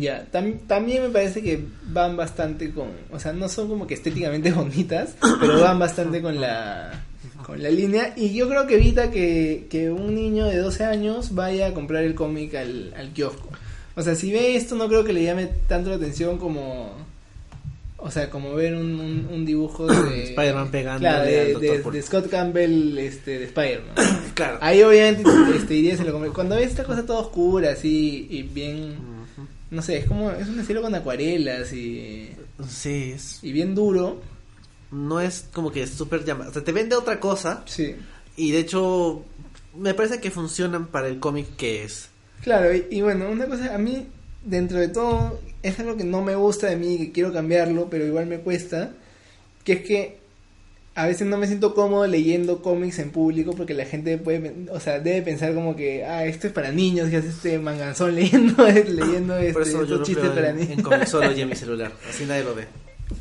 ya, 0.00 0.26
tam- 0.30 0.58
también 0.66 1.02
me 1.04 1.08
parece 1.08 1.42
que 1.42 1.64
van 1.84 2.16
bastante 2.16 2.70
con, 2.72 2.88
o 3.10 3.18
sea, 3.18 3.32
no 3.32 3.48
son 3.48 3.68
como 3.68 3.86
que 3.86 3.94
estéticamente 3.94 4.52
bonitas, 4.52 5.14
pero 5.40 5.60
van 5.60 5.78
bastante 5.78 6.20
con 6.22 6.40
la 6.40 7.04
con 7.44 7.62
la 7.62 7.70
línea 7.70 8.12
y 8.16 8.34
yo 8.34 8.46
creo 8.48 8.66
que 8.66 8.74
evita 8.74 9.10
que, 9.10 9.66
que 9.70 9.90
un 9.90 10.14
niño 10.14 10.44
de 10.46 10.58
12 10.58 10.84
años 10.84 11.34
vaya 11.34 11.68
a 11.68 11.74
comprar 11.74 12.04
el 12.04 12.14
cómic 12.14 12.54
al, 12.56 12.92
al 12.94 13.10
kiosco. 13.12 13.48
O 13.96 14.02
sea, 14.02 14.14
si 14.14 14.30
ve 14.32 14.54
esto 14.54 14.74
no 14.76 14.86
creo 14.86 15.02
que 15.02 15.12
le 15.14 15.24
llame 15.24 15.48
tanto 15.66 15.88
la 15.90 15.96
atención 15.96 16.36
como 16.38 16.92
o 17.98 18.10
sea, 18.10 18.30
como 18.30 18.54
ver 18.54 18.74
un, 18.74 18.98
un, 19.00 19.28
un 19.30 19.44
dibujo 19.44 19.86
de 19.86 20.22
Spider-Man 20.30 20.70
pegándole 20.70 21.52
claro, 21.54 21.90
de, 21.90 22.02
Scott 22.02 22.30
Campbell 22.30 22.96
este 22.98 23.38
de 23.40 23.44
Spider-Man. 23.46 23.94
Claro. 24.34 24.58
Ahí 24.60 24.82
obviamente 24.82 25.28
este, 25.56 25.74
irías 25.74 25.98
y 26.00 26.04
lo. 26.04 26.32
Cuando 26.32 26.54
ves 26.54 26.68
esta 26.68 26.84
cosa 26.84 27.04
toda 27.04 27.20
oscura 27.20 27.72
así 27.72 28.28
y 28.30 28.42
bien 28.44 28.94
no 29.70 29.82
sé, 29.82 29.98
es 29.98 30.04
como 30.06 30.30
es 30.30 30.48
un 30.48 30.60
estilo 30.60 30.80
con 30.80 30.94
acuarelas 30.94 31.72
y, 31.72 32.30
Sí, 32.68 33.12
es- 33.14 33.40
y 33.42 33.50
bien 33.52 33.74
duro. 33.74 34.20
no 34.92 35.20
es 35.20 35.46
como 35.52 35.70
que 35.72 35.86
súper 35.88 36.24
llamado. 36.24 36.50
O 36.50 36.54
sea, 36.54 36.62
te 36.64 36.72
vende 36.72 36.94
otra 36.96 37.18
cosa 37.20 37.64
Sí. 37.66 37.96
y 38.36 38.52
de 38.52 38.60
hecho 38.60 39.24
me 39.76 39.92
parece 39.94 40.20
que 40.20 40.30
funcionan 40.30 40.86
para 40.86 41.08
el 41.08 41.18
cómic 41.18 41.56
que 41.56 41.82
es. 41.84 42.08
Claro, 42.42 42.72
y, 42.74 42.86
y 42.90 43.00
bueno, 43.02 43.28
una 43.28 43.46
cosa, 43.46 43.74
a 43.74 43.78
mí, 43.78 44.06
dentro 44.44 44.78
de 44.78 44.88
todo, 44.88 45.40
es 45.62 45.78
algo 45.80 45.96
que 45.96 46.04
no 46.04 46.22
me 46.22 46.34
gusta 46.34 46.68
de 46.68 46.76
mí, 46.76 46.98
que 46.98 47.12
quiero 47.12 47.32
cambiarlo, 47.32 47.88
pero 47.90 48.06
igual 48.06 48.26
me 48.26 48.38
cuesta, 48.38 48.92
que 49.64 49.72
es 49.74 49.80
que 49.82 50.18
a 50.98 51.06
veces 51.06 51.28
no 51.28 51.36
me 51.36 51.46
siento 51.46 51.74
cómodo 51.74 52.08
leyendo 52.08 52.60
cómics 52.60 52.98
en 52.98 53.10
público 53.10 53.52
porque 53.52 53.72
la 53.72 53.84
gente 53.84 54.18
puede, 54.18 54.52
o 54.72 54.80
sea, 54.80 54.98
debe 54.98 55.22
pensar 55.22 55.54
como 55.54 55.76
que, 55.76 56.04
ah, 56.04 56.24
esto 56.24 56.48
es 56.48 56.52
para 56.52 56.72
niños, 56.72 57.08
que 57.08 57.18
hace 57.18 57.28
este 57.28 57.58
manganzón 57.60 58.14
leyendo, 58.16 58.66
leyendo 58.66 59.36
este, 59.38 59.52
Por 59.52 59.62
eso 59.62 59.84
yo 59.84 59.94
estos 59.94 60.08
chistes 60.08 60.30
para 60.30 60.50
en, 60.50 60.56
niños. 60.56 60.78
en 60.78 60.82
cómic 60.82 61.06
solo 61.06 61.30
y 61.32 61.40
en 61.40 61.48
mi 61.48 61.54
celular. 61.56 61.92
Así 62.10 62.24
nadie 62.24 62.42
lo 62.42 62.54
ve. 62.54 62.66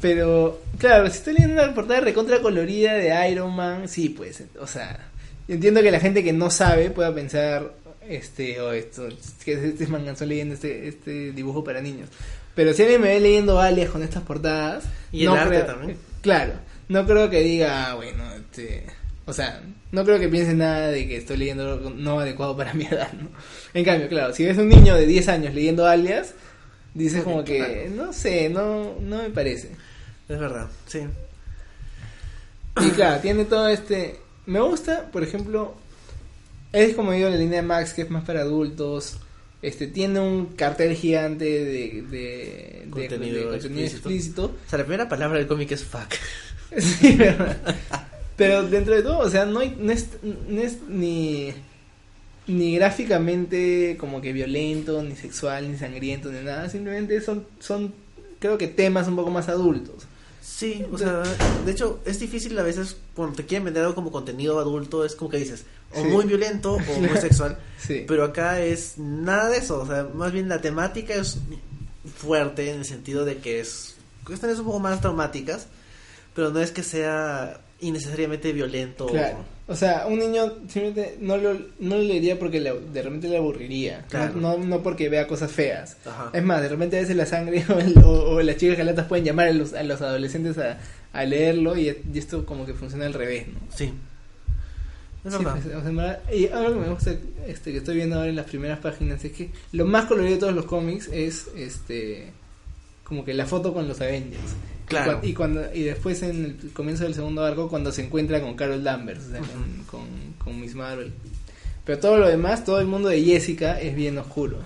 Pero, 0.02 0.60
claro, 0.80 1.08
si 1.12 1.18
estoy 1.18 1.34
leyendo 1.34 1.62
una 1.62 1.74
portada 1.76 2.02
recontra 2.02 2.42
colorida 2.42 2.96
de 2.96 3.32
Iron 3.32 3.56
Man, 3.56 3.88
sí, 3.88 4.10
pues, 4.10 4.44
o 4.60 4.66
sea, 4.66 5.12
entiendo 5.48 5.82
que 5.84 5.92
la 5.92 6.00
gente 6.00 6.24
que 6.24 6.34
no 6.34 6.50
sabe 6.50 6.90
pueda 6.90 7.14
pensar, 7.14 7.74
este, 8.10 8.60
o 8.62 8.72
esto, 8.72 9.08
que 9.44 9.54
este 9.54 9.84
es 9.84 9.90
manganzón 9.90 10.30
leyendo 10.30 10.54
este, 10.56 10.88
este 10.88 11.32
dibujo 11.32 11.64
para 11.64 11.82
niños. 11.82 12.10
Pero 12.56 12.74
si 12.74 12.82
alguien 12.84 13.02
me 13.02 13.10
ve 13.10 13.20
leyendo 13.20 13.60
alias 13.60 13.90
con 13.90 14.02
estas 14.04 14.24
portadas, 14.24 14.86
Y 15.12 15.22
el 15.22 15.26
no 15.28 15.34
arte 15.36 15.50
creo- 15.50 15.66
también. 15.66 15.98
Claro, 16.22 16.54
no 16.90 17.06
creo 17.06 17.30
que 17.30 17.42
diga, 17.42 17.92
ah, 17.92 17.96
bueno, 17.96 18.24
este, 18.34 18.84
o 19.26 19.34
sea, 19.34 19.62
no 19.92 20.04
creo 20.04 20.20
que 20.20 20.28
piense 20.30 20.54
nada 20.54 20.88
de 20.88 21.08
que 21.08 21.18
estoy 21.18 21.38
leyendo 21.38 21.72
algo 21.74 21.90
no 21.92 22.20
adecuado 22.20 22.58
para 22.58 22.74
mi 22.76 22.86
edad, 22.86 23.12
¿no? 23.14 23.30
En 23.74 23.86
cambio, 23.86 24.08
claro, 24.10 24.34
si 24.34 24.44
ves 24.46 24.58
un 24.58 24.70
niño 24.70 24.96
de 24.96 25.06
10 25.06 25.28
años 25.30 25.54
leyendo 25.54 25.86
alias, 25.86 26.34
dices 26.94 27.24
como 27.24 27.44
que, 27.44 27.92
no 27.96 28.12
sé, 28.14 28.50
no, 28.50 28.96
no 29.02 29.22
me 29.22 29.30
parece. 29.30 29.70
Es 30.28 30.40
verdad, 30.40 30.68
sí. 30.88 31.02
Y 32.82 32.90
claro, 32.92 33.20
tiene 33.22 33.46
todo 33.46 33.68
este. 33.70 34.20
Me 34.46 34.60
gusta, 34.62 35.10
por 35.12 35.24
ejemplo, 35.24 35.76
es 36.84 36.96
como 36.96 37.12
digo 37.12 37.30
la 37.30 37.36
línea 37.38 37.62
de 37.62 37.68
Max, 37.68 37.94
que 37.94 38.04
es 38.04 38.10
más 38.10 38.24
para 38.24 38.42
adultos. 38.42 39.18
Este 39.62 39.88
tiene 39.88 40.20
un 40.20 40.48
cartel 40.56 40.96
gigante 40.96 41.46
de, 41.46 41.66
de, 41.66 42.04
de- 42.12 42.88
Contenido 42.92 43.38
de 43.38 43.44
contenido 43.46 43.56
explícito. 43.56 43.98
explícito. 43.98 44.46
O 44.46 44.70
sea, 44.70 44.80
la 44.80 44.86
primera 44.86 45.10
palabra 45.10 45.38
del 45.40 45.48
cómic 45.48 45.72
es 45.72 45.84
fuck. 45.84 46.14
Sí, 46.78 47.16
¿verdad? 47.16 47.58
Pero 48.36 48.64
dentro 48.68 48.94
de 48.94 49.02
todo, 49.02 49.20
o 49.20 49.30
sea, 49.30 49.46
no, 49.46 49.60
hay, 49.62 49.76
no, 49.80 49.92
es, 49.92 50.08
no 50.22 50.62
es 50.62 50.78
ni, 50.90 51.54
ni 52.46 52.76
gráficamente 52.76 53.96
como 54.00 54.22
que 54.22 54.34
violento, 54.34 55.02
ni 55.02 55.16
sexual, 55.16 55.72
ni 55.72 55.78
sangriento, 55.78 56.30
ni 56.32 56.42
nada. 56.44 56.70
Simplemente 56.70 57.20
son, 57.22 57.46
son 57.60 57.94
creo 58.40 58.58
que 58.58 58.68
temas 58.68 59.08
un 59.08 59.16
poco 59.16 59.32
más 59.32 59.48
adultos. 59.50 60.04
Sí, 60.50 60.86
o 60.92 60.98
sea, 60.98 61.22
de 61.66 61.72
hecho 61.72 62.00
es 62.06 62.20
difícil 62.20 62.58
a 62.58 62.64
veces 62.64 62.96
cuando 63.16 63.36
te 63.36 63.46
quieren 63.46 63.66
vender 63.66 63.84
algo 63.84 63.96
como 63.96 64.12
contenido 64.12 64.60
adulto, 64.60 65.04
es 65.06 65.14
como 65.16 65.30
que 65.30 65.38
dices, 65.38 65.66
o 65.94 66.02
Sí. 66.02 66.08
muy 66.08 66.26
violento 66.26 66.74
o 66.76 66.80
muy 67.00 67.10
sexual, 67.22 67.60
Sí. 67.78 68.06
pero 68.08 68.24
acá 68.24 68.62
es 68.62 68.98
nada 68.98 69.50
de 69.50 69.58
eso, 69.58 69.82
o 69.82 69.86
sea, 69.86 70.08
más 70.14 70.32
bien 70.32 70.48
la 70.50 70.62
temática 70.62 71.14
es 71.14 71.38
fuerte 72.16 72.72
en 72.72 72.80
el 72.80 72.86
sentido 72.86 73.26
de 73.26 73.38
que 73.38 73.60
es 73.60 73.96
cuestiones 74.26 74.58
un 74.60 74.66
poco 74.66 74.80
más 74.80 75.02
traumáticas, 75.02 75.68
pero 76.34 76.50
no 76.50 76.60
es 76.60 76.72
que 76.72 76.82
sea 76.84 77.60
innecesariamente 77.80 78.52
violento. 78.54 79.06
Claro. 79.08 79.40
O 79.40 79.57
sea, 79.76 80.08
un 80.08 80.20
niño 80.20 80.54
simplemente 80.70 81.18
no 81.20 81.36
lo, 81.38 81.54
no 81.80 81.98
lo 81.98 82.02
leería 82.02 82.40
porque 82.40 82.60
le- 82.62 82.74
de 82.94 83.02
repente 83.02 83.28
le 83.28 83.38
aburriría. 83.38 84.06
Claro. 84.10 84.34
No, 84.36 84.58
no, 84.58 84.64
no 84.66 84.84
porque 84.84 85.10
vea 85.10 85.28
cosas 85.28 85.52
feas. 85.52 85.98
Ajá. 86.06 86.30
Es 86.34 86.44
más, 86.44 86.62
de 86.62 86.70
repente 86.70 86.98
a 86.98 87.02
veces 87.02 87.16
la 87.18 87.26
sangre 87.26 87.66
o, 87.70 87.78
el- 87.80 87.98
o- 87.98 88.30
o 88.36 88.42
las 88.42 88.56
chicas 88.58 88.78
galatas 88.78 89.08
pueden 89.08 89.26
llamar 89.26 89.48
a 89.48 89.54
los, 89.54 89.74
a 89.74 89.84
los 89.84 90.02
adolescentes 90.02 90.58
a, 90.58 90.78
a 91.14 91.26
leerlo 91.26 91.78
y, 91.78 91.90
y 91.90 92.18
esto 92.18 92.46
como 92.46 92.66
que 92.66 92.74
funciona 92.74 93.06
al 93.06 93.14
revés, 93.14 93.48
¿no? 93.48 93.60
Sí. 93.76 93.92
Es 95.26 95.34
Sí, 95.34 95.40
verdad. 95.44 95.60
pues, 95.62 95.76
o 95.76 95.82
sea, 95.82 95.90
en 95.90 95.96
verdad- 95.98 96.20
y 96.32 96.48
algo 96.48 96.74
que 96.76 96.80
me 96.80 96.90
gusta 96.94 97.12
este, 97.48 97.72
que 97.74 97.78
estoy 97.80 97.96
viendo 97.96 98.16
ahora 98.16 98.30
en 98.30 98.36
las 98.38 98.46
primeras 98.46 98.80
páginas 98.80 99.24
es 99.26 99.32
que 99.34 99.50
lo 99.74 99.86
más 99.86 100.06
colorido 100.06 100.36
de 100.36 100.40
todos 100.40 100.54
los 100.56 100.66
cómics 100.66 101.10
es 101.12 101.48
este 101.58 102.32
como 103.04 103.26
que 103.26 103.34
la 103.34 103.46
foto 103.46 103.74
con 103.74 103.88
los 103.88 104.00
Avengers. 104.00 104.54
Claro. 104.88 105.20
Y, 105.22 105.28
cua- 105.28 105.30
y 105.30 105.34
cuando 105.34 105.74
y 105.74 105.84
después 105.84 106.22
en 106.24 106.46
el 106.64 106.72
comienzo 106.74 107.04
del 107.04 107.14
segundo 107.14 107.44
arco 107.44 107.68
cuando 107.70 107.92
se 107.92 108.06
encuentra 108.06 108.42
con 108.42 108.56
Carol 108.56 108.84
Danvers, 108.84 109.26
o 109.26 109.30
sea, 109.32 109.40
con, 109.42 109.84
con, 109.86 110.08
con 110.44 110.60
Miss 110.62 110.76
Marvel. 110.76 111.12
Pero 111.86 112.00
todo 112.00 112.18
lo 112.18 112.28
demás, 112.28 112.64
todo 112.66 112.80
el 112.80 112.88
mundo 112.88 113.10
de 113.10 113.22
Jessica 113.24 113.80
es 113.80 113.96
bien 113.96 114.18
oscuro. 114.18 114.58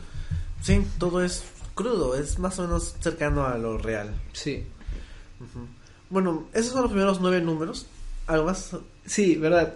Sí, 0.61 0.83
todo 0.99 1.23
es 1.23 1.43
crudo, 1.73 2.15
es 2.15 2.37
más 2.39 2.57
o 2.59 2.63
menos 2.63 2.95
cercano 2.99 3.45
a 3.45 3.57
lo 3.57 3.77
real. 3.77 4.11
Sí. 4.33 4.63
Ujú. 5.39 5.65
Bueno, 6.09 6.47
esos 6.53 6.73
son 6.73 6.83
los 6.83 6.91
primeros 6.91 7.19
nueve 7.21 7.41
números. 7.41 7.87
¿Algo 8.27 8.45
más? 8.45 8.75
Sí, 9.05 9.35
verdad. 9.37 9.73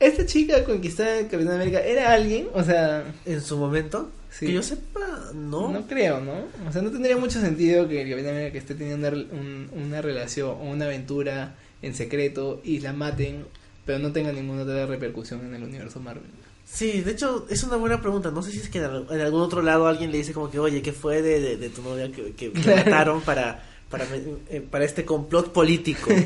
Esta 0.00 0.24
chica 0.26 0.64
conquistada 0.64 1.12
de 1.12 1.26
Capitán 1.28 1.54
América 1.56 1.80
era 1.80 2.12
alguien, 2.12 2.48
o 2.54 2.62
sea, 2.64 3.04
En 3.26 3.40
su 3.42 3.56
momento, 3.58 4.10
Sí. 4.30 4.46
que 4.46 4.52
yo 4.54 4.62
sepa, 4.62 5.30
no. 5.34 5.70
No 5.70 5.86
creo, 5.86 6.20
¿no? 6.20 6.32
O 6.68 6.72
sea, 6.72 6.80
no 6.82 6.90
tendría 6.90 7.16
mucho 7.16 7.40
sentido 7.40 7.86
que 7.88 8.00
el 8.02 8.10
Capitán 8.10 8.32
América 8.36 8.58
esté 8.58 8.74
teniendo 8.74 9.08
una, 9.08 9.16
un- 9.18 9.70
una 9.74 10.00
relación 10.02 10.48
o 10.50 10.62
una 10.70 10.86
aventura 10.86 11.56
en 11.82 11.94
secreto 11.94 12.60
y 12.64 12.80
la 12.80 12.92
maten, 12.92 13.44
pero 13.84 13.98
no 13.98 14.12
tenga 14.12 14.32
ninguna 14.32 14.62
otra 14.62 14.86
repercusión 14.86 15.40
en 15.44 15.54
el 15.54 15.64
universo 15.64 16.00
Marvel. 16.00 16.30
Sí, 16.64 17.00
de 17.00 17.10
hecho, 17.10 17.46
es 17.50 17.62
una 17.64 17.76
buena 17.76 18.00
pregunta. 18.00 18.30
No 18.30 18.42
sé 18.42 18.52
si 18.52 18.58
es 18.58 18.68
que 18.70 18.78
en, 18.78 18.84
al- 18.84 19.06
en 19.10 19.20
algún 19.20 19.40
otro 19.42 19.60
lado 19.62 19.86
alguien 19.88 20.12
le 20.12 20.18
dice 20.18 20.32
como 20.32 20.50
que, 20.50 20.58
oye, 20.60 20.80
¿qué 20.80 20.92
fue 20.92 21.20
de, 21.20 21.40
de- 21.40 21.56
de 21.56 21.68
tu 21.68 21.82
novia 21.82 22.10
que, 22.12 22.32
que- 22.32 22.50
mataron 22.76 23.20
para, 23.22 23.64
para, 23.90 24.06
eh, 24.48 24.62
para 24.70 24.84
este 24.84 25.04
complot 25.04 25.52
político? 25.52 26.10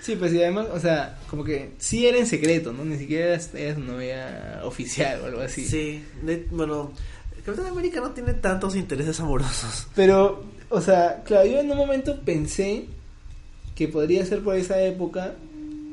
Sí, 0.00 0.16
pues 0.16 0.32
y 0.32 0.42
además, 0.42 0.66
o 0.72 0.80
sea, 0.80 1.18
como 1.28 1.44
que 1.44 1.70
sí 1.78 2.06
era 2.06 2.18
en 2.18 2.26
secreto, 2.26 2.72
¿no? 2.72 2.84
Ni 2.84 2.96
siquiera 2.96 3.26
era, 3.54 3.74
su 3.74 3.80
novia 3.80 4.60
oficial 4.64 5.20
o 5.22 5.26
algo 5.26 5.40
así. 5.42 5.64
Sí, 5.66 6.02
de- 6.22 6.46
bueno, 6.50 6.92
Capitán 7.44 7.66
América 7.66 8.00
no 8.00 8.10
tiene 8.10 8.34
tantos 8.34 8.76
intereses 8.76 9.18
amorosos. 9.20 9.86
Pero, 9.94 10.44
o 10.70 10.80
sea, 10.80 11.22
claro, 11.24 11.46
yo 11.46 11.58
en 11.60 11.70
un 11.70 11.76
momento 11.76 12.20
pensé 12.20 12.86
que 13.74 13.88
podría 13.88 14.24
ser 14.26 14.40
por 14.40 14.56
esa 14.56 14.80
época 14.82 15.34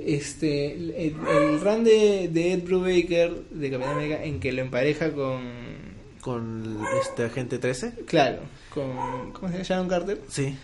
este 0.06 0.74
el, 0.74 0.92
el 0.92 1.60
run 1.62 1.84
de, 1.84 2.30
de 2.32 2.54
Ed 2.54 2.64
Brubaker 2.64 3.32
de 3.50 3.72
Capitán 3.72 3.94
América 3.94 4.24
en 4.24 4.40
que 4.40 4.52
lo 4.52 4.62
empareja 4.62 5.12
con 5.12 5.42
Con 6.22 6.80
este 7.02 7.24
agente 7.26 7.58
13. 7.58 7.94
claro 8.06 8.40
con 8.74 9.32
¿cómo 9.32 9.48
se 9.48 9.54
llama? 9.54 9.64
Sharon 9.64 9.88
Carter 9.88 10.22
Sí. 10.30 10.56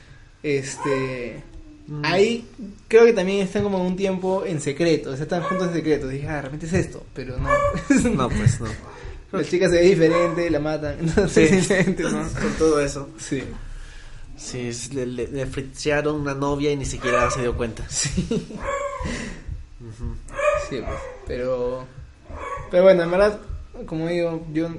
este 0.43 1.41
Mm. 1.88 2.05
ahí 2.05 2.47
creo 2.88 3.05
que 3.05 3.11
también 3.14 3.41
están 3.41 3.64
como 3.64 3.85
un 3.85 3.97
tiempo 3.97 4.45
en 4.45 4.61
secreto 4.61 5.10
o 5.11 5.15
sea 5.15 5.23
están 5.23 5.43
juntos 5.43 5.68
en 5.68 5.73
secreto 5.73 6.07
dije 6.07 6.27
ah 6.30 6.35
de 6.38 6.41
repente 6.43 6.65
es 6.65 6.73
esto 6.73 7.05
pero 7.14 7.38
no 7.38 7.49
No, 8.15 8.30
pues 8.30 8.60
no. 8.61 8.68
la 9.34 9.43
chica 9.43 9.68
se 9.69 9.76
ve 9.76 9.81
diferente 9.81 10.49
la 10.49 10.60
matan 10.60 10.97
entonces 11.01 11.49
Sí. 11.49 11.55
simplemente, 11.61 12.03
¿no? 12.03 12.10
Con 12.41 12.53
todo 12.57 12.80
eso. 12.80 13.10
sí 13.18 13.43
Sí, 14.35 14.72
le, 14.93 15.05
le, 15.05 15.27
le 15.27 15.45
frichearon 15.45 16.19
una 16.22 16.34
novia 16.34 16.72
y 16.72 16.76
ni 16.77 16.85
siquiera 16.85 17.30
se 17.30 17.41
dio 17.41 17.55
cuenta. 17.55 17.88
sí 17.89 18.26
Ujú. 19.81 20.15
Sí, 20.69 20.77
pues, 20.85 20.99
pero 21.27 21.85
pero 22.72 22.84
bueno, 22.84 23.03
en 23.03 23.11
verdad, 23.11 23.39
como 23.85 24.07
digo, 24.07 24.45
yo 24.53 24.69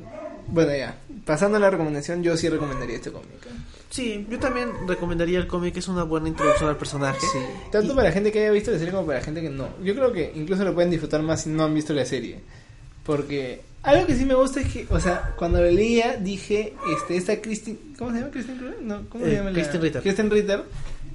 bueno, 0.48 0.74
ya. 0.76 0.98
Pasando 1.24 1.56
a 1.56 1.60
la 1.60 1.70
recomendación, 1.70 2.22
yo 2.22 2.36
sí 2.36 2.48
recomendaría 2.48 2.96
este 2.96 3.10
cómic. 3.10 3.28
Sí, 3.90 4.26
yo 4.28 4.38
también 4.38 4.70
recomendaría 4.86 5.38
el 5.38 5.46
cómic, 5.46 5.76
es 5.76 5.88
una 5.88 6.02
buena 6.02 6.28
introducción 6.28 6.68
al 6.68 6.76
personaje. 6.76 7.20
Sí. 7.32 7.38
Tanto 7.72 7.92
Y- 7.92 7.96
para 7.96 8.12
gente 8.12 8.30
que 8.30 8.40
haya 8.40 8.50
visto 8.50 8.70
la 8.70 8.78
serie 8.78 8.92
como 8.92 9.06
para 9.06 9.22
gente 9.22 9.40
que 9.40 9.48
no. 9.50 9.68
Yo 9.82 9.94
creo 9.94 10.12
que 10.12 10.32
incluso 10.34 10.64
lo 10.64 10.74
pueden 10.74 10.90
disfrutar 10.90 11.22
más 11.22 11.42
si 11.42 11.50
no 11.50 11.64
han 11.64 11.72
visto 11.74 11.92
la 11.94 12.04
serie. 12.04 12.40
Porque 13.04 13.62
algo 13.82 14.06
que 14.06 14.14
sí 14.16 14.24
me 14.24 14.34
gusta 14.34 14.60
es 14.60 14.72
que, 14.72 14.86
o 14.90 14.98
sea, 15.00 15.34
cuando 15.36 15.60
lo 15.60 15.70
leía 15.70 16.16
dije, 16.16 16.74
este, 16.96 17.16
esta 17.16 17.40
Christine, 17.40 17.78
¿cómo 17.98 18.10
se 18.12 18.18
llama 18.18 18.30
Christine? 18.30 18.58
No, 18.82 19.08
¿cómo 19.08 19.24
se 19.24 19.30
Eh, 19.32 19.34
llama 19.36 19.50
la? 19.50 19.54
Kristen 19.54 19.80
Ritter. 19.82 20.02
Kristen 20.02 20.30
Ritter. 20.30 20.62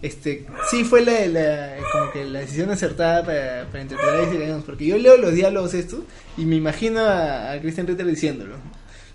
Este, 0.01 0.45
sí 0.71 0.85
fue 0.85 1.01
la, 1.03 1.25
la- 1.27 1.75
como 1.91 2.11
que 2.11 2.23
la 2.23 2.39
decisión 2.39 2.69
acertada 2.71 3.23
para, 3.25 3.65
para 3.65 3.81
interpretar 3.83 4.53
a 4.53 4.57
porque 4.65 4.85
yo 4.85 4.97
leo 4.97 5.17
los 5.17 5.33
diálogos 5.33 5.73
estos 5.73 6.01
y 6.37 6.45
me 6.45 6.55
imagino 6.55 7.01
a, 7.01 7.51
a 7.51 7.59
Kristen 7.59 7.85
Ritter 7.85 8.05
diciéndolo. 8.05 8.55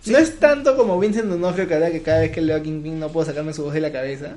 No 0.06 0.18
es 0.18 0.38
tanto 0.38 0.76
como 0.76 0.98
Vincent 0.98 1.28
D'Onofrio 1.28 1.66
que 1.66 1.92
que 1.92 2.02
cada 2.02 2.20
vez 2.20 2.30
que 2.30 2.42
leo 2.42 2.56
a 2.56 2.62
Kingpin 2.62 3.00
no 3.00 3.08
puedo 3.08 3.26
sacarme 3.26 3.54
su 3.54 3.64
voz 3.64 3.72
de 3.72 3.80
la 3.80 3.90
cabeza, 3.92 4.36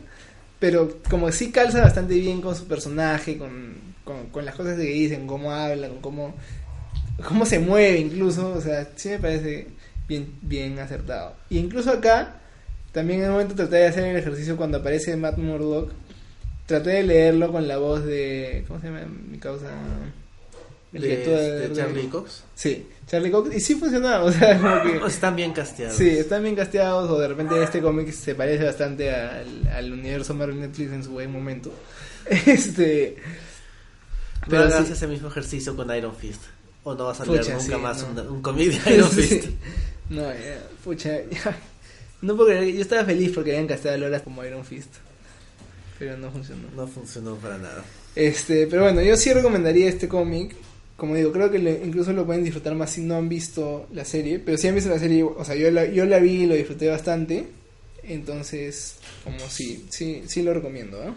pero 0.60 0.98
como 1.10 1.31
sí 1.31 1.52
calza 1.52 1.81
bastante 1.81 2.15
bien 2.15 2.41
con 2.41 2.56
su 2.56 2.68
personaje, 2.68 3.38
con, 3.38 3.76
con, 4.03 4.27
con 4.27 4.45
las 4.45 4.56
cosas 4.56 4.77
que 4.77 4.84
dicen, 4.84 5.27
cómo 5.27 5.52
habla, 5.52 5.89
con 5.89 5.99
cómo, 5.99 6.35
cómo 7.27 7.45
se 7.45 7.60
mueve 7.60 7.99
incluso, 7.99 8.53
o 8.53 8.61
sea, 8.61 8.88
sí 8.95 9.10
me 9.10 9.19
parece 9.19 9.68
bien, 10.07 10.34
bien 10.41 10.80
acertado. 10.80 11.35
Y 11.49 11.57
incluso 11.57 11.91
acá, 11.91 12.35
también 12.94 13.22
en 13.22 13.27
un 13.27 13.31
momento 13.34 13.56
traté 13.56 13.77
de 13.77 13.88
hacer 13.88 14.06
el 14.06 14.18
ejercicio 14.18 14.56
cuando 14.57 14.77
aparece 14.77 15.18
Matt 15.18 15.38
Murdock, 15.38 15.91
traté 16.65 16.91
de 16.91 17.03
leerlo 17.03 17.52
con 17.52 17.68
la 17.68 17.77
voz 17.77 18.06
de, 18.06 18.64
¿cómo 18.68 18.80
se 18.80 18.88
llama 18.88 19.02
mi 19.06 19.38
causa? 19.38 19.68
El 20.97 21.25
de, 21.25 21.69
de 21.69 21.75
Charlie 21.75 22.07
Cox. 22.07 22.43
Sí, 22.55 22.87
Charlie 23.05 23.31
Cox, 23.31 23.55
y 23.55 23.59
sí 23.59 23.75
funcionaba, 23.75 24.23
o 24.25 24.31
sea, 24.31 24.57
como 24.59 25.01
que... 25.01 25.07
Están 25.07 25.35
bien 25.35 25.53
casteados. 25.53 25.95
Sí, 25.95 26.09
están 26.09 26.43
bien 26.43 26.55
casteados 26.55 27.09
o 27.09 27.19
de 27.19 27.27
repente 27.27 27.61
este 27.61 27.81
cómic 27.81 28.11
se 28.11 28.35
parece 28.35 28.65
bastante 28.65 29.13
al, 29.13 29.67
al 29.67 29.93
universo 29.93 30.33
Marvel 30.33 30.59
Netflix 30.59 30.91
en 30.91 31.03
su 31.03 31.11
buen 31.11 31.31
momento. 31.31 31.71
Este... 32.45 33.17
Pero 34.49 34.63
hagas 34.63 34.87
sí. 34.87 34.93
ese 34.93 35.07
mismo 35.07 35.27
ejercicio 35.27 35.75
con 35.75 35.93
Iron 35.95 36.15
Fist. 36.15 36.41
O 36.83 36.95
no 36.95 37.05
vas 37.05 37.19
a 37.19 37.25
leer 37.25 37.49
nunca 37.49 37.59
sí, 37.59 37.75
más 37.75 38.01
no. 38.01 38.21
un, 38.21 38.27
un 38.35 38.41
cómic 38.41 38.71
de 38.81 38.93
Iron 38.93 39.11
Sí. 39.11 39.21
Fist. 39.21 39.47
No, 40.09 40.21
ya, 40.21 40.63
pucha, 40.83 41.21
ya. 41.29 41.57
No 42.21 42.35
puedo 42.35 42.49
creer, 42.49 42.73
yo 42.73 42.81
estaba 42.81 43.03
feliz 43.03 43.31
porque 43.35 43.51
habían 43.51 43.67
casteado 43.67 43.95
a 43.95 43.99
Lola 43.99 44.21
como 44.21 44.43
Iron 44.45 44.63
Fist. 44.63 44.89
Pero 45.99 46.17
no 46.17 46.31
funcionó. 46.31 46.67
No 46.75 46.87
funcionó 46.87 47.35
para 47.35 47.57
nada. 47.57 47.83
Este, 48.15 48.67
pero 48.67 48.83
bueno, 48.83 49.01
yo 49.01 49.15
sí 49.17 49.33
recomendaría 49.33 49.89
este 49.89 50.07
cómic. 50.07 50.55
Como 50.97 51.15
digo, 51.15 51.31
creo 51.31 51.49
que 51.51 51.59
le- 51.59 51.85
incluso 51.85 52.11
lo 52.11 52.25
pueden 52.25 52.43
disfrutar 52.43 52.73
más 52.75 52.89
si 52.91 53.01
no 53.01 53.15
han 53.15 53.29
visto 53.29 53.87
la 53.93 54.03
serie. 54.03 54.39
Pero 54.39 54.57
si 54.57 54.67
han 54.67 54.75
visto 54.75 54.89
la 54.89 54.99
serie, 54.99 55.23
o 55.23 55.45
sea, 55.45 55.55
yo 55.55 55.69
la, 55.71 55.85
yo 55.85 56.05
la 56.05 56.17
vi 56.19 56.43
y 56.43 56.45
lo 56.47 56.55
disfruté 56.55 56.89
bastante. 56.89 57.47
Entonces, 58.03 58.95
como 59.23 59.39
sí, 59.49 59.85
sí, 59.89 60.23
sí 60.27 60.41
lo 60.41 60.53
recomiendo, 60.53 61.03
¿no? 61.03 61.15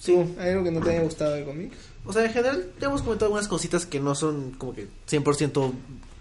Sí. 0.00 0.12
¿Tú, 0.12 0.26
¿Hay 0.38 0.50
algo 0.50 0.64
que 0.64 0.70
no 0.70 0.80
te 0.80 0.90
haya 0.90 1.02
gustado 1.02 1.34
del 1.34 1.44
cómic? 1.44 1.72
O 2.06 2.12
sea, 2.12 2.24
en 2.24 2.32
general, 2.32 2.70
ya 2.80 2.86
hemos 2.86 3.02
comentado 3.02 3.26
algunas 3.26 3.48
cositas 3.48 3.84
que 3.86 4.00
no 4.00 4.14
son 4.14 4.52
como 4.52 4.74
que 4.74 4.86
100% 5.10 5.72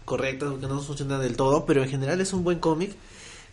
correctas 0.06 0.50
o 0.50 0.60
que 0.60 0.68
no 0.68 0.82
funcionan 0.82 1.22
del 1.22 1.36
todo, 1.36 1.66
pero 1.66 1.84
en 1.84 1.90
general 1.90 2.20
es 2.20 2.34
un 2.34 2.44
buen 2.44 2.60
cómic. 2.60 2.92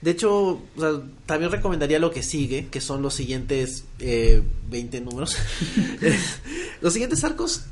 De 0.01 0.11
hecho, 0.11 0.33
o 0.49 0.63
sea, 0.79 1.01
también 1.27 1.51
recomendaría 1.53 1.99
lo 1.99 2.11
que 2.11 2.23
sigue, 2.23 2.67
que 2.71 2.81
son 2.81 3.03
los 3.03 3.15
siguientes 3.15 3.85
eh, 4.01 4.43
20 4.69 5.01
números. 5.03 5.37
los 6.81 6.93
siguientes 6.93 7.23
arcos, 7.25 7.65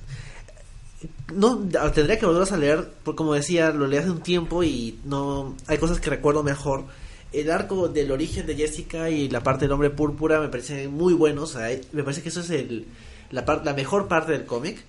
no 1.34 1.58
tendría 1.94 2.18
que 2.18 2.26
volverlos 2.26 2.52
a 2.52 2.56
leer, 2.56 2.90
porque 3.04 3.16
como 3.16 3.34
decía, 3.34 3.70
lo 3.70 3.86
leí 3.86 3.98
hace 3.98 4.10
un 4.10 4.22
tiempo 4.22 4.62
y 4.62 4.98
no 5.04 5.56
hay 5.66 5.78
cosas 5.78 6.00
que 6.00 6.10
recuerdo 6.10 6.42
mejor. 6.42 6.84
El 7.32 7.50
arco 7.50 7.88
del 7.88 8.10
origen 8.12 8.46
de 8.46 8.54
Jessica 8.54 9.08
y 9.08 9.28
la 9.30 9.42
parte 9.42 9.64
del 9.64 9.72
hombre 9.72 9.90
púrpura 9.90 10.40
me 10.40 10.48
parecen 10.48 10.92
muy 10.92 11.14
buenos. 11.14 11.54
o 11.54 11.58
sea, 11.58 11.78
me 11.92 12.02
parece 12.02 12.22
que 12.22 12.28
eso 12.28 12.40
es 12.40 12.50
el, 12.50 12.86
la, 13.30 13.44
par- 13.44 13.64
la 13.64 13.72
mejor 13.72 14.06
parte 14.08 14.32
del 14.32 14.44
cómic. 14.44 14.84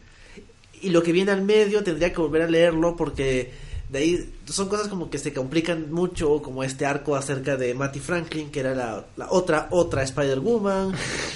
Y 0.82 0.90
lo 0.90 1.02
que 1.02 1.14
viene 1.14 1.32
al 1.32 1.42
medio 1.44 1.84
tendría 1.84 2.12
que 2.12 2.20
volver 2.20 2.42
a 2.42 2.50
leerlo 2.50 2.98
porque 2.98 3.52
de 3.90 4.00
ahí 4.00 4.34
son 4.46 4.68
cosas 4.68 4.90
como 4.90 5.10
que 5.10 5.18
se 5.20 5.32
complican 5.32 5.92
mucho, 5.94 6.42
como 6.42 6.64
este 6.66 6.86
arco 6.86 7.16
acerca 7.16 7.56
de 7.56 7.74
Matty 7.74 8.02
Franklin, 8.02 8.50
que 8.52 8.60
era 8.60 8.76
la, 8.76 9.06
otra, 9.30 9.68
otra 9.72 10.04
Spider-Woman, 10.04 10.92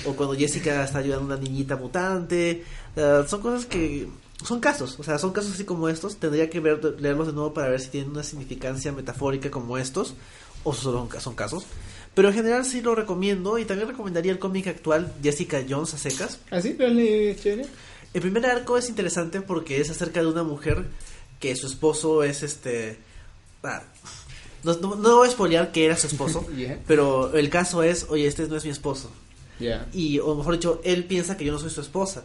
o 0.06 0.14
cuando 0.14 0.36
Jessica 0.36 0.84
está 0.84 0.98
ayudando 1.00 1.34
a 1.34 1.38
una 1.38 1.44
niñita 1.48 1.78
mutante. 1.78 2.64
Eh, 2.98 3.24
son 3.28 3.42
cosas 3.42 3.66
que 3.68 4.08
son 4.44 4.60
casos, 4.60 5.00
o 5.00 5.04
sea, 5.04 5.18
son 5.18 5.32
casos 5.32 5.54
así 5.54 5.64
como 5.64 5.90
estos. 5.90 6.18
Tendría 6.18 6.50
que 6.50 6.60
ver, 6.60 6.84
leerlos 7.00 7.28
de 7.28 7.34
nuevo 7.34 7.54
para 7.54 7.70
ver 7.70 7.80
si 7.82 7.90
tienen 7.90 8.12
una 8.12 8.24
significancia 8.24 8.92
metafórica 8.92 9.50
como 9.52 9.78
estos, 9.78 10.14
o 10.64 10.74
solo 10.74 11.10
son 11.20 11.36
casos. 11.36 11.66
Pero 12.14 12.30
en 12.30 12.34
general 12.34 12.66
sí 12.66 12.82
lo 12.82 12.96
recomiendo 12.96 13.58
y 13.60 13.66
también 13.66 13.90
recomendaría 13.90 14.32
el 14.32 14.40
cómic 14.40 14.68
actual 14.68 15.14
Jessica 15.22 15.64
Jones 15.68 15.94
a 15.94 15.98
secas. 15.98 16.40
¿Así? 16.50 16.74
¿Lo 16.78 16.88
has 16.88 16.92
leído, 16.94 17.34
chévere? 17.36 17.68
El 18.14 18.22
primer 18.22 18.46
arco 18.48 18.78
es 18.78 18.90
interesante 18.90 19.42
porque 19.42 19.80
es 19.82 19.90
acerca 19.92 20.22
de 20.22 20.28
una 20.28 20.42
mujer 20.44 20.88
que 21.40 21.56
su 21.56 21.68
esposo 21.68 22.24
es 22.24 22.42
este... 22.42 22.98
ah, 23.64 23.84
no, 24.64 24.74
no, 24.78 24.96
no 24.96 25.18
voy 25.18 25.28
a 25.28 25.32
spoilear 25.32 25.72
que 25.72 25.86
era 25.86 25.96
su 25.96 26.08
esposo, 26.08 26.48
Ya. 26.58 26.80
pero 26.88 27.34
el 27.36 27.50
caso 27.52 27.84
es, 27.84 28.08
oye, 28.10 28.26
este 28.26 28.48
no 28.48 28.56
es 28.56 28.66
mi 28.66 28.72
esposo. 28.72 29.12
Ya. 29.60 29.88
Y, 29.94 30.18
o 30.20 30.34
mejor 30.36 30.56
dicho, 30.56 30.82
él 30.84 31.06
piensa 31.06 31.38
que 31.38 31.46
yo 31.46 31.52
no 31.54 31.60
soy 31.60 31.70
su 31.70 31.82
esposa. 31.82 32.24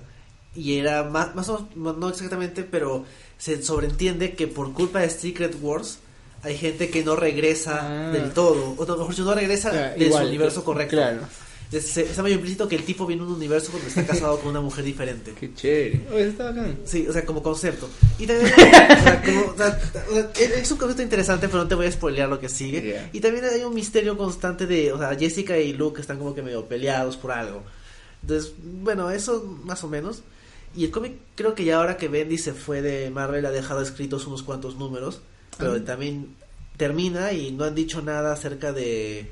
Y 0.54 0.76
era 0.78 1.04
más, 1.04 1.34
más 1.34 1.48
o 1.48 1.68
menos, 1.74 1.96
no 1.96 2.08
exactamente, 2.08 2.62
pero 2.62 3.04
se 3.38 3.62
sobreentiende 3.62 4.34
que 4.34 4.46
por 4.46 4.72
culpa 4.72 5.00
de 5.00 5.08
Secret 5.10 5.56
Wars 5.60 5.98
hay 6.42 6.56
gente 6.58 6.90
que 6.90 7.02
no 7.04 7.16
regresa 7.16 7.80
Ah. 8.08 8.10
del 8.12 8.32
todo. 8.32 8.74
O 8.76 8.86
mejor 8.86 9.08
dicho, 9.10 9.24
no 9.24 9.34
regresa 9.34 9.72
Ya, 9.72 9.90
de 9.94 10.06
igual, 10.06 10.22
su 10.24 10.28
universo 10.28 10.64
correcto. 10.64 10.96
Claro. 10.96 11.20
Está 11.72 12.22
medio 12.22 12.34
implícito 12.36 12.68
que 12.68 12.76
el 12.76 12.84
tipo 12.84 13.06
viene 13.06 13.22
de 13.22 13.28
un 13.30 13.34
universo 13.36 13.72
donde 13.72 13.88
está 13.88 14.04
casado 14.04 14.38
con 14.40 14.50
una 14.50 14.60
mujer 14.60 14.84
diferente. 14.84 15.32
Qué 15.40 15.54
chévere. 15.54 16.06
Oye, 16.12 16.28
está 16.28 16.44
bacán. 16.50 16.76
Sí, 16.84 17.06
o 17.08 17.12
sea, 17.14 17.24
como 17.24 17.42
concepto. 17.42 17.88
Y 18.18 18.26
también, 18.26 18.52
o 18.52 19.02
sea, 19.02 19.22
como- 19.22 19.40
o 19.52 19.56
sea, 19.56 19.80
o 20.10 20.12
sea, 20.12 20.30
es 20.38 20.50
es 20.50 20.70
un 20.70 20.76
concepto 20.76 21.02
interesante, 21.02 21.48
pero 21.48 21.62
no 21.62 21.68
te 21.68 21.74
voy 21.74 21.86
a 21.86 21.92
spoilear 21.92 22.28
lo 22.28 22.38
que 22.38 22.50
sigue. 22.50 22.82
Yeah. 22.82 23.08
Y 23.14 23.20
también 23.20 23.46
hay 23.46 23.62
un 23.64 23.72
misterio 23.72 24.18
constante 24.18 24.66
de, 24.66 24.92
o 24.92 24.98
sea, 24.98 25.16
Jessica 25.18 25.56
y 25.56 25.72
Luke 25.72 25.98
están 26.02 26.18
como 26.18 26.34
que 26.34 26.42
medio 26.42 26.66
peleados 26.66 27.16
por 27.16 27.32
algo. 27.32 27.62
Entonces, 28.20 28.52
bueno, 28.62 29.10
eso 29.10 29.42
más 29.64 29.82
o 29.82 29.88
menos. 29.88 30.22
Y 30.74 30.84
el 30.84 30.90
cómic, 30.90 31.14
creo 31.34 31.54
que 31.54 31.64
ya 31.64 31.76
ahora 31.78 31.96
que 31.96 32.08
Bendy 32.08 32.38
se 32.38 32.52
fue 32.54 32.80
de 32.82 33.10
Marvel, 33.10 33.44
ha 33.46 33.50
dejado 33.50 33.82
escritos 33.82 34.26
unos 34.26 34.42
cuantos 34.42 34.76
números, 34.76 35.20
pero 35.58 35.72
Ah. 35.74 35.84
también 35.84 36.34
termina 36.76 37.32
y 37.32 37.52
no 37.52 37.64
han 37.64 37.74
dicho 37.74 38.00
nada 38.02 38.32
acerca 38.32 38.72
de 38.72 39.30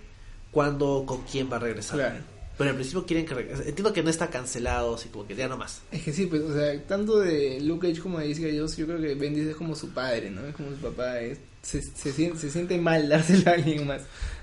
cuándo 0.51 0.89
o 0.89 1.07
con 1.07 1.23
quién 1.23 1.51
va 1.51 1.57
a 1.57 1.61
regresar. 1.61 1.97
Claro. 1.99 2.17
Pero 2.59 2.71
en 2.71 2.77
principio 2.77 3.07
quieren 3.07 3.25
que 3.25 3.33
regrese. 3.35 3.69
Entiendo 3.71 3.93
que 3.95 4.03
no 4.03 4.11
está 4.11 4.29
cancelado, 4.29 4.95
así 4.97 5.09
como 5.09 5.27
que 5.27 5.35
ya 5.35 5.49
no 5.49 5.57
más. 5.57 5.81
Es 5.91 6.03
que 6.03 6.13
sí, 6.13 6.27
pues, 6.27 6.43
o 6.43 6.53
sea, 6.53 6.79
tanto 6.87 7.19
de 7.21 7.59
Luke 7.63 7.89
Cage 7.89 8.03
como 8.03 8.19
de 8.19 8.29
Jessica 8.29 8.49
Jones, 8.55 8.77
yo 8.77 8.85
creo 8.87 9.01
que 9.01 9.15
Bendis 9.15 9.47
es 9.47 9.57
como 9.57 9.75
su 9.75 9.89
padre, 9.91 10.31
¿no? 10.31 10.45
Es 10.47 10.55
como 10.55 10.69
su 10.71 10.77
papá. 10.77 11.21
es- 11.21 11.39
se, 11.63 11.81
se, 11.83 12.13
siente, 12.13 12.39
se 12.39 12.51
siente 12.51 12.77
mal 12.79 13.09
dárselo 13.09 13.51
a 13.51 13.55
alguien 13.55 13.87
más. 13.87 14.03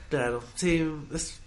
Claro, 0.10 0.41
sí. 0.56 0.84
Es... 1.14 1.40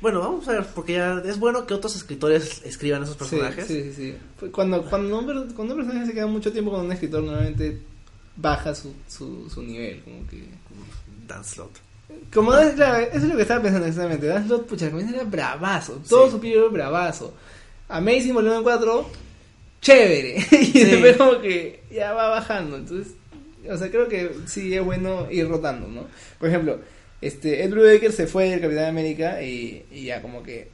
Bueno, 0.00 0.20
vamos 0.20 0.48
a 0.48 0.52
ver, 0.52 0.66
porque 0.74 0.94
ya 0.94 1.20
es 1.26 1.38
bueno 1.38 1.66
que 1.66 1.74
otros 1.74 1.94
escritores 1.96 2.62
escriban 2.64 3.02
esos 3.02 3.16
personajes. 3.16 3.66
Sí, 3.66 3.82
sí, 3.84 3.92
sí. 3.94 4.14
Pues 4.38 4.50
Cuando, 4.50 4.82
cuando, 4.84 5.18
un, 5.18 5.26
per- 5.26 5.54
cuando 5.54 5.74
un 5.74 5.80
personaje 5.80 6.06
se 6.06 6.14
queda 6.14 6.26
mucho 6.26 6.50
tiempo 6.52 6.70
con 6.70 6.86
un 6.86 6.92
escritor, 6.92 7.22
normalmente 7.22 7.78
baja 8.36 8.74
su, 8.74 8.94
su, 9.06 9.50
su 9.50 9.62
nivel, 9.62 10.00
como 10.02 10.26
que... 10.26 10.44
Dan 11.26 11.44
Slott. 11.44 11.70
Como 12.32 12.50
claro, 12.74 12.98
eso 13.12 13.16
es 13.18 13.24
lo 13.24 13.36
que 13.36 13.42
estaba 13.42 13.62
pensando 13.62 13.86
exactamente. 13.86 14.26
Dan 14.26 14.46
Slott, 14.46 14.66
pucha, 14.66 14.86
el 14.86 14.90
comienzo 14.92 15.14
era 15.14 15.24
bravazo. 15.24 16.00
Todo 16.08 16.26
Sí. 16.26 16.32
su 16.32 16.40
periodo 16.40 16.64
era 16.66 16.72
bravazo. 16.72 17.34
Amazing 17.88 18.34
Volumen 18.34 18.62
4, 18.62 19.06
chévere. 19.80 20.36
y 20.52 20.64
Sí. 20.64 20.84
después 20.84 21.16
como 21.18 21.40
que 21.40 21.82
ya 21.92 22.12
va 22.12 22.28
bajando. 22.30 22.76
Entonces, 22.76 23.14
o 23.68 23.76
sea, 23.76 23.90
creo 23.90 24.08
que 24.08 24.34
sí 24.46 24.74
es 24.74 24.84
bueno 24.84 25.26
ir 25.30 25.46
rotando, 25.48 25.86
¿no? 25.88 26.06
Por 26.38 26.48
ejemplo, 26.48 26.80
este 27.20 27.64
Ed 27.64 27.70
Brubaker 27.70 28.12
se 28.12 28.26
fue 28.26 28.48
del 28.50 28.60
Capitán 28.60 28.86
América 28.86 29.42
y, 29.42 29.84
y 29.90 30.04
ya 30.04 30.22
como 30.22 30.42
que 30.42 30.70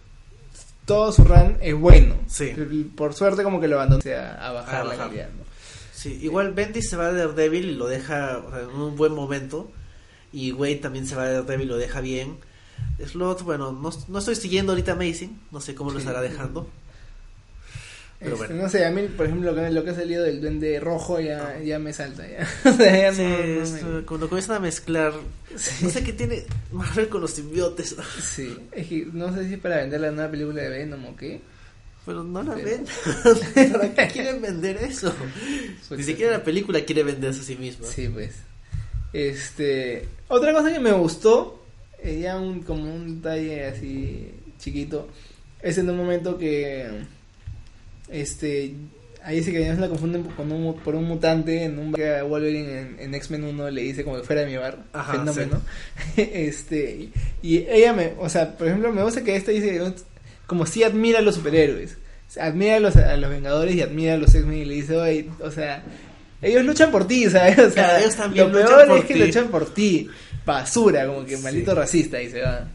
todo 0.84 1.10
su 1.12 1.24
run 1.24 1.56
es 1.60 1.74
bueno. 1.74 2.14
Sí. 2.28 2.52
Por 2.96 3.14
suerte 3.14 3.42
como 3.42 3.60
que 3.60 3.68
lo 3.68 3.76
abandonó 3.76 4.02
a 4.38 4.52
bajar 4.52 4.74
A 4.76 4.84
la 4.84 4.90
bajar. 4.90 5.06
calidad, 5.08 5.28
¿no? 5.36 5.44
Sí, 5.92 6.18
igual 6.22 6.52
Bendis 6.52 6.88
se 6.90 6.96
va 6.96 7.10
de 7.12 7.18
Daredevil 7.26 7.70
y 7.70 7.74
lo 7.74 7.88
deja 7.88 8.40
en 8.60 8.80
un 8.80 8.96
buen 8.96 9.12
momento. 9.12 9.70
Y 10.32 10.52
Wade 10.52 10.76
también 10.76 11.06
se 11.06 11.16
va 11.16 11.26
de 11.26 11.32
Daredevil 11.34 11.66
y 11.66 11.70
lo 11.70 11.76
deja 11.78 12.00
bien. 12.00 12.36
Slot, 13.04 13.42
bueno, 13.42 13.72
no, 13.72 13.90
no 14.08 14.18
estoy 14.18 14.34
siguiendo 14.36 14.72
ahorita 14.72 14.92
Amazing, 14.92 15.40
no 15.50 15.60
sé 15.60 15.74
cómo 15.74 15.90
lo 15.90 15.98
estará 15.98 16.20
dejando. 16.20 16.68
Pero 18.18 18.34
Este, 18.34 18.46
bueno. 18.48 18.62
No 18.62 18.68
sé, 18.70 18.84
a 18.86 18.90
mí, 18.90 19.02
por 19.14 19.26
ejemplo, 19.26 19.52
lo 19.52 19.60
que, 19.62 19.70
lo 19.70 19.84
que 19.84 19.90
ha 19.90 19.94
salido 19.94 20.22
del 20.24 20.40
duende 20.40 20.80
rojo 20.80 21.20
ya, 21.20 21.58
ya 21.62 21.78
me 21.78 21.92
salta. 21.92 22.26
Ya. 22.26 22.48
O 22.70 22.72
sea, 22.74 22.96
ya 22.98 23.14
Sí, 23.14 23.22
no- 23.22 23.28
no 23.28 23.62
es, 23.62 23.72
me- 23.72 23.80
eh, 23.98 24.02
cuando 24.06 24.28
comienzan 24.28 24.56
a 24.56 24.60
mezclar, 24.60 25.12
no 25.82 25.90
sé 25.90 26.02
qué 26.02 26.12
tiene 26.14 26.44
Marvel 26.72 27.08
con 27.08 27.20
los 27.20 27.32
simbiotes. 27.32 27.94
Sí, 28.22 28.56
es 28.72 28.86
que 28.86 29.06
no 29.12 29.34
sé 29.34 29.46
si 29.48 29.54
es 29.54 29.60
para 29.60 29.76
vender 29.76 30.00
la 30.00 30.10
nueva 30.12 30.30
película 30.30 30.62
de 30.62 30.68
Venom 30.70 31.04
o 31.06 31.16
qué. 31.16 31.40
Pero 32.06 32.22
no 32.24 32.42
la 32.42 32.54
Pero- 32.54 32.64
ven. 32.66 32.86
¿Para 33.72 34.08
qué 34.08 34.12
quieren 34.12 34.40
vender 34.40 34.76
eso? 34.78 35.12
Ni 35.90 35.98
sí. 35.98 36.02
siquiera 36.04 36.32
la 36.38 36.42
película 36.44 36.80
quiere 36.84 37.02
venderse 37.02 37.40
a 37.40 37.44
sí 37.44 37.56
misma. 37.56 37.86
Sí, 37.86 38.08
pues. 38.08 38.34
Este, 39.12 40.06
otra 40.28 40.52
cosa 40.52 40.72
que 40.72 40.80
me 40.80 40.92
gustó, 40.92 41.62
eh, 42.02 42.20
ya 42.22 42.38
un, 42.38 42.62
como 42.62 42.82
un 42.94 43.16
detalle 43.20 43.66
así 43.66 44.30
chiquito, 44.58 45.08
es 45.62 45.78
en 45.78 45.88
un 45.90 45.96
momento 45.96 46.36
que 46.38 46.86
este 48.08 48.74
ahí 49.22 49.42
sí 49.42 49.50
que 49.50 49.58
la 49.74 49.88
confunden 49.88 50.22
con 50.22 50.52
un, 50.52 50.74
por 50.78 50.94
un 50.94 51.04
mutante 51.04 51.64
en 51.64 51.80
un 51.80 51.90
bar 51.90 52.22
Wolverine 52.24 52.78
en, 52.80 52.96
en 53.00 53.14
X-Men 53.16 53.42
1 53.42 53.70
le 53.70 53.82
dice 53.82 54.04
como 54.04 54.16
que 54.18 54.22
fuera 54.22 54.42
de 54.42 54.46
mi 54.46 54.56
bar, 54.56 54.78
Ajá, 54.92 55.14
fenómeno. 55.14 55.60
este, 56.16 57.08
y 57.42 57.56
ella 57.68 57.92
me, 57.92 58.12
o 58.20 58.28
sea, 58.28 58.56
por 58.56 58.68
ejemplo, 58.68 58.92
me 58.92 59.02
gusta 59.02 59.24
que 59.24 59.34
esta 59.34 59.50
dice 59.50 59.80
como 60.46 60.64
si 60.64 60.84
admira 60.84 61.18
a 61.18 61.22
los 61.22 61.34
superhéroes. 61.34 61.98
Admira 62.40 62.76
a 62.76 62.80
los, 62.80 62.94
a 62.96 63.16
los 63.16 63.30
Vengadores 63.30 63.74
y 63.74 63.82
admira 63.82 64.14
a 64.14 64.18
los 64.18 64.32
X-Men 64.34 64.58
y 64.58 64.64
le 64.64 64.74
dice, 64.74 64.96
oye, 64.96 65.28
o 65.40 65.50
sea, 65.50 65.82
ellos 66.42 66.64
luchan 66.64 66.92
por 66.92 67.06
ti, 67.08 67.24
¿sabes? 67.30 67.58
O 67.58 67.70
sea, 67.70 67.98
ellos 67.98 68.14
también 68.14 68.52
lo 68.52 68.58
peor 68.58 68.98
es 68.98 69.04
que 69.06 69.14
ti. 69.14 69.20
luchan 69.20 69.48
por 69.48 69.72
ti. 69.74 70.08
Basura, 70.44 71.04
como 71.06 71.24
que 71.24 71.36
Sí. 71.36 71.42
maldito 71.42 71.74
racista 71.74 72.22
y 72.22 72.30
se 72.30 72.42
va. 72.42 72.68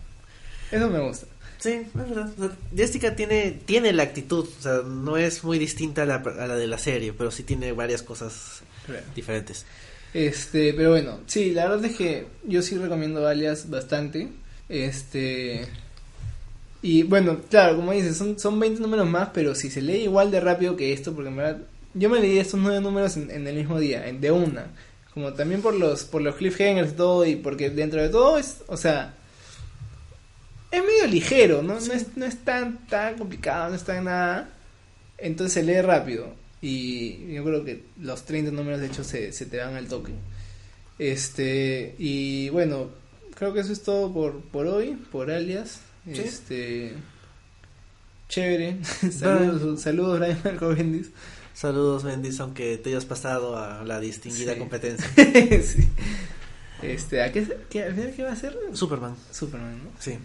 Eso 0.70 0.90
me 0.90 1.00
gusta. 1.00 1.28
Sí, 1.62 1.70
es 1.70 1.94
verdad. 1.94 2.28
O 2.40 2.48
sea, 2.48 2.58
Jessica 2.76 3.16
tiene, 3.16 3.52
tiene 3.52 3.94
la 3.94 4.02
actitud, 4.02 4.48
o 4.48 4.62
sea, 4.62 4.82
no 4.84 5.16
es 5.16 5.44
muy 5.44 5.60
distinta 5.60 6.04
a 6.04 6.06
la, 6.08 6.16
a 6.16 6.48
la 6.48 6.56
de 6.56 6.66
la 6.66 6.80
serie, 6.80 7.14
pero 7.14 7.30
sí 7.30 7.44
tiene 7.44 7.72
varias 7.72 8.02
cosas 8.02 8.64
diferentes. 9.16 9.66
Este, 10.12 10.74
pero 10.74 10.90
bueno, 10.90 11.20
sí, 11.28 11.52
la 11.52 11.70
verdad 11.70 11.86
es 11.86 11.96
que 11.96 12.26
yo 12.44 12.64
sí 12.64 12.78
recomiendo 12.80 13.28
Alias 13.28 13.70
bastante. 13.70 14.30
Este. 14.70 15.68
Y 16.82 17.04
bueno, 17.04 17.42
claro, 17.48 17.76
como 17.76 17.92
dices, 17.92 18.18
son, 18.18 18.40
son 18.40 18.60
20 18.60 18.82
números 18.82 19.08
más, 19.08 19.30
pero 19.32 19.54
si 19.54 19.70
se 19.70 19.84
lee 19.84 20.04
igual 20.04 20.32
de 20.32 20.40
rápido 20.40 20.76
que 20.76 20.94
esto, 20.94 21.14
porque 21.14 21.30
en 21.30 21.36
verdad 21.36 21.62
yo 21.94 22.10
me 22.10 22.20
leí 22.20 22.40
estos 22.40 22.60
nueve 22.60 22.82
números 22.82 23.18
en, 23.18 23.30
en 23.30 23.46
el 23.46 23.56
mismo 23.56 23.80
día, 23.80 24.08
en, 24.08 24.20
de 24.20 24.32
una. 24.32 24.72
Como 25.14 25.34
también 25.34 25.62
por 25.62 25.76
los 25.76 26.06
por 26.06 26.24
los 26.24 26.36
cliffhangers 26.36 26.94
y 26.94 26.96
todo, 26.96 27.24
y 27.24 27.36
porque 27.36 27.70
dentro 27.70 28.02
de 28.02 28.10
todo 28.10 28.40
es, 28.40 28.64
o 28.66 28.78
sea, 28.78 29.14
es 30.72 30.82
medio 30.82 31.08
ligero, 31.08 31.62
¿no? 31.62 31.80
No, 31.80 31.94
es, 31.94 32.16
no 32.18 32.26
es 32.26 32.38
tan, 32.44 32.78
tan 32.88 33.18
complicado, 33.18 33.70
no 33.70 33.76
es 33.76 33.84
tan 33.84 34.06
nada. 34.06 34.50
Entonces 35.18 35.54
se 35.54 35.64
lee 35.64 35.82
rápido. 35.82 36.34
Y 36.62 37.34
yo 37.34 37.44
creo 37.44 37.64
que 37.66 37.84
los 38.00 38.24
30 38.26 38.52
números 38.52 38.80
de 38.82 38.88
hecho 38.88 39.04
se, 39.04 39.32
se 39.34 39.46
te 39.46 39.58
van 39.58 39.76
al 39.76 39.88
toque. 39.88 40.12
Este, 41.00 41.96
y 41.98 42.50
bueno, 42.50 42.90
creo 43.36 43.54
que 43.54 43.62
eso 43.62 43.74
es 43.74 43.82
todo 43.84 44.14
por, 44.14 44.42
por 44.42 44.68
hoy, 44.68 44.98
por 45.12 45.32
alias. 45.32 45.82
Sí. 46.06 46.22
Este, 46.22 46.94
chévere. 48.30 48.78
saludos, 49.12 49.82
saludos, 49.82 50.20
Brian 50.20 50.40
Marco 50.44 50.70
Bendis. 50.70 51.10
Saludos, 51.54 52.04
Bendis, 52.04 52.40
aunque 52.40 52.78
te 52.78 52.90
hayas 52.92 53.06
pasado 53.06 53.58
a 53.58 53.84
la 53.84 54.00
distinguida 54.00 54.54
Sí. 54.54 54.60
competencia. 54.60 55.08
Sí. 55.64 55.90
Este, 56.82 57.22
¿a 57.22 57.32
qué, 57.32 57.46
qué, 57.70 57.92
final 57.92 58.14
qué 58.16 58.24
va 58.24 58.32
a 58.32 58.36
ser? 58.36 58.58
Superman, 58.74 59.16
Superman, 59.32 59.78
¿no? 59.84 59.90
sí. 60.00 60.18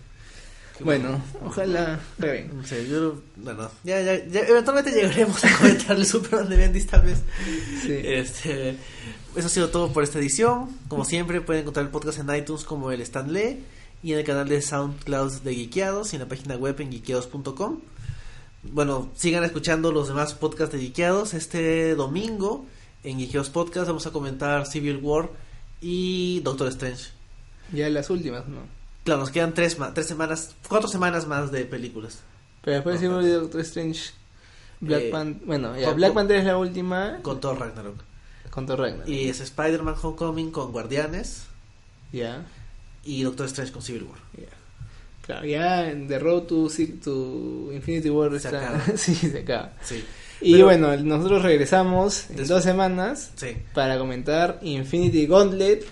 Bueno, 0.81 1.23
ojalá. 1.45 2.01
No 2.19 2.67
sé, 2.67 2.89
yo, 2.89 3.23
bueno, 3.37 3.71
ya, 3.85 4.01
ya, 4.03 4.25
ya, 4.27 4.41
eventualmente 4.41 4.91
llegaremos 4.91 5.43
a 5.45 5.57
comentar 5.57 5.97
el 5.97 6.07
Superman 6.07 6.49
de 6.49 6.57
Bendis 6.57 6.87
tal 6.87 7.03
vez. 7.03 7.23
Sí. 7.83 7.93
Este, 7.93 8.77
eso 9.35 9.47
ha 9.47 9.51
sido 9.51 9.71
todo 9.71 9.93
por 9.93 10.03
esta 10.03 10.19
edición. 10.19 10.69
Como 10.89 11.05
siempre, 11.05 11.41
pueden 11.41 11.63
encontrar 11.63 11.87
el 11.87 11.93
podcast 11.93 12.19
en 12.19 12.35
iTunes 12.35 12.65
como 12.65 12.91
el 12.93 13.01
Stanley 13.01 13.65
y 14.03 14.13
en 14.13 14.19
el 14.19 14.25
canal 14.25 14.49
de 14.49 14.61
SoundCloud 14.61 15.43
de 15.43 15.55
Geekeados 15.55 16.13
y 16.13 16.17
en 16.17 16.23
la 16.23 16.29
página 16.29 16.57
web 16.57 16.81
en 16.81 16.91
geekeados.com. 16.91 17.81
Bueno, 18.63 19.11
sigan 19.15 19.45
escuchando 19.45 19.93
los 19.93 20.09
demás 20.09 20.35
podcasts 20.35 20.75
de 20.75 20.81
Geekeados. 20.81 21.35
Este 21.35 21.95
domingo 21.95 22.67
en 23.03 23.19
Geekeados 23.19 23.51
Podcast 23.51 23.87
vamos 23.87 24.07
a 24.07 24.11
comentar 24.11 24.67
Civil 24.67 24.99
War 25.03 25.31
y 25.81 26.41
Doctor 26.41 26.69
Strange. 26.69 27.11
Ya 27.73 27.89
las 27.89 28.11
últimas, 28.11 28.47
¿no? 28.49 28.76
Claro, 29.07 29.21
nos 29.21 29.31
quedan 29.31 29.55
tres, 29.55 29.79
tres 29.95 30.07
semanas, 30.07 30.55
cuatro 30.69 30.89
semanas 30.89 31.27
más 31.27 31.51
de 31.51 31.65
películas. 31.65 32.21
Pero 32.63 32.75
después 32.75 32.97
No, 32.97 33.01
decimos 33.01 33.25
de 33.25 33.31
Doctor 33.33 33.61
Strange. 33.63 34.11
Black 34.81 35.01
Eh, 35.05 35.09
Panther. 35.11 35.47
Bueno, 35.47 35.75
ya, 35.79 35.93
Black 35.93 36.13
Panther 36.13 36.37
es 36.37 36.45
la 36.45 36.59
última. 36.59 37.21
Con 37.23 37.41
Thor 37.41 37.59
Ragnarok. 37.59 37.97
Con 38.51 38.67
Thor 38.67 38.81
Ragnarok. 38.81 39.09
Y 39.09 39.29
es 39.31 39.41
Spider-Man 39.41 39.95
Homecoming 40.03 40.51
con 40.51 40.73
Guardianes 40.73 41.45
Ya. 42.13 42.45
y 43.05 43.23
Doctor 43.23 43.47
Strange 43.47 43.73
con 43.73 43.81
Civil 43.83 44.03
War. 44.05 44.19
ya. 44.37 44.49
Claro, 45.23 45.47
ya 45.47 45.91
en 45.91 46.07
The 46.09 46.19
Road 46.21 46.43
to, 46.43 46.69
Infinity 47.73 48.11
War 48.11 48.31
Se 48.33 48.37
está. 48.49 48.49
acaba. 48.61 48.85
sí, 48.97 49.15
se 49.15 49.39
acaba. 49.41 49.73
Sí, 49.83 50.05
Y 50.41 50.53
Pero- 50.53 50.67
bueno, 50.67 50.97
nosotros 50.99 51.43
regresamos 51.43 52.29
en 52.31 52.47
dos 52.47 52.63
semanas 52.63 53.31
sí. 53.37 53.57
para 53.73 53.99
comentar 53.99 54.59
Infinity 54.63 55.27
Gauntlet, 55.27 55.85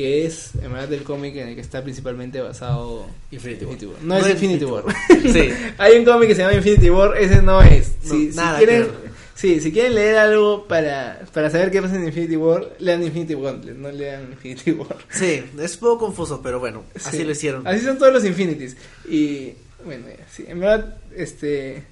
que 0.00 0.24
es 0.26 0.52
en 0.62 0.72
verdad 0.72 0.92
el 0.92 1.02
cómic 1.02 1.36
en 1.36 1.48
el 1.48 1.54
que 1.54 1.60
está 1.60 1.82
principalmente 1.82 2.40
basado 2.40 3.06
Infinity 3.30 3.64
War. 3.86 4.02
No, 4.02 4.16
es 4.16 4.28
Infinity 4.30 4.64
War. 4.64 4.84
sí. 5.22 5.50
Hay 5.78 5.98
un 5.98 6.04
cómic 6.04 6.28
que 6.28 6.34
se 6.34 6.42
llama 6.42 6.54
Infinity 6.54 6.88
War, 6.90 7.16
ese 7.18 7.42
no 7.42 7.60
es. 7.62 7.92
No, 8.04 8.10
Si, 8.10 8.30
si 8.30 8.36
nada 8.36 8.58
quieren, 8.58 8.84
que 8.84 8.90
sí, 9.34 9.60
si 9.60 9.72
quieren 9.72 9.94
leer 9.94 10.16
algo 10.16 10.66
para, 10.66 11.20
para 11.32 11.50
saber 11.50 11.70
qué 11.70 11.82
pasa 11.82 11.96
en 11.96 12.04
Infinity 12.06 12.36
War, 12.36 12.66
lean 12.78 13.02
Infinity 13.02 13.34
Gauntlet, 13.34 13.76
no 13.76 13.90
lean 13.90 14.32
Infinity 14.32 14.72
War. 14.72 14.96
Sí, 15.10 15.42
es 15.60 15.74
un 15.74 15.80
poco 15.80 16.06
confuso, 16.06 16.40
pero 16.42 16.58
bueno, 16.60 16.82
así 16.94 17.18
Sí. 17.18 17.24
lo 17.24 17.32
hicieron. 17.32 17.66
Así 17.66 17.80
son 17.84 17.98
todos 17.98 18.12
los 18.12 18.24
Infinities. 18.24 18.76
Y 19.08 19.52
bueno, 19.84 20.06
sí, 20.32 20.44
en 20.48 20.60
verdad, 20.60 20.96
este. 21.16 21.82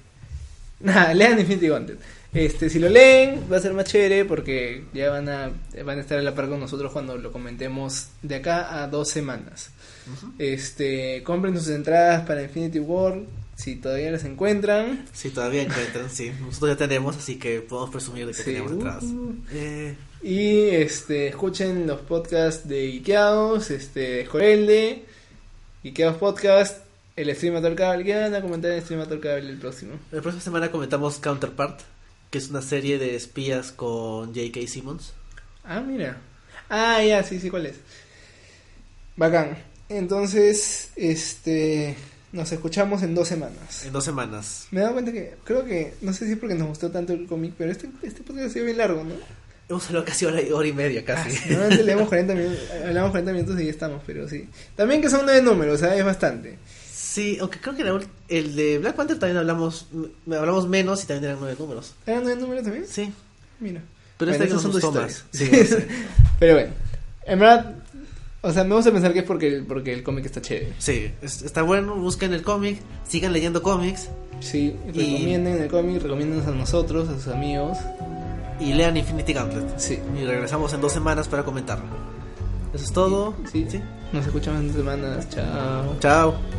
Nada, 0.81 1.13
lean 1.13 1.39
Infinity 1.39 1.67
Gauntlet. 1.67 1.99
Este, 2.33 2.69
si 2.69 2.77
lo 2.79 2.89
leen, 2.89 3.43
va 3.51 3.57
a 3.57 3.59
ser 3.59 3.73
más 3.73 3.85
chévere 3.85 4.23
porque 4.25 4.83
ya 4.93 5.09
van 5.09 5.27
a, 5.29 5.51
van 5.83 5.97
a 5.97 6.01
estar 6.01 6.19
a 6.19 6.21
la 6.21 6.35
par 6.35 6.47
con 6.47 6.59
nosotros 6.59 6.91
cuando 6.91 7.17
lo 7.17 7.31
comentemos 7.31 8.07
de 8.21 8.35
acá 8.35 8.83
a 8.83 8.87
dos 8.87 9.09
semanas. 9.09 9.71
Este, 10.37 11.23
compren 11.23 11.57
sus 11.57 11.69
entradas 11.69 12.25
para 12.25 12.43
Infinity 12.43 12.79
War 12.79 13.19
si 13.55 13.75
todavía 13.75 14.11
las 14.11 14.23
encuentran. 14.23 15.05
Sí, 15.11 15.31
todavía 15.31 15.63
encuentran, 15.63 16.09
sí. 16.09 16.31
Nosotros 16.39 16.71
ya 16.71 16.77
tenemos, 16.77 17.17
así 17.17 17.35
que 17.37 17.59
podemos 17.61 17.89
presumir 17.89 18.25
de 18.25 18.31
que 18.31 18.37
Sí. 18.37 18.43
tenemos 18.45 18.71
entradas. 18.71 19.03
Uh. 19.03 19.35
Eh, 19.51 19.95
Y 20.21 20.69
este, 20.69 21.27
escuchen 21.27 21.87
los 21.87 21.99
podcasts 22.01 22.67
de 22.67 22.85
Ikeados, 22.85 23.71
este, 23.71 24.25
Jorelde, 24.25 25.03
Ikeados 25.83 26.17
Podcast, 26.17 26.77
el 27.15 27.33
Stream 27.35 27.61
Cable. 27.75 28.03
¿Qué 28.05 28.15
van 28.15 28.35
a 28.35 28.41
comentar 28.41 28.71
en 28.71 28.81
Stream 28.81 29.01
a 29.01 29.05
Cable 29.07 29.49
el 29.49 29.57
próximo? 29.57 29.93
la 30.11 30.21
próxima 30.21 30.41
semana 30.43 30.71
comentamos 30.71 31.19
Counterpart, 31.19 31.79
que 32.29 32.37
es 32.37 32.49
una 32.49 32.61
serie 32.61 32.99
de 32.99 33.15
espías 33.15 33.71
con 33.71 34.33
J.K. 34.33 34.67
Simmons. 34.67 35.13
Ah, 35.63 35.81
mira. 35.81 36.17
Ah, 36.69 37.03
ya, 37.03 37.23
sí, 37.23 37.39
sí, 37.39 37.49
¿cuál 37.49 37.65
es? 37.65 37.77
Bacán. 39.15 39.57
Entonces, 39.89 40.91
este, 40.95 41.95
nos 42.31 42.51
escuchamos 42.51 43.01
en 43.01 43.15
dos 43.15 43.27
semanas. 43.27 43.85
En 43.85 43.91
dos 43.91 44.03
semanas. 44.03 44.67
Me 44.71 44.79
he 44.79 44.83
dado 44.83 44.93
cuenta 44.93 45.11
que, 45.11 45.35
creo 45.43 45.65
que, 45.65 45.95
no 46.01 46.13
sé 46.13 46.25
si 46.25 46.33
es 46.33 46.37
porque 46.37 46.55
nos 46.55 46.67
gustó 46.67 46.91
tanto 46.91 47.13
el 47.13 47.25
cómic, 47.25 47.53
pero 47.57 47.71
este, 47.71 47.89
este 48.03 48.21
podcast 48.21 48.47
ha 48.47 48.49
sido 48.49 48.65
bien 48.65 48.77
largo, 48.77 49.03
¿no? 49.03 49.15
Hemos 49.67 49.85
hablado 49.87 50.05
casi 50.05 50.25
hora, 50.25 50.39
hora 50.53 50.67
y 50.67 50.73
media, 50.73 51.03
casi. 51.05 51.49
Normalmente 51.49 51.83
leemos 51.83 52.07
40 52.07 52.33
minutos, 52.33 52.59
hablamos 52.85 53.11
40 53.11 53.33
minutos 53.33 53.59
y 53.61 53.65
ya 53.65 53.71
estamos, 53.71 54.01
pero 54.05 54.27
sí. 54.27 54.47
También 54.75 55.01
que 55.01 55.09
son 55.09 55.25
nueve 55.25 55.41
números, 55.41 55.79
¿sabes? 55.79 55.99
Es 55.99 56.05
bastante. 56.05 56.57
Sí, 57.11 57.37
aunque 57.41 57.59
creo 57.59 57.75
que 57.75 57.83
la 57.83 57.99
el 58.27 58.55
de 58.55 58.77
Black 58.77 58.95
Panther 58.95 59.17
también 59.17 59.37
hablamos 59.37 59.87
hablamos 60.31 60.67
menos 60.67 61.03
y 61.03 61.07
también 61.07 61.25
eran 61.31 61.37
nueve 61.39 61.55
números. 61.59 61.93
¿Eran 62.05 62.23
nueve 62.23 62.39
números 62.39 62.63
también? 62.63 62.85
Sí, 62.87 63.11
Mira. 63.59 63.81
pero 64.17 64.29
Bueno, 64.31 64.43
este 64.43 64.55
esas 64.55 64.61
son 64.61 64.79
son 64.79 64.93
dos 64.93 65.07
historias. 65.09 65.25
Sí, 65.31 65.49
no 65.51 65.65
sé. 65.77 65.87
Pero 66.39 66.53
bueno, 66.53 66.69
en 67.25 67.39
verdad, 67.39 67.75
o 68.41 68.53
sea, 68.53 68.63
me 68.63 68.75
gusta 68.75 68.91
pensar 68.91 69.11
que 69.13 69.19
es 69.19 69.25
porque, 69.25 69.63
porque 69.67 69.91
el 69.91 70.03
cómic 70.03 70.25
está 70.25 70.39
chévere. 70.39 70.73
Sí, 70.77 71.11
es- 71.23 71.41
está 71.41 71.63
bueno, 71.63 71.95
busquen 71.95 72.31
el 72.33 72.43
cómic, 72.43 72.79
sigan 73.07 73.33
leyendo 73.33 73.63
cómics 73.63 74.09
Sí, 74.39 74.75
Y- 74.85 74.91
recomienden 74.91 75.61
el 75.63 75.67
cómic, 75.69 76.01
recomienden 76.03 76.41
a 76.47 76.51
nosotros, 76.51 77.09
a 77.09 77.15
sus 77.15 77.27
amigos. 77.33 77.77
y 78.59 78.73
lean 78.73 78.95
Infinity 78.97 79.33
Gauntlet. 79.33 79.79
Sí. 79.79 79.97
Y 80.21 80.25
regresamos 80.25 80.71
en 80.73 80.81
dos 80.81 80.91
semanas 80.93 81.27
para 81.27 81.43
comentarlo. 81.43 81.85
Eso 82.73 82.83
es 82.85 82.91
todo. 82.93 83.33
Sí. 83.51 83.65
¿Sí? 83.69 83.81
Nos 84.13 84.25
escuchamos 84.25 84.59
en 84.61 84.67
dos 84.67 84.75
semanas. 84.77 85.27
Chao. 85.29 85.95
Chao. 85.99 86.58